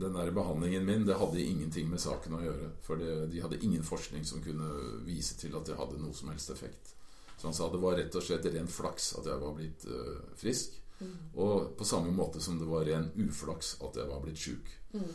den 0.00 0.16
der 0.16 0.32
behandlingen 0.34 0.84
min 0.84 1.06
det 1.06 1.18
hadde 1.20 1.44
ingenting 1.44 1.88
med 1.90 2.02
saken 2.02 2.36
å 2.36 2.42
gjøre. 2.42 2.70
For 2.84 3.00
det, 3.00 3.14
de 3.32 3.40
hadde 3.44 3.60
ingen 3.62 3.84
forskning 3.86 4.26
som 4.28 4.42
kunne 4.44 4.68
vise 5.06 5.38
til 5.40 5.54
at 5.56 5.68
det 5.68 5.78
hadde 5.78 6.00
noe 6.02 6.14
som 6.16 6.32
helst 6.32 6.50
effekt. 6.52 6.94
Så 7.38 7.48
han 7.48 7.56
sa 7.56 7.70
det 7.72 7.80
var 7.82 7.96
rett 7.98 8.14
og 8.18 8.24
slett 8.26 8.46
ren 8.52 8.68
flaks 8.70 9.12
at 9.18 9.26
jeg 9.30 9.40
var 9.40 9.54
blitt 9.56 9.86
uh, 9.88 10.18
frisk. 10.38 10.76
Mm. 11.00 11.14
Og 11.42 11.72
på 11.78 11.86
samme 11.88 12.12
måte 12.14 12.42
som 12.42 12.58
det 12.60 12.68
var 12.68 12.84
ren 12.86 13.08
uflaks 13.18 13.76
at 13.82 13.96
jeg 13.98 14.10
var 14.10 14.20
blitt 14.22 14.42
sjuk. 14.42 14.74
Mm. 14.92 15.08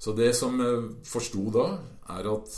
Så 0.00 0.14
det 0.16 0.30
som 0.38 0.56
jeg 0.62 0.84
forsto 1.04 1.42
da, 1.52 1.66
er 2.14 2.30
at 2.30 2.54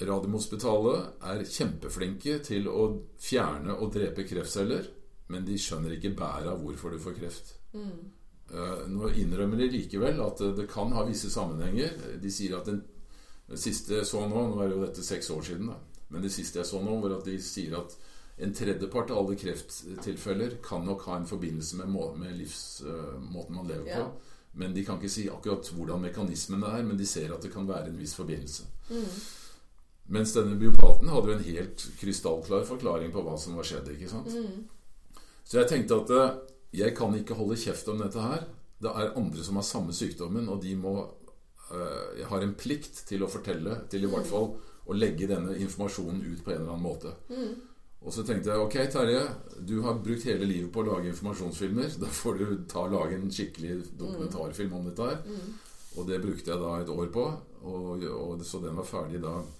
Radiumhospitalet 0.00 1.24
er 1.28 1.42
kjempeflinke 1.44 2.38
til 2.44 2.68
å 2.72 2.86
fjerne 3.20 3.74
og 3.76 3.92
drepe 3.92 4.24
kreftceller, 4.28 4.86
men 5.30 5.44
de 5.44 5.58
skjønner 5.60 5.96
ikke 5.96 6.14
bæret 6.16 6.48
av 6.48 6.62
hvorfor 6.62 6.94
du 6.94 7.02
får 7.02 7.18
kreft. 7.18 7.52
Mm. 7.76 7.98
Uh, 8.50 8.86
nå 8.90 9.10
innrømmer 9.20 9.60
de 9.60 9.68
likevel 9.76 10.22
at 10.24 10.40
det 10.56 10.66
kan 10.72 10.90
ha 10.96 11.04
visse 11.06 11.30
sammenhenger. 11.30 12.16
De 12.22 12.32
sier 12.32 12.56
at 12.56 12.70
den, 12.70 12.80
siste 13.58 13.98
jeg 13.98 14.06
så 14.06 14.24
nå 14.30 14.44
Nå 14.50 14.60
er 14.62 14.72
jo 14.72 14.80
dette 14.84 15.04
seks 15.04 15.30
år 15.34 15.44
siden, 15.46 15.70
da. 15.70 15.76
Men 16.10 16.24
det 16.24 16.32
siste 16.34 16.62
jeg 16.62 16.70
så 16.70 16.80
nå, 16.82 16.96
var 17.02 17.18
at 17.18 17.28
de 17.28 17.36
sier 17.42 17.76
at 17.78 17.94
en 18.40 18.54
tredjepart 18.56 19.12
av 19.12 19.20
alle 19.20 19.36
krefttilfeller 19.38 20.56
kan 20.64 20.86
nok 20.86 21.04
ha 21.10 21.18
en 21.20 21.28
forbindelse 21.28 21.76
med, 21.82 21.90
må 21.92 22.08
med 22.16 22.38
livsmåten 22.40 23.52
uh, 23.52 23.58
man 23.58 23.68
lever 23.68 23.90
ja. 23.92 24.00
på. 24.00 24.38
Men 24.58 24.72
de 24.74 24.82
kan 24.86 24.96
ikke 24.98 25.12
si 25.12 25.28
akkurat 25.30 25.68
hvordan 25.76 26.02
mekanismen 26.08 26.64
er, 26.66 26.80
men 26.82 26.98
de 26.98 27.06
ser 27.06 27.30
at 27.34 27.44
det 27.44 27.52
kan 27.52 27.68
være 27.68 27.92
en 27.92 28.00
viss 28.00 28.16
forbindelse. 28.18 28.64
Mm. 28.88 29.20
Mens 30.10 30.34
denne 30.34 30.58
biopaten 30.58 31.10
hadde 31.12 31.30
jo 31.30 31.36
en 31.38 31.46
helt 31.46 31.84
krystallklar 32.00 32.64
forklaring 32.66 33.12
på 33.14 33.22
hva 33.22 33.36
som 33.38 33.58
var 33.58 33.68
skjedd. 33.68 33.92
ikke 33.94 34.10
sant? 34.10 34.32
Mm. 34.34 35.20
Så 35.46 35.60
jeg 35.60 35.70
tenkte 35.70 36.00
at 36.02 36.10
uh, 36.14 36.40
jeg 36.74 36.94
kan 36.98 37.14
ikke 37.14 37.38
holde 37.38 37.58
kjeft 37.58 37.88
om 37.90 38.02
dette 38.02 38.22
her. 38.22 38.44
Det 38.80 38.90
er 38.90 39.16
andre 39.18 39.44
som 39.44 39.58
har 39.58 39.66
samme 39.66 39.94
sykdommen, 39.94 40.48
og 40.48 40.62
de 40.62 40.74
må 40.78 40.94
øh, 41.04 42.18
Jeg 42.18 42.26
har 42.30 42.40
en 42.40 42.54
plikt 42.54 43.02
til 43.06 43.22
å 43.22 43.28
fortelle, 43.28 43.82
til 43.92 44.06
i 44.06 44.08
hvert 44.08 44.24
mm. 44.24 44.30
fall 44.30 44.46
å 44.88 44.96
legge 44.96 45.28
denne 45.28 45.56
informasjonen 45.60 46.22
ut 46.24 46.40
på 46.44 46.54
en 46.54 46.62
eller 46.62 46.72
annen 46.72 46.86
måte. 46.86 47.12
Mm. 47.28 47.58
Og 48.00 48.14
så 48.16 48.24
tenkte 48.24 48.48
jeg 48.48 48.62
ok, 48.64 48.76
Terje, 48.94 49.24
du 49.68 49.82
har 49.84 49.98
brukt 50.00 50.24
hele 50.24 50.48
livet 50.48 50.70
på 50.72 50.80
å 50.80 50.86
lage 50.88 51.10
informasjonsfilmer. 51.10 51.98
Da 52.00 52.08
får 52.08 52.40
du 52.40 52.46
ta 52.70 52.86
og 52.86 52.94
lage 52.94 53.18
en 53.18 53.28
skikkelig 53.28 53.82
dokumentarfilm 54.00 54.78
om 54.78 54.88
dette 54.88 55.10
her. 55.10 55.20
Mm. 55.28 55.50
Og 56.00 56.08
det 56.08 56.22
brukte 56.22 56.54
jeg 56.54 56.62
da 56.62 56.72
et 56.80 56.92
år 56.94 57.10
på. 57.12 57.26
Og, 57.68 58.06
og 58.08 58.46
så 58.46 58.62
den 58.64 58.78
var 58.80 58.88
ferdig 58.88 59.20
da 59.20 59.34
eh, 59.42 59.59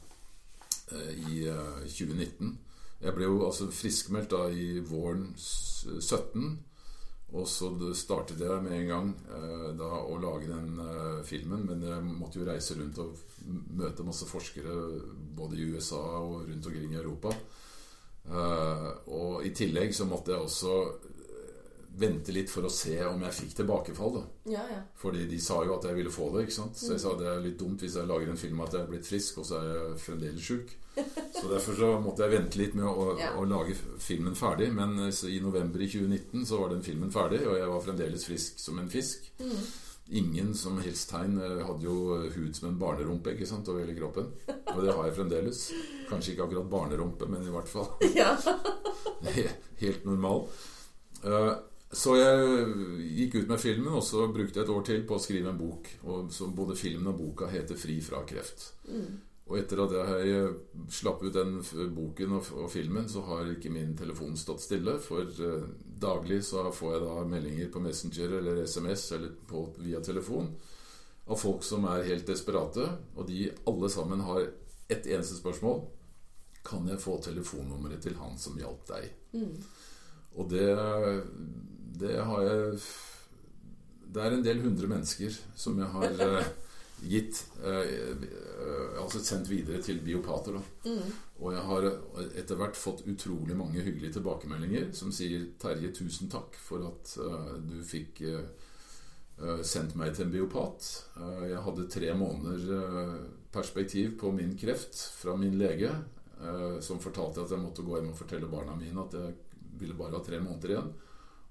i 0.92 1.44
eh, 1.48 1.84
2019. 1.86 2.58
Jeg 3.00 3.16
ble 3.16 3.28
jo 3.28 3.44
altså 3.46 3.70
friskmeldt 3.72 4.34
da 4.34 4.48
i 4.52 4.80
våren 4.84 5.30
17. 5.36 6.58
Og 7.30 7.46
så 7.46 7.68
startet 7.94 8.40
jeg 8.42 8.62
med 8.64 8.74
en 8.74 8.88
gang 8.88 9.10
eh, 9.30 9.68
da 9.78 9.90
å 10.02 10.18
lage 10.20 10.50
den 10.50 10.80
eh, 10.82 11.20
filmen. 11.26 11.62
Men 11.68 11.86
jeg 11.86 12.06
måtte 12.08 12.40
jo 12.40 12.48
reise 12.48 12.76
rundt 12.78 12.98
og 13.02 13.22
møte 13.78 14.06
masse 14.06 14.26
forskere 14.28 14.74
både 15.36 15.56
i 15.56 15.68
USA 15.70 16.02
og 16.20 16.48
rundt 16.48 16.66
omkring 16.66 16.94
i 16.94 17.00
Europa. 17.00 17.34
Og 18.30 19.46
i 19.46 19.50
tillegg 19.56 19.94
så 19.96 20.04
måtte 20.06 20.34
jeg 20.34 20.44
også 20.44 20.74
eh, 20.84 21.19
vente 22.00 22.32
litt 22.32 22.50
for 22.50 22.66
å 22.66 22.72
se 22.72 22.96
om 23.04 23.20
jeg 23.26 23.36
fikk 23.36 23.56
tilbakefall. 23.60 24.14
da 24.16 24.52
ja, 24.54 24.62
ja. 24.72 24.80
Fordi 24.96 25.26
de 25.28 25.40
sa 25.42 25.60
jo 25.66 25.76
at 25.76 25.86
jeg 25.88 25.98
ville 25.98 26.12
få 26.12 26.30
det. 26.34 26.46
ikke 26.46 26.56
sant 26.56 26.78
Så 26.80 26.94
jeg 26.94 27.02
sa 27.02 27.14
det 27.18 27.28
er 27.28 27.42
litt 27.44 27.58
dumt 27.60 27.82
hvis 27.84 27.98
jeg 28.00 28.08
lager 28.08 28.30
en 28.30 28.40
film 28.40 28.62
at 28.64 28.76
jeg 28.76 28.84
er 28.84 28.92
blitt 28.92 29.08
frisk, 29.08 29.42
og 29.42 29.48
så 29.48 29.60
er 29.60 29.68
jeg 29.70 29.98
fremdeles 30.06 30.46
sjuk. 30.46 30.76
Så 31.40 31.46
derfor 31.48 31.76
så 31.78 31.90
måtte 32.02 32.26
jeg 32.26 32.34
vente 32.34 32.58
litt 32.58 32.74
med 32.76 32.84
å, 32.84 33.12
ja. 33.16 33.30
å 33.38 33.44
lage 33.48 33.76
filmen 34.02 34.34
ferdig. 34.36 34.72
Men 34.76 34.98
eh, 35.06 35.20
i 35.30 35.38
november 35.40 35.80
i 35.80 35.88
2019 35.88 36.48
så 36.48 36.58
var 36.60 36.74
den 36.74 36.82
filmen 36.84 37.12
ferdig, 37.14 37.44
og 37.46 37.56
jeg 37.56 37.70
var 37.70 37.84
fremdeles 37.84 38.26
frisk 38.26 38.58
som 38.60 38.80
en 38.82 38.90
fisk. 38.92 39.30
Mm. 39.40 39.62
Ingen 40.20 40.50
som 40.58 40.80
helst 40.82 41.12
tegn. 41.12 41.38
hadde 41.38 41.86
jo 41.86 42.18
hud 42.34 42.56
som 42.58 42.68
en 42.68 42.78
barnerumpe 42.80 43.36
ikke 43.36 43.46
sant, 43.46 43.68
over 43.70 43.84
hele 43.84 43.94
kroppen. 43.94 44.32
Og 44.74 44.82
det 44.82 44.96
har 44.96 45.06
jeg 45.06 45.16
fremdeles. 45.20 45.60
Kanskje 46.10 46.34
ikke 46.34 46.48
akkurat 46.48 46.70
barnerumpe, 46.72 47.30
men 47.30 47.46
i 47.46 47.54
hvert 47.54 47.70
fall 47.70 47.92
ja. 48.18 48.34
helt 49.84 50.08
normal. 50.08 50.48
Så 51.90 52.14
jeg 52.14 52.66
gikk 53.16 53.40
ut 53.40 53.48
med 53.50 53.58
filmen, 53.58 53.94
og 53.98 54.04
så 54.06 54.28
brukte 54.30 54.60
jeg 54.60 54.68
et 54.68 54.70
år 54.70 54.84
til 54.86 55.02
på 55.08 55.16
å 55.16 55.22
skrive 55.22 55.50
en 55.50 55.58
bok. 55.58 55.88
Og 56.06 56.30
så 56.32 56.46
både 56.54 56.78
filmen 56.78 57.10
og 57.10 57.18
boka 57.18 57.48
heter 57.50 57.74
'Fri 57.76 58.00
fra 58.00 58.22
kreft'. 58.22 58.70
Mm. 58.86 59.18
Og 59.50 59.58
etter 59.58 59.80
at 59.82 59.92
jeg 60.22 60.50
slapp 60.94 61.22
ut 61.24 61.34
den 61.34 61.56
boken 61.94 62.36
og, 62.38 62.52
og, 62.54 62.68
filmen, 62.70 63.08
så 63.10 63.24
har 63.26 63.48
ikke 63.50 63.72
min 63.74 63.96
telefon 63.98 64.36
stått 64.38 64.62
stille. 64.62 64.94
For 65.02 65.26
eh, 65.26 65.64
daglig 66.00 66.44
så 66.46 66.68
får 66.70 66.92
jeg 66.94 67.02
da 67.02 67.24
meldinger 67.26 67.72
på 67.74 67.82
Messenger 67.82 68.36
eller 68.38 68.62
SMS 68.62 69.12
eller 69.12 69.32
på, 69.50 69.64
via 69.82 70.00
telefon 70.00 70.52
av 71.26 71.38
folk 71.38 71.66
som 71.66 71.88
er 71.90 72.06
helt 72.06 72.30
desperate. 72.30 72.86
Og 73.16 73.26
de 73.26 73.48
alle 73.66 73.90
sammen 73.90 74.20
har 74.20 74.46
ett 74.88 75.06
eneste 75.06 75.40
spørsmål. 75.40 75.82
Kan 76.62 76.86
jeg 76.86 77.02
få 77.02 77.18
telefonnummeret 77.24 78.02
til 78.06 78.14
han 78.22 78.38
som 78.38 78.58
hjalp 78.60 78.86
deg? 78.86 79.10
Mm. 79.34 79.54
Og 80.38 80.50
det, 80.50 80.68
det 81.98 82.16
har 82.22 82.42
jeg 82.46 82.80
Det 84.10 84.22
er 84.22 84.34
en 84.34 84.44
del 84.44 84.62
hundre 84.64 84.90
mennesker 84.90 85.34
som 85.56 85.78
jeg 85.78 85.90
har 85.94 86.22
uh, 86.22 86.48
gitt 87.12 87.42
uh, 87.64 88.24
Altså 89.00 89.22
sendt 89.24 89.48
videre 89.48 89.80
til 89.82 90.02
biopater. 90.04 90.58
Mm. 90.84 91.12
Og 91.40 91.54
jeg 91.54 91.62
har 91.64 91.86
etter 92.36 92.58
hvert 92.60 92.76
fått 92.76 93.06
utrolig 93.08 93.56
mange 93.56 93.80
hyggelige 93.80 94.18
tilbakemeldinger 94.18 94.90
som 94.92 95.12
sier 95.14 95.46
'Terje, 95.58 95.92
tusen 95.96 96.28
takk 96.30 96.58
for 96.60 96.84
at 96.84 97.14
du 97.64 97.78
fikk 97.80 98.20
sendt 99.64 99.96
meg 99.96 100.12
til 100.12 100.26
en 100.26 100.34
biopat'. 100.34 100.90
jeg 101.48 101.64
hadde 101.64 101.88
tre 101.88 102.12
måneder 102.12 103.24
perspektiv 103.50 104.18
på 104.20 104.34
min 104.36 104.52
kreft 104.60 105.00
fra 105.16 105.36
min 105.36 105.56
lege, 105.58 105.94
som 106.84 107.00
fortalte 107.00 107.40
at 107.40 107.50
jeg 107.50 107.64
måtte 107.64 107.82
gå 107.82 107.96
hjem 107.96 108.12
og 108.12 108.20
fortelle 108.20 108.52
barna 108.52 108.76
mine 108.76 109.00
at 109.00 109.16
jeg 109.16 109.32
ville 109.80 109.96
bare 109.96 110.18
ha 110.18 110.24
tre 110.24 110.42
måneder 110.44 110.76
igjen. 110.76 110.92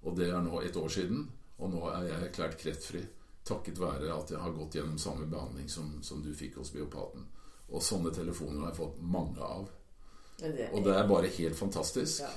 Og 0.03 0.15
det 0.17 0.29
er 0.31 0.41
nå 0.43 0.61
et 0.63 0.77
år 0.79 0.91
siden. 0.93 1.25
Og 1.59 1.73
nå 1.73 1.81
er 1.91 2.07
jeg 2.07 2.27
erklært 2.29 2.59
kreftfri. 2.61 3.01
Takket 3.49 3.79
være 3.81 4.11
at 4.13 4.31
jeg 4.31 4.39
har 4.39 4.55
gått 4.55 4.77
gjennom 4.77 4.99
samme 5.01 5.27
behandling 5.29 5.69
som, 5.71 5.97
som 6.05 6.21
du 6.23 6.31
fikk 6.35 6.59
hos 6.61 6.71
biopaten. 6.75 7.25
Og 7.69 7.83
sånne 7.83 8.11
telefoner 8.15 8.63
har 8.63 8.71
jeg 8.71 8.79
fått 8.79 9.01
mange 9.01 9.43
av. 9.43 9.67
Det 10.39 10.69
og 10.71 10.85
det 10.85 10.93
er 10.95 11.09
bare 11.09 11.31
helt 11.35 11.57
fantastisk. 11.59 12.23
Ja. 12.23 12.31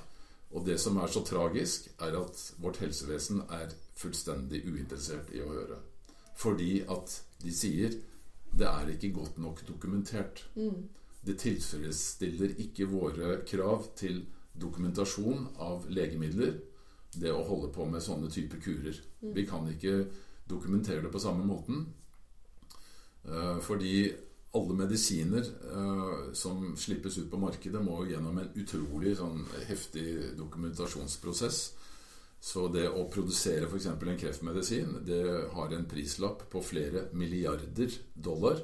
Og 0.53 0.67
det 0.67 0.79
som 0.81 0.99
er 1.01 1.09
så 1.09 1.23
tragisk, 1.25 1.87
er 2.03 2.17
at 2.19 2.41
vårt 2.61 2.81
helsevesen 2.83 3.45
er 3.49 3.73
fullstendig 3.97 4.65
uinteressert 4.67 5.31
i 5.33 5.41
å 5.41 5.53
høre. 5.53 5.79
Fordi 6.37 6.83
at 6.91 7.15
de 7.43 7.55
sier 7.55 7.95
det 8.53 8.69
er 8.69 8.91
ikke 8.93 9.15
godt 9.17 9.39
nok 9.41 9.63
dokumentert. 9.69 10.43
Mm. 10.55 10.91
Det 11.25 11.39
tilfredsstiller 11.41 12.57
ikke 12.61 12.89
våre 12.91 13.39
krav 13.49 13.87
til 13.97 14.25
dokumentasjon 14.61 15.47
av 15.63 15.87
legemidler, 15.89 16.59
det 17.15 17.33
å 17.33 17.45
holde 17.45 17.73
på 17.75 17.87
med 17.89 18.03
sånne 18.05 18.31
typer 18.33 18.61
kurer. 18.63 18.99
Mm. 19.21 19.33
Vi 19.37 19.47
kan 19.49 19.69
ikke 19.69 19.97
dokumentere 20.49 21.05
det 21.05 21.13
på 21.13 21.23
samme 21.23 21.45
måten. 21.47 21.87
Uh, 23.29 23.59
fordi 23.63 24.11
alle 24.57 24.75
medisiner 24.77 25.47
uh, 25.73 26.33
som 26.37 26.73
slippes 26.77 27.19
ut 27.19 27.31
på 27.31 27.41
markedet, 27.41 27.81
må 27.85 28.03
gjennom 28.09 28.41
en 28.41 28.51
utrolig 28.59 29.15
sånn, 29.21 29.45
heftig 29.69 30.35
dokumentasjonsprosess. 30.41 31.63
Så 32.43 32.67
det 32.75 32.89
å 32.91 33.07
produsere 33.07 33.69
f.eks. 33.69 33.87
en 33.87 34.19
kreftmedisin, 34.19 34.97
det 35.07 35.23
har 35.55 35.73
en 35.73 35.87
prislapp 35.87 36.49
på 36.51 36.63
flere 36.65 37.07
milliarder 37.15 37.95
dollar. 38.15 38.59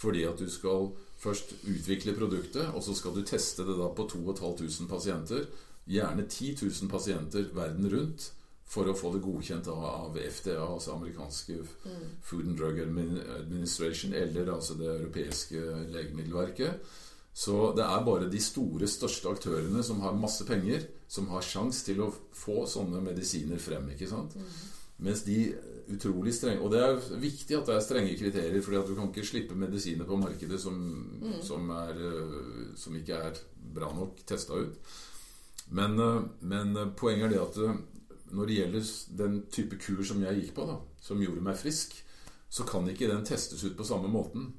Fordi 0.00 0.24
at 0.26 0.40
du 0.40 0.48
skal 0.50 0.88
først 1.20 1.52
utvikle 1.68 2.16
produktet, 2.16 2.72
og 2.74 2.82
så 2.82 2.96
skal 2.96 3.14
du 3.14 3.22
teste 3.28 3.66
det 3.68 3.76
da 3.78 3.90
på 3.94 4.08
2500 4.08 4.88
pasienter. 4.90 5.44
Gjerne 5.86 6.26
10 6.28 6.56
000 6.62 6.90
pasienter 6.90 7.48
verden 7.54 7.88
rundt 7.90 8.30
for 8.70 8.86
å 8.86 8.94
få 8.94 9.10
det 9.14 9.22
godkjent 9.24 9.66
av 9.72 10.14
FDA, 10.14 10.60
altså 10.62 10.94
amerikanske 10.94 11.56
mm. 11.58 12.02
Food 12.22 12.52
and 12.52 12.58
Drug 12.60 12.78
Administration, 12.84 14.14
eller 14.14 14.52
altså 14.54 14.76
det 14.78 14.86
europeiske 14.92 15.62
legemiddelverket. 15.90 16.92
Så 17.32 17.72
det 17.74 17.82
er 17.86 18.04
bare 18.06 18.28
de 18.30 18.42
store, 18.42 18.86
største 18.90 19.30
aktørene 19.30 19.82
som 19.86 20.02
har 20.04 20.18
masse 20.18 20.46
penger, 20.46 20.86
som 21.10 21.26
har 21.32 21.42
sjans 21.46 21.82
til 21.86 22.02
å 22.04 22.12
få 22.36 22.62
sånne 22.70 23.02
medisiner 23.02 23.58
frem. 23.58 23.90
ikke 23.94 24.10
sant? 24.10 24.36
Mm. 24.38 24.54
Mens 25.00 25.22
de 25.24 25.38
utrolig 25.90 26.34
strenge 26.36 26.60
Og 26.60 26.74
det 26.74 26.80
er 26.84 26.98
viktig 27.22 27.56
at 27.56 27.68
det 27.68 27.74
er 27.74 27.84
strenge 27.84 28.16
kriterier, 28.20 28.62
for 28.62 28.76
du 28.86 28.94
kan 28.94 29.08
ikke 29.08 29.26
slippe 29.26 29.56
medisiner 29.58 30.06
på 30.06 30.18
markedet 30.20 30.60
som, 30.60 30.76
mm. 31.22 31.38
som, 31.42 31.70
er, 31.74 32.02
øh, 32.10 32.74
som 32.76 32.96
ikke 32.96 33.22
er 33.30 33.40
bra 33.74 33.88
nok 33.96 34.20
testa 34.28 34.60
ut. 34.60 34.76
Men, 35.70 35.98
øh, 36.00 36.22
men, 36.40 36.76
øh, 36.76 36.94
poenget 36.96 37.24
er 37.24 37.34
det 37.34 37.40
at 37.40 37.76
når 38.34 38.46
det 38.46 38.56
gjelder 38.56 38.88
den 39.18 39.42
type 39.50 39.78
kur 39.78 40.02
som 40.06 40.22
jeg 40.22 40.40
gikk 40.40 40.54
på, 40.54 40.66
da, 40.66 40.78
som 41.02 41.20
gjorde 41.22 41.42
meg 41.42 41.58
frisk, 41.58 41.96
så 42.50 42.66
kan 42.66 42.88
ikke 42.90 43.08
den 43.10 43.24
testes 43.26 43.62
ut 43.64 43.76
på 43.78 43.86
samme 43.86 44.10
måten. 44.10 44.52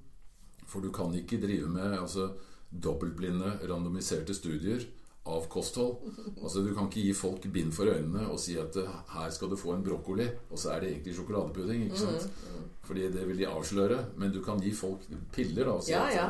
For 0.68 0.84
du 0.84 0.92
kan 0.96 1.14
ikke 1.16 1.40
drive 1.42 1.70
med 1.70 1.98
altså, 2.00 2.30
dobbeltblinde, 2.72 3.60
randomiserte 3.68 4.34
studier 4.34 4.84
av 5.28 5.48
kosthold. 5.52 5.96
Altså 6.44 6.64
Du 6.64 6.72
kan 6.76 6.88
ikke 6.88 7.04
gi 7.08 7.14
folk 7.14 7.48
bind 7.54 7.74
for 7.76 7.92
øynene 7.92 8.28
og 8.32 8.40
si 8.40 8.56
at 8.60 8.78
her 9.12 9.34
skal 9.34 9.52
du 9.52 9.60
få 9.60 9.76
en 9.76 9.84
brokkoli, 9.84 10.28
og 10.50 10.60
så 10.60 10.76
er 10.76 10.80
det 10.82 10.94
egentlig 10.94 11.16
sjokoladepudding. 11.16 11.84
ikke 11.90 12.00
sant? 12.00 12.28
Mm, 12.28 12.56
mm. 12.56 12.70
Fordi 12.88 13.12
det 13.12 13.28
vil 13.28 13.44
de 13.44 13.48
avsløre. 13.48 14.00
Men 14.18 14.32
du 14.32 14.42
kan 14.44 14.60
gi 14.64 14.72
folk 14.76 15.04
piller. 15.34 15.68
da 15.68 15.76
ja, 15.92 16.08
ja. 16.16 16.30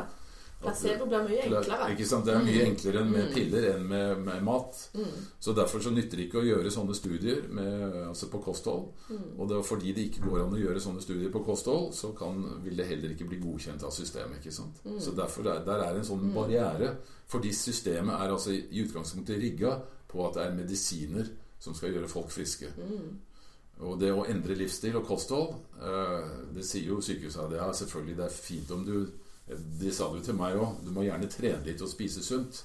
Placebo 0.62 1.06
blir 1.10 1.24
mye 1.26 1.40
enklere. 1.46 1.88
Ikke 1.94 2.06
sant? 2.08 2.26
Det 2.26 2.34
er 2.34 2.44
mye 2.44 2.60
mm. 2.60 2.68
enklere 2.70 3.04
med 3.08 3.24
mm. 3.26 3.32
piller 3.34 3.66
enn 3.72 3.86
med, 3.88 4.22
med 4.26 4.44
mat. 4.46 4.82
Mm. 4.94 5.16
Så 5.42 5.54
Derfor 5.56 5.82
så 5.84 5.92
nytter 5.94 6.20
det 6.20 6.28
ikke 6.28 6.40
å 6.42 6.46
gjøre 6.46 6.72
sånne 6.74 6.96
studier 6.96 7.42
med, 7.50 7.96
altså 8.08 8.28
på 8.32 8.42
kosthold. 8.44 8.86
Mm. 9.08 9.26
Og 9.36 9.50
det 9.50 9.58
er 9.58 9.66
fordi 9.72 9.96
det 9.96 10.06
ikke 10.10 10.24
går 10.28 10.44
an 10.44 10.54
å 10.56 10.62
gjøre 10.62 10.84
sånne 10.84 11.02
studier 11.04 11.32
på 11.34 11.42
kosthold, 11.46 11.90
så 11.98 12.12
kan, 12.18 12.38
vil 12.64 12.78
det 12.78 12.88
heller 12.90 13.16
ikke 13.16 13.28
bli 13.30 13.40
godkjent 13.42 13.82
av 13.88 13.94
systemet. 13.96 14.38
ikke 14.40 14.54
sant? 14.54 14.80
Mm. 14.86 15.00
Så 15.02 15.16
derfor 15.18 15.50
er, 15.50 15.64
Der 15.66 15.84
er 15.88 15.98
en 15.98 16.06
sånn 16.06 16.30
barriere. 16.34 16.94
Fordi 17.32 17.52
systemet 17.56 18.14
er 18.14 18.30
altså 18.30 18.52
i 18.52 18.82
utgangspunktet 18.84 19.40
rigga 19.40 19.76
på 20.08 20.26
at 20.26 20.36
det 20.36 20.46
er 20.46 20.56
medisiner 20.56 21.28
som 21.62 21.74
skal 21.74 21.94
gjøre 21.94 22.10
folk 22.10 22.32
friske. 22.34 22.68
Og 23.82 23.98
det 23.98 24.12
å 24.14 24.26
endre 24.28 24.56
livsstil 24.58 24.98
og 24.98 25.06
kosthold, 25.08 25.54
eh, 25.80 26.32
det 26.54 26.64
sier 26.66 26.92
jo 26.92 27.00
sykehuset. 27.02 27.56
Ja, 27.56 27.72
selvfølgelig 27.72 28.16
det 28.18 28.24
er 28.24 28.36
fint 28.36 28.70
om 28.70 28.84
du 28.86 28.96
de 29.80 29.92
sa 29.94 30.08
det 30.10 30.20
jo 30.20 30.28
til 30.30 30.38
meg 30.38 30.58
òg. 30.58 30.78
Du 30.86 30.92
må 30.94 31.04
gjerne 31.06 31.30
trene 31.30 31.64
litt 31.66 31.82
og 31.84 31.90
spise 31.90 32.24
sunt. 32.24 32.62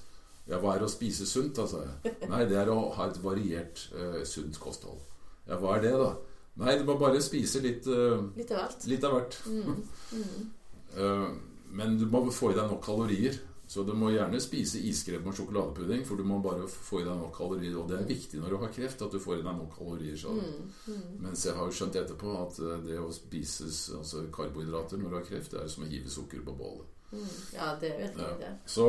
Ja, 0.48 0.60
hva 0.62 0.76
er 0.76 0.84
å 0.86 0.88
spise 0.88 1.26
sunt, 1.28 1.58
da, 1.58 1.66
sa 1.68 1.82
jeg. 1.84 2.14
Nei, 2.30 2.44
det 2.48 2.56
er 2.56 2.70
å 2.72 2.78
ha 2.96 3.08
et 3.10 3.18
variert, 3.20 3.82
uh, 3.92 4.22
sunt 4.28 4.56
kosthold. 4.62 5.02
Ja, 5.48 5.58
hva 5.60 5.76
er 5.76 5.84
det, 5.84 5.92
da? 6.00 6.14
Nei, 6.62 6.78
du 6.80 6.86
må 6.88 6.96
bare 6.98 7.20
spise 7.22 7.60
litt 7.62 7.86
uh, 7.86 8.24
Litt 8.36 8.50
av 8.54 8.64
hvert. 8.64 8.86
Litt 8.90 9.04
av 9.04 9.14
hvert. 9.14 9.36
Mm. 9.46 9.82
Mm. 10.16 10.48
uh, 10.96 11.28
men 11.78 11.98
du 12.00 12.06
må 12.08 12.24
få 12.32 12.54
i 12.54 12.56
deg 12.56 12.70
nok 12.70 12.80
kalorier. 12.86 13.36
Så 13.68 13.82
du 13.84 13.92
må 13.92 14.08
gjerne 14.14 14.38
spise 14.40 14.80
iskrem 14.88 15.26
og 15.28 15.34
sjokoladepudding, 15.36 16.00
for 16.08 16.16
du 16.16 16.24
må 16.24 16.38
bare 16.40 16.64
få 16.72 17.02
i 17.02 17.04
deg 17.04 17.18
nok 17.20 17.34
kalorier. 17.36 17.74
Og 17.76 17.90
det 17.90 17.98
er 17.98 18.06
viktig 18.08 18.40
når 18.40 18.54
du 18.54 18.56
har 18.62 18.70
kreft, 18.72 19.02
at 19.04 19.12
du 19.12 19.20
får 19.20 19.42
i 19.42 19.44
deg 19.44 19.58
nok 19.58 19.74
kalorier. 19.76 20.22
Mm, 20.24 20.70
mm. 20.86 21.10
Mens 21.26 21.44
jeg 21.44 21.56
har 21.58 21.68
jo 21.68 21.76
skjønt 21.76 21.98
etterpå 22.00 22.32
at 22.46 22.62
eh, 22.64 22.78
det 22.86 22.96
å 23.02 23.10
spise 23.12 23.68
altså 23.98 24.24
karbohydrater 24.32 25.02
når 25.02 25.12
du 25.12 25.18
har 25.18 25.28
kreft, 25.28 25.52
det 25.52 25.60
er 25.60 25.68
som 25.68 25.84
å 25.84 25.90
hive 25.90 26.08
sukker 26.08 26.40
på 26.46 26.54
bålet. 26.56 26.88
Mm. 27.12 27.28
Ja, 27.58 27.68
det 27.80 27.92
er 27.92 28.00
virkelig 28.06 28.30
ja. 28.30 28.38
det. 28.40 28.54
Så, 28.72 28.88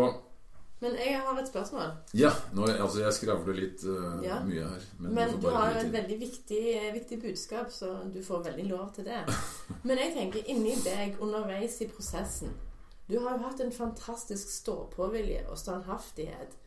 men 0.80 0.96
jeg 0.96 1.20
har 1.28 1.42
et 1.44 1.52
spørsmål. 1.52 1.92
Ja. 2.16 2.32
Nå, 2.56 2.72
altså 2.72 3.04
jeg 3.04 3.18
skravler 3.20 3.60
litt 3.60 3.84
uh, 3.84 4.24
ja. 4.24 4.40
mye 4.48 4.64
her. 4.64 4.88
Men, 5.02 5.12
men 5.18 5.36
du, 5.36 5.42
du 5.44 5.50
har 5.58 5.76
et 5.76 5.92
veldig 5.92 6.22
viktig, 6.24 6.64
viktig, 6.96 7.20
budskap, 7.28 7.68
så 7.76 7.98
du 8.16 8.22
får 8.24 8.48
veldig 8.48 8.70
lov 8.72 8.96
til 8.96 9.12
det. 9.12 9.20
men 9.88 10.00
jeg 10.06 10.16
tenker 10.16 10.56
inni 10.56 10.80
deg 10.88 11.20
underveis 11.20 11.82
i 11.84 11.92
prosessen 11.92 12.56
du 13.10 13.18
har 13.20 13.38
jo 13.38 13.46
hatt 13.48 13.62
en 13.64 13.72
fantastisk 13.74 14.52
stå-på-vilje 14.54 15.46
og 15.50 15.58
standhaftighet 15.58 16.58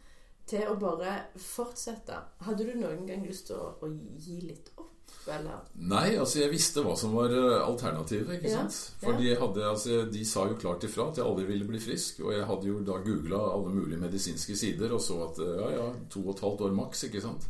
til 0.50 0.66
å 0.66 0.78
bare 0.80 1.18
fortsette. 1.38 2.16
Hadde 2.42 2.66
du 2.66 2.72
noen 2.80 3.06
gang 3.06 3.22
lyst 3.26 3.48
til 3.50 3.60
å, 3.60 3.76
å 3.78 3.90
gi 4.18 4.40
litt 4.42 4.72
opp? 4.74 4.88
Eller? 5.30 5.60
Nei, 5.86 6.16
altså 6.18 6.40
jeg 6.40 6.50
visste 6.50 6.82
hva 6.82 6.96
som 6.98 7.12
var 7.14 7.30
eh, 7.30 7.60
alternativet. 7.62 8.40
ikke 8.40 8.50
ja, 8.50 8.62
sant? 8.62 8.96
For 8.98 9.14
ja. 9.22 9.36
de, 9.44 9.64
altså, 9.68 9.98
de, 10.10 10.22
sa 10.26 10.48
jo 10.50 10.56
klart 10.58 10.82
ifra 10.88 11.10
at 11.10 11.20
jeg 11.20 11.26
aldri 11.26 11.44
ville 11.46 11.68
bli 11.68 11.78
frisk. 11.82 12.24
Og 12.24 12.32
jeg 12.34 12.46
hadde 12.48 12.70
jo 12.70 12.80
da 12.86 12.96
googla 13.04 13.42
alle 13.52 13.74
mulige 13.76 14.00
medisinske 14.02 14.56
sider 14.58 14.94
og 14.96 15.02
så 15.04 15.20
at 15.28 15.38
eh, 15.44 15.60
ja, 15.60 15.68
ja, 15.76 15.84
to 16.10 16.24
og 16.24 16.34
et 16.34 16.42
halvt 16.46 16.64
år 16.66 16.74
maks. 16.80 17.04
ikke 17.06 17.22
sant? 17.22 17.46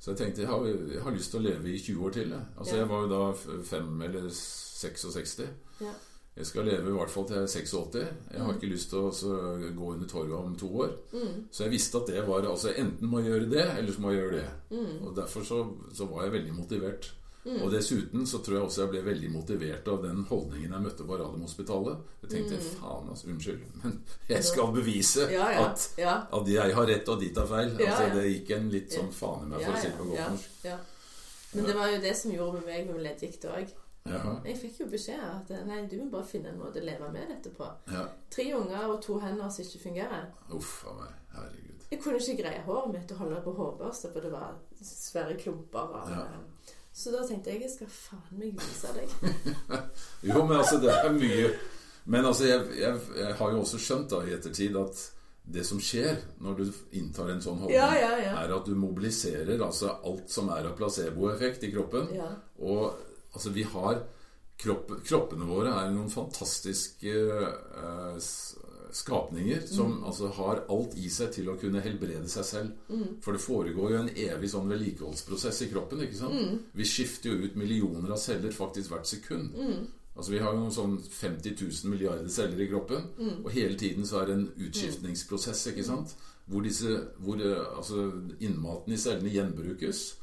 Så 0.00 0.10
jeg 0.10 0.20
tenkte 0.20 0.42
jeg 0.42 0.50
har, 0.50 0.66
jeg 0.66 1.04
har, 1.04 1.14
lyst 1.14 1.30
til 1.32 1.40
å 1.40 1.44
leve 1.46 1.70
i 1.70 1.78
20 1.78 2.02
år 2.08 2.16
til. 2.18 2.34
Jeg. 2.34 2.48
Altså 2.58 2.74
ja. 2.74 2.80
Jeg 2.82 2.90
var 2.90 3.04
jo 3.04 3.12
da 3.14 3.62
fem 3.70 4.02
eller 4.08 4.26
66. 4.34 5.38
Ja. 5.84 5.94
Jeg 6.34 6.46
skal 6.48 6.66
leve 6.66 6.90
i 6.90 6.94
hvert 6.96 7.12
fall 7.12 7.26
til 7.28 7.36
jeg 7.36 7.46
er 7.46 7.50
86. 7.52 7.98
Jeg 8.32 8.40
har 8.42 8.48
mm. 8.48 8.54
ikke 8.56 8.70
lyst 8.72 8.90
til 8.90 9.04
å 9.06 9.34
gå 9.76 9.90
under 9.92 10.08
torget 10.10 10.34
om 10.34 10.54
to 10.58 10.70
år. 10.82 10.94
Mm. 11.12 11.34
Så 11.54 11.66
jeg 11.66 11.74
visste 11.76 12.00
at 12.00 12.08
det 12.10 12.24
var 12.26 12.48
altså 12.50 12.72
Enten 12.74 13.10
må 13.10 13.20
jeg 13.22 13.30
gjøre 13.30 13.50
det, 13.52 13.66
eller 13.78 13.94
så 13.94 14.02
må 14.02 14.10
jeg 14.10 14.24
gjøre 14.24 14.40
det. 14.40 14.48
Mm. 14.74 14.96
Og 15.06 15.12
Derfor 15.14 15.46
så, 15.46 15.60
så, 15.94 16.08
var 16.10 16.24
jeg 16.24 16.34
veldig 16.34 16.56
motivert. 16.56 17.12
Mm. 17.44 17.60
Og 17.60 17.70
dessuten 17.70 18.26
så 18.26 18.40
tror 18.42 18.56
jeg 18.56 18.66
også 18.66 18.82
jeg 18.82 18.90
ble 18.94 19.02
veldig 19.04 19.30
motivert 19.30 19.88
av 19.92 20.00
den 20.02 20.24
holdningen 20.26 20.74
jeg 20.74 20.84
møtte 20.88 21.06
på 21.06 21.18
Radiumhospitalet. 21.20 22.10
Jeg 22.24 22.32
tenkte 22.32 22.58
mm. 22.58 22.66
faen, 22.80 23.12
altså, 23.14 23.30
unnskyld, 23.30 23.62
men 23.84 23.96
jeg 24.32 24.48
skal 24.48 24.74
bevise 24.74 25.28
ja, 25.30 25.46
ja, 25.54 25.68
at, 25.68 25.86
ja. 26.00 26.16
at, 26.34 26.50
jeg 26.50 26.74
har 26.80 26.90
rett 26.90 27.14
og 27.14 27.22
de 27.22 27.30
tar 27.36 27.46
feil. 27.52 27.76
Altså, 27.78 28.10
det 28.16 28.26
gikk 28.32 28.52
en 28.58 28.68
litt 28.74 28.98
sånn 28.98 29.14
faen 29.14 29.46
i 29.46 29.52
meg, 29.54 29.62
for 29.68 29.78
å 29.78 29.84
si 29.84 29.92
det 29.92 30.00
på 30.00 30.10
godt 30.10 30.34
norsk. 30.34 30.90
Men 31.54 31.70
det 31.70 31.78
var 31.78 31.94
jo 31.94 32.02
det 32.02 32.16
som 32.18 32.34
gjorde 32.34 32.58
med 32.58 32.72
meg 32.72 32.90
med 32.90 33.04
leddgikt 33.04 33.44
òg. 33.46 33.74
Jaha. 34.04 34.34
Jeg 34.44 34.58
fikk 34.60 34.80
jo 34.82 34.86
beskjed 34.92 35.20
at 35.24 35.50
nei, 35.64 35.78
du 35.88 35.94
må 36.02 36.10
bare 36.12 36.26
finne 36.28 36.50
en 36.52 36.58
måte 36.60 36.80
å 36.82 36.84
leve 36.84 37.06
med 37.12 37.30
dette 37.30 37.48
på. 37.56 37.64
Ja. 37.88 38.02
Tre 38.34 38.44
unger 38.58 38.82
og 38.92 38.98
to 39.04 39.16
hender 39.22 39.48
som 39.48 39.64
ikke 39.64 39.80
fungerer. 39.86 40.26
Uff 40.52 40.74
a 40.90 40.92
meg. 40.98 41.14
Herregud. 41.34 41.86
Jeg 41.90 42.00
kunne 42.02 42.20
ikke 42.20 42.42
greie 42.42 42.60
håret 42.66 42.92
mitt 42.92 43.14
og 43.14 43.22
holde 43.22 43.38
på 43.46 43.54
hårbørste, 43.56 44.10
for 44.12 44.26
det 44.26 44.32
var 44.34 44.58
svære 44.84 45.38
klumper. 45.40 45.94
Ja. 46.10 46.26
Så 46.94 47.14
da 47.14 47.22
tenkte 47.26 47.50
jeg 47.54 47.64
jeg 47.64 47.72
skal 47.72 47.88
faen 47.90 48.36
meg 48.42 48.52
vise 48.60 48.92
deg. 48.94 49.16
Jo, 50.28 50.44
men 50.44 50.58
altså, 50.60 50.76
det 50.84 50.92
er 50.94 51.10
mye 51.16 51.48
Men 52.04 52.28
altså, 52.28 52.44
jeg, 52.46 52.60
jeg, 52.78 53.00
jeg 53.18 53.34
har 53.40 53.50
jo 53.56 53.62
også 53.64 53.80
skjønt 53.80 54.12
da 54.12 54.20
i 54.28 54.34
ettertid 54.36 54.76
at 54.78 55.00
det 55.56 55.64
som 55.66 55.80
skjer 55.82 56.20
når 56.44 56.60
du 56.60 56.62
inntar 57.00 57.32
en 57.32 57.40
sånn 57.44 57.58
holdning, 57.60 57.76
Ja, 57.76 57.88
ja, 57.96 58.12
ja. 58.20 58.36
er 58.44 58.52
at 58.56 58.68
du 58.68 58.76
mobiliserer 58.80 59.60
altså 59.64 59.90
alt 60.04 60.28
som 60.32 60.48
er 60.52 60.68
av 60.70 60.76
placeboeffekt 60.78 61.64
i 61.68 61.72
kroppen. 61.72 62.12
Ja. 62.16 62.30
Og 62.64 62.94
altså, 63.34 63.50
vi 63.52 63.62
har 63.62 64.02
kropp, 64.58 64.90
Kroppene 65.04 65.44
våre 65.48 65.72
er 65.82 65.90
noen 65.90 66.10
fantastiske 66.10 67.10
eh, 67.10 68.18
skapninger 68.94 69.64
som 69.66 69.90
Mm. 69.96 70.04
altså 70.06 70.28
har 70.36 70.60
alt 70.70 70.94
i 70.96 71.08
seg 71.10 71.32
til 71.34 71.48
å 71.50 71.56
kunne 71.58 71.80
helbrede 71.82 72.28
seg 72.30 72.44
selv. 72.44 72.70
Mm. 72.88 73.16
For 73.22 73.32
det 73.32 73.40
foregår 73.42 73.90
jo 73.90 73.98
en 74.04 74.08
evig 74.14 74.50
sånn 74.52 74.68
vedlikeholdsprosess 74.70 75.62
i 75.62 75.68
kroppen. 75.72 76.00
ikke 76.00 76.16
sant? 76.20 76.34
Mm. 76.34 76.58
Vi 76.74 76.84
skifter 76.84 77.30
jo 77.30 77.44
ut 77.44 77.56
millioner 77.56 78.10
av 78.12 78.18
celler 78.18 78.52
faktisk 78.54 78.90
hvert 78.90 79.06
sekund. 79.06 79.50
Mm. 79.56 79.86
Altså 80.16 80.30
Vi 80.30 80.38
har 80.38 80.52
jo 80.54 80.60
noen 80.60 80.70
sånn 80.72 80.94
50 81.02 81.56
000 81.58 81.90
milliarder 81.90 82.28
celler 82.28 82.60
i 82.62 82.68
kroppen, 82.70 83.02
Mm. 83.18 83.44
og 83.44 83.50
hele 83.50 83.74
tiden 83.76 84.04
så 84.06 84.20
er 84.22 84.26
det 84.26 84.34
en 84.34 84.52
utskiftningsprosess, 84.68 85.66
ikke 85.72 85.84
sant? 85.84 86.14
Hvor, 86.46 86.62
disse, 86.62 86.86
hvor 87.18 87.34
eh, 87.40 87.76
altså, 87.76 88.12
innmaten 88.40 88.92
i 88.92 88.96
cellene 88.96 89.30
gjenbrukes. 89.34 90.14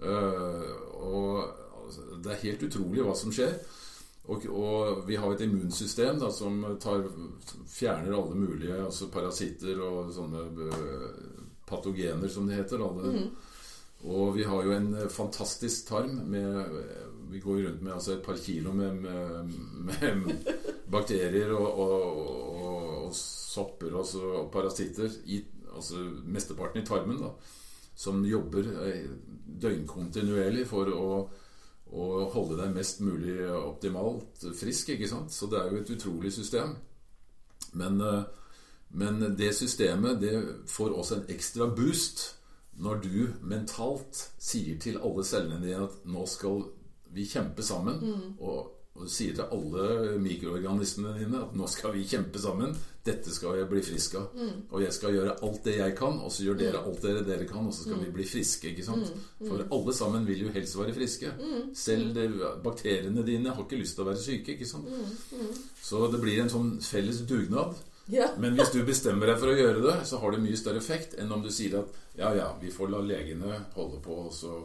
Øh, 0.00 0.72
og 0.94 1.48
det 2.22 2.32
er 2.32 2.44
helt 2.44 2.64
utrolig 2.68 3.04
hva 3.06 3.14
som 3.18 3.34
skjer. 3.34 3.58
Og, 4.26 4.46
og 4.50 5.02
vi 5.06 5.18
har 5.20 5.34
et 5.34 5.44
immunsystem 5.46 6.18
da, 6.18 6.32
som 6.34 6.58
tar, 6.82 7.04
fjerner 7.70 8.14
alle 8.16 8.38
mulige 8.38 8.78
altså 8.82 9.06
parasitter 9.12 9.78
og 9.78 10.10
sånne 10.14 10.46
eh, 10.66 11.04
patogener, 11.68 12.26
som 12.30 12.48
det 12.48 12.58
heter. 12.58 12.82
Mm. 12.82 13.28
og 14.02 14.34
vi 14.34 14.46
har 14.46 14.66
jo 14.66 14.74
en 14.74 14.88
eh, 14.94 15.12
fantastisk 15.12 15.88
tarm 15.88 16.18
med 16.30 16.80
Vi 17.30 17.40
går 17.42 17.62
rundt 17.62 17.82
med 17.82 17.92
altså 17.92 18.12
et 18.12 18.22
par 18.22 18.36
kilo 18.38 18.72
med, 18.72 18.94
med, 19.02 19.54
med 20.24 20.50
bakterier 20.90 21.50
og, 21.54 21.78
og, 21.78 22.66
og, 22.66 23.14
sopper 23.14 23.94
og, 23.94 24.06
så, 24.06 24.22
og 24.42 24.50
parasitter 24.52 25.10
i 25.26 25.40
altså 25.76 26.02
mesteparten 26.24 26.82
i 26.82 26.86
tarmen, 26.86 27.18
da, 27.20 27.30
som 27.94 28.24
jobber 28.26 28.70
eh, 28.86 29.10
døgnkontinuerlig 29.62 30.66
for 30.66 30.90
å, 30.92 31.08
å 31.96 32.26
holde 32.32 32.58
deg 32.60 32.74
mest 32.76 33.00
mulig 33.04 33.38
optimalt 33.56 34.44
frisk. 34.58 34.92
ikke 34.94 35.08
sant? 35.08 35.32
Så 35.32 35.48
det 35.50 35.60
er 35.60 35.72
jo 35.72 35.82
et 35.82 35.92
utrolig 35.96 36.32
system. 36.34 36.76
Men, 37.72 38.00
eh, 38.00 38.24
men 38.90 39.36
det 39.36 39.54
systemet 39.56 40.20
det 40.20 40.34
får 40.70 40.96
også 40.96 41.20
en 41.20 41.30
ekstra 41.34 41.68
boost 41.76 42.32
når 42.76 43.00
du 43.02 43.20
mentalt 43.48 44.18
sier 44.38 44.78
til 44.80 44.98
alle 45.00 45.24
cellene 45.24 45.62
dine 45.62 45.86
at 45.86 46.02
nå 46.04 46.26
skal 46.28 46.66
vi 47.16 47.24
kjempe 47.24 47.64
sammen, 47.64 48.02
og, 48.40 48.72
og 48.96 49.08
sier 49.08 49.32
til 49.36 49.48
alle 49.56 50.18
mikroorganismene 50.20 51.14
dine 51.16 51.40
at 51.46 51.56
nå 51.56 51.68
skal 51.72 51.94
vi 51.96 52.04
kjempe 52.04 52.40
sammen, 52.42 52.76
dette 53.06 53.32
skal 53.32 53.56
jeg 53.60 53.68
bli 53.70 53.82
frisk 53.86 54.18
av. 54.20 54.36
Og 54.70 54.82
jeg 54.82 54.92
skal 54.96 55.14
gjøre 55.16 55.36
alt 55.46 55.64
det 55.64 55.76
jeg 55.78 55.96
kan, 55.98 56.20
og 56.20 56.32
så 56.34 56.46
gjør 56.46 56.60
dere 56.60 56.82
alt 56.82 57.02
dere 57.04 57.24
dere 57.26 57.48
kan, 57.48 57.66
og 57.66 57.74
så 57.74 57.86
skal 57.86 58.00
vi 58.02 58.12
bli 58.14 58.26
friske. 58.28 58.72
ikke 58.72 58.86
sant? 58.86 59.12
For 59.40 59.64
alle 59.64 59.96
sammen 59.96 60.26
vil 60.28 60.46
jo 60.46 60.54
helst 60.54 60.78
være 60.78 60.94
friske. 60.96 61.32
Selv 61.86 62.18
bakteriene 62.64 63.24
dine 63.26 63.54
har 63.54 63.64
ikke 63.64 63.80
lyst 63.80 63.98
til 63.98 64.06
å 64.06 64.10
være 64.10 64.22
syke. 64.22 64.56
ikke 64.56 64.68
sant? 64.68 64.88
Så 65.82 66.06
det 66.12 66.22
blir 66.22 66.42
en 66.42 66.52
sånn 66.52 66.72
felles 66.84 67.22
dugnad. 67.28 67.76
Ja. 68.12 68.28
Men 68.38 68.54
hvis 68.54 68.70
du 68.70 68.84
bestemmer 68.86 69.26
deg 69.32 69.40
for 69.42 69.50
å 69.50 69.56
gjøre 69.58 69.82
det, 69.82 69.94
så 70.06 70.20
har 70.22 70.34
det 70.34 70.42
mye 70.44 70.58
større 70.58 70.78
effekt 70.82 71.16
enn 71.18 71.32
om 71.34 71.42
du 71.42 71.50
sier 71.50 71.80
at 71.80 71.96
ja, 72.16 72.30
ja, 72.38 72.50
vi 72.60 72.70
får 72.70 72.92
la 72.92 73.00
legene 73.02 73.62
holde 73.74 73.98
på, 74.04 74.20
og 74.28 74.34
så 74.34 74.60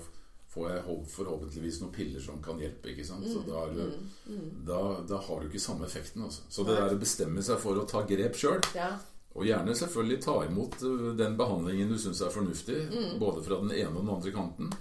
får 0.52 0.66
jeg 0.70 0.96
forhåpentligvis 1.14 1.78
noen 1.82 1.94
piller 1.96 2.20
som 2.20 2.42
kan 2.44 2.60
hjelpe. 2.60 2.90
ikke 2.92 3.06
sant? 3.08 3.24
Så 3.32 3.40
da, 3.48 3.62
er 3.70 3.94
mm. 4.28 4.66
da, 4.68 4.82
da 5.08 5.20
har 5.24 5.40
du 5.40 5.48
ikke 5.48 5.62
samme 5.64 5.86
effekten. 5.88 6.26
altså. 6.28 6.42
Så 6.52 6.66
det 6.68 6.76
der 6.76 6.92
å 6.96 7.00
bestemme 7.00 7.44
seg 7.46 7.60
for 7.64 7.80
å 7.80 7.86
ta 7.88 8.02
grep 8.10 8.36
sjøl, 8.36 8.60
ja. 8.76 8.90
og 9.32 9.46
gjerne 9.48 9.72
selvfølgelig 9.80 10.20
ta 10.26 10.36
imot 10.50 10.76
den 11.22 11.38
behandlingen 11.40 11.94
du 11.94 11.96
syns 12.04 12.20
er 12.22 12.34
fornuftig, 12.36 12.82
Mm. 12.92 13.14
både 13.22 13.44
fra 13.46 13.62
den 13.62 13.72
ene 13.72 13.94
og 13.96 14.02
den 14.04 14.12
andre 14.18 14.32
kanten, 14.36 14.74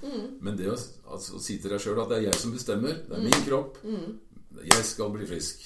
men 0.43 0.57
det 0.59 0.67
å, 0.73 0.75
altså, 1.15 1.37
å 1.39 1.41
si 1.45 1.61
til 1.63 1.71
deg 1.71 1.81
sjøl 1.85 2.03
at 2.03 2.11
det 2.11 2.19
er 2.19 2.27
jeg 2.33 2.41
som 2.43 2.53
bestemmer, 2.57 2.99
det 3.07 3.17
er 3.21 3.23
min 3.29 3.47
kropp, 3.47 3.79
Mm. 3.87 4.19
jeg 4.67 4.85
skal 4.85 5.11
bli 5.15 5.27
frisk, 5.31 5.63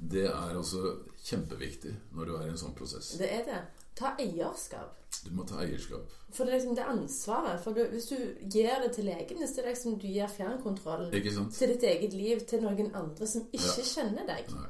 det 0.00 0.26
er 0.26 0.58
også 0.58 0.96
kjempeviktig 1.28 1.94
når 2.16 2.26
du 2.26 2.36
er 2.40 2.46
i 2.48 2.50
en 2.56 2.58
sånn 2.58 2.74
prosess. 2.74 3.14
Det 3.20 3.30
er 3.30 3.44
det. 3.46 3.62
Ta 3.98 4.14
eierskap. 4.22 4.94
Du 5.24 5.30
må 5.34 5.42
ta 5.48 5.58
eierskap. 5.64 6.12
For 6.30 6.44
det 6.44 6.52
er 6.52 6.58
liksom 6.60 6.76
det 6.76 6.84
ansvaret. 6.86 7.60
For 7.64 7.74
du, 7.74 7.80
hvis 7.90 8.06
du 8.12 8.16
gir 8.52 8.82
det 8.84 8.92
til 8.94 9.08
legen, 9.08 9.40
så 9.48 9.60
er 9.62 9.68
det 9.70 9.74
liksom 9.74 9.96
du 9.98 10.06
gir 10.06 10.28
fjernkontrollen 10.30 11.10
til 11.50 11.72
ditt 11.72 11.86
eget 11.88 12.12
liv 12.14 12.42
til 12.46 12.62
noen 12.62 12.92
andre 12.94 13.26
som 13.26 13.46
ikke 13.52 13.78
Ja. 13.80 13.86
kjenner 13.94 14.26
deg. 14.28 14.52
Nei. 14.54 14.68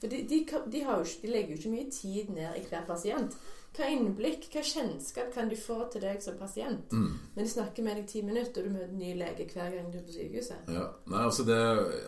For 0.00 0.10
de, 0.10 0.22
de, 0.28 0.38
de, 0.72 0.80
har 0.84 0.98
jo, 0.98 1.04
de 1.22 1.28
legger 1.30 1.54
jo 1.54 1.60
ikke 1.60 1.70
mye 1.76 1.90
tid 1.90 2.32
ned 2.34 2.56
i 2.58 2.64
hver 2.68 2.82
pasient. 2.88 3.36
Hva 3.74 3.86
innblikk, 3.90 4.48
hva 4.52 4.62
kjennskap 4.62 5.32
kan 5.34 5.48
du 5.50 5.56
få 5.58 5.76
til 5.92 6.02
deg 6.04 6.20
som 6.22 6.36
pasient? 6.38 6.92
Mm. 6.92 7.14
Men 7.34 7.44
de 7.44 7.50
snakker 7.50 7.82
med 7.86 7.96
deg 7.98 8.08
ti 8.10 8.22
minutter, 8.22 8.62
og 8.62 8.68
du 8.68 8.74
møter 8.74 8.90
en 8.92 8.98
ny 8.98 9.14
lege 9.18 9.46
hver 9.52 9.70
gang 9.76 9.88
du 9.92 9.98
er 9.98 10.04
på 10.06 10.12
sykehuset. 10.14 10.68
Ja. 10.74 10.84
Nei, 11.10 11.22
altså 11.24 11.46
det 11.48 11.56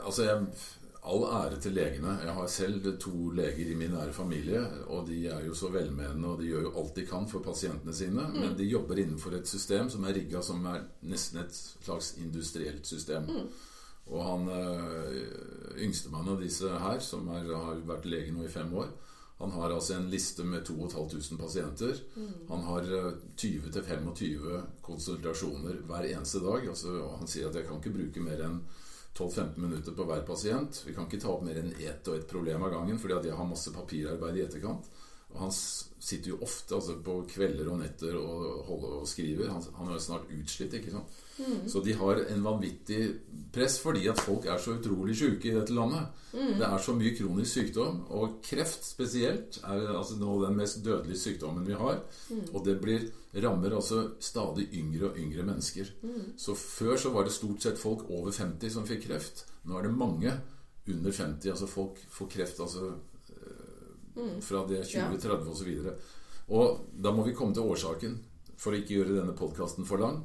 Altså, 0.04 0.22
jeg 0.22 0.46
All 1.06 1.22
ære 1.22 1.60
til 1.62 1.76
legene. 1.76 2.16
Jeg 2.24 2.34
har 2.34 2.48
selv 2.50 2.86
to 2.98 3.30
leger 3.30 3.70
i 3.70 3.76
min 3.78 3.92
nære 3.94 4.12
familie, 4.12 4.62
og 4.90 5.06
de 5.06 5.20
er 5.30 5.44
jo 5.46 5.54
så 5.54 5.70
velmenende, 5.70 6.28
og 6.28 6.40
de 6.40 6.48
gjør 6.50 6.66
jo 6.66 6.72
alt 6.80 6.96
de 6.96 7.06
kan 7.06 7.28
for 7.30 7.44
pasientene 7.44 7.94
sine, 7.94 8.26
men 8.34 8.56
de 8.58 8.66
jobber 8.66 8.98
innenfor 8.98 9.36
et 9.38 9.48
system 9.48 9.90
som 9.90 10.04
er 10.04 10.16
rigga 10.18 10.42
som 10.42 10.66
er 10.66 10.82
nesten 11.06 11.44
et 11.44 11.54
slags 11.54 12.16
industrielt 12.18 12.86
system. 12.86 13.30
Og 14.06 14.24
han 14.24 14.48
øh, 14.48 15.78
yngstemann 15.82 16.28
av 16.28 16.42
disse 16.42 16.68
her, 16.68 16.98
som 17.02 17.28
er, 17.34 17.54
har 17.54 17.86
vært 17.86 18.06
lege 18.10 18.34
nå 18.34 18.44
i 18.46 18.50
fem 18.50 18.74
år, 18.74 18.90
han 19.38 19.50
har 19.52 19.70
altså 19.74 19.98
en 19.98 20.08
liste 20.10 20.44
med 20.48 20.64
2500 20.64 21.36
pasienter. 21.42 21.98
Han 22.48 22.62
har 22.64 22.86
øh, 22.98 23.12
20-25 23.36 24.60
konsultasjoner 24.82 25.82
hver 25.86 26.08
eneste 26.08 26.40
dag. 26.40 26.68
Altså, 26.68 26.94
og 27.02 27.18
han 27.18 27.28
sier 27.28 27.48
at 27.48 27.58
jeg 27.58 27.66
kan 27.68 27.82
ikke 27.82 27.98
bruke 27.98 28.24
mer 28.24 28.46
enn 28.46 28.62
12-15 29.16 29.58
minutter 29.62 29.96
på 29.96 30.06
hver 30.08 30.22
pasient. 30.28 30.82
Vi 30.86 30.94
kan 30.94 31.08
ikke 31.08 31.20
ta 31.22 31.32
opp 31.32 31.44
mer 31.46 31.58
enn 31.60 31.74
ett 31.80 32.08
og 32.08 32.18
ett 32.18 32.28
problem 32.30 32.66
av 32.66 32.74
gangen, 32.76 33.00
fordi 33.00 33.16
at 33.16 33.28
jeg 33.28 33.38
har 33.38 33.48
masse 33.48 33.72
papirarbeid 33.74 34.40
i 34.40 34.44
etterkant. 34.46 34.90
Og 35.34 35.40
han 35.42 35.52
sitter 35.52 36.30
jo 36.30 36.38
ofte 36.46 36.76
altså, 36.76 36.94
på 37.04 37.16
kvelder 37.28 37.68
og 37.68 37.80
netter 37.82 38.14
og 38.16 38.44
holder 38.68 38.92
og 39.00 39.08
skriver. 39.10 39.50
Han, 39.52 39.64
han 39.76 39.88
er 39.90 39.96
jo 39.98 40.04
snart 40.04 40.30
utslitt, 40.32 40.76
ikke 40.78 40.94
sant. 40.94 41.16
Så 41.68 41.82
de 41.84 41.92
har 41.98 42.22
en 42.32 42.44
vanvittig 42.44 43.00
press 43.52 43.76
fordi 43.82 44.06
at 44.08 44.22
folk 44.24 44.46
er 44.48 44.60
så 44.62 44.78
utrolig 44.78 45.16
syke 45.18 45.50
i 45.50 45.56
dette 45.56 45.74
landet. 45.76 46.06
Det 46.32 46.64
er 46.64 46.78
så 46.82 46.94
mye 46.96 47.12
kronisk 47.16 47.58
sykdom, 47.58 48.00
og 48.16 48.38
kreft 48.46 48.86
spesielt 48.86 49.60
er 49.64 49.90
altså 49.92 50.16
nå 50.20 50.38
den 50.46 50.56
mest 50.56 50.80
dødelige 50.84 51.20
sykdommen 51.20 51.66
vi 51.68 51.76
har. 51.76 52.00
Og 52.52 52.64
det 52.64 52.78
blir, 52.80 53.10
rammer 53.42 53.74
altså 53.76 54.02
stadig 54.22 54.68
yngre 54.78 55.10
og 55.10 55.18
yngre 55.20 55.44
mennesker. 55.44 55.90
Så 56.40 56.54
før 56.56 56.96
så 57.00 57.12
var 57.14 57.26
det 57.26 57.34
stort 57.36 57.62
sett 57.62 57.80
folk 57.80 58.06
over 58.10 58.32
50 58.32 58.72
som 58.72 58.86
fikk 58.88 59.06
kreft. 59.08 59.44
Nå 59.66 59.78
er 59.78 59.88
det 59.88 59.96
mange 59.96 60.32
under 60.86 61.12
50. 61.12 61.50
Altså 61.50 61.66
folk 61.66 62.00
får 62.10 62.30
kreft 62.32 62.60
altså 62.60 62.92
mm. 64.16 64.40
fra 64.40 64.64
det 64.68 64.80
er 64.80 64.88
20-30 65.18 65.50
osv. 65.52 65.74
Og 66.56 66.86
da 67.02 67.12
må 67.12 67.26
vi 67.26 67.34
komme 67.34 67.54
til 67.54 67.66
årsaken, 67.66 68.16
for 68.56 68.72
å 68.72 68.78
ikke 68.80 69.00
gjøre 69.00 69.18
denne 69.18 69.34
podkasten 69.36 69.84
for 69.88 70.00
lang. 70.00 70.22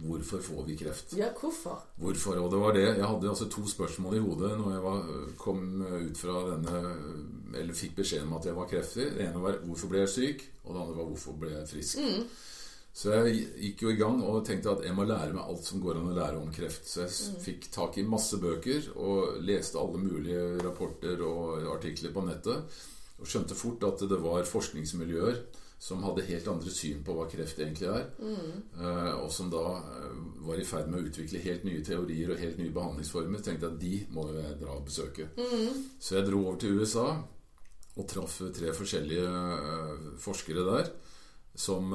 Hvorfor 0.00 0.40
får 0.40 0.62
vi 0.66 0.76
kreft? 0.80 1.12
Ja, 1.18 1.26
hvorfor? 1.40 1.82
Hvorfor? 2.00 2.38
Og 2.40 2.50
det 2.50 2.60
var 2.60 2.72
det. 2.72 2.84
Jeg 2.96 3.04
hadde 3.04 3.28
altså 3.28 3.48
to 3.52 3.66
spørsmål 3.68 4.14
i 4.16 4.22
hodet 4.24 4.54
når 4.58 4.70
jeg 4.72 4.82
var, 4.86 5.02
kom 5.36 5.82
ut 5.82 6.16
fra 6.16 6.38
denne 6.54 6.80
Eller 7.58 7.74
fikk 7.74 7.96
beskjed 7.98 8.22
om 8.22 8.32
at 8.38 8.46
jeg 8.46 8.56
var 8.56 8.68
kreftfri. 8.70 9.10
Det 9.10 9.26
ene 9.26 9.42
var 9.42 9.58
'Hvorfor 9.60 9.88
ble 9.90 9.98
jeg 9.98 10.08
syk?' 10.08 10.44
Og 10.64 10.74
det 10.74 10.80
andre 10.82 10.96
var 10.96 11.04
'Hvorfor 11.10 11.32
ble 11.40 11.50
jeg 11.50 11.68
frisk?' 11.68 11.98
Så 12.92 13.12
jeg 13.12 13.46
gikk 13.60 13.82
jo 13.82 13.88
i 13.90 13.94
gang 13.96 14.22
og 14.24 14.44
tenkte 14.46 14.70
at 14.70 14.82
jeg 14.84 14.94
må 14.94 15.04
lære 15.04 15.32
meg 15.32 15.44
alt 15.46 15.64
som 15.64 15.80
går 15.80 15.96
an 16.00 16.08
å 16.10 16.14
lære 16.16 16.40
om 16.42 16.50
kreft. 16.52 16.84
Så 16.88 17.00
jeg 17.02 17.10
s- 17.10 17.30
fikk 17.44 17.70
tak 17.70 17.98
i 17.98 18.02
masse 18.02 18.36
bøker 18.40 18.96
og 18.96 19.42
leste 19.42 19.78
alle 19.78 19.98
mulige 19.98 20.58
rapporter 20.64 21.22
og 21.22 21.62
artikler 21.76 22.10
på 22.12 22.24
nettet. 22.26 22.62
Og 23.20 23.26
skjønte 23.26 23.54
fort 23.54 23.82
at 23.84 23.98
det 24.08 24.18
var 24.22 24.42
forskningsmiljøer 24.44 25.36
som 25.80 26.02
hadde 26.04 26.26
helt 26.28 26.48
andre 26.52 26.70
syn 26.70 26.98
på 27.04 27.14
hva 27.16 27.24
kreft 27.30 27.58
egentlig 27.58 27.88
er. 27.88 28.10
mm. 28.20 28.56
og 29.22 29.30
som 29.32 29.48
da 29.48 29.64
eh, 29.80 30.16
var 30.44 30.60
i 30.60 30.64
ferd 30.68 30.90
med 30.92 31.00
å 31.00 31.08
utvikle 31.08 31.40
helt 31.40 31.64
nye 31.64 31.84
teorier 31.84 32.34
og 32.34 32.40
helt 32.42 32.58
nye 32.60 32.74
behandlingsformer. 32.74 33.40
Tenkte 33.40 33.64
jeg 33.64 33.72
at 33.72 33.80
de 33.80 33.94
må 34.12 34.26
jeg 34.34 34.58
dra 34.60 34.74
og 34.76 34.84
besøke. 34.84 35.30
Så 35.98 36.18
jeg 36.18 36.26
dro 36.28 36.42
over 36.42 36.58
til 36.60 36.76
USA 36.76 37.06
og 37.96 38.06
traff 38.08 38.36
tre 38.54 38.74
forskjellige 38.76 39.30
eh, 39.30 40.10
forskere 40.20 40.66
der. 40.68 40.92
som 41.60 41.90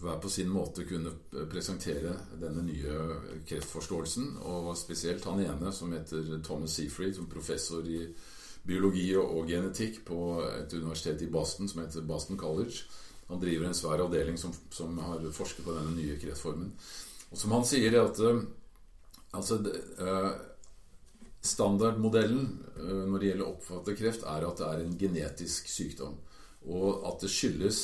hver 0.00 0.20
på 0.22 0.28
sin 0.30 0.48
måte 0.48 0.84
kunne 0.86 1.10
presentere 1.50 2.12
denne 2.40 2.62
nye 2.62 3.40
kreftforståelsen. 3.48 4.36
Og 4.48 4.70
spesielt 4.78 5.24
han 5.24 5.42
ene 5.42 5.72
som 5.72 5.92
heter 5.92 6.38
Thomas 6.44 6.76
Seafried, 6.78 7.16
som 7.16 7.26
professor 7.26 7.84
i 7.84 8.06
biologi 8.64 9.10
og 9.16 9.48
genetikk 9.48 10.04
på 10.06 10.20
et 10.46 10.72
universitet 10.72 11.22
i 11.22 11.30
Boston 11.32 11.68
som 11.68 11.82
heter 11.82 12.06
Boston 12.06 12.38
College. 12.38 12.84
Han 13.28 13.40
driver 13.40 13.68
en 13.68 13.76
svær 13.76 14.02
avdeling 14.04 14.36
som, 14.38 14.52
som 14.70 14.98
har 15.00 15.22
forsket 15.32 15.64
på 15.64 15.74
denne 15.76 15.94
nye 15.96 16.18
kreftformen. 16.20 16.72
Og 17.30 17.40
som 17.40 17.54
han 17.56 17.64
sier, 17.66 17.96
at 17.98 18.20
uh, 18.20 18.42
altså, 19.34 19.58
uh, 19.98 20.32
standardmodellen 21.44 22.44
uh, 22.76 23.04
når 23.08 23.16
det 23.18 23.30
gjelder 23.30 23.46
å 23.46 23.54
oppfatte 23.54 23.96
kreft, 23.98 24.26
er 24.28 24.46
at 24.46 24.60
det 24.60 24.68
er 24.68 24.84
en 24.84 24.98
genetisk 25.00 25.70
sykdom. 25.72 26.18
Og 26.64 27.04
at 27.08 27.20
det 27.20 27.28
skyldes 27.28 27.78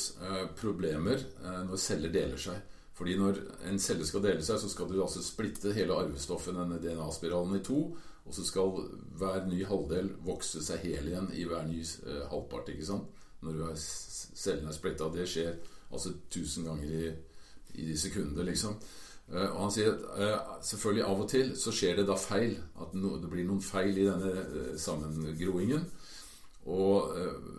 problemer 0.57 1.19
når 1.67 1.77
celler 1.77 2.09
deler 2.09 2.39
seg. 2.41 2.63
Fordi 2.97 3.13
når 3.13 3.37
en 3.69 3.77
celle 3.77 4.07
skal 4.09 4.23
dele 4.25 4.41
seg, 4.41 4.57
så 4.57 4.69
skal 4.71 4.87
du 4.89 4.95
altså 5.03 5.21
splitte 5.21 5.69
hele 5.75 5.93
arvestoffet, 5.93 6.57
denne 6.57 6.79
DNA-spiralen, 6.81 7.59
i 7.59 7.61
to. 7.61 7.83
Og 8.25 8.33
så 8.33 8.41
skal 8.41 8.73
hver 9.21 9.45
ny 9.45 9.59
halvdel 9.69 10.09
vokse 10.25 10.63
seg 10.65 10.81
hel 10.87 11.11
igjen 11.11 11.29
i 11.37 11.45
hver 11.45 11.69
ny 11.69 11.83
halvpart. 12.33 12.73
ikke 12.73 12.89
sant? 12.89 13.20
Når 13.41 13.61
er, 13.71 13.77
cellene 13.77 14.71
er 14.71 14.77
splitta. 14.77 15.09
Det 15.13 15.27
skjer 15.29 15.55
altså 15.91 16.13
tusen 16.31 16.67
ganger 16.69 16.91
i, 16.97 17.11
i 17.83 17.95
sekundet, 17.97 18.45
liksom. 18.47 18.77
Eh, 19.31 19.47
og 19.47 19.59
han 19.65 19.73
sier 19.73 19.93
at 19.93 20.05
uh, 20.19 20.55
selvfølgelig 20.65 21.05
av 21.07 21.23
og 21.23 21.29
til 21.31 21.53
så 21.59 21.73
skjer 21.75 22.01
det 22.01 22.07
da 22.09 22.17
feil. 22.19 22.55
At 22.83 22.95
det 22.95 23.31
blir 23.31 23.47
noen 23.47 23.63
feil 23.63 23.97
i 23.97 24.07
denne 24.07 24.33
uh, 24.33 24.73
sammengroingen. 24.79 25.87
Og 26.71 27.15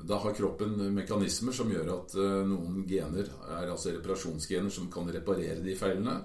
da 0.07 0.15
har 0.23 0.35
kroppen 0.39 0.77
mekanismer 0.95 1.51
som 1.57 1.73
gjør 1.73 1.89
at 1.91 2.13
noen 2.47 2.85
gener 2.87 3.27
er 3.51 3.73
altså 3.73 3.91
reparasjonsgener 3.97 4.71
som 4.71 4.87
kan 4.95 5.11
reparere 5.11 5.57
de 5.65 5.75
feilene. 5.75 6.21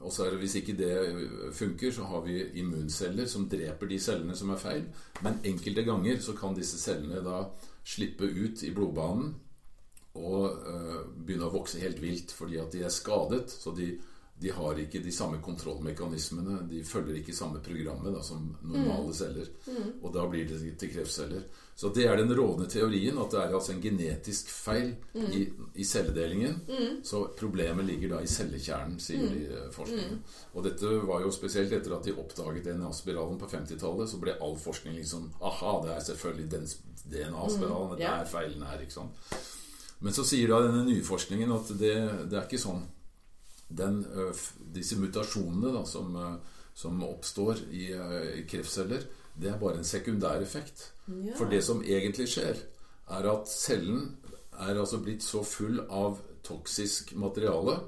Og 0.00 0.12
så 0.12 0.24
er 0.24 0.30
det, 0.30 0.38
Hvis 0.38 0.54
ikke 0.54 0.76
det 0.78 1.52
funker, 1.52 1.90
så 1.90 2.04
har 2.04 2.20
vi 2.20 2.42
immunceller 2.58 3.26
som 3.26 3.48
dreper 3.48 3.86
de 3.86 3.98
cellene 3.98 4.36
som 4.36 4.50
er 4.50 4.56
feil. 4.62 4.84
Men 5.22 5.40
enkelte 5.44 5.82
ganger 5.82 6.20
så 6.20 6.32
kan 6.32 6.54
disse 6.54 6.78
cellene 6.78 7.22
da 7.24 7.44
slippe 7.88 8.28
ut 8.28 8.62
i 8.66 8.72
blodbanen 8.76 9.32
og 10.18 10.64
begynne 11.24 11.46
å 11.46 11.52
vokse 11.54 11.80
helt 11.80 12.00
vilt 12.02 12.32
fordi 12.34 12.58
at 12.60 12.72
de 12.74 12.82
er 12.84 12.92
skadet. 12.92 13.52
så 13.54 13.72
de 13.76 13.92
de 14.40 14.50
har 14.54 14.78
ikke 14.78 15.00
de 15.02 15.12
samme 15.12 15.40
kontrollmekanismene. 15.42 16.60
De 16.70 16.84
følger 16.86 17.18
ikke 17.18 17.34
samme 17.34 17.58
programmet 17.64 18.14
da, 18.14 18.22
som 18.22 18.44
normale 18.62 19.10
mm. 19.10 19.16
celler. 19.18 19.48
Mm. 19.66 19.88
Og 20.02 20.12
da 20.14 20.26
blir 20.30 20.46
det 20.46 20.60
til 20.78 20.92
kreftceller. 20.92 21.48
Så 21.78 21.88
det 21.94 22.08
er 22.10 22.16
den 22.18 22.32
rådende 22.34 22.66
teorien, 22.66 23.18
at 23.22 23.30
det 23.30 23.38
er 23.38 23.52
altså 23.54 23.70
en 23.70 23.82
genetisk 23.82 24.48
feil 24.50 24.88
mm. 25.14 25.26
i, 25.30 25.44
i, 25.78 25.84
celledelingen. 25.86 26.56
Mm. 26.66 26.96
Så 27.06 27.20
problemet 27.38 27.86
ligger 27.86 28.16
da 28.16 28.22
i 28.22 28.26
cellekjernen, 28.26 28.96
sier 28.98 29.22
mm. 29.22 29.28
de 29.30 29.44
eh, 29.46 29.68
forskerne. 29.70 30.16
Mm. 30.16 30.40
Og 30.58 30.66
dette 30.66 30.96
var 31.06 31.22
jo 31.22 31.30
spesielt 31.36 31.76
etter 31.76 31.94
at 31.94 32.08
de 32.08 32.16
oppdaget 32.18 32.66
DNA-spiralen 32.66 33.38
på 33.38 33.50
50-tallet. 33.52 34.10
Så 34.10 34.18
ble 34.18 34.34
all 34.42 34.58
forskning 34.58 34.98
liksom 34.98 35.30
Aha, 35.38 35.76
det 35.84 35.94
er 35.94 36.02
selvfølgelig 36.08 36.48
den 36.56 36.66
DNA-spiralen. 37.14 37.94
Det 38.02 38.10
er 38.10 38.26
feilen 38.32 38.66
her, 38.66 38.82
ikke 38.82 38.98
sant. 38.98 39.30
Men 40.02 40.18
så 40.18 40.26
sier 40.26 40.50
da 40.50 40.58
denne 40.66 40.82
nye 40.90 41.06
forskningen 41.06 41.54
at 41.60 41.70
det, 41.78 41.94
det 42.26 42.40
er 42.40 42.50
ikke 42.50 42.58
sånn 42.58 42.82
den, 43.68 44.02
disse 44.74 44.98
mutasjonene 44.98 45.76
da, 45.78 45.86
som, 45.86 46.10
som, 46.74 46.98
oppstår 47.06 47.62
i, 47.70 47.92
i, 47.92 48.44
kreftceller, 48.50 49.06
det 49.38 49.52
er 49.52 49.60
bare 49.60 49.80
en 49.80 49.86
sekundær 49.86 50.42
effekt. 50.42 50.92
Ja. 51.06 51.36
For 51.38 51.50
det 51.50 51.62
som 51.64 51.84
egentlig 51.84 52.28
skjer, 52.32 52.58
er 53.08 53.30
at 53.30 53.48
cellen 53.48 54.16
er 54.58 54.74
altså 54.74 54.98
blitt 55.00 55.22
så 55.24 55.44
full 55.46 55.80
av 55.88 56.18
toksisk 56.44 57.14
materiale 57.16 57.78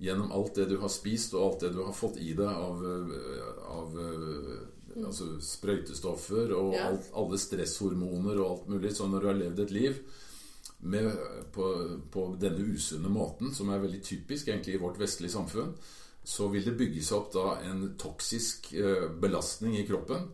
gjennom 0.00 0.32
alt 0.32 0.56
det 0.56 0.66
du 0.70 0.78
har 0.80 0.90
spist, 0.92 1.34
og 1.36 1.44
alt 1.44 1.64
det 1.66 1.74
du 1.76 1.82
har 1.84 1.96
fått 1.96 2.16
i 2.20 2.32
deg 2.36 2.48
av, 2.48 2.80
av 3.68 3.96
mm. 4.00 5.04
altså 5.04 5.34
sprøytestoffer 5.44 6.54
og 6.56 6.74
ja. 6.74 6.88
alt, 6.88 7.10
alle 7.20 7.38
stresshormoner 7.40 8.40
og 8.40 8.46
alt 8.46 8.70
mulig. 8.72 8.94
Så 8.96 9.08
når 9.08 9.20
du 9.20 9.30
har 9.30 9.40
levd 9.42 9.64
et 9.66 9.74
liv 9.76 10.00
med, 10.88 11.10
på, 11.52 11.66
på, 12.12 12.26
denne 12.40 12.64
usunne 12.72 13.12
måten, 13.12 13.52
som 13.54 13.68
er 13.68 13.82
veldig 13.82 14.00
typisk 14.04 14.48
egentlig 14.48 14.78
i 14.78 14.82
vårt 14.82 15.00
vestlige 15.00 15.36
samfunn, 15.36 15.74
så 16.24 16.48
vil 16.52 16.64
det 16.64 16.78
bygge 16.80 17.04
seg 17.04 17.18
opp 17.18 17.30
da 17.36 17.44
en 17.68 17.84
toksisk 18.00 18.72
eh, 18.76 19.06
belastning 19.20 19.76
i 19.80 19.86
kroppen. 19.88 20.30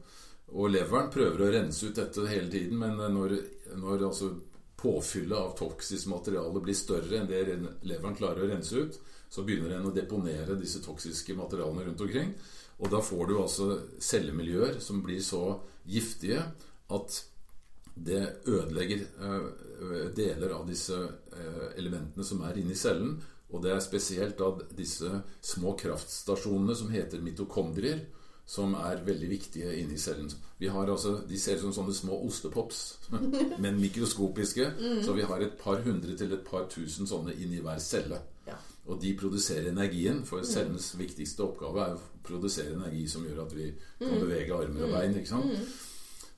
Og 0.54 0.70
leveren 0.70 1.10
prøver 1.10 1.42
å 1.42 1.50
rense 1.50 1.88
ut 1.88 1.96
dette 1.98 2.28
hele 2.30 2.50
tiden, 2.52 2.78
men 2.78 2.94
når, 3.14 3.34
når 3.80 4.06
altså 4.06 4.30
påfyllet 4.78 5.38
av 5.38 5.54
toksisk 5.58 6.10
materiale 6.12 6.62
blir 6.62 6.76
større 6.76 7.18
enn 7.18 7.30
det 7.30 7.42
leveren 7.88 8.16
klarer 8.16 8.44
å 8.44 8.50
rense 8.52 8.78
ut, 8.78 8.98
så 9.28 9.42
begynner 9.42 9.74
den 9.74 9.88
å 9.88 9.94
deponere 9.94 10.58
disse 10.60 10.82
toksiske 10.84 11.34
materialene 11.34 11.88
rundt 11.88 12.04
omkring. 12.04 12.34
Og 12.78 12.92
da 12.92 13.00
får 13.02 13.26
du 13.26 13.38
altså 13.40 13.70
cellemiljøer 13.98 14.78
som 14.84 15.00
blir 15.02 15.22
så 15.24 15.58
giftige 15.88 16.44
at 16.92 17.22
det 17.96 18.22
ødelegger 18.44 19.00
eh, 19.00 19.46
deler 20.16 20.52
av 20.58 20.66
disse 20.68 20.96
eh, 20.96 21.70
elementene 21.80 22.24
som 22.24 22.42
er 22.44 22.60
inni 22.60 22.76
cellen. 22.76 23.16
Og 23.54 23.62
det 23.64 23.72
er 23.72 23.80
spesielt 23.80 24.40
av 24.44 24.60
disse 24.76 25.08
små 25.40 25.72
kraftstasjonene 25.80 26.76
som 26.76 26.92
heter 26.92 27.22
mitokondrier, 27.24 28.02
som 28.46 28.76
er 28.78 29.02
veldig 29.04 29.28
viktige 29.30 29.72
inni 29.80 29.98
cellen. 29.98 30.30
Vi 30.58 30.68
har 30.70 30.86
altså, 30.86 31.16
De 31.28 31.38
ser 31.38 31.58
ut 31.58 31.66
som 31.66 31.74
sånne 31.80 31.94
små 31.94 32.20
ostepops, 32.28 32.98
men 33.62 33.80
mikroskopiske. 33.80 34.68
Mm. 34.78 35.02
Så 35.02 35.16
vi 35.16 35.26
har 35.26 35.42
et 35.42 35.58
par 35.58 35.82
hundre 35.82 36.14
til 36.16 36.32
et 36.32 36.46
par 36.46 36.68
tusen 36.70 37.10
sånne 37.10 37.34
inni 37.34 37.58
hver 37.64 37.82
celle. 37.82 38.20
Ja. 38.46 38.58
Og 38.86 39.00
de 39.02 39.16
produserer 39.18 39.72
energien, 39.72 40.22
for 40.24 40.44
mm. 40.44 40.46
cellens 40.46 40.92
viktigste 40.98 41.42
oppgave 41.42 41.82
er 41.82 41.98
å 41.98 42.22
produsere 42.26 42.76
energi 42.76 43.08
som 43.10 43.26
gjør 43.26 43.42
at 43.48 43.56
vi 43.56 43.72
kan 43.98 44.14
mm. 44.14 44.22
bevege 44.22 44.60
armer 44.62 44.86
og 44.86 44.94
bein. 44.94 45.18
ikke 45.18 45.32
sant? 45.34 45.50
Mm. 45.50 45.66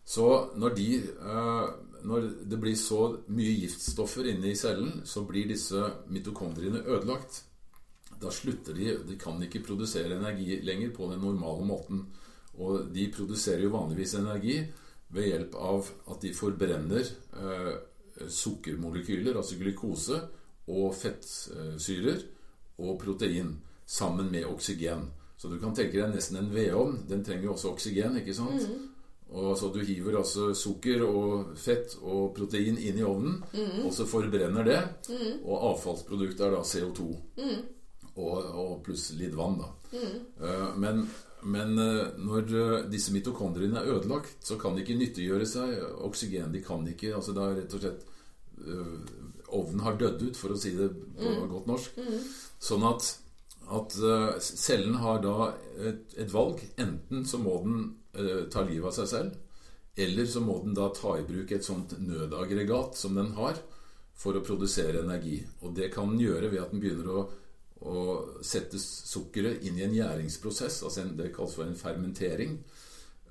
Så 0.08 0.28
når, 0.56 0.74
de, 0.78 0.86
eh, 1.04 1.66
når 2.08 2.30
det 2.48 2.60
blir 2.60 2.76
så 2.80 3.02
mye 3.28 3.58
giftstoffer 3.60 4.30
inne 4.32 4.54
i 4.54 4.56
cellen, 4.56 5.02
så 5.04 5.26
blir 5.28 5.50
disse 5.50 5.82
mitokondriene 6.08 6.80
ødelagt. 6.86 7.42
Da 8.18 8.32
slutter 8.34 8.74
de 8.74 8.96
De 9.06 9.18
kan 9.20 9.38
ikke 9.42 9.62
produsere 9.66 10.16
energi 10.16 10.60
lenger 10.66 10.90
på 10.96 11.10
den 11.12 11.22
normale 11.22 11.66
måten. 11.66 12.06
Og 12.58 12.88
de 12.94 13.06
produserer 13.14 13.62
jo 13.62 13.74
vanligvis 13.74 14.16
energi 14.18 14.58
ved 15.14 15.30
hjelp 15.30 15.54
av 15.54 15.86
at 16.12 16.24
de 16.24 16.32
forbrenner 16.36 17.06
eh, 17.38 17.76
sukkermolekyler, 18.28 19.38
altså 19.38 19.56
glukose, 19.60 20.18
og 20.68 20.90
fettsyrer 20.98 22.24
og 22.84 22.98
protein 23.00 23.54
sammen 23.88 24.28
med 24.32 24.44
oksygen. 24.50 25.06
Så 25.38 25.48
du 25.48 25.56
kan 25.62 25.72
tenke 25.74 25.96
deg 25.96 26.12
nesten 26.12 26.40
en 26.40 26.50
vedovn. 26.52 27.04
Den 27.08 27.22
trenger 27.24 27.48
jo 27.48 27.54
også 27.54 27.72
oksygen, 27.72 28.18
ikke 28.20 28.34
sant? 28.36 28.66
Mm. 28.66 28.88
Og 29.38 29.58
så 29.60 29.68
Du 29.68 29.80
hiver 29.84 30.18
altså 30.18 30.54
sukker 30.56 31.02
og 31.04 31.56
fett 31.56 31.94
og 32.00 32.34
protein 32.36 32.78
inn 32.80 32.98
i 32.98 33.04
ovnen, 33.04 33.42
mm. 33.52 33.84
og 33.86 33.92
så 33.94 34.06
forbrenner 34.08 34.64
det. 34.64 34.80
Mm. 35.08 35.44
Og 35.44 35.66
avfallsproduktet 35.72 36.46
er 36.46 36.56
da 36.56 36.62
CO2. 36.64 37.08
Mm. 37.38 37.58
Og, 38.18 38.36
og, 38.50 38.70
pluss 38.82 39.12
litt 39.14 39.36
vann, 39.38 39.60
da. 39.60 39.68
Mm. 39.88 40.14
men, 40.82 41.04
men 41.54 41.78
uh, 41.78 42.16
når 42.18 42.48
uh, 42.50 42.72
disse 42.90 43.12
mitokondriene 43.14 43.78
er 43.78 43.92
ødelagt, 43.94 44.40
så 44.42 44.58
kan 44.58 44.74
de 44.74 44.82
ikke 44.82 44.98
nyttiggjøre 44.98 45.46
seg 45.46 45.76
oksygen. 46.02 46.50
De 46.50 46.64
kan 46.64 46.82
ikke 46.90 47.14
altså 47.14 47.36
da 47.36 47.52
rett 47.54 47.78
og 47.78 47.84
slett 47.84 48.06
Ovnen 49.54 49.80
har 49.84 49.94
dødd 49.96 50.24
ut, 50.26 50.36
for 50.36 50.50
å 50.50 50.58
si 50.58 50.72
det 50.74 50.88
på 50.90 51.30
mm. 51.30 51.44
godt 51.52 51.68
norsk. 51.70 52.00
Mm. 52.02 52.24
Sånn 52.68 52.82
at, 52.88 53.06
at 53.78 53.94
cellen 54.42 54.98
har 54.98 55.22
da 55.22 55.52
et, 55.78 56.16
et 56.18 56.32
valg. 56.34 56.58
Enten 56.82 57.22
så 57.24 57.38
må 57.40 57.54
den 57.62 57.86
Eh, 58.18 58.44
ta 58.50 58.64
livet 58.64 58.88
av 58.88 58.94
seg 58.96 59.08
selv. 59.10 59.34
Eller 59.98 60.26
så 60.30 60.40
må 60.42 60.58
den 60.62 60.76
da 60.76 60.88
ta 60.94 61.16
i 61.18 61.26
bruk 61.26 61.52
et 61.52 61.66
sånt 61.66 61.94
nødaggregat 62.00 62.96
som 62.98 63.18
den 63.18 63.32
har, 63.36 63.58
for 64.18 64.38
å 64.38 64.44
produsere 64.44 65.04
energi. 65.04 65.40
Og 65.62 65.74
det 65.76 65.92
kan 65.94 66.10
den 66.10 66.22
gjøre 66.22 66.50
ved 66.50 66.62
at 66.62 66.72
den 66.74 66.82
begynner 66.82 67.10
å, 67.12 67.26
å 67.86 68.02
sette 68.42 68.78
sukkeret 68.80 69.62
inn 69.66 69.78
i 69.78 69.84
en 69.86 69.94
gjæringsprosess. 69.94 70.82
altså 70.82 71.02
en, 71.02 71.16
Det 71.16 71.32
kalles 71.34 71.54
for 71.54 71.64
en 71.64 71.78
fermentering. 71.78 72.58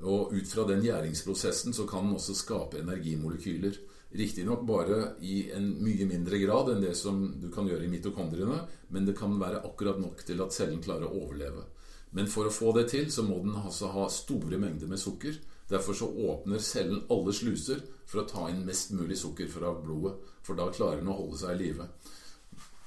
Og 0.06 0.34
ut 0.34 0.48
fra 0.48 0.64
den 0.70 0.84
gjæringsprosessen 0.86 1.74
så 1.74 1.88
kan 1.90 2.06
den 2.06 2.16
også 2.16 2.36
skape 2.38 2.80
energimolekyler. 2.80 3.80
Riktignok 4.18 4.62
bare 4.68 5.16
i 5.20 5.50
en 5.52 5.72
mye 5.84 6.06
mindre 6.08 6.38
grad 6.40 6.70
enn 6.72 6.82
det 6.82 6.94
som 6.96 7.20
du 7.42 7.50
kan 7.52 7.68
gjøre 7.68 7.86
i 7.86 7.92
mitokondriene, 7.92 8.62
men 8.94 9.06
det 9.06 9.18
kan 9.18 9.36
være 9.40 9.66
akkurat 9.68 10.00
nok 10.00 10.24
til 10.26 10.42
at 10.46 10.56
cellen 10.56 10.80
klarer 10.84 11.10
å 11.10 11.26
overleve. 11.26 11.66
Men 12.16 12.30
for 12.32 12.48
å 12.48 12.54
få 12.54 12.72
det 12.78 12.88
til 12.94 13.10
så 13.12 13.26
må 13.28 13.42
den 13.44 13.58
altså 13.60 13.92
ha 13.92 14.08
store 14.10 14.60
mengder 14.62 14.88
med 14.88 15.02
sukker. 15.02 15.36
Derfor 15.68 15.98
så 15.98 16.08
åpner 16.08 16.64
cellen 16.64 17.04
alle 17.12 17.34
sluser 17.36 17.82
for 18.08 18.22
å 18.22 18.30
ta 18.30 18.46
inn 18.54 18.64
mest 18.66 18.94
mulig 18.96 19.18
sukker 19.20 19.50
fra 19.52 19.74
blodet. 19.76 20.16
For 20.48 20.56
da 20.56 20.70
klarer 20.72 21.02
den 21.02 21.12
å 21.12 21.18
holde 21.18 21.42
seg 21.42 21.58
i 21.58 21.66
live. 21.66 21.90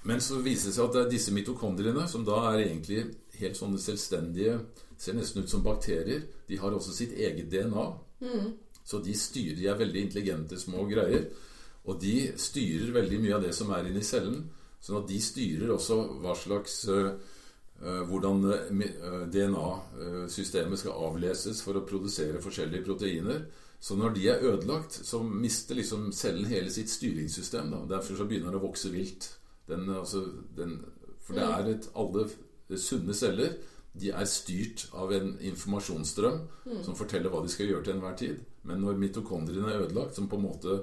Men 0.08 0.22
så 0.24 0.40
viser 0.40 0.70
det 0.70 0.76
seg 0.76 0.86
at 0.86 0.94
det 0.96 1.02
er 1.02 1.10
disse 1.12 1.32
mitokondriene, 1.36 2.06
som 2.08 2.24
da 2.24 2.38
er 2.50 2.64
egentlig 2.64 3.02
helt 3.40 3.58
sånne 3.58 3.80
selvstendige 3.80 4.60
Ser 5.00 5.16
nesten 5.16 5.40
ut 5.40 5.48
som 5.48 5.62
bakterier. 5.64 6.26
De 6.44 6.58
har 6.60 6.74
også 6.76 6.92
sitt 6.92 7.14
eget 7.16 7.46
DNA. 7.48 7.84
Mm. 8.20 8.50
Så 8.84 8.98
de 9.00 9.14
styrer 9.16 9.56
De 9.56 9.68
er 9.70 9.78
veldig 9.80 10.02
intelligente 10.04 10.58
små 10.60 10.84
greier. 10.90 11.30
Og 11.88 11.96
de 12.02 12.34
styrer 12.36 12.92
veldig 12.92 13.20
mye 13.22 13.38
av 13.38 13.46
det 13.46 13.54
som 13.56 13.72
er 13.72 13.88
inni 13.88 14.02
cellen. 14.04 14.42
Sånn 14.80 15.00
at 15.00 15.08
de 15.08 15.16
styrer 15.24 15.72
også 15.72 15.96
hva 16.20 16.36
slags 16.36 16.76
uh, 16.92 17.16
hvordan 17.80 18.44
DNA-systemet 19.32 20.82
skal 20.82 21.00
avleses 21.08 21.64
for 21.64 21.80
å 21.80 21.86
produsere 21.88 22.44
forskjellige 22.44 22.84
proteiner. 22.84 23.46
Så 23.80 23.96
når 23.96 24.12
de 24.18 24.28
er 24.28 24.44
ødelagt, 24.44 25.00
så 25.08 25.22
mister 25.24 25.80
liksom 25.80 26.10
cellen 26.12 26.44
hele 26.52 26.68
sitt 26.68 26.92
styringssystem. 26.92 27.72
Da. 27.72 27.86
Derfor 27.96 28.20
så 28.20 28.28
begynner 28.28 28.52
det 28.52 28.60
å 28.60 28.68
vokse 28.68 28.92
vilt. 28.92 29.30
Den, 29.70 29.88
altså, 29.94 30.24
den, 30.56 30.78
for 31.24 31.38
det 31.38 31.46
er 31.46 31.74
et 31.74 31.90
alle 31.98 32.28
sunne 32.78 33.16
celler 33.16 33.54
de 33.98 34.12
er 34.14 34.28
styrt 34.28 34.86
av 34.94 35.12
en 35.14 35.32
informasjonsstrøm 35.50 36.40
mm. 36.62 36.80
som 36.86 36.96
forteller 36.98 37.32
hva 37.32 37.42
de 37.42 37.50
skal 37.50 37.70
gjøre 37.70 37.86
til 37.86 37.96
enhver 37.96 38.16
tid. 38.18 38.42
Men 38.68 38.84
når 38.84 39.00
mitokondriene 39.00 39.72
er 39.72 39.86
ødelagt, 39.86 40.14
som 40.14 40.28
på 40.30 40.38
en 40.38 40.44
måte 40.46 40.76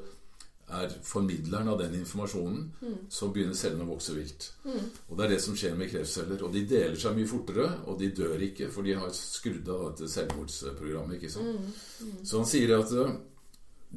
er 0.67 0.91
formidleren 1.07 1.69
av 1.71 1.77
den 1.79 1.95
informasjonen, 2.01 2.65
mm. 2.81 2.97
så 3.13 3.29
begynner 3.31 3.55
cellene 3.55 3.85
å 3.85 3.93
vokse 3.93 4.15
vilt. 4.17 4.49
Mm. 4.65 4.89
Og 5.07 5.13
Det 5.15 5.25
er 5.25 5.31
det 5.31 5.39
som 5.45 5.55
skjer 5.55 5.77
med 5.79 5.91
kreftceller. 5.93 6.43
Og 6.43 6.51
de 6.51 6.65
deler 6.67 6.99
seg 6.99 7.15
mye 7.15 7.29
fortere, 7.31 7.69
og 7.87 8.01
de 8.01 8.11
dør 8.17 8.43
ikke, 8.49 8.67
for 8.73 8.87
de 8.87 8.97
har 8.99 9.15
skrudd 9.15 9.71
av 9.71 9.85
dette 9.93 10.11
selvmordsprogrammet. 10.11 11.23
Mm. 11.39 11.71
mm. 12.03 12.19
Så 12.27 12.41
han 12.41 12.51
sier 12.51 12.75
at 12.75 12.91
eh, 12.91 13.15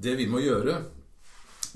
det 0.06 0.14
vi 0.22 0.28
må 0.30 0.44
gjøre, 0.44 0.78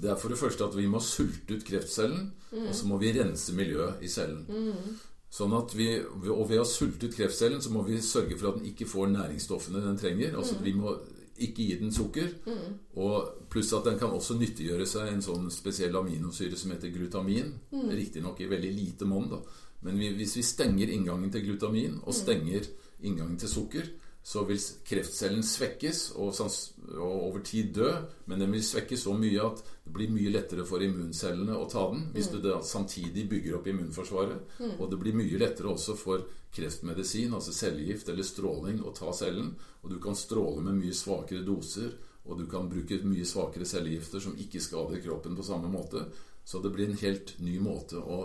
det 0.02 0.10
er 0.10 0.20
for 0.20 0.32
det 0.32 0.38
første 0.40 0.66
at 0.66 0.76
vi 0.76 0.86
må 0.90 1.00
sulte 1.02 1.56
ut 1.56 1.66
kreftcellen, 1.66 2.30
mm. 2.50 2.68
og 2.68 2.74
så 2.74 2.86
må 2.90 2.98
vi 3.02 3.12
rense 3.16 3.54
miljøet 3.56 4.02
i 4.02 4.10
cellen. 4.10 4.46
Mm. 4.48 4.94
Sånn 5.34 5.54
at 5.56 5.74
vi, 5.74 5.88
og 6.30 6.44
ved 6.50 6.62
å 6.62 6.68
sulte 6.68 7.08
ut 7.08 7.16
kreftcellen 7.16 7.62
så 7.62 7.72
må 7.74 7.82
vi 7.86 7.98
sørge 8.02 8.38
for 8.38 8.52
at 8.52 8.60
den 8.60 8.70
ikke 8.70 8.86
får 8.86 9.10
næringsstoffene 9.16 9.82
den 9.82 9.98
trenger. 9.98 10.36
Altså 10.38 10.60
Vi 10.62 10.74
må 10.78 10.94
ikke 11.42 11.64
gi 11.66 11.78
den 11.80 11.90
sukker. 11.94 12.28
Mm. 12.46 12.76
Og 13.02 13.48
pluss 13.50 13.72
at 13.74 13.88
den 13.88 13.98
kan 13.98 14.14
også 14.14 14.36
nyttiggjøre 14.38 14.86
seg 14.86 15.10
en 15.10 15.24
sånn 15.24 15.50
spesiell 15.50 15.96
aminosyre 15.98 16.58
som 16.58 16.74
heter 16.74 16.94
glutamin. 16.94 17.50
Mm. 17.74 17.90
Riktignok 17.98 18.44
i 18.44 18.50
veldig 18.50 18.72
lite 18.76 19.08
monn, 19.10 19.26
da. 19.32 19.42
Men 19.84 19.98
vi, 20.00 20.12
hvis 20.16 20.36
vi 20.38 20.46
stenger 20.46 20.92
inngangen 20.94 21.32
til 21.34 21.44
glutamin 21.48 21.98
og 22.04 22.12
mm. 22.12 22.18
stenger 22.20 22.70
inngangen 23.04 23.36
til 23.40 23.50
sukker, 23.50 23.90
så 24.24 24.40
vil 24.48 24.60
kreftcellen 24.88 25.42
svekkes 25.44 25.98
og, 26.16 26.38
over 26.96 27.42
tid 27.44 27.74
dø. 27.76 27.90
Men 28.24 28.40
den 28.40 28.54
vil 28.56 28.64
svekkes 28.64 29.04
så 29.04 29.12
mye 29.20 29.42
at 29.44 29.60
det 29.84 29.92
blir 29.92 30.14
mye 30.14 30.32
lettere 30.32 30.64
for 30.64 30.80
immuncellene 30.80 31.52
å 31.52 31.66
ta 31.68 31.82
den 31.92 32.06
hvis 32.14 32.30
mm. 32.32 32.38
du 32.40 32.48
samtidig 32.64 33.26
bygger 33.28 33.58
opp 33.58 33.68
immunforsvaret. 33.68 34.56
Mm. 34.62 34.72
Og 34.78 34.88
det 34.88 35.00
blir 35.02 35.18
mye 35.20 35.42
lettere 35.42 35.68
også 35.74 35.98
for 36.00 36.24
kreftmedisin, 36.56 37.36
altså 37.36 37.52
cellegift 37.52 38.08
eller 38.08 38.24
stråling, 38.24 38.80
å 38.80 38.96
ta 38.96 39.12
cellen. 39.12 39.52
Og 39.84 39.92
du 39.92 40.00
kan 40.00 40.16
stråle 40.16 40.64
med 40.64 40.80
mye 40.80 40.96
svakere 40.96 41.44
doser, 41.44 41.92
og 42.24 42.40
du 42.40 42.48
kan 42.48 42.70
bruke 42.72 43.02
mye 43.04 43.28
svakere 43.28 43.68
cellegifter 43.68 44.24
som 44.24 44.38
ikke 44.40 44.62
skader 44.64 45.04
kroppen 45.04 45.36
på 45.36 45.44
samme 45.44 45.68
måte. 45.68 46.06
Så 46.44 46.64
det 46.64 46.72
blir 46.72 46.88
en 46.88 47.02
helt 47.02 47.36
ny 47.44 47.58
måte 47.60 48.00
å, 48.00 48.22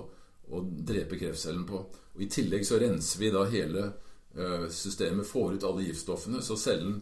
å 0.48 0.64
drepe 0.64 1.20
kreftcellen 1.20 1.68
på. 1.68 1.84
Og 2.16 2.24
I 2.24 2.32
tillegg 2.32 2.64
så 2.64 2.80
renser 2.80 3.20
vi 3.20 3.36
da 3.36 3.44
hele 3.52 3.90
systemet 4.72 5.28
får 5.28 5.54
ut 5.54 5.64
alle 5.68 5.88
giftstoffene, 5.88 6.42
så 6.42 6.58
cellen 6.58 7.02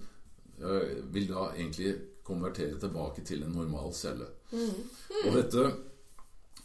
eh, 0.62 0.96
vil 1.14 1.28
da 1.30 1.52
egentlig 1.56 1.96
konvertere 2.28 2.80
tilbake 2.80 3.24
til 3.26 3.44
en 3.44 3.54
normal 3.56 3.94
celle. 3.96 4.28
Mm. 4.52 4.60
Mm. 4.60 5.22
Og 5.26 5.38
dette, 5.38 5.68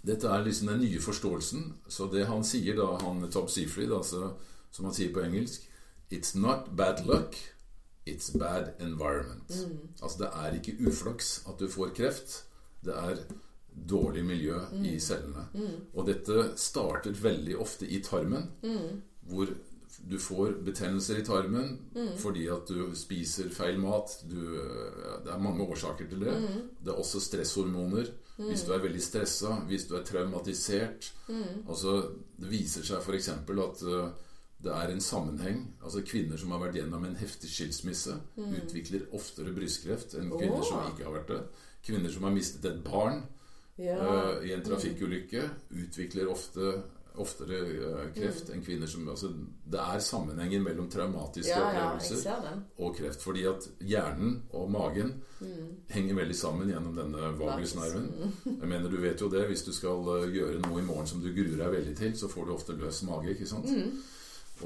dette, 0.02 0.28
er 0.28 0.44
liksom 0.44 0.72
den 0.72 0.82
nye 0.82 1.00
forståelsen. 1.00 1.68
Så 1.88 2.08
det 2.12 2.26
han 2.30 2.44
sier 2.46 2.78
da, 2.78 2.88
han 3.04 3.22
Top 3.30 3.50
Seafried, 3.50 3.92
altså, 3.92 4.32
som 4.70 4.88
han 4.88 4.96
sier 4.96 5.12
på 5.14 5.22
engelsk 5.22 5.68
It's 6.12 6.34
not 6.36 6.76
bad 6.76 7.06
luck, 7.06 7.38
it's 8.04 8.38
bad 8.38 8.74
environment. 8.80 9.48
Mm. 9.48 9.88
Altså 10.02 10.18
det 10.18 10.28
er 10.36 10.58
ikke 10.58 10.74
uflaks 10.90 11.30
at 11.48 11.60
du 11.60 11.68
får 11.72 11.94
kreft. 11.96 12.34
Det 12.84 12.92
er 12.92 13.22
dårlig 13.88 14.24
miljø 14.24 14.58
i 14.74 14.92
mm. 14.92 15.00
cellene. 15.00 15.46
Mm. 15.54 15.78
Og 15.94 16.06
dette 16.06 16.50
starter 16.60 17.16
veldig 17.16 17.56
ofte 17.56 17.88
i 17.88 18.02
tarmen, 18.04 18.50
mm. 18.62 19.00
hvor 19.30 19.54
du 20.10 20.18
får 20.18 20.56
betennelser 20.66 21.20
i 21.20 21.24
tarmen 21.24 21.78
mm. 21.94 22.16
fordi 22.18 22.48
at 22.50 22.68
du 22.68 22.90
spiser 22.98 23.50
feil 23.54 23.78
mat. 23.80 24.16
Du, 24.26 24.40
det 25.22 25.30
er 25.30 25.42
mange 25.42 25.62
årsaker 25.62 26.08
til 26.10 26.24
det. 26.26 26.34
Mm. 26.42 26.66
Det 26.82 26.90
er 26.90 26.98
også 26.98 27.20
stresshormoner. 27.22 28.10
Mm. 28.38 28.48
Hvis 28.48 28.64
du 28.66 28.72
er 28.72 28.82
veldig 28.82 29.02
stressa, 29.02 29.54
hvis 29.68 29.86
du 29.86 29.94
er 29.96 30.04
traumatisert 30.08 31.12
mm. 31.28 31.68
altså, 31.68 31.98
Det 32.40 32.48
viser 32.50 32.86
seg 32.86 33.02
f.eks. 33.04 33.28
at 33.28 33.82
uh, 33.84 34.08
det 34.62 34.72
er 34.72 34.92
en 34.92 35.04
sammenheng. 35.04 35.60
Altså 35.84 36.02
Kvinner 36.06 36.40
som 36.40 36.54
har 36.54 36.62
vært 36.64 36.80
gjennom 36.80 37.04
en 37.06 37.18
heftig 37.18 37.50
skilsmisse, 37.50 38.16
mm. 38.36 38.56
utvikler 38.62 39.06
oftere 39.14 39.54
brystkreft 39.54 40.16
enn 40.18 40.32
kvinner 40.32 40.58
oh. 40.58 40.66
som 40.66 40.88
ikke 40.90 41.06
har 41.06 41.14
vært 41.18 41.30
det. 41.34 41.42
Kvinner 41.86 42.14
som 42.14 42.26
har 42.26 42.34
mistet 42.34 42.66
et 42.70 42.82
barn 42.86 43.22
ja. 43.78 43.98
uh, 43.98 44.42
i 44.46 44.54
en 44.56 44.64
trafikkulykke, 44.66 45.46
utvikler 45.84 46.30
ofte 46.32 46.74
oftere 47.20 47.58
uh, 47.60 47.98
kreft 48.14 48.48
mm. 48.48 48.54
enn 48.54 48.62
kvinner 48.64 48.88
som 48.90 49.08
altså, 49.08 49.28
Det 49.64 49.80
er 49.80 50.00
sammenhenger 50.04 50.62
mellom 50.64 50.88
traumatiske 50.90 51.52
ja, 51.52 51.64
opplevelser 51.66 52.22
ja, 52.28 52.54
og 52.78 52.96
kreft. 52.96 53.22
Fordi 53.24 53.44
at 53.50 53.66
hjernen 53.80 54.38
og 54.56 54.70
magen 54.72 55.14
mm. 55.40 55.66
henger 55.92 56.20
veldig 56.22 56.38
sammen 56.38 56.72
gjennom 56.72 56.96
denne 56.96 57.32
vagusnerven. 57.40 58.08
Jeg 58.60 58.68
mener, 58.68 58.88
Du 58.88 59.00
vet 59.02 59.20
jo 59.20 59.30
det. 59.32 59.44
Hvis 59.50 59.66
du 59.68 59.72
skal 59.76 60.08
uh, 60.08 60.28
gjøre 60.28 60.62
noe 60.64 60.80
i 60.80 60.86
morgen 60.86 61.10
som 61.10 61.20
du 61.24 61.32
gruer 61.32 61.58
deg 61.58 61.76
veldig 61.76 61.96
til, 61.98 62.16
så 62.18 62.30
får 62.32 62.48
du 62.48 62.54
ofte 62.56 62.78
løs 62.78 63.02
mage. 63.08 63.34
ikke 63.34 63.50
sant? 63.50 63.68
Mm. 63.68 64.00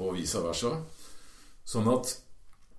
Og 0.03 0.15
vice 0.19 0.43
versa. 0.43 0.75
Sånn 1.67 1.89
at 1.91 2.15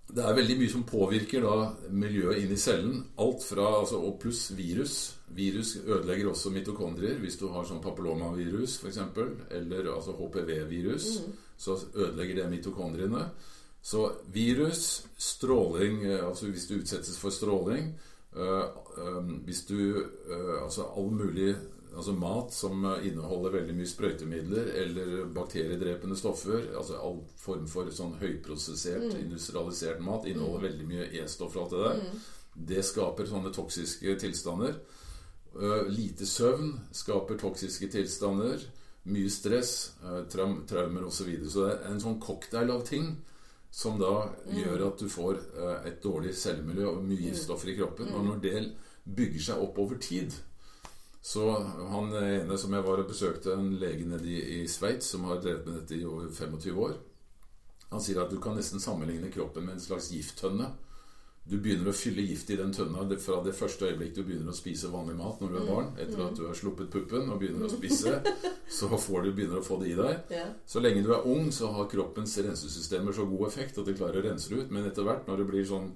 det 0.08 0.24
er 0.24 0.36
veldig 0.38 0.54
mye 0.56 0.72
som 0.72 0.86
påvirker 0.88 1.44
da 1.44 1.56
miljøet 1.92 2.40
inni 2.40 2.56
cellen. 2.56 3.02
Alt 3.20 3.44
fra, 3.44 3.66
altså, 3.80 4.00
Og 4.00 4.16
pluss 4.22 4.48
virus. 4.56 5.14
Virus 5.36 5.76
ødelegger 5.84 6.30
også 6.30 6.50
mitokondrier. 6.50 7.18
Hvis 7.20 7.36
du 7.36 7.48
har 7.52 7.66
sånn 7.68 7.82
papillomavirus 7.84 8.78
f.eks., 8.80 8.98
eller 9.50 9.92
altså 9.92 10.16
HPV-virus, 10.16 11.10
mm. 11.20 11.32
så 11.58 11.76
ødelegger 11.94 12.42
det 12.42 12.50
mitokondriene. 12.50 13.26
Så 13.82 14.10
virus, 14.32 15.06
stråling 15.16 16.04
eh, 16.04 16.24
Altså 16.28 16.48
hvis 16.50 16.66
du 16.66 16.74
utsettes 16.80 17.18
for 17.18 17.30
stråling 17.30 17.92
øh, 18.36 18.64
øh, 18.98 19.28
Hvis 19.44 19.60
du 19.68 20.02
øh, 20.26 20.62
Altså 20.64 20.82
all 20.96 21.12
mulig 21.12 21.54
altså 21.94 22.12
mat 22.16 22.54
som 22.54 22.84
inneholder 23.04 23.54
veldig 23.58 23.76
mye 23.78 23.90
sprøytemidler 23.90 24.72
eller 24.82 25.12
bakteriedrepende 25.34 26.16
stoffer, 26.18 26.68
altså 26.76 26.98
all 27.02 27.20
form 27.40 27.68
for 27.70 27.90
sånn 27.94 28.16
høyprosessert, 28.20 29.08
mm. 29.12 29.20
industrialisert 29.24 30.02
mat, 30.04 30.26
inneholder 30.28 30.62
mm. 30.62 30.66
veldig 30.68 30.88
mye 30.90 31.08
E-stoff 31.22 31.56
og 31.56 31.64
alt 31.64 31.74
det 31.74 31.84
der. 31.84 32.02
Mm. 32.02 32.26
Det 32.72 32.84
skaper 32.84 33.28
sånne 33.30 33.52
toksiske 33.54 34.16
tilstander. 34.20 34.80
Uh, 35.54 35.86
lite 35.88 36.26
søvn 36.26 36.74
skaper 36.94 37.38
toksiske 37.40 37.88
tilstander. 37.92 38.62
Mye 39.08 39.30
stress, 39.32 39.94
uh, 40.04 40.24
traum, 40.30 40.60
traumer 40.68 41.06
osv. 41.06 41.22
Så, 41.22 41.28
videre. 41.28 41.50
så 41.50 41.64
det 41.64 41.76
er 41.78 41.94
en 41.94 42.02
sånn 42.02 42.20
cocktail 42.22 42.74
av 42.74 42.84
ting 42.86 43.14
som 43.70 43.98
da 44.00 44.12
mm. 44.26 44.58
gjør 44.58 44.84
at 44.88 45.00
du 45.00 45.08
får 45.12 45.40
uh, 45.56 45.78
et 45.88 46.02
dårlig 46.04 46.34
cellemiljø 46.36 46.90
og 46.92 47.00
mye 47.02 47.20
mm. 47.20 47.24
giftstoffer 47.30 47.72
i 47.72 47.78
kroppen. 47.78 48.12
Og 48.14 48.26
når 48.26 48.44
det 48.44 48.60
bygger 49.08 49.48
seg 49.48 49.64
opp 49.64 49.80
over 49.80 50.00
tid, 50.02 50.34
så 51.28 51.42
han 51.90 52.14
ene 52.16 52.56
som 52.56 52.72
jeg 52.72 52.84
var 52.86 53.02
og 53.02 53.10
besøkte, 53.10 53.52
en 53.52 53.74
lege 53.76 54.06
nede 54.08 54.32
i, 54.32 54.62
Sveits 54.64 55.10
som 55.12 55.26
har 55.28 55.42
drevet 55.44 55.66
med 55.68 55.74
dette 55.82 55.98
i 55.98 56.06
over 56.08 56.30
25 56.32 56.78
år, 56.80 56.94
han 57.90 58.00
sier 58.00 58.22
at 58.22 58.32
du 58.32 58.38
kan 58.40 58.56
nesten 58.56 58.80
sammenligne 58.80 59.28
kroppen 59.34 59.66
med 59.66 59.76
en 59.76 59.82
slags 59.82 60.08
gifttønne. 60.14 60.70
Du 61.44 61.58
begynner 61.60 61.90
å 61.92 61.96
fylle 61.96 62.24
gift 62.24 62.48
i 62.52 62.56
den 62.56 62.72
tønna 62.72 63.04
fra 63.20 63.42
det 63.44 63.52
første 63.56 63.90
øyeblikk 63.90 64.16
du 64.16 64.22
begynner 64.22 64.54
å 64.54 64.56
spise 64.56 64.88
vanlig 64.88 65.18
mat 65.20 65.44
når 65.44 65.52
du 65.52 65.58
er 65.58 65.66
mm. 65.66 65.70
barn. 65.74 65.94
Etter 66.00 66.24
at 66.24 66.40
du 66.40 66.46
har 66.46 66.56
sluppet 66.56 66.88
puppen 66.96 67.28
og 67.28 67.44
begynner 67.44 67.68
å 67.68 67.76
spise, 67.76 68.18
så 68.78 68.88
får 68.88 69.28
du 69.28 69.32
begynner 69.36 69.60
å 69.60 69.68
få 69.68 69.82
det 69.84 69.92
i 69.92 70.00
deg. 70.00 70.32
Så 70.64 70.80
lenge 70.80 71.04
du 71.04 71.12
er 71.12 71.28
ung, 71.28 71.52
så 71.52 71.68
har 71.76 71.92
kroppens 71.92 72.38
rensesystemer 72.40 73.16
så 73.16 73.28
god 73.28 73.50
effekt 73.50 73.76
at 73.76 73.88
de 73.88 74.00
klarer 74.00 74.22
å 74.22 74.30
rense 74.30 74.48
det 74.48 74.64
ut. 74.64 74.72
Men 74.72 74.88
etter 74.88 75.04
hvert, 75.04 75.28
når 75.28 75.42
det 75.44 75.48
blir 75.52 75.68
sånn 75.68 75.92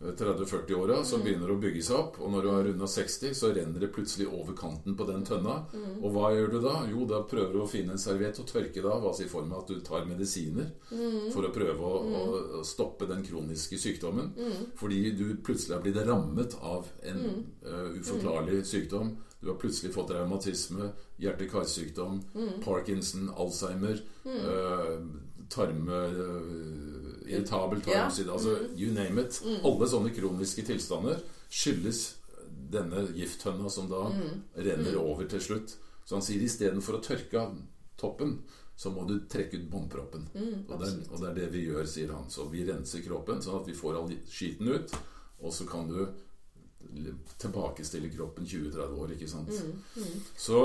30-40-åra 0.00 1.04
som 1.04 1.18
mm. 1.18 1.24
begynner 1.24 1.50
å 1.50 1.56
bygge 1.58 1.80
seg 1.82 1.96
opp. 1.98 2.18
Og 2.22 2.30
når 2.30 2.44
du 2.44 2.48
har 2.52 2.66
runda 2.68 2.86
60, 2.86 3.32
så 3.34 3.50
renner 3.54 3.82
det 3.82 3.90
plutselig 3.94 4.28
over 4.30 4.54
kanten 4.58 4.94
på 4.98 5.06
den 5.08 5.24
tønna. 5.26 5.56
Mm. 5.74 5.96
Og 5.96 6.12
hva 6.14 6.30
gjør 6.36 6.52
du 6.52 6.58
da? 6.62 6.74
Jo, 6.90 7.06
da 7.10 7.24
prøver 7.26 7.56
du 7.56 7.62
å 7.64 7.70
finne 7.70 7.96
en 7.96 8.02
serviett 8.02 8.38
og 8.38 8.46
tørke 8.46 8.78
det 8.78 8.86
av. 8.86 9.08
Altså 9.10 9.26
i 9.26 9.30
form 9.30 9.50
av 9.56 9.64
at 9.64 9.72
du 9.72 9.80
tar 9.82 10.06
medisiner 10.06 10.70
mm. 10.92 11.32
for 11.34 11.48
å 11.48 11.52
prøve 11.54 11.90
å, 11.90 12.02
mm. 12.06 12.18
å, 12.60 12.62
stoppe 12.68 13.08
den 13.10 13.24
kroniske 13.26 13.80
sykdommen. 13.80 14.30
Mm. 14.38 14.60
Fordi 14.78 15.02
du 15.18 15.26
plutselig 15.42 15.74
har 15.76 15.82
blitt 15.82 15.98
rammet 16.06 16.54
av 16.62 16.86
en 17.02 17.24
uh, 17.66 17.88
uforklarlig 17.98 18.62
sykdom. 18.70 19.16
Du 19.42 19.50
har 19.50 19.58
plutselig 19.58 19.92
fått 19.94 20.14
revmatisme, 20.14 20.92
hjerte-karsykdom, 21.22 22.22
Parkinson, 22.62 23.32
Alzheimer, 23.34 23.98
uh, 24.30 24.94
tarme... 25.50 26.06
Uh, 26.14 26.97
irritabel 27.28 27.82
tarmside, 27.84 28.30
altså 28.32 28.56
mm. 28.56 28.78
you 28.78 28.92
name 28.94 29.20
it. 29.22 29.40
Mm. 29.44 29.58
Alle 29.68 29.88
sånne 29.90 30.12
kroniske 30.16 30.64
tilstander 30.68 31.20
skyldes 31.48 32.04
denne 32.72 33.06
gifttønna 33.16 33.70
som 33.72 33.88
da 33.90 34.06
mm. 34.12 34.32
renner 34.66 34.98
over 35.00 35.28
til 35.30 35.42
slutt. 35.42 35.76
Så 36.04 36.16
han 36.16 36.24
sier 36.24 36.44
istedenfor 36.44 36.98
å 36.98 37.02
tørke 37.04 37.40
av 37.40 37.56
toppen, 38.00 38.38
så 38.78 38.92
må 38.94 39.04
du 39.08 39.18
trekke 39.28 39.58
ut 39.58 39.70
båndproppen. 39.72 40.28
Mm, 40.34 40.66
og, 40.68 40.84
og, 40.84 41.16
det 41.20 41.30
er 41.30 41.38
det 41.40 41.48
vi 41.52 41.64
gjør, 41.66 41.86
sier 41.90 42.12
han. 42.14 42.28
Så 42.30 42.46
vi 42.52 42.62
renser 42.68 43.02
kroppen 43.04 43.42
sånn 43.42 43.58
at 43.60 43.68
vi 43.68 43.76
får 43.76 43.98
all 43.98 44.12
skiten 44.30 44.70
ut, 44.70 44.94
og 45.42 45.54
så 45.54 45.66
kan 45.68 45.90
du 45.90 45.98
tilbakestille 47.42 48.08
kroppen 48.14 48.46
20-30 48.46 49.00
år, 49.02 49.16
ikke 49.16 49.28
sant. 49.28 49.50
Mm, 49.50 49.82
mm. 49.98 50.22
Så 50.38 50.62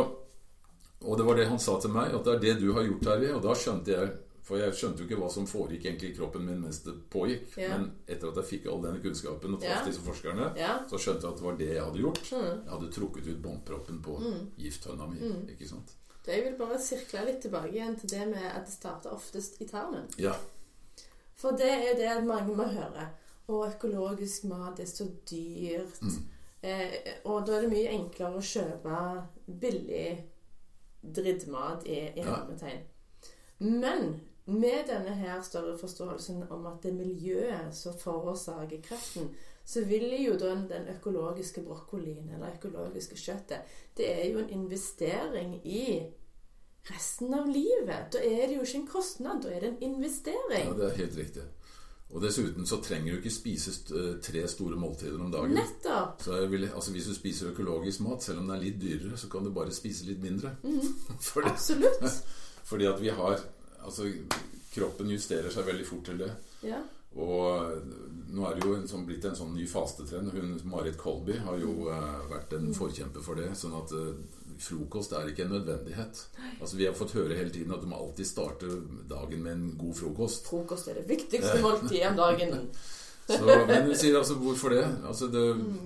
og 1.03 1.18
det 1.18 1.26
var 1.27 1.35
det 1.35 1.49
han 1.49 1.60
sa 1.60 1.76
til 1.81 1.91
meg, 1.91 2.14
at 2.15 2.23
det 2.23 2.34
er 2.34 2.44
det 2.44 2.53
du 2.61 2.69
har 2.76 2.85
gjort, 2.88 3.03
Terje. 3.03 3.34
Og 3.35 3.41
da 3.44 3.56
skjønte 3.60 3.91
jeg 3.91 4.11
For 4.44 4.57
jeg 4.60 4.74
skjønte 4.76 4.99
jo 4.99 5.06
ikke 5.07 5.20
hva 5.22 5.30
som 5.32 5.45
foregikk 5.48 5.86
egentlig 5.86 6.10
i 6.11 6.15
kroppen 6.18 6.44
min 6.45 6.60
mens 6.61 6.82
det 6.84 6.94
pågikk. 7.10 7.53
Ja. 7.57 7.78
Men 7.78 7.86
etter 8.07 8.28
at 8.28 8.36
jeg 8.41 8.44
fikk 8.49 8.65
all 8.68 8.82
denne 8.84 8.99
kunnskapen 8.99 9.53
og 9.56 9.61
traff 9.61 9.80
Ja. 9.80 9.86
disse 9.86 10.02
forskerne, 10.03 10.49
Ja. 10.60 10.74
så 10.90 10.98
skjønte 10.99 11.22
jeg 11.24 11.32
at 11.32 11.38
det 11.38 11.45
var 11.45 11.56
det 11.57 11.68
jeg 11.74 11.84
hadde 11.84 12.02
gjort. 12.02 12.24
Mm. 12.32 12.64
Jeg 12.65 12.72
hadde 12.74 12.91
trukket 12.91 13.28
ut 13.28 13.41
båndproppen 13.41 14.02
på 14.03 14.18
gifttønna 14.60 15.07
mi. 15.07 15.18
Ikke 15.53 15.68
sant? 15.70 15.94
Jeg 16.28 16.44
vil 16.44 16.57
bare 16.57 16.78
sirkle 16.80 17.26
litt 17.26 17.41
tilbake 17.41 17.72
igjen 17.72 17.95
til 17.99 18.10
det 18.10 18.28
med 18.28 18.44
at 18.52 18.65
det 18.65 18.74
starter 18.74 19.11
oftest 19.15 19.61
i 19.61 19.65
tarmen. 19.65 20.07
Ja. 20.18 20.34
For 21.36 21.52
det 21.52 21.72
er 21.72 21.95
det 21.95 22.26
mange 22.28 22.53
må 22.56 22.64
høre. 22.68 23.10
Og 23.48 23.65
økologisk 23.74 24.44
mat 24.45 24.80
er 24.80 24.86
så 24.86 25.07
dyrt. 25.30 26.02
Mm. 26.02 26.20
Eh, 26.64 26.94
og 27.26 27.45
da 27.45 27.57
er 27.57 27.61
det 27.61 27.72
mye 27.72 27.90
enklere 27.91 28.38
å 28.40 28.44
kjøpe 28.44 29.28
billig 29.60 30.24
drittmat 31.03 31.84
i, 31.88 31.98
i 32.15 32.20
Ja. 32.22 32.24
hermetegn. 32.36 32.84
Men 33.60 34.22
med 34.45 34.88
denne 34.90 35.15
her 35.15 35.41
større 35.41 35.78
forståelsen 35.78 36.44
om 36.49 36.65
at 36.65 36.84
det 36.84 36.91
er 36.91 36.99
miljøet 36.99 37.76
som 37.76 37.95
forårsaker 37.99 38.82
kreften, 38.84 39.30
så 39.65 39.86
vil 39.88 40.10
jo 40.26 40.34
den, 40.40 40.65
den 40.70 40.90
økologiske 40.91 41.64
brokkolien 41.64 42.30
eller 42.36 42.57
økologiske 42.57 43.15
kjøttet 43.15 43.64
Det 43.98 44.10
er 44.11 44.26
jo 44.34 44.40
en 44.40 44.49
investering 44.49 45.61
i 45.64 46.03
resten 46.90 47.34
av 47.34 47.48
livet. 47.48 48.11
Da 48.11 48.20
er 48.20 48.48
det 48.48 48.57
jo 48.57 48.65
ikke 48.65 48.82
en 48.82 48.88
kostnad, 48.88 49.44
da 49.44 49.53
er 49.53 49.60
det 49.60 49.70
en 49.70 49.94
investering. 49.94 50.68
ja, 50.68 50.74
det 50.74 50.90
er 50.90 50.98
helt 50.98 51.18
riktig. 51.18 51.44
Og 52.14 52.22
dessuten 52.22 52.68
så 52.70 52.78
trenger 52.84 53.14
du 53.14 53.22
ikke 53.22 53.32
spise 53.34 53.72
eh, 53.95 54.10
tre 54.22 54.44
store 54.48 54.78
måltider 54.78 55.22
om 55.24 55.32
dagen. 55.34 55.56
Nettopp! 55.57 56.22
Så 56.22 56.36
jeg 56.41 56.52
vil, 56.52 56.68
altså 56.76 56.91
Hvis 56.91 57.07
du 57.10 57.14
spiser 57.15 57.49
økologisk 57.49 58.03
mat, 58.06 58.24
selv 58.24 58.44
om 58.44 58.48
den 58.48 58.56
er 58.57 58.61
litt 58.61 58.82
dyrere, 58.82 59.18
så 59.18 59.30
kan 59.30 59.45
du 59.45 59.53
bare 59.53 59.74
spise 59.74 60.06
litt 60.06 60.22
mindre. 60.22 60.56
fordi, 61.32 61.49
Absolutt. 61.49 62.26
fordi 62.70 62.86
at 62.86 63.02
vi 63.02 63.10
har 63.10 63.41
Altså, 63.84 64.10
kroppen 64.74 65.12
justerer 65.14 65.54
seg 65.54 65.68
veldig 65.68 65.88
fort 65.88 66.06
til 66.10 66.22
det. 66.24 66.32
Ja. 66.66 66.82
Og 67.14 67.84
nå 68.34 68.46
er 68.48 68.56
det 68.58 68.66
jo 68.66 68.74
en 68.74 68.88
sånn, 68.90 69.04
blitt 69.06 69.26
en 69.30 69.38
sånn 69.38 69.54
ny 69.54 69.68
fastetrend. 69.70 70.32
Hun, 70.34 70.56
Marit 70.70 70.98
Kolby 70.98 71.36
har 71.46 71.60
jo 71.62 71.90
eh, 71.94 72.24
vært 72.32 72.56
en 72.58 72.72
forkjemper 72.74 73.26
for 73.26 73.38
det. 73.38 73.52
Sånn 73.58 73.76
at 73.78 73.94
eh, 73.94 74.16
frokost 74.64 75.14
er 75.14 75.30
ikke 75.30 75.46
en 75.46 75.54
nødvendighet. 75.54 76.24
Altså 76.58 76.80
Vi 76.80 76.88
har 76.88 76.98
fått 76.98 77.14
høre 77.18 77.38
hele 77.38 77.54
tiden 77.54 77.76
at 77.76 77.84
du 77.84 77.90
må 77.92 78.00
alltid 78.02 78.30
starte 78.30 78.72
dagen 79.10 79.46
med 79.46 79.54
en 79.54 79.70
god 79.78 79.94
frokost. 80.00 80.50
Frokost 80.50 80.90
er 80.90 81.02
det 81.02 81.08
viktigste 81.12 81.62
måltidet 81.62 82.10
om 82.10 82.20
dagen. 82.24 82.58
Så, 83.28 83.45
men 83.70 83.86
hun 83.88 83.95
sier 83.95 84.18
altså 84.20 84.36
hvorfor 84.40 84.74
det? 84.76 84.84
Altså 85.08 85.30
det, 85.32 85.44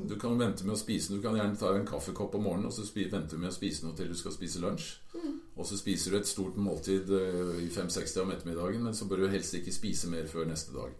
Du 0.09 0.15
kan 0.19 0.39
vente 0.39 0.65
med 0.65 0.73
å 0.73 0.79
spise 0.79 1.13
Du 1.13 1.21
kan 1.21 1.35
gjerne 1.37 1.57
ta 1.59 1.73
en 1.75 1.85
kaffekopp 1.85 2.33
om 2.39 2.47
morgenen 2.47 2.71
og 2.71 2.73
så 2.73 2.85
vente 2.97 3.37
med 3.37 3.51
å 3.51 3.55
spise 3.55 3.85
noe 3.85 3.97
til 3.97 4.09
du 4.09 4.17
skal 4.17 4.33
spise 4.33 4.61
lunsj. 4.63 4.95
Og 5.57 5.65
så 5.65 5.77
spiser 5.79 6.13
du 6.13 6.19
et 6.19 6.29
stort 6.29 6.57
måltid 6.61 7.09
eh, 7.17 7.63
i 7.63 7.69
5-60 7.73 8.19
om 8.21 8.33
ettermiddagen, 8.33 8.83
men 8.85 8.93
så 8.93 9.07
bør 9.09 9.23
du 9.23 9.31
helst 9.33 9.55
ikke 9.57 9.73
spise 9.73 10.09
mer 10.11 10.27
før 10.29 10.45
neste 10.49 10.75
dag. 10.75 10.93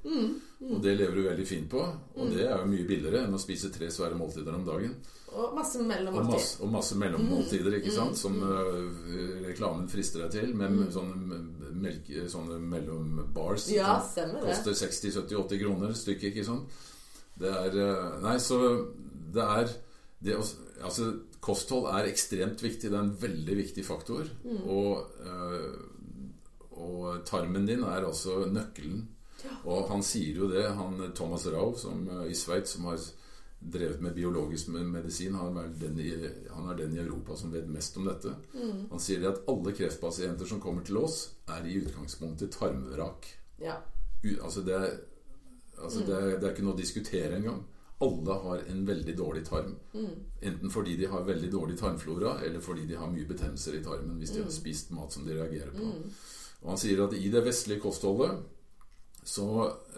Og 0.65 0.81
det 0.81 0.95
lever 0.97 1.13
du 1.13 1.27
veldig 1.27 1.45
fint 1.45 1.69
på, 1.69 1.83
og 2.17 2.31
det 2.33 2.47
er 2.47 2.55
jo 2.55 2.71
mye 2.71 2.87
billigere 2.89 3.27
enn 3.27 3.37
å 3.37 3.41
spise 3.41 3.69
tre 3.73 3.91
svære 3.93 4.17
måltider 4.17 4.57
om 4.57 4.65
dagen. 4.65 4.95
Og 5.37 5.53
masse 5.53 5.79
Og 5.79 6.25
masse, 6.25 6.57
og 6.63 6.71
masse 6.73 6.97
mellommåltider, 6.97 7.77
ikke 7.77 7.93
sant, 7.93 8.17
som 8.17 8.37
uh, 8.41 8.79
reklamen 9.45 9.85
frister 9.91 10.23
deg 10.25 10.33
til, 10.33 10.53
med 10.57 10.87
sånne, 10.93 11.41
melk, 11.77 12.09
sånne 12.31 12.57
mellombars. 12.61 13.67
Ja, 13.73 13.99
stemmer 14.01 14.41
det. 14.41 14.55
Koster 14.55 14.77
60-70-80 14.81 15.61
kroner 15.61 15.93
stykket, 15.97 16.31
ikke 16.31 16.47
sant? 16.47 16.79
Det 17.37 17.51
er 17.53 17.77
uh, 17.77 18.15
Nei, 18.23 18.37
så 18.41 18.61
det 19.33 19.43
er 19.43 19.75
det 20.25 20.39
Altså, 20.81 21.11
kosthold 21.41 21.87
er 21.89 22.09
ekstremt 22.09 22.61
viktig. 22.61 22.89
Det 22.89 22.97
er 22.97 23.05
en 23.05 23.21
veldig 23.21 23.55
viktig 23.57 23.85
faktor. 23.85 24.25
Mm. 24.45 24.63
Og, 24.73 25.21
uh, 25.25 25.77
og 26.77 27.21
tarmen 27.25 27.65
din 27.69 27.85
er 27.85 28.05
altså 28.05 28.43
nøkkelen. 28.49 29.05
Og 29.69 29.85
han 29.91 30.03
sier 30.05 30.41
jo 30.41 30.49
det, 30.49 30.65
han 30.77 30.99
Thomas 31.17 31.45
Rau 31.53 31.75
som, 31.77 32.05
i 32.25 32.33
Sveits, 32.37 32.73
som 32.75 32.89
har 32.89 33.01
drevet 33.73 34.01
med 34.01 34.15
biologisk 34.15 34.67
medisin, 34.73 35.35
han 35.35 35.57
er, 35.61 35.67
den 35.81 35.99
i, 35.99 36.09
han 36.53 36.69
er 36.71 36.77
den 36.79 36.95
i 36.95 37.01
Europa 37.03 37.35
som 37.39 37.51
vet 37.53 37.67
mest 37.69 37.97
om 37.97 38.05
dette. 38.07 38.33
Mm. 38.53 38.85
Han 38.91 38.99
sier 39.03 39.25
at 39.29 39.43
alle 39.51 39.73
kreftpasienter 39.77 40.45
som 40.49 40.61
kommer 40.63 40.85
til 40.87 40.97
oss, 41.01 41.21
er 41.51 41.65
i 41.67 41.77
utgangspunktet 41.83 42.51
tarmvrak. 42.55 43.27
Ja. 43.63 43.79
U- 44.23 44.37
Altså 44.43 44.61
det, 44.67 44.75
er- 44.75 44.99
mm. 46.01 46.05
det, 46.07 46.15
er, 46.15 46.37
det 46.39 46.43
er 46.47 46.53
ikke 46.55 46.65
noe 46.65 46.73
å 46.77 46.81
diskutere 46.83 47.35
engang. 47.37 47.63
Alle 48.01 48.33
har 48.43 48.59
en 48.69 48.83
veldig 48.85 49.13
dårlig 49.17 49.43
tarm. 49.47 49.71
Enten 50.41 50.69
fordi 50.69 50.95
de 50.99 51.07
har 51.09 51.23
veldig 51.25 51.47
dårlig 51.51 51.79
tarmflora, 51.79 52.35
eller 52.45 52.61
fordi 52.61 52.85
de 52.85 52.97
har 52.99 53.09
mye 53.09 53.25
betennelser 53.25 53.79
i 53.79 53.83
tarmen 53.85 54.19
hvis 54.21 54.35
de 54.35 54.43
har 54.43 54.51
spist 54.53 54.91
mat 54.93 55.11
som 55.15 55.25
de 55.25 55.33
reagerer 55.33 55.71
på. 55.73 55.87
Og 56.61 56.69
han 56.73 56.77
sier 56.77 57.01
at 57.07 57.13
i 57.17 57.29
det 57.33 57.41
vestlige 57.45 57.81
kostholdet 57.81 58.37
så, 59.27 59.47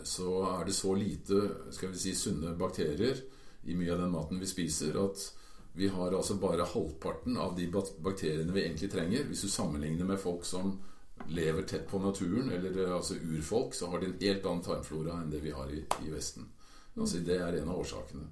så 0.04 0.30
er 0.56 0.64
det 0.66 0.74
så 0.76 0.94
lite 0.98 1.42
skal 1.76 1.92
vi 1.92 2.00
si, 2.02 2.16
sunne 2.18 2.56
bakterier 2.58 3.20
i 3.64 3.76
mye 3.76 3.94
av 3.94 4.04
den 4.04 4.14
maten 4.14 4.40
vi 4.40 4.48
spiser, 4.48 4.96
at 5.02 5.26
vi 5.74 5.88
har 5.88 6.12
altså 6.12 6.36
bare 6.36 6.66
halvparten 6.66 7.38
av 7.38 7.56
de 7.56 7.68
bakteriene 7.72 8.52
vi 8.52 8.64
egentlig 8.66 8.92
trenger. 8.92 9.28
Hvis 9.30 9.46
du 9.46 9.50
sammenligner 9.50 10.06
med 10.06 10.20
folk 10.20 10.46
som 10.46 10.80
lever 11.28 11.64
tett 11.64 11.88
på 11.88 12.00
naturen, 12.00 12.52
eller 12.52 12.84
eh, 12.86 12.96
altså 12.96 13.16
urfolk, 13.16 13.74
så 13.76 13.88
har 13.88 14.00
de 14.00 14.10
en 14.10 14.20
helt 14.22 14.46
annen 14.46 14.64
tarmflora 14.66 15.20
enn 15.20 15.32
det 15.32 15.44
vi 15.44 15.54
har 15.56 15.72
i, 15.72 15.84
i 16.06 16.12
Vesten. 16.12 16.48
Altså, 16.96 17.22
det 17.24 17.38
er 17.40 17.60
en 17.60 17.70
av 17.70 17.80
årsakene. 17.80 18.28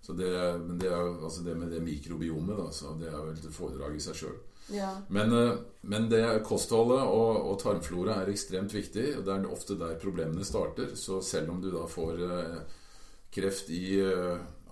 Så 0.00 0.12
det, 0.12 0.30
men 0.62 0.78
det, 0.78 0.88
er, 0.92 1.24
altså 1.24 1.42
det 1.42 1.56
med 1.58 1.72
det 1.74 1.82
mikrobiomet, 1.82 2.56
da, 2.56 2.68
så 2.72 2.94
det 3.00 3.08
er 3.10 3.16
vel 3.18 3.34
et 3.34 3.48
foredrag 3.52 3.96
i 3.96 4.02
seg 4.04 4.20
sjøl. 4.20 4.36
ja. 4.76 4.92
Men, 5.08 5.32
eh, 5.34 5.56
men 5.80 6.08
det 6.12 6.22
kostholdet 6.46 7.02
og, 7.02 7.40
og 7.50 7.58
tarmflora 7.62 8.20
er 8.22 8.30
ekstremt 8.32 8.74
viktig. 8.74 9.08
og 9.18 9.26
Det 9.26 9.34
er 9.34 9.48
ofte 9.50 9.78
der 9.80 9.98
problemene 10.02 10.46
starter. 10.46 10.94
Så 10.94 11.20
selv 11.22 11.50
om 11.54 11.60
du 11.62 11.72
da 11.74 11.84
får 11.90 12.22
eh, 12.28 12.60
kreft 13.36 13.70
i 13.74 13.98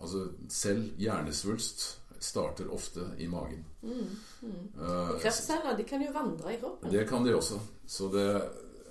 Altså 0.04 0.26
selv 0.52 0.90
hjernesvulst 1.00 1.84
starter 2.20 2.68
ofte 2.72 3.06
i 3.18 3.26
magen. 3.28 3.64
Eh, 3.84 5.14
Kreftceller 5.22 5.76
de 5.76 5.84
kan 5.88 6.02
jo 6.04 6.12
vandre 6.12 6.54
i 6.54 6.60
kroppen. 6.60 6.92
det 6.92 7.06
kan 7.08 7.24
de 7.24 7.34
også. 7.36 7.58
Så 7.86 8.08
det, 8.12 8.26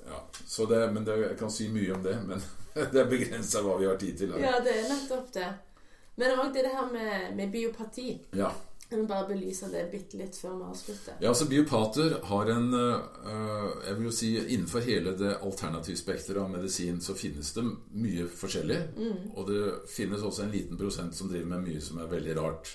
ja, 0.09 0.19
så 0.45 0.65
det 0.69 0.93
Men 0.93 1.05
det, 1.05 1.17
jeg 1.21 1.37
kan 1.39 1.51
si 1.51 1.69
mye 1.69 1.93
om 1.93 2.03
det. 2.03 2.17
Men 2.27 2.41
det 2.93 3.01
er 3.01 3.09
begrensa 3.09 3.61
hva 3.61 3.77
vi 3.77 3.85
har 3.89 3.97
tid 4.01 4.17
til. 4.17 4.33
her. 4.33 4.41
Ja, 4.41 4.59
det 4.65 4.73
er 4.79 4.89
nettopp 4.89 5.31
det. 5.33 5.49
Men 6.15 6.37
òg 6.39 6.53
det 6.53 6.69
her 6.69 6.91
med, 6.91 7.35
med 7.37 7.51
biopati. 7.53 8.09
Ja. 8.37 8.51
Jeg 8.91 8.99
vil 8.99 9.07
bare 9.09 9.25
belyse 9.31 9.67
det 9.73 9.87
bitte 9.89 10.17
litt 10.19 10.35
før 10.37 10.51
vi 10.59 10.65
avslutter. 10.69 11.15
Ja, 11.23 11.29
altså 11.31 11.47
Biopater 11.49 12.11
har 12.29 12.49
en 12.53 12.67
øh, 12.77 13.87
Jeg 13.87 13.95
vil 13.97 14.05
jo 14.05 14.11
si 14.13 14.27
Innenfor 14.53 14.83
hele 14.85 15.15
det 15.17 15.31
alternativspekteret 15.41 16.37
av 16.43 16.51
medisin 16.51 16.99
så 17.01 17.15
finnes 17.17 17.49
det 17.55 17.63
mye 17.97 18.27
forskjellig. 18.29 18.77
Og 19.33 19.47
det 19.49 19.61
finnes 19.89 20.21
også 20.21 20.43
en 20.45 20.51
liten 20.53 20.77
prosent 20.77 21.15
som 21.17 21.31
driver 21.31 21.49
med 21.55 21.65
mye 21.71 21.81
som 21.81 21.97
er 22.03 22.11
veldig 22.11 22.35
rart. 22.37 22.73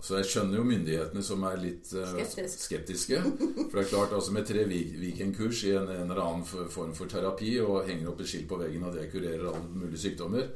Så 0.00 0.16
jeg 0.22 0.30
skjønner 0.30 0.56
jo 0.62 0.64
myndighetene 0.70 1.22
som 1.26 1.44
er 1.50 1.60
litt 1.60 1.92
øh, 2.00 2.14
Skeptisk. 2.16 2.64
skeptiske. 2.70 3.20
For 3.68 3.76
det 3.76 3.84
er 3.84 3.90
klart, 3.92 4.16
altså 4.16 4.32
med 4.32 4.48
tre 4.48 4.64
vi- 4.70 4.96
weekendkurs 5.04 5.64
i 5.68 5.74
en, 5.76 5.88
en 5.90 6.06
eller 6.10 6.22
annen 6.24 6.46
form 6.48 6.94
for 6.96 7.12
terapi 7.12 7.58
og 7.60 7.84
henger 7.90 8.08
opp 8.14 8.20
et 8.24 8.30
skilt 8.32 8.48
på 8.48 8.56
veggen 8.62 8.88
og 8.88 8.96
det 8.96 9.10
kurerer 9.12 9.44
alle 9.52 9.68
mulige 9.68 10.00
sykdommer, 10.06 10.48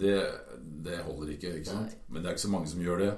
det, 0.00 0.18
det 0.84 1.00
holder 1.06 1.32
ikke. 1.38 1.56
ikke 1.62 1.72
sant? 1.72 1.96
Men 2.10 2.20
det 2.22 2.28
er 2.28 2.36
ikke 2.36 2.48
så 2.50 2.52
mange 2.52 2.68
som 2.68 2.84
gjør 2.84 3.06
det. 3.06 3.12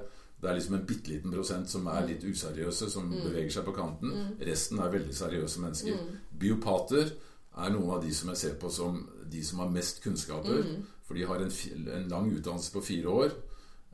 Det 0.45 0.51
er 0.51 0.59
liksom 0.59 0.75
en 0.77 0.83
bitte 0.85 1.09
liten 1.09 1.33
prosent 1.33 1.71
som 1.71 1.87
er 1.89 2.03
litt 2.05 2.21
useriøse, 2.21 2.91
som 2.93 3.07
beveger 3.09 3.49
seg 3.55 3.65
på 3.65 3.73
kanten. 3.73 4.11
Resten 4.45 4.77
er 4.83 4.93
veldig 4.93 5.15
seriøse 5.17 5.63
mennesker. 5.63 6.03
Biopater 6.29 7.09
er 7.09 7.73
noen 7.73 7.95
av 7.95 8.03
de 8.03 8.13
som 8.13 8.29
jeg 8.29 8.41
ser 8.43 8.59
på 8.61 8.69
som 8.69 8.99
de 9.31 9.41
som 9.47 9.63
har 9.63 9.73
mest 9.73 10.03
kunnskaper. 10.03 10.61
For 11.07 11.17
de 11.17 11.25
har 11.25 11.41
en, 11.41 11.51
en 11.97 12.09
lang 12.11 12.29
utdannelse 12.29 12.73
på 12.75 12.85
fire 12.85 13.09
år. 13.25 13.33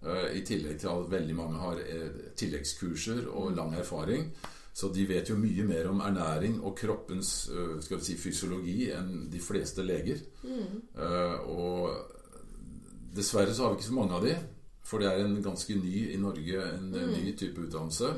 Uh, 0.04 0.28
I 0.36 0.42
tillegg 0.44 0.80
til 0.82 0.92
at 0.92 1.12
veldig 1.12 1.36
mange 1.38 1.60
har 1.62 1.80
eh, 1.84 2.32
tilleggskurser 2.36 3.28
og 3.30 3.52
lang 3.56 3.76
erfaring. 3.78 4.32
Så 4.74 4.88
de 4.96 5.04
vet 5.08 5.30
jo 5.30 5.36
mye 5.38 5.64
mer 5.68 5.90
om 5.92 6.00
ernæring 6.02 6.62
og 6.64 6.78
kroppens 6.80 7.50
uh, 7.52 7.76
skal 7.84 8.00
vi 8.00 8.08
si, 8.08 8.16
fysiologi 8.18 8.90
enn 8.96 9.28
de 9.32 9.42
fleste 9.44 9.84
leger. 9.86 10.24
Eh, 10.48 11.52
og 11.52 11.92
dessverre 13.16 13.54
så 13.54 13.66
har 13.66 13.74
vi 13.74 13.82
ikke 13.82 13.92
så 13.92 14.00
mange 14.00 14.18
av 14.18 14.26
de. 14.26 14.36
For 14.92 15.00
det 15.00 15.08
er 15.08 15.22
en 15.24 15.38
ganske 15.44 15.76
ny 15.80 15.98
i 16.12 16.18
Norge, 16.20 16.64
en 16.76 16.90
mm. 16.92 17.14
ny 17.16 17.36
type 17.40 17.64
utdannelse. 17.64 18.10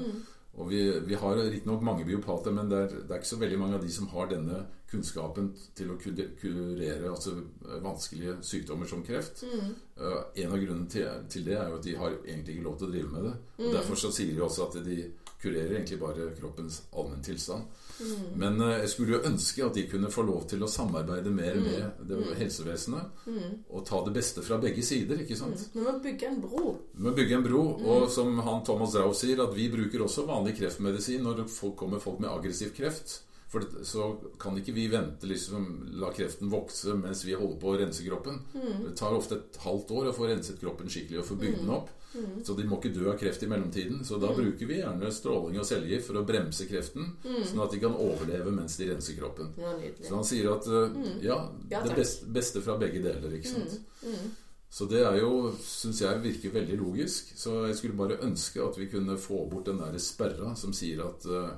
Og 0.53 0.69
vi, 0.69 0.79
vi 1.05 1.17
har 1.17 1.37
riktignok 1.37 1.81
mange 1.85 2.05
biopater, 2.05 2.53
men 2.53 2.69
det 2.69 2.79
er, 2.79 2.91
det 2.93 3.13
er 3.13 3.21
ikke 3.21 3.31
så 3.31 3.39
veldig 3.41 3.59
mange 3.61 3.77
av 3.77 3.85
de 3.85 3.93
som 3.93 4.09
har 4.11 4.27
denne 4.29 4.59
kunnskapen 4.91 5.47
til 5.73 5.89
å 5.89 5.97
kurere 5.97 7.09
altså, 7.09 7.39
eh, 7.65 7.79
vanskelige 7.81 8.35
sykdommer 8.45 8.89
som 8.89 9.01
kreft. 9.05 9.41
Eh, 9.47 10.19
en 10.43 10.53
av 10.53 10.61
grunnene 10.61 10.89
til, 10.93 11.09
til 11.33 11.47
det 11.47 11.57
er 11.57 11.71
jo 11.71 11.79
at 11.79 11.87
de 11.87 11.95
har 11.97 12.19
egentlig 12.19 12.57
ikke 12.57 12.67
lov 12.67 12.77
til 12.77 12.89
å 12.89 12.93
drive 12.93 13.15
med 13.15 13.27
det. 13.29 13.33
Og 13.63 13.73
Derfor 13.79 14.01
så 14.03 14.13
sier 14.13 14.35
de 14.35 14.45
også 14.45 14.67
at 14.67 14.77
de 14.85 14.99
kurerer 15.41 15.73
egentlig 15.79 15.99
bare 15.99 16.29
kroppens 16.37 16.83
allmenntilstand. 16.93 17.65
Mm. 17.99 18.39
Men 18.39 18.61
eh, 18.61 18.79
jeg 18.81 18.89
skulle 18.89 19.17
jo 19.17 19.23
ønske 19.29 19.65
at 19.65 19.73
de 19.73 19.83
kunne 19.87 20.09
få 20.11 20.23
lov 20.25 20.47
til 20.49 20.59
å 20.63 20.67
samarbeide 20.69 21.31
mer 21.31 21.55
Mm. 21.55 21.63
med 21.63 22.07
det 22.07 22.17
Mm. 22.17 22.35
helsevesenet. 22.39 23.05
Mm. 23.27 23.59
Og 23.69 23.85
ta 23.85 24.03
det 24.05 24.13
beste 24.13 24.41
fra 24.41 24.57
begge 24.57 24.83
sider, 24.83 25.17
ikke 25.17 25.37
sant? 25.37 25.69
Vi 25.73 25.79
må 25.79 26.01
bygge 26.01 26.27
en 26.27 26.41
bro. 26.41 26.77
Vi 26.97 27.03
må 27.03 27.13
bygge 27.15 27.35
en 27.37 27.43
bro, 27.43 27.77
Mm. 27.77 27.85
og 27.85 28.09
som 28.09 28.39
han 28.39 28.63
Thomas 28.65 28.95
Rau 28.95 29.13
sier, 29.13 29.41
at 29.43 29.53
vi 29.55 29.69
bruker 29.69 29.99
også 30.03 30.25
vanlig 30.25 30.57
kreftmedisin 30.57 31.21
når 31.23 31.35
det 31.37 31.49
folk 31.49 31.75
kommer 31.75 31.99
folk 31.99 32.19
med 32.19 32.29
aggressiv 32.29 32.73
kreft. 32.75 33.19
For 33.49 33.59
det, 33.59 33.85
så 33.85 34.17
kan 34.39 34.55
ikke 34.57 34.73
vi 34.73 34.87
vente 34.89 35.27
liksom 35.27 35.91
la 35.99 36.09
kreften 36.09 36.49
vokse 36.49 36.95
mens 36.97 37.23
vi 37.23 37.33
holder 37.35 37.59
på 37.59 37.69
å 37.69 37.77
rense 37.79 38.01
kroppen. 38.03 38.39
Mm. 38.55 38.85
Det 38.85 38.95
tar 38.97 39.11
ofte 39.13 39.33
et 39.35 39.57
halvt 39.61 39.91
år 39.91 40.09
å 40.09 40.13
få 40.15 40.27
renset 40.27 40.59
kroppen 40.59 40.87
skikkelig 40.89 41.19
og 41.19 41.25
få 41.25 41.35
bygd 41.37 41.59
den 41.59 41.69
opp. 41.69 41.89
Mm. 42.13 42.43
Så 42.45 42.55
de 42.55 42.63
må 42.63 42.77
ikke 42.81 42.93
dø 42.93 43.09
av 43.11 43.17
kreft 43.17 43.41
i 43.43 43.47
mellomtiden. 43.47 44.03
Så 44.05 44.19
da 44.21 44.27
Mm. 44.29 44.35
bruker 44.37 44.65
vi 44.67 44.81
gjerne 44.81 45.11
stråling 45.11 45.59
og 45.59 45.65
cellegift 45.65 46.05
for 46.07 46.13
å 46.21 46.25
bremse 46.25 46.67
kreften, 46.69 47.15
Mm. 47.23 47.43
sånn 47.43 47.63
at 47.63 47.71
de 47.71 47.79
kan 47.79 47.93
overleve 47.95 48.51
mens 48.51 48.77
de 48.77 48.85
renser 48.93 49.17
kroppen. 49.17 49.49
Ja. 49.57 49.73
Så 50.07 50.15
han 50.15 50.23
sier 50.23 50.53
at 50.55 50.67
uh, 50.67 50.89
Mm. 50.89 51.21
ja, 51.23 51.49
Ja, 51.71 51.81
det 51.83 51.95
beste, 51.95 52.25
beste 52.31 52.61
fra 52.61 52.77
begge 52.77 53.01
deler, 53.01 53.31
ikke 53.31 53.47
sant. 53.47 53.79
Mm. 54.05 54.31
Så 54.71 54.87
det 54.89 55.01
er 55.05 55.19
jo, 55.19 55.51
syns 55.61 55.99
jeg, 56.01 56.21
virker 56.23 56.51
veldig 56.51 56.77
logisk. 56.79 57.33
Så 57.37 57.67
jeg 57.67 57.75
skulle 57.77 57.93
bare 57.97 58.17
ønske 58.21 58.57
at 58.67 58.75
vi 58.77 58.87
kunne 58.87 59.17
få 59.17 59.47
bort 59.49 59.65
den 59.65 59.77
der 59.77 59.93
sperra 59.99 60.55
som 60.57 60.71
sier 60.73 60.99
at 61.05 61.25
uh, 61.25 61.49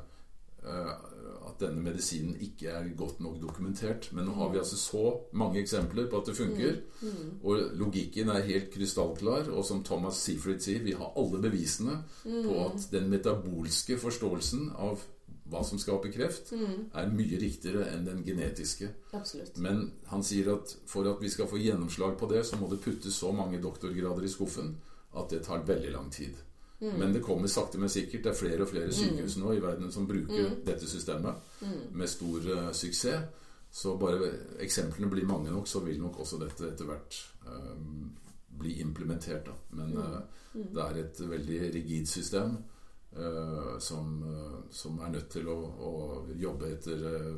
uh, 0.68 0.96
at 1.48 1.60
denne 1.60 1.82
medisinen 1.82 2.36
ikke 2.42 2.68
er 2.68 2.88
godt 2.98 3.20
nok 3.24 3.40
dokumentert. 3.42 4.10
Men 4.14 4.26
nå 4.26 4.34
har 4.34 4.50
vi 4.52 4.58
altså 4.58 4.78
så 4.78 5.04
mange 5.34 5.60
eksempler 5.62 6.10
på 6.10 6.18
at 6.22 6.26
det 6.30 6.36
funker. 6.38 6.78
Mm. 7.02 7.40
Og 7.44 7.60
logikken 7.74 8.30
er 8.30 8.42
helt 8.48 8.72
krystallklar. 8.74 9.50
Og 9.50 9.66
som 9.66 9.84
Thomas 9.84 10.16
Seafried 10.16 10.60
sier, 10.66 10.84
vi 10.84 10.92
har 10.92 11.14
alle 11.18 11.42
bevisene 11.42 12.04
Mm. 12.26 12.44
på 12.48 12.66
at 12.66 12.88
den 12.92 13.10
metabolske 13.10 13.98
forståelsen 13.98 14.72
av 14.76 15.00
hva 15.50 15.64
som 15.64 15.78
skaper 15.78 16.12
kreft, 16.12 16.52
Mm. 16.52 16.90
er 16.94 17.12
mye 17.12 17.40
riktigere 17.40 17.92
enn 17.94 18.06
den 18.06 18.24
genetiske. 18.26 18.90
Absolutt. 19.14 19.58
Men 19.58 19.92
han 20.08 20.24
sier 20.24 20.54
at 20.54 20.76
for 20.86 21.04
at 21.10 21.22
vi 21.22 21.30
skal 21.30 21.48
få 21.48 21.58
gjennomslag 21.58 22.18
på 22.18 22.30
det, 22.30 22.46
så 22.46 22.58
må 22.58 22.70
det 22.70 22.82
puttes 22.82 23.14
så 23.14 23.32
mange 23.32 23.62
doktorgrader 23.62 24.24
i 24.24 24.28
skuffen 24.28 24.76
at 25.18 25.30
det 25.30 25.44
tar 25.44 25.64
veldig 25.64 25.92
lang 25.92 26.12
tid. 26.12 26.34
Mm. 26.82 27.00
Men 27.00 27.14
det 27.14 27.22
kommer 27.24 27.48
sakte, 27.48 27.78
men 27.80 27.90
sikkert. 27.90 28.24
Det 28.24 28.32
er 28.32 28.36
flere 28.36 28.62
og 28.62 28.68
flere 28.70 28.92
sykehus 28.92 29.38
nå 29.38 29.54
i 29.56 29.60
verden 29.64 29.92
som 29.92 30.08
bruker 30.08 30.50
Mm. 30.50 30.66
dette 30.66 30.88
systemet 30.88 31.36
Mm. 31.62 31.98
med 31.98 32.08
stor 32.10 32.40
uh, 32.52 32.72
suksess. 32.72 33.24
Så 33.72 33.98
bare 34.00 34.32
eksemplene 34.60 35.10
blir 35.12 35.26
mange 35.26 35.52
nok, 35.52 35.68
så 35.68 35.80
vil 35.84 36.00
nok 36.02 36.20
også 36.20 36.38
dette 36.40 36.68
etter 36.68 36.86
hvert 36.86 37.18
um, 37.48 38.12
bli 38.60 38.80
implementert. 38.82 39.46
Da. 39.46 39.52
Men 39.72 39.92
Mm. 39.96 40.22
Mm. 40.56 40.74
det 40.74 40.82
er 40.84 40.96
et 41.04 41.20
veldig 41.30 41.74
rigid 41.74 42.06
system 42.08 42.58
uh, 43.18 43.80
som, 43.80 44.24
som 44.72 45.00
er 45.00 45.10
nødt 45.12 45.30
til 45.30 45.48
å, 45.48 45.58
å 45.80 46.26
jobbe 46.40 46.72
etter 46.72 47.38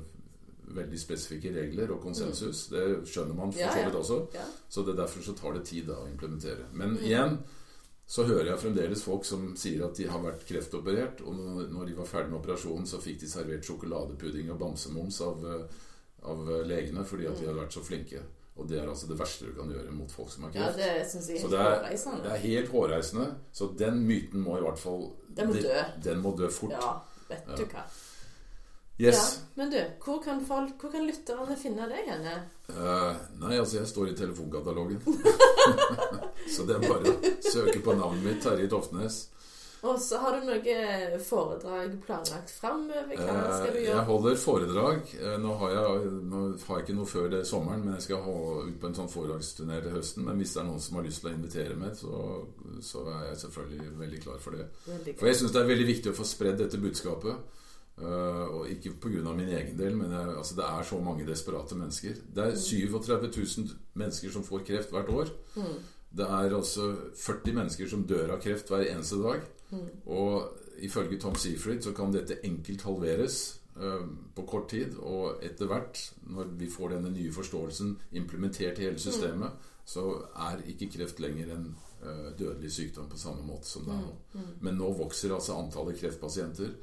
veldig 0.67 0.99
spesifikke 0.99 1.53
regler 1.55 1.91
og 1.95 2.01
konsensus. 2.03 2.65
Det 2.67 3.07
skjønner 3.07 3.35
man 3.35 3.53
for 3.53 3.71
så 3.71 3.85
vidt 3.85 3.95
også. 3.95 4.17
Ja. 4.35 4.43
Så 4.69 4.83
det 4.83 4.93
er 4.97 5.01
derfor 5.05 5.21
så 5.23 5.33
tar 5.37 5.53
det 5.53 5.65
tid 5.65 5.85
da 5.87 5.93
å 6.01 6.07
implementere. 6.11 6.65
Men 6.73 6.89
Mm. 6.97 7.03
igjen 7.03 7.37
så 8.07 8.23
hører 8.23 8.45
jeg 8.53 8.59
fremdeles 8.61 9.01
folk 9.03 9.25
som 9.27 9.49
sier 9.59 9.83
at 9.85 9.97
de 9.99 10.05
har 10.07 10.21
vært 10.23 10.45
kreftoperert, 10.47 11.19
og 11.27 11.35
når- 11.35 11.85
de 11.89 11.93
var 11.97 12.05
ferdig 12.07 12.31
med 12.31 12.39
operasjonen, 12.39 12.85
så 12.87 13.01
fikk 13.03 13.19
de 13.19 13.27
servert 13.27 13.65
sjokoladepudding 13.67 14.49
og 14.53 14.59
bamsemums 14.61 15.19
av, 15.21 15.43
av 16.23 16.47
legene 16.65 17.03
fordi 17.05 17.27
at 17.27 17.35
de 17.39 17.45
hadde 17.49 17.59
vært 17.59 17.75
så 17.75 17.83
flinke. 17.83 18.21
Og 18.57 18.65
det 18.67 18.79
er 18.79 18.87
altså 18.89 19.05
det 19.07 19.19
verste 19.19 19.45
du 19.45 19.51
kan 19.53 19.69
gjøre 19.69 19.91
mot 19.93 20.09
folk 20.09 20.31
som 20.33 20.43
har 20.47 20.51
ja, 20.55 20.63
kreft. 20.71 20.77
det 20.77 21.09
synes 21.11 21.27
jeg 21.29 21.41
Så 21.43 21.45
er 21.45 21.51
det 21.51 21.59
er, 21.59 21.75
hårreisende. 21.75 22.23
det 22.23 22.31
er 22.31 22.37
helt 22.47 22.69
hårreisende. 22.71 23.27
Så 23.53 23.67
den 23.77 23.99
myten 24.07 24.39
må 24.41 24.57
i 24.57 24.61
hvert 24.63 24.79
fall 24.79 25.11
Den 25.37 25.47
må 25.51 25.53
dø. 25.61 25.83
Den 26.01 26.21
må 26.23 26.31
dø 26.39 26.47
fort. 26.49 26.71
Ja, 26.71 26.95
vet 27.29 27.45
du 27.57 27.65
hva. 27.65 27.83
Yes. 28.97 29.15
Ja, 29.15 29.45
men 29.59 29.69
du, 29.69 29.77
hvor 30.01 30.17
kan, 30.25 30.39
folk, 30.45 30.73
hvor 30.81 30.89
kan 30.89 31.03
lytterne 31.05 31.57
finne 31.61 31.85
deg 31.91 32.07
henne? 32.09 32.31
Uh, 32.71 33.13
nei, 33.43 33.53
altså, 33.59 33.77
jeg 33.77 33.89
står 33.91 34.09
i 34.09 34.15
telefonkatalogen. 34.17 35.03
så 36.53 36.65
det 36.65 36.79
er 36.79 36.85
bare 36.87 37.13
å 37.13 37.33
søke 37.45 37.77
på 37.85 37.93
navnet 37.93 38.25
mitt, 38.25 38.39
Terje 38.41 38.69
Toftnes. 38.71 39.19
Og 39.85 39.99
så 40.01 40.17
har 40.17 40.33
du 40.33 40.47
noe 40.47 41.19
foredrag 41.21 41.91
planlagt 42.01 42.49
framover. 42.49 43.11
Hva 43.13 43.35
skal 43.53 43.75
du 43.75 43.77
gjøre? 43.83 43.91
Jeg 43.91 44.05
holder 44.07 44.39
foredrag. 44.41 45.11
Eh, 45.19 45.35
Nå 45.43 45.53
har, 45.61 45.75
jeg, 45.75 46.09
nå 46.31 46.39
har 46.65 46.79
jeg 46.79 46.87
ikke 46.87 46.95
noe 46.97 47.11
før 47.11 47.27
det 47.35 47.43
sommeren, 47.45 47.83
men 47.85 47.93
jeg 47.99 48.07
skal 48.07 48.23
ha 48.25 48.33
ut 48.65 48.79
på 48.81 48.89
en 48.89 48.97
sånn 48.97 49.11
foredragsturné 49.13 49.77
til 49.85 49.93
høsten. 49.93 50.25
Men 50.25 50.41
hvis 50.41 50.55
det 50.55 50.63
er 50.63 50.67
noen 50.71 50.81
som 50.81 50.97
har 50.97 51.05
lyst 51.05 51.21
til 51.21 51.29
å 51.29 51.35
invitere 51.37 51.77
meg, 51.77 51.93
så, 51.99 52.23
så 52.89 53.05
er 53.13 53.29
jeg 53.29 53.43
selvfølgelig 53.45 53.93
veldig 54.01 54.23
klar 54.25 54.41
for 54.41 54.57
det. 54.57 54.65
For 55.13 55.29
jeg 55.29 55.39
syns 55.43 55.53
det 55.53 55.61
er 55.61 55.71
veldig 55.75 55.87
viktig 55.93 56.11
å 56.11 56.17
få 56.17 56.27
spredd 56.33 56.57
dette 56.65 56.81
budskapet. 56.81 57.53
Eh, 57.97 58.45
og 58.53 58.69
ikke 58.69 58.91
pga. 59.01 59.33
min 59.33 59.49
egen 59.49 59.77
del, 59.77 59.95
men 59.97 60.11
jeg, 60.11 60.37
altså, 60.37 60.55
det 60.55 60.63
er 60.63 60.83
så 60.83 60.99
mange 61.01 61.27
desperate 61.27 61.75
mennesker. 61.75 62.13
Det 62.35 62.43
er 62.43 62.55
37 62.55 63.27
000 63.57 63.69
mennesker 63.93 64.31
som 64.31 64.43
får 64.43 64.59
kreft 64.67 64.89
hvert 64.89 65.09
år. 65.09 65.29
Mm. 65.55 65.79
Det 66.17 66.25
er 66.25 66.55
altså 66.55 66.95
40 67.15 67.53
mennesker 67.53 67.89
som 67.89 68.05
dør 68.07 68.35
av 68.35 68.41
kreft 68.41 68.69
hver 68.69 68.85
eneste 68.85 69.17
dag. 69.21 69.41
Mm. 69.71 69.87
Og 70.05 70.57
ifølge 70.77 71.19
Tom 71.19 71.35
Seafried 71.35 71.81
så 71.81 71.91
kan 71.91 72.13
dette 72.13 72.37
enkelt 72.45 72.85
halveres 72.85 73.59
uh, 73.81 74.05
på 74.35 74.45
kort 74.45 74.69
tid. 74.69 74.95
Og 74.97 75.41
etter 75.43 75.65
hvert, 75.65 76.13
når 76.29 76.53
vi 76.59 76.69
får 76.69 76.93
denne 76.93 77.11
nye 77.11 77.33
forståelsen 77.33 77.97
implementert 78.11 78.79
i 78.79 78.85
hele 78.87 78.99
systemet, 78.99 79.51
så 79.85 80.05
er 80.35 80.61
ikke 80.69 80.91
kreft 80.93 81.19
lenger 81.19 81.55
en 81.55 81.65
uh, 82.05 82.29
dødelig 82.39 82.71
sykdom 82.71 83.09
på 83.09 83.17
samme 83.17 83.41
måte 83.41 83.67
som 83.67 83.89
det 83.89 83.97
er 83.97 84.05
nå. 84.05 84.13
Mm. 84.33 84.39
Mm. 84.45 84.53
Men 84.61 84.79
nå 84.83 84.91
vokser 85.01 85.33
altså 85.33 85.57
antallet 85.57 85.99
kreftpasienter 85.99 86.77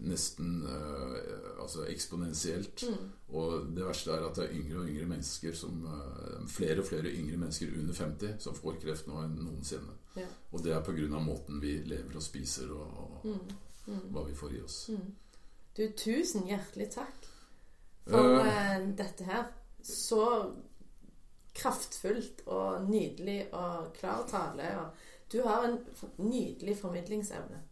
nesten 0.00 0.66
eh, 0.66 1.62
altså 1.62 1.84
eksponentielt. 1.90 2.84
Mm. 2.88 3.08
Og 3.28 3.70
det 3.76 3.86
verste 3.86 4.12
er 4.14 4.26
at 4.26 4.38
det 4.38 4.44
er 4.46 4.56
yngre 4.58 4.82
og 4.82 4.90
yngre 4.90 5.06
mennesker 5.14 5.56
som 5.56 5.84
eh, 5.86 6.44
Flere 6.48 6.80
og 6.80 6.86
flere 6.88 7.12
yngre 7.12 7.36
mennesker 7.36 7.72
under 7.78 7.94
50 7.94 8.36
som 8.40 8.54
får 8.56 8.78
kreft 8.82 9.08
nå 9.10 9.18
enn 9.22 9.34
noensinne. 9.42 9.96
Ja. 10.16 10.26
Og 10.52 10.62
det 10.64 10.72
er 10.72 10.84
pga. 10.86 11.18
måten 11.20 11.60
vi 11.60 11.78
lever 11.84 12.16
og 12.16 12.22
spiser 12.22 12.70
og, 12.72 12.86
og 12.86 13.24
Mm. 13.28 13.56
Mm. 13.88 14.12
hva 14.12 14.22
vi 14.24 14.34
får 14.34 14.54
i 14.54 14.60
oss. 14.60 14.88
Mm. 14.88 15.14
Du, 15.76 15.82
tusen 15.96 16.46
hjertelig 16.46 16.90
takk 16.92 17.28
for 18.08 18.40
eh, 18.40 18.88
dette 18.96 19.24
her. 19.24 19.46
Så 19.82 20.24
kraftfullt 21.58 22.42
og 22.46 22.88
nydelig 22.90 23.48
og 23.52 23.92
klar 23.96 24.26
tale. 24.28 24.68
Og 24.80 25.32
du 25.32 25.42
har 25.46 25.64
en 25.68 25.78
nydelig 26.16 26.76
formidlingsevne. 26.78 27.62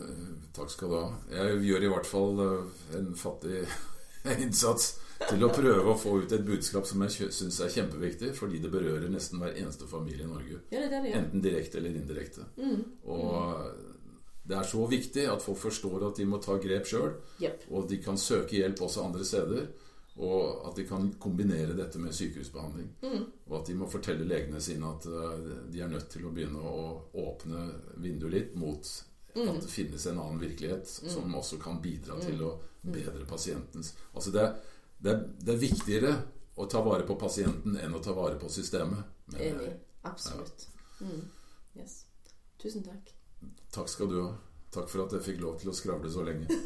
Eh, 0.00 0.32
takk 0.56 0.72
skal 0.72 0.90
du 0.90 0.96
ha. 0.98 1.06
Jeg 1.34 1.60
gjør 1.68 1.86
i 1.86 1.92
hvert 1.94 2.08
fall 2.08 2.42
eh, 2.46 2.82
en 2.98 3.12
fattig 3.18 3.62
innsats 4.44 4.94
til 5.28 5.44
å 5.44 5.52
prøve 5.52 5.92
å 5.92 5.98
få 6.00 6.16
ut 6.22 6.32
et 6.32 6.44
budskap 6.46 6.88
som 6.88 7.04
jeg 7.04 7.30
syns 7.36 7.60
er 7.60 7.72
kjempeviktig, 7.74 8.32
fordi 8.36 8.60
det 8.62 8.72
berører 8.72 9.12
nesten 9.12 9.42
hver 9.42 9.56
eneste 9.60 9.88
familie 9.90 10.24
i 10.24 10.30
Norge. 10.30 10.62
Ja, 10.72 10.80
det 10.80 10.88
det 10.94 11.12
ja. 11.12 11.20
Enten 11.20 11.44
direkte 11.44 11.80
eller 11.80 12.00
indirekte. 12.00 12.46
Mm. 12.56 12.80
Og 13.12 13.90
det 14.50 14.56
er 14.56 14.66
så 14.66 14.86
viktig 14.88 15.26
at 15.30 15.44
folk 15.44 15.60
forstår 15.60 16.08
at 16.08 16.18
de 16.18 16.26
må 16.26 16.40
ta 16.42 16.56
grep 16.62 16.88
sjøl, 16.88 17.12
yep. 17.42 17.68
og 17.70 17.86
de 17.90 18.00
kan 18.02 18.18
søke 18.18 18.56
hjelp 18.58 18.80
også 18.86 19.04
andre 19.04 19.26
steder. 19.26 19.68
Og 20.20 20.66
at 20.68 20.76
de 20.76 20.84
kan 20.84 21.06
kombinere 21.22 21.76
dette 21.78 22.00
med 22.02 22.12
sykehusbehandling. 22.12 22.88
Mm. 23.06 23.22
Og 23.46 23.54
at 23.60 23.68
de 23.70 23.76
må 23.78 23.86
fortelle 23.88 24.26
legene 24.28 24.60
sine 24.60 24.90
at 24.90 25.06
eh, 25.06 25.44
de 25.70 25.80
er 25.80 25.88
nødt 25.88 26.10
til 26.12 26.26
å 26.26 26.32
begynne 26.34 26.60
å 26.60 26.82
åpne 27.22 27.62
vinduet 28.02 28.34
litt 28.34 28.58
mot. 28.58 28.90
At 29.34 29.62
det 29.62 29.70
finnes 29.70 30.06
en 30.06 30.18
annen 30.18 30.40
virkelighet 30.40 30.88
som 30.88 31.34
også 31.34 31.58
kan 31.62 31.80
bidra 31.82 32.18
til 32.20 32.42
å 32.46 32.56
Mm. 32.80 32.92
bedre 32.94 33.26
pasientens 33.28 33.90
Altså 34.14 34.30
det, 34.32 34.44
det, 34.98 35.12
det 35.44 35.52
er 35.52 35.58
viktigere 35.60 36.12
å 36.56 36.64
ta 36.64 36.80
vare 36.80 37.04
på 37.04 37.12
pasienten 37.20 37.76
enn 37.76 37.92
å 37.94 38.00
ta 38.00 38.14
vare 38.16 38.38
på 38.40 38.48
systemet. 38.48 39.04
Men. 39.26 39.40
Enig. 39.40 39.74
Absolutt. 40.08 40.64
Mm. 41.00 41.26
Yes. 41.76 42.06
Tusen 42.56 42.82
takk. 42.84 43.12
Takk 43.72 43.88
skal 43.88 44.08
du 44.08 44.16
ha. 44.22 44.30
Takk 44.72 44.88
for 44.88 45.04
at 45.04 45.12
jeg 45.12 45.26
fikk 45.26 45.40
lov 45.44 45.58
til 45.60 45.68
å 45.68 45.76
skravle 45.76 46.10
så 46.12 46.24
lenge. 46.24 46.48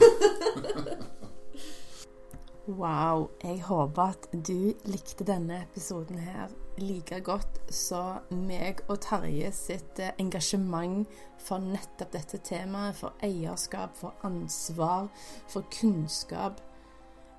Wow. 2.66 3.26
Jeg 3.42 3.58
håper 3.66 4.14
at 4.14 4.28
du 4.32 4.72
likte 4.88 5.26
denne 5.28 5.58
episoden 5.66 6.16
her 6.24 6.48
like 6.78 7.20
godt 7.24 7.60
som 7.72 8.24
meg 8.46 8.80
og 8.88 9.00
Terje 9.04 9.50
sitt 9.54 10.00
eh, 10.02 10.14
engasjement 10.20 11.04
for 11.42 11.62
nettopp 11.62 12.14
dette 12.14 12.40
temaet. 12.44 12.96
For 12.98 13.14
eierskap, 13.24 13.96
for 13.98 14.14
ansvar, 14.26 15.10
for 15.48 15.66
kunnskap. 15.74 16.62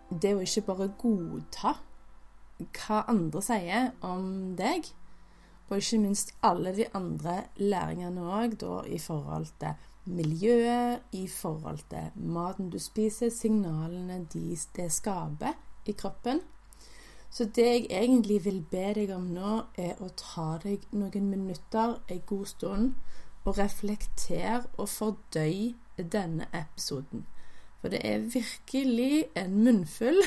Det 0.09 0.35
å 0.35 0.43
ikke 0.45 0.67
bare 0.69 0.91
godta 1.01 1.75
hva 2.59 3.01
andre 3.11 3.41
sier 3.43 3.89
om 4.05 4.55
deg, 4.55 4.87
og 5.67 5.81
ikke 5.81 5.99
minst 5.99 6.31
alle 6.45 6.71
de 6.77 6.85
andre 6.95 7.41
læringene 7.57 8.23
òg, 8.37 8.55
da 8.61 8.79
i 8.87 8.99
forhold 9.01 9.49
til 9.59 9.75
miljøet, 10.05 11.01
i 11.17 11.25
forhold 11.27 11.81
til 11.89 12.13
maten 12.15 12.69
du 12.69 12.77
spiser, 12.79 13.33
signalene 13.33 14.21
de, 14.31 14.53
det 14.77 14.91
skaper 14.93 15.57
i 15.89 15.97
kroppen. 15.97 16.43
Så 17.35 17.49
det 17.51 17.65
jeg 17.67 17.87
egentlig 17.91 18.37
vil 18.45 18.61
be 18.71 18.93
deg 18.95 19.09
om 19.11 19.25
nå, 19.35 19.55
er 19.75 19.99
å 19.99 20.07
ta 20.15 20.53
deg 20.63 20.85
noen 20.95 21.25
minutter, 21.27 21.97
en 22.07 22.21
god 22.29 22.45
stund, 22.47 22.93
og 23.43 23.57
reflektere 23.59 24.61
og 24.79 24.87
fordøy 24.89 25.73
denne 25.99 26.47
episoden. 26.55 27.25
For 27.81 27.91
det 27.91 27.99
er 28.07 28.23
virkelig 28.33 29.25
en 29.37 29.59
munnfull, 29.65 30.21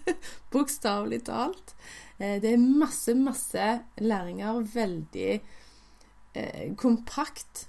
bokstavelig 0.52 1.22
talt. 1.30 1.72
Eh, 2.18 2.36
det 2.44 2.52
er 2.52 2.60
masse, 2.60 3.16
masse 3.16 3.70
læringer. 4.04 4.60
Veldig 4.74 5.32
eh, 5.32 6.76
kompakt 6.76 7.64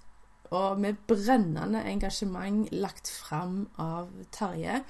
og 0.52 0.84
med 0.84 1.00
brennende 1.08 1.82
engasjement 1.88 2.68
lagt 2.76 3.10
fram 3.10 3.64
av 3.80 4.12
Terje. 4.36 4.82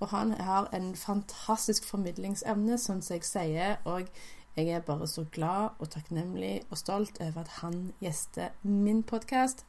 Og 0.00 0.08
han 0.08 0.32
har 0.32 0.68
en 0.74 0.94
fantastisk 0.96 1.84
formidlingsevne, 1.84 2.78
som 2.78 3.02
jeg 3.10 3.24
sier. 3.24 3.76
Og 3.84 4.08
jeg 4.56 4.68
er 4.68 4.80
bare 4.80 5.06
så 5.08 5.24
glad 5.32 5.68
og 5.78 5.90
takknemlig 5.90 6.62
og 6.70 6.78
stolt 6.78 7.20
over 7.20 7.40
at 7.40 7.48
han 7.48 7.92
gjester 8.00 8.48
min 8.62 9.02
podkast. 9.02 9.66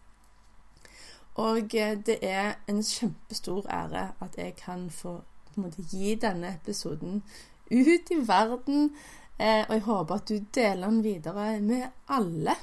Og 1.36 1.76
eh, 1.76 1.98
det 2.06 2.20
er 2.22 2.54
en 2.70 2.84
kjempestor 2.84 3.66
ære 3.70 4.12
at 4.22 4.38
jeg 4.38 4.56
kan 4.56 4.90
få 4.90 5.22
måte, 5.56 5.84
gi 5.92 6.16
denne 6.20 6.54
episoden 6.56 7.24
ut 7.72 8.12
i 8.12 8.20
verden. 8.28 8.92
Eh, 9.40 9.66
og 9.68 9.74
jeg 9.74 9.82
håper 9.82 10.16
at 10.16 10.30
du 10.30 10.38
deler 10.56 10.90
den 10.90 11.04
videre 11.04 11.60
med 11.62 11.90
alle, 12.08 12.56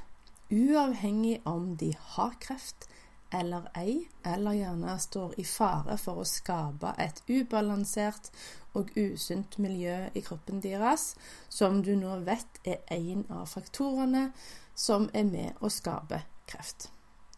uavhengig 0.52 1.40
om 1.44 1.76
de 1.76 1.94
har 1.98 2.34
kreft 2.40 2.88
eller 3.32 3.68
ei, 3.78 4.08
eller 4.24 4.56
gjerne 4.56 4.96
står 5.00 5.34
i 5.40 5.44
fare 5.48 5.96
for 6.00 6.22
å 6.22 6.28
skape 6.28 6.92
et 7.00 7.22
ubalansert 7.28 8.30
og 8.76 8.92
usunt 8.96 9.58
miljø 9.60 9.98
i 10.14 10.22
kroppen 10.24 10.60
deres, 10.64 11.12
som 11.48 11.82
du 11.84 11.94
nå 11.96 12.18
vet 12.26 12.60
er 12.64 12.82
en 12.92 13.24
av 13.30 13.46
faktorene 13.52 14.30
som 14.74 15.08
er 15.14 15.28
med 15.28 15.60
å 15.60 15.70
skape 15.72 16.22
kreft. 16.48 16.90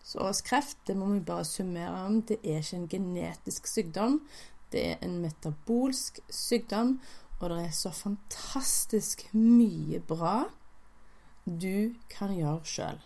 Så 0.05 0.21
hos 0.27 0.43
kreft, 0.45 0.79
det 0.87 0.97
må 0.99 1.09
vi 1.15 1.23
bare 1.25 1.47
summere 1.49 2.05
om, 2.07 2.21
det 2.23 2.41
er 2.43 2.61
ikke 2.61 2.77
en 2.77 2.91
genetisk 2.93 3.71
sykdom. 3.71 4.19
Det 4.73 4.83
er 4.91 5.07
en 5.07 5.17
metabolsk 5.23 6.21
sykdom, 6.29 6.99
og 7.41 7.51
det 7.51 7.63
er 7.65 7.73
så 7.75 7.91
fantastisk 7.95 9.25
mye 9.33 10.03
bra 10.05 10.45
du 11.45 11.95
kan 12.13 12.35
gjøre 12.37 12.69
sjøl. 12.69 13.01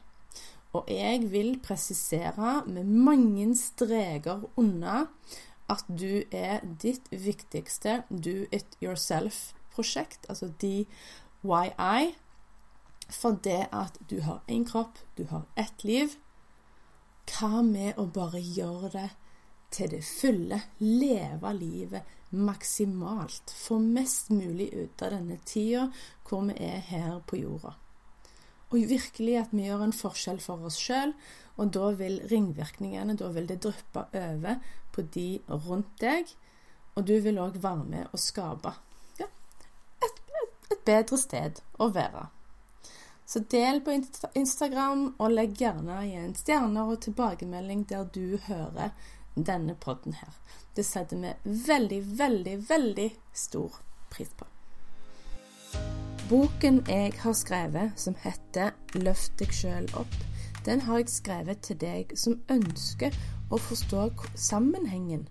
Og 0.77 0.90
jeg 0.93 1.31
vil 1.32 1.55
presisere 1.65 2.62
med 2.66 2.85
mange 2.85 3.55
streker 3.57 4.45
unna 4.61 5.07
at 5.69 5.85
du 5.89 6.23
er 6.32 6.65
ditt 6.81 7.09
viktigste 7.12 8.03
do 8.09 8.45
it 8.53 8.77
yourself-prosjekt, 8.82 10.27
altså 10.28 10.51
DYI, 10.61 12.15
for 13.09 13.40
det 13.45 13.69
at 13.73 13.97
du 14.11 14.20
har 14.24 14.43
én 14.49 14.65
kropp, 14.69 15.01
du 15.16 15.24
har 15.32 15.49
ett 15.57 15.85
liv, 15.85 16.16
hva 17.28 17.62
med 17.65 17.99
å 18.01 18.07
bare 18.12 18.40
gjøre 18.40 18.93
det 18.95 19.09
til 19.73 19.90
det 19.93 20.05
fulle? 20.05 20.61
Leve 20.81 21.53
livet 21.57 22.16
maksimalt. 22.31 23.53
Få 23.53 23.78
mest 23.78 24.31
mulig 24.32 24.70
ut 24.73 25.03
av 25.05 25.12
denne 25.16 25.39
tida 25.45 25.89
hvor 26.28 26.47
vi 26.49 26.57
er 26.65 26.81
her 26.89 27.20
på 27.28 27.40
jorda. 27.40 27.74
Og 28.69 28.89
virkelig 28.90 29.36
at 29.40 29.53
vi 29.57 29.66
gjør 29.69 29.86
en 29.86 29.97
forskjell 29.97 30.40
for 30.45 30.69
oss 30.69 30.78
sjøl, 30.81 31.15
og 31.59 31.73
da 31.74 31.90
vil 31.99 32.20
ringvirkningene, 32.31 33.16
da 33.19 33.31
vil 33.35 33.49
det 33.49 33.62
dryppe 33.65 34.05
over 34.15 34.61
på 34.95 35.05
de 35.15 35.28
rundt 35.49 35.95
deg, 36.03 36.31
og 36.95 37.07
du 37.09 37.16
vil 37.23 37.40
òg 37.40 37.59
være 37.62 37.85
med 37.86 38.12
og 38.12 38.20
skape 38.23 38.74
ja, 39.20 39.28
et, 40.05 40.20
et, 40.39 40.59
et 40.74 40.82
bedre 40.86 41.19
sted 41.20 41.62
å 41.78 41.90
være. 41.95 42.28
Så 43.28 43.43
del 43.53 43.82
på 43.85 43.93
Instagram, 44.35 45.15
og 45.19 45.35
legg 45.35 45.61
gjerne 45.61 46.01
igjen 46.07 46.32
stjerner 46.39 46.95
og 46.95 47.03
tilbakemelding 47.05 47.85
der 47.90 48.09
du 48.15 48.39
hører 48.47 48.95
denne 49.35 49.77
podden 49.77 50.16
her. 50.16 50.32
Det 50.74 50.86
setter 50.86 51.20
vi 51.20 51.35
veldig, 51.69 52.03
veldig, 52.19 52.59
veldig 52.70 53.09
stor 53.47 53.81
pris 54.09 54.32
på. 54.32 54.49
Boken 56.29 56.83
jeg 56.89 57.13
har 57.19 57.33
skrevet, 57.33 57.93
som 57.97 58.15
heter 58.21 58.71
'Løft 58.95 59.39
deg 59.39 59.53
sjøl 59.53 59.87
opp', 59.97 60.25
den 60.65 60.81
har 60.81 60.99
jeg 60.99 61.09
skrevet 61.09 61.61
til 61.65 61.81
deg 61.81 62.13
som 62.15 62.35
ønsker 62.53 63.15
å 63.51 63.57
forstå 63.57 64.03
sammenhengen 64.35 65.29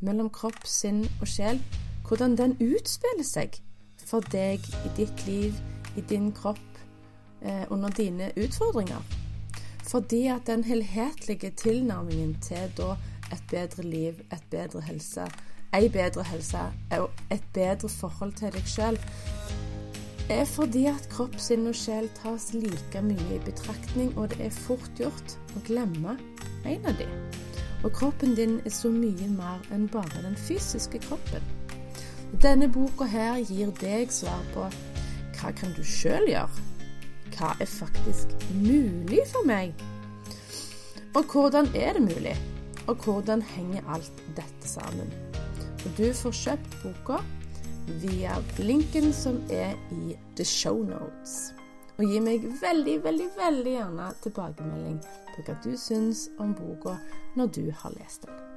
mellom 0.00 0.30
kropp, 0.30 0.66
sinn 0.66 1.04
og 1.20 1.28
sjel, 1.28 1.60
hvordan 2.08 2.34
den 2.36 2.56
utspiller 2.58 3.24
seg 3.24 3.60
for 3.96 4.26
deg 4.32 4.66
i 4.84 4.90
ditt 4.96 5.26
liv, 5.26 5.54
i 5.96 6.00
din 6.00 6.32
kropp, 6.32 6.82
eh, 7.42 7.64
under 7.70 7.88
dine 7.88 8.32
utfordringer. 8.36 9.02
Fordi 9.86 10.26
at 10.26 10.46
den 10.46 10.64
helhetlige 10.64 11.50
tilnærmingen 11.50 12.34
til 12.42 12.72
da 12.76 12.96
et 13.32 13.42
bedre 13.50 13.82
liv, 13.82 14.14
et 14.32 14.44
bedre 14.50 14.80
helse, 14.80 15.30
ei 15.74 15.88
bedre 15.88 16.22
helse 16.22 16.58
og 16.98 17.10
et 17.30 17.44
bedre 17.54 17.88
forhold 17.88 18.32
til 18.32 18.50
deg 18.52 18.66
sjøl, 18.66 18.98
er 20.30 20.44
fordi 20.48 20.86
at 20.90 21.08
kropp, 21.12 21.36
sinn 21.42 21.68
og 21.70 21.76
sjel 21.76 22.08
tas 22.18 22.50
like 22.54 23.02
mye 23.02 23.28
i 23.36 23.42
betraktning, 23.44 24.12
og 24.16 24.30
det 24.32 24.46
er 24.46 24.58
fort 24.66 24.90
gjort 24.98 25.36
å 25.56 25.62
glemme 25.66 26.16
en 26.64 26.86
av 26.86 26.96
dem. 27.00 27.12
Og 27.84 27.94
kroppen 27.96 28.36
din 28.38 28.58
er 28.64 28.74
så 28.74 28.90
mye 28.92 29.28
mer 29.34 29.62
enn 29.74 29.88
bare 29.90 30.24
den 30.24 30.36
fysiske 30.38 31.00
kroppen. 31.06 31.44
Denne 32.42 32.68
boka 32.70 33.08
her 33.10 33.40
gir 33.42 33.72
deg 33.80 34.12
svar 34.14 34.42
på 34.54 34.68
hva 35.40 35.54
kan 35.56 35.72
du 35.74 35.82
sjøl 35.86 36.28
gjøre 36.28 36.68
hva 37.40 37.54
er 37.60 37.68
faktisk 37.70 38.34
mulig 38.60 39.22
for 39.30 39.46
meg? 39.48 39.72
Og 41.16 41.24
hvordan 41.32 41.70
er 41.74 41.96
det 41.96 42.02
mulig? 42.02 42.36
Og 42.88 42.94
hvordan 43.04 43.42
henger 43.42 43.86
alt 43.88 44.22
dette 44.36 44.68
sammen? 44.68 45.08
Og 45.84 45.90
du 45.96 46.10
får 46.12 46.36
kjøpt 46.36 46.76
boka 46.82 47.20
via 48.02 48.36
linken 48.58 49.12
som 49.12 49.40
er 49.50 49.74
i 49.94 50.16
the 50.36 50.44
show 50.44 50.82
notes. 50.84 51.52
Og 51.98 52.06
gi 52.08 52.20
meg 52.24 52.46
veldig, 52.62 53.00
veldig, 53.04 53.30
veldig 53.36 53.74
gjerne 53.76 54.12
tilbakemelding 54.24 55.00
på 55.34 55.44
hva 55.46 55.58
du 55.64 55.74
syns 55.78 56.28
om 56.40 56.54
boka 56.56 56.96
når 57.36 57.52
du 57.58 57.66
har 57.82 57.98
lest 57.98 58.24
den. 58.28 58.49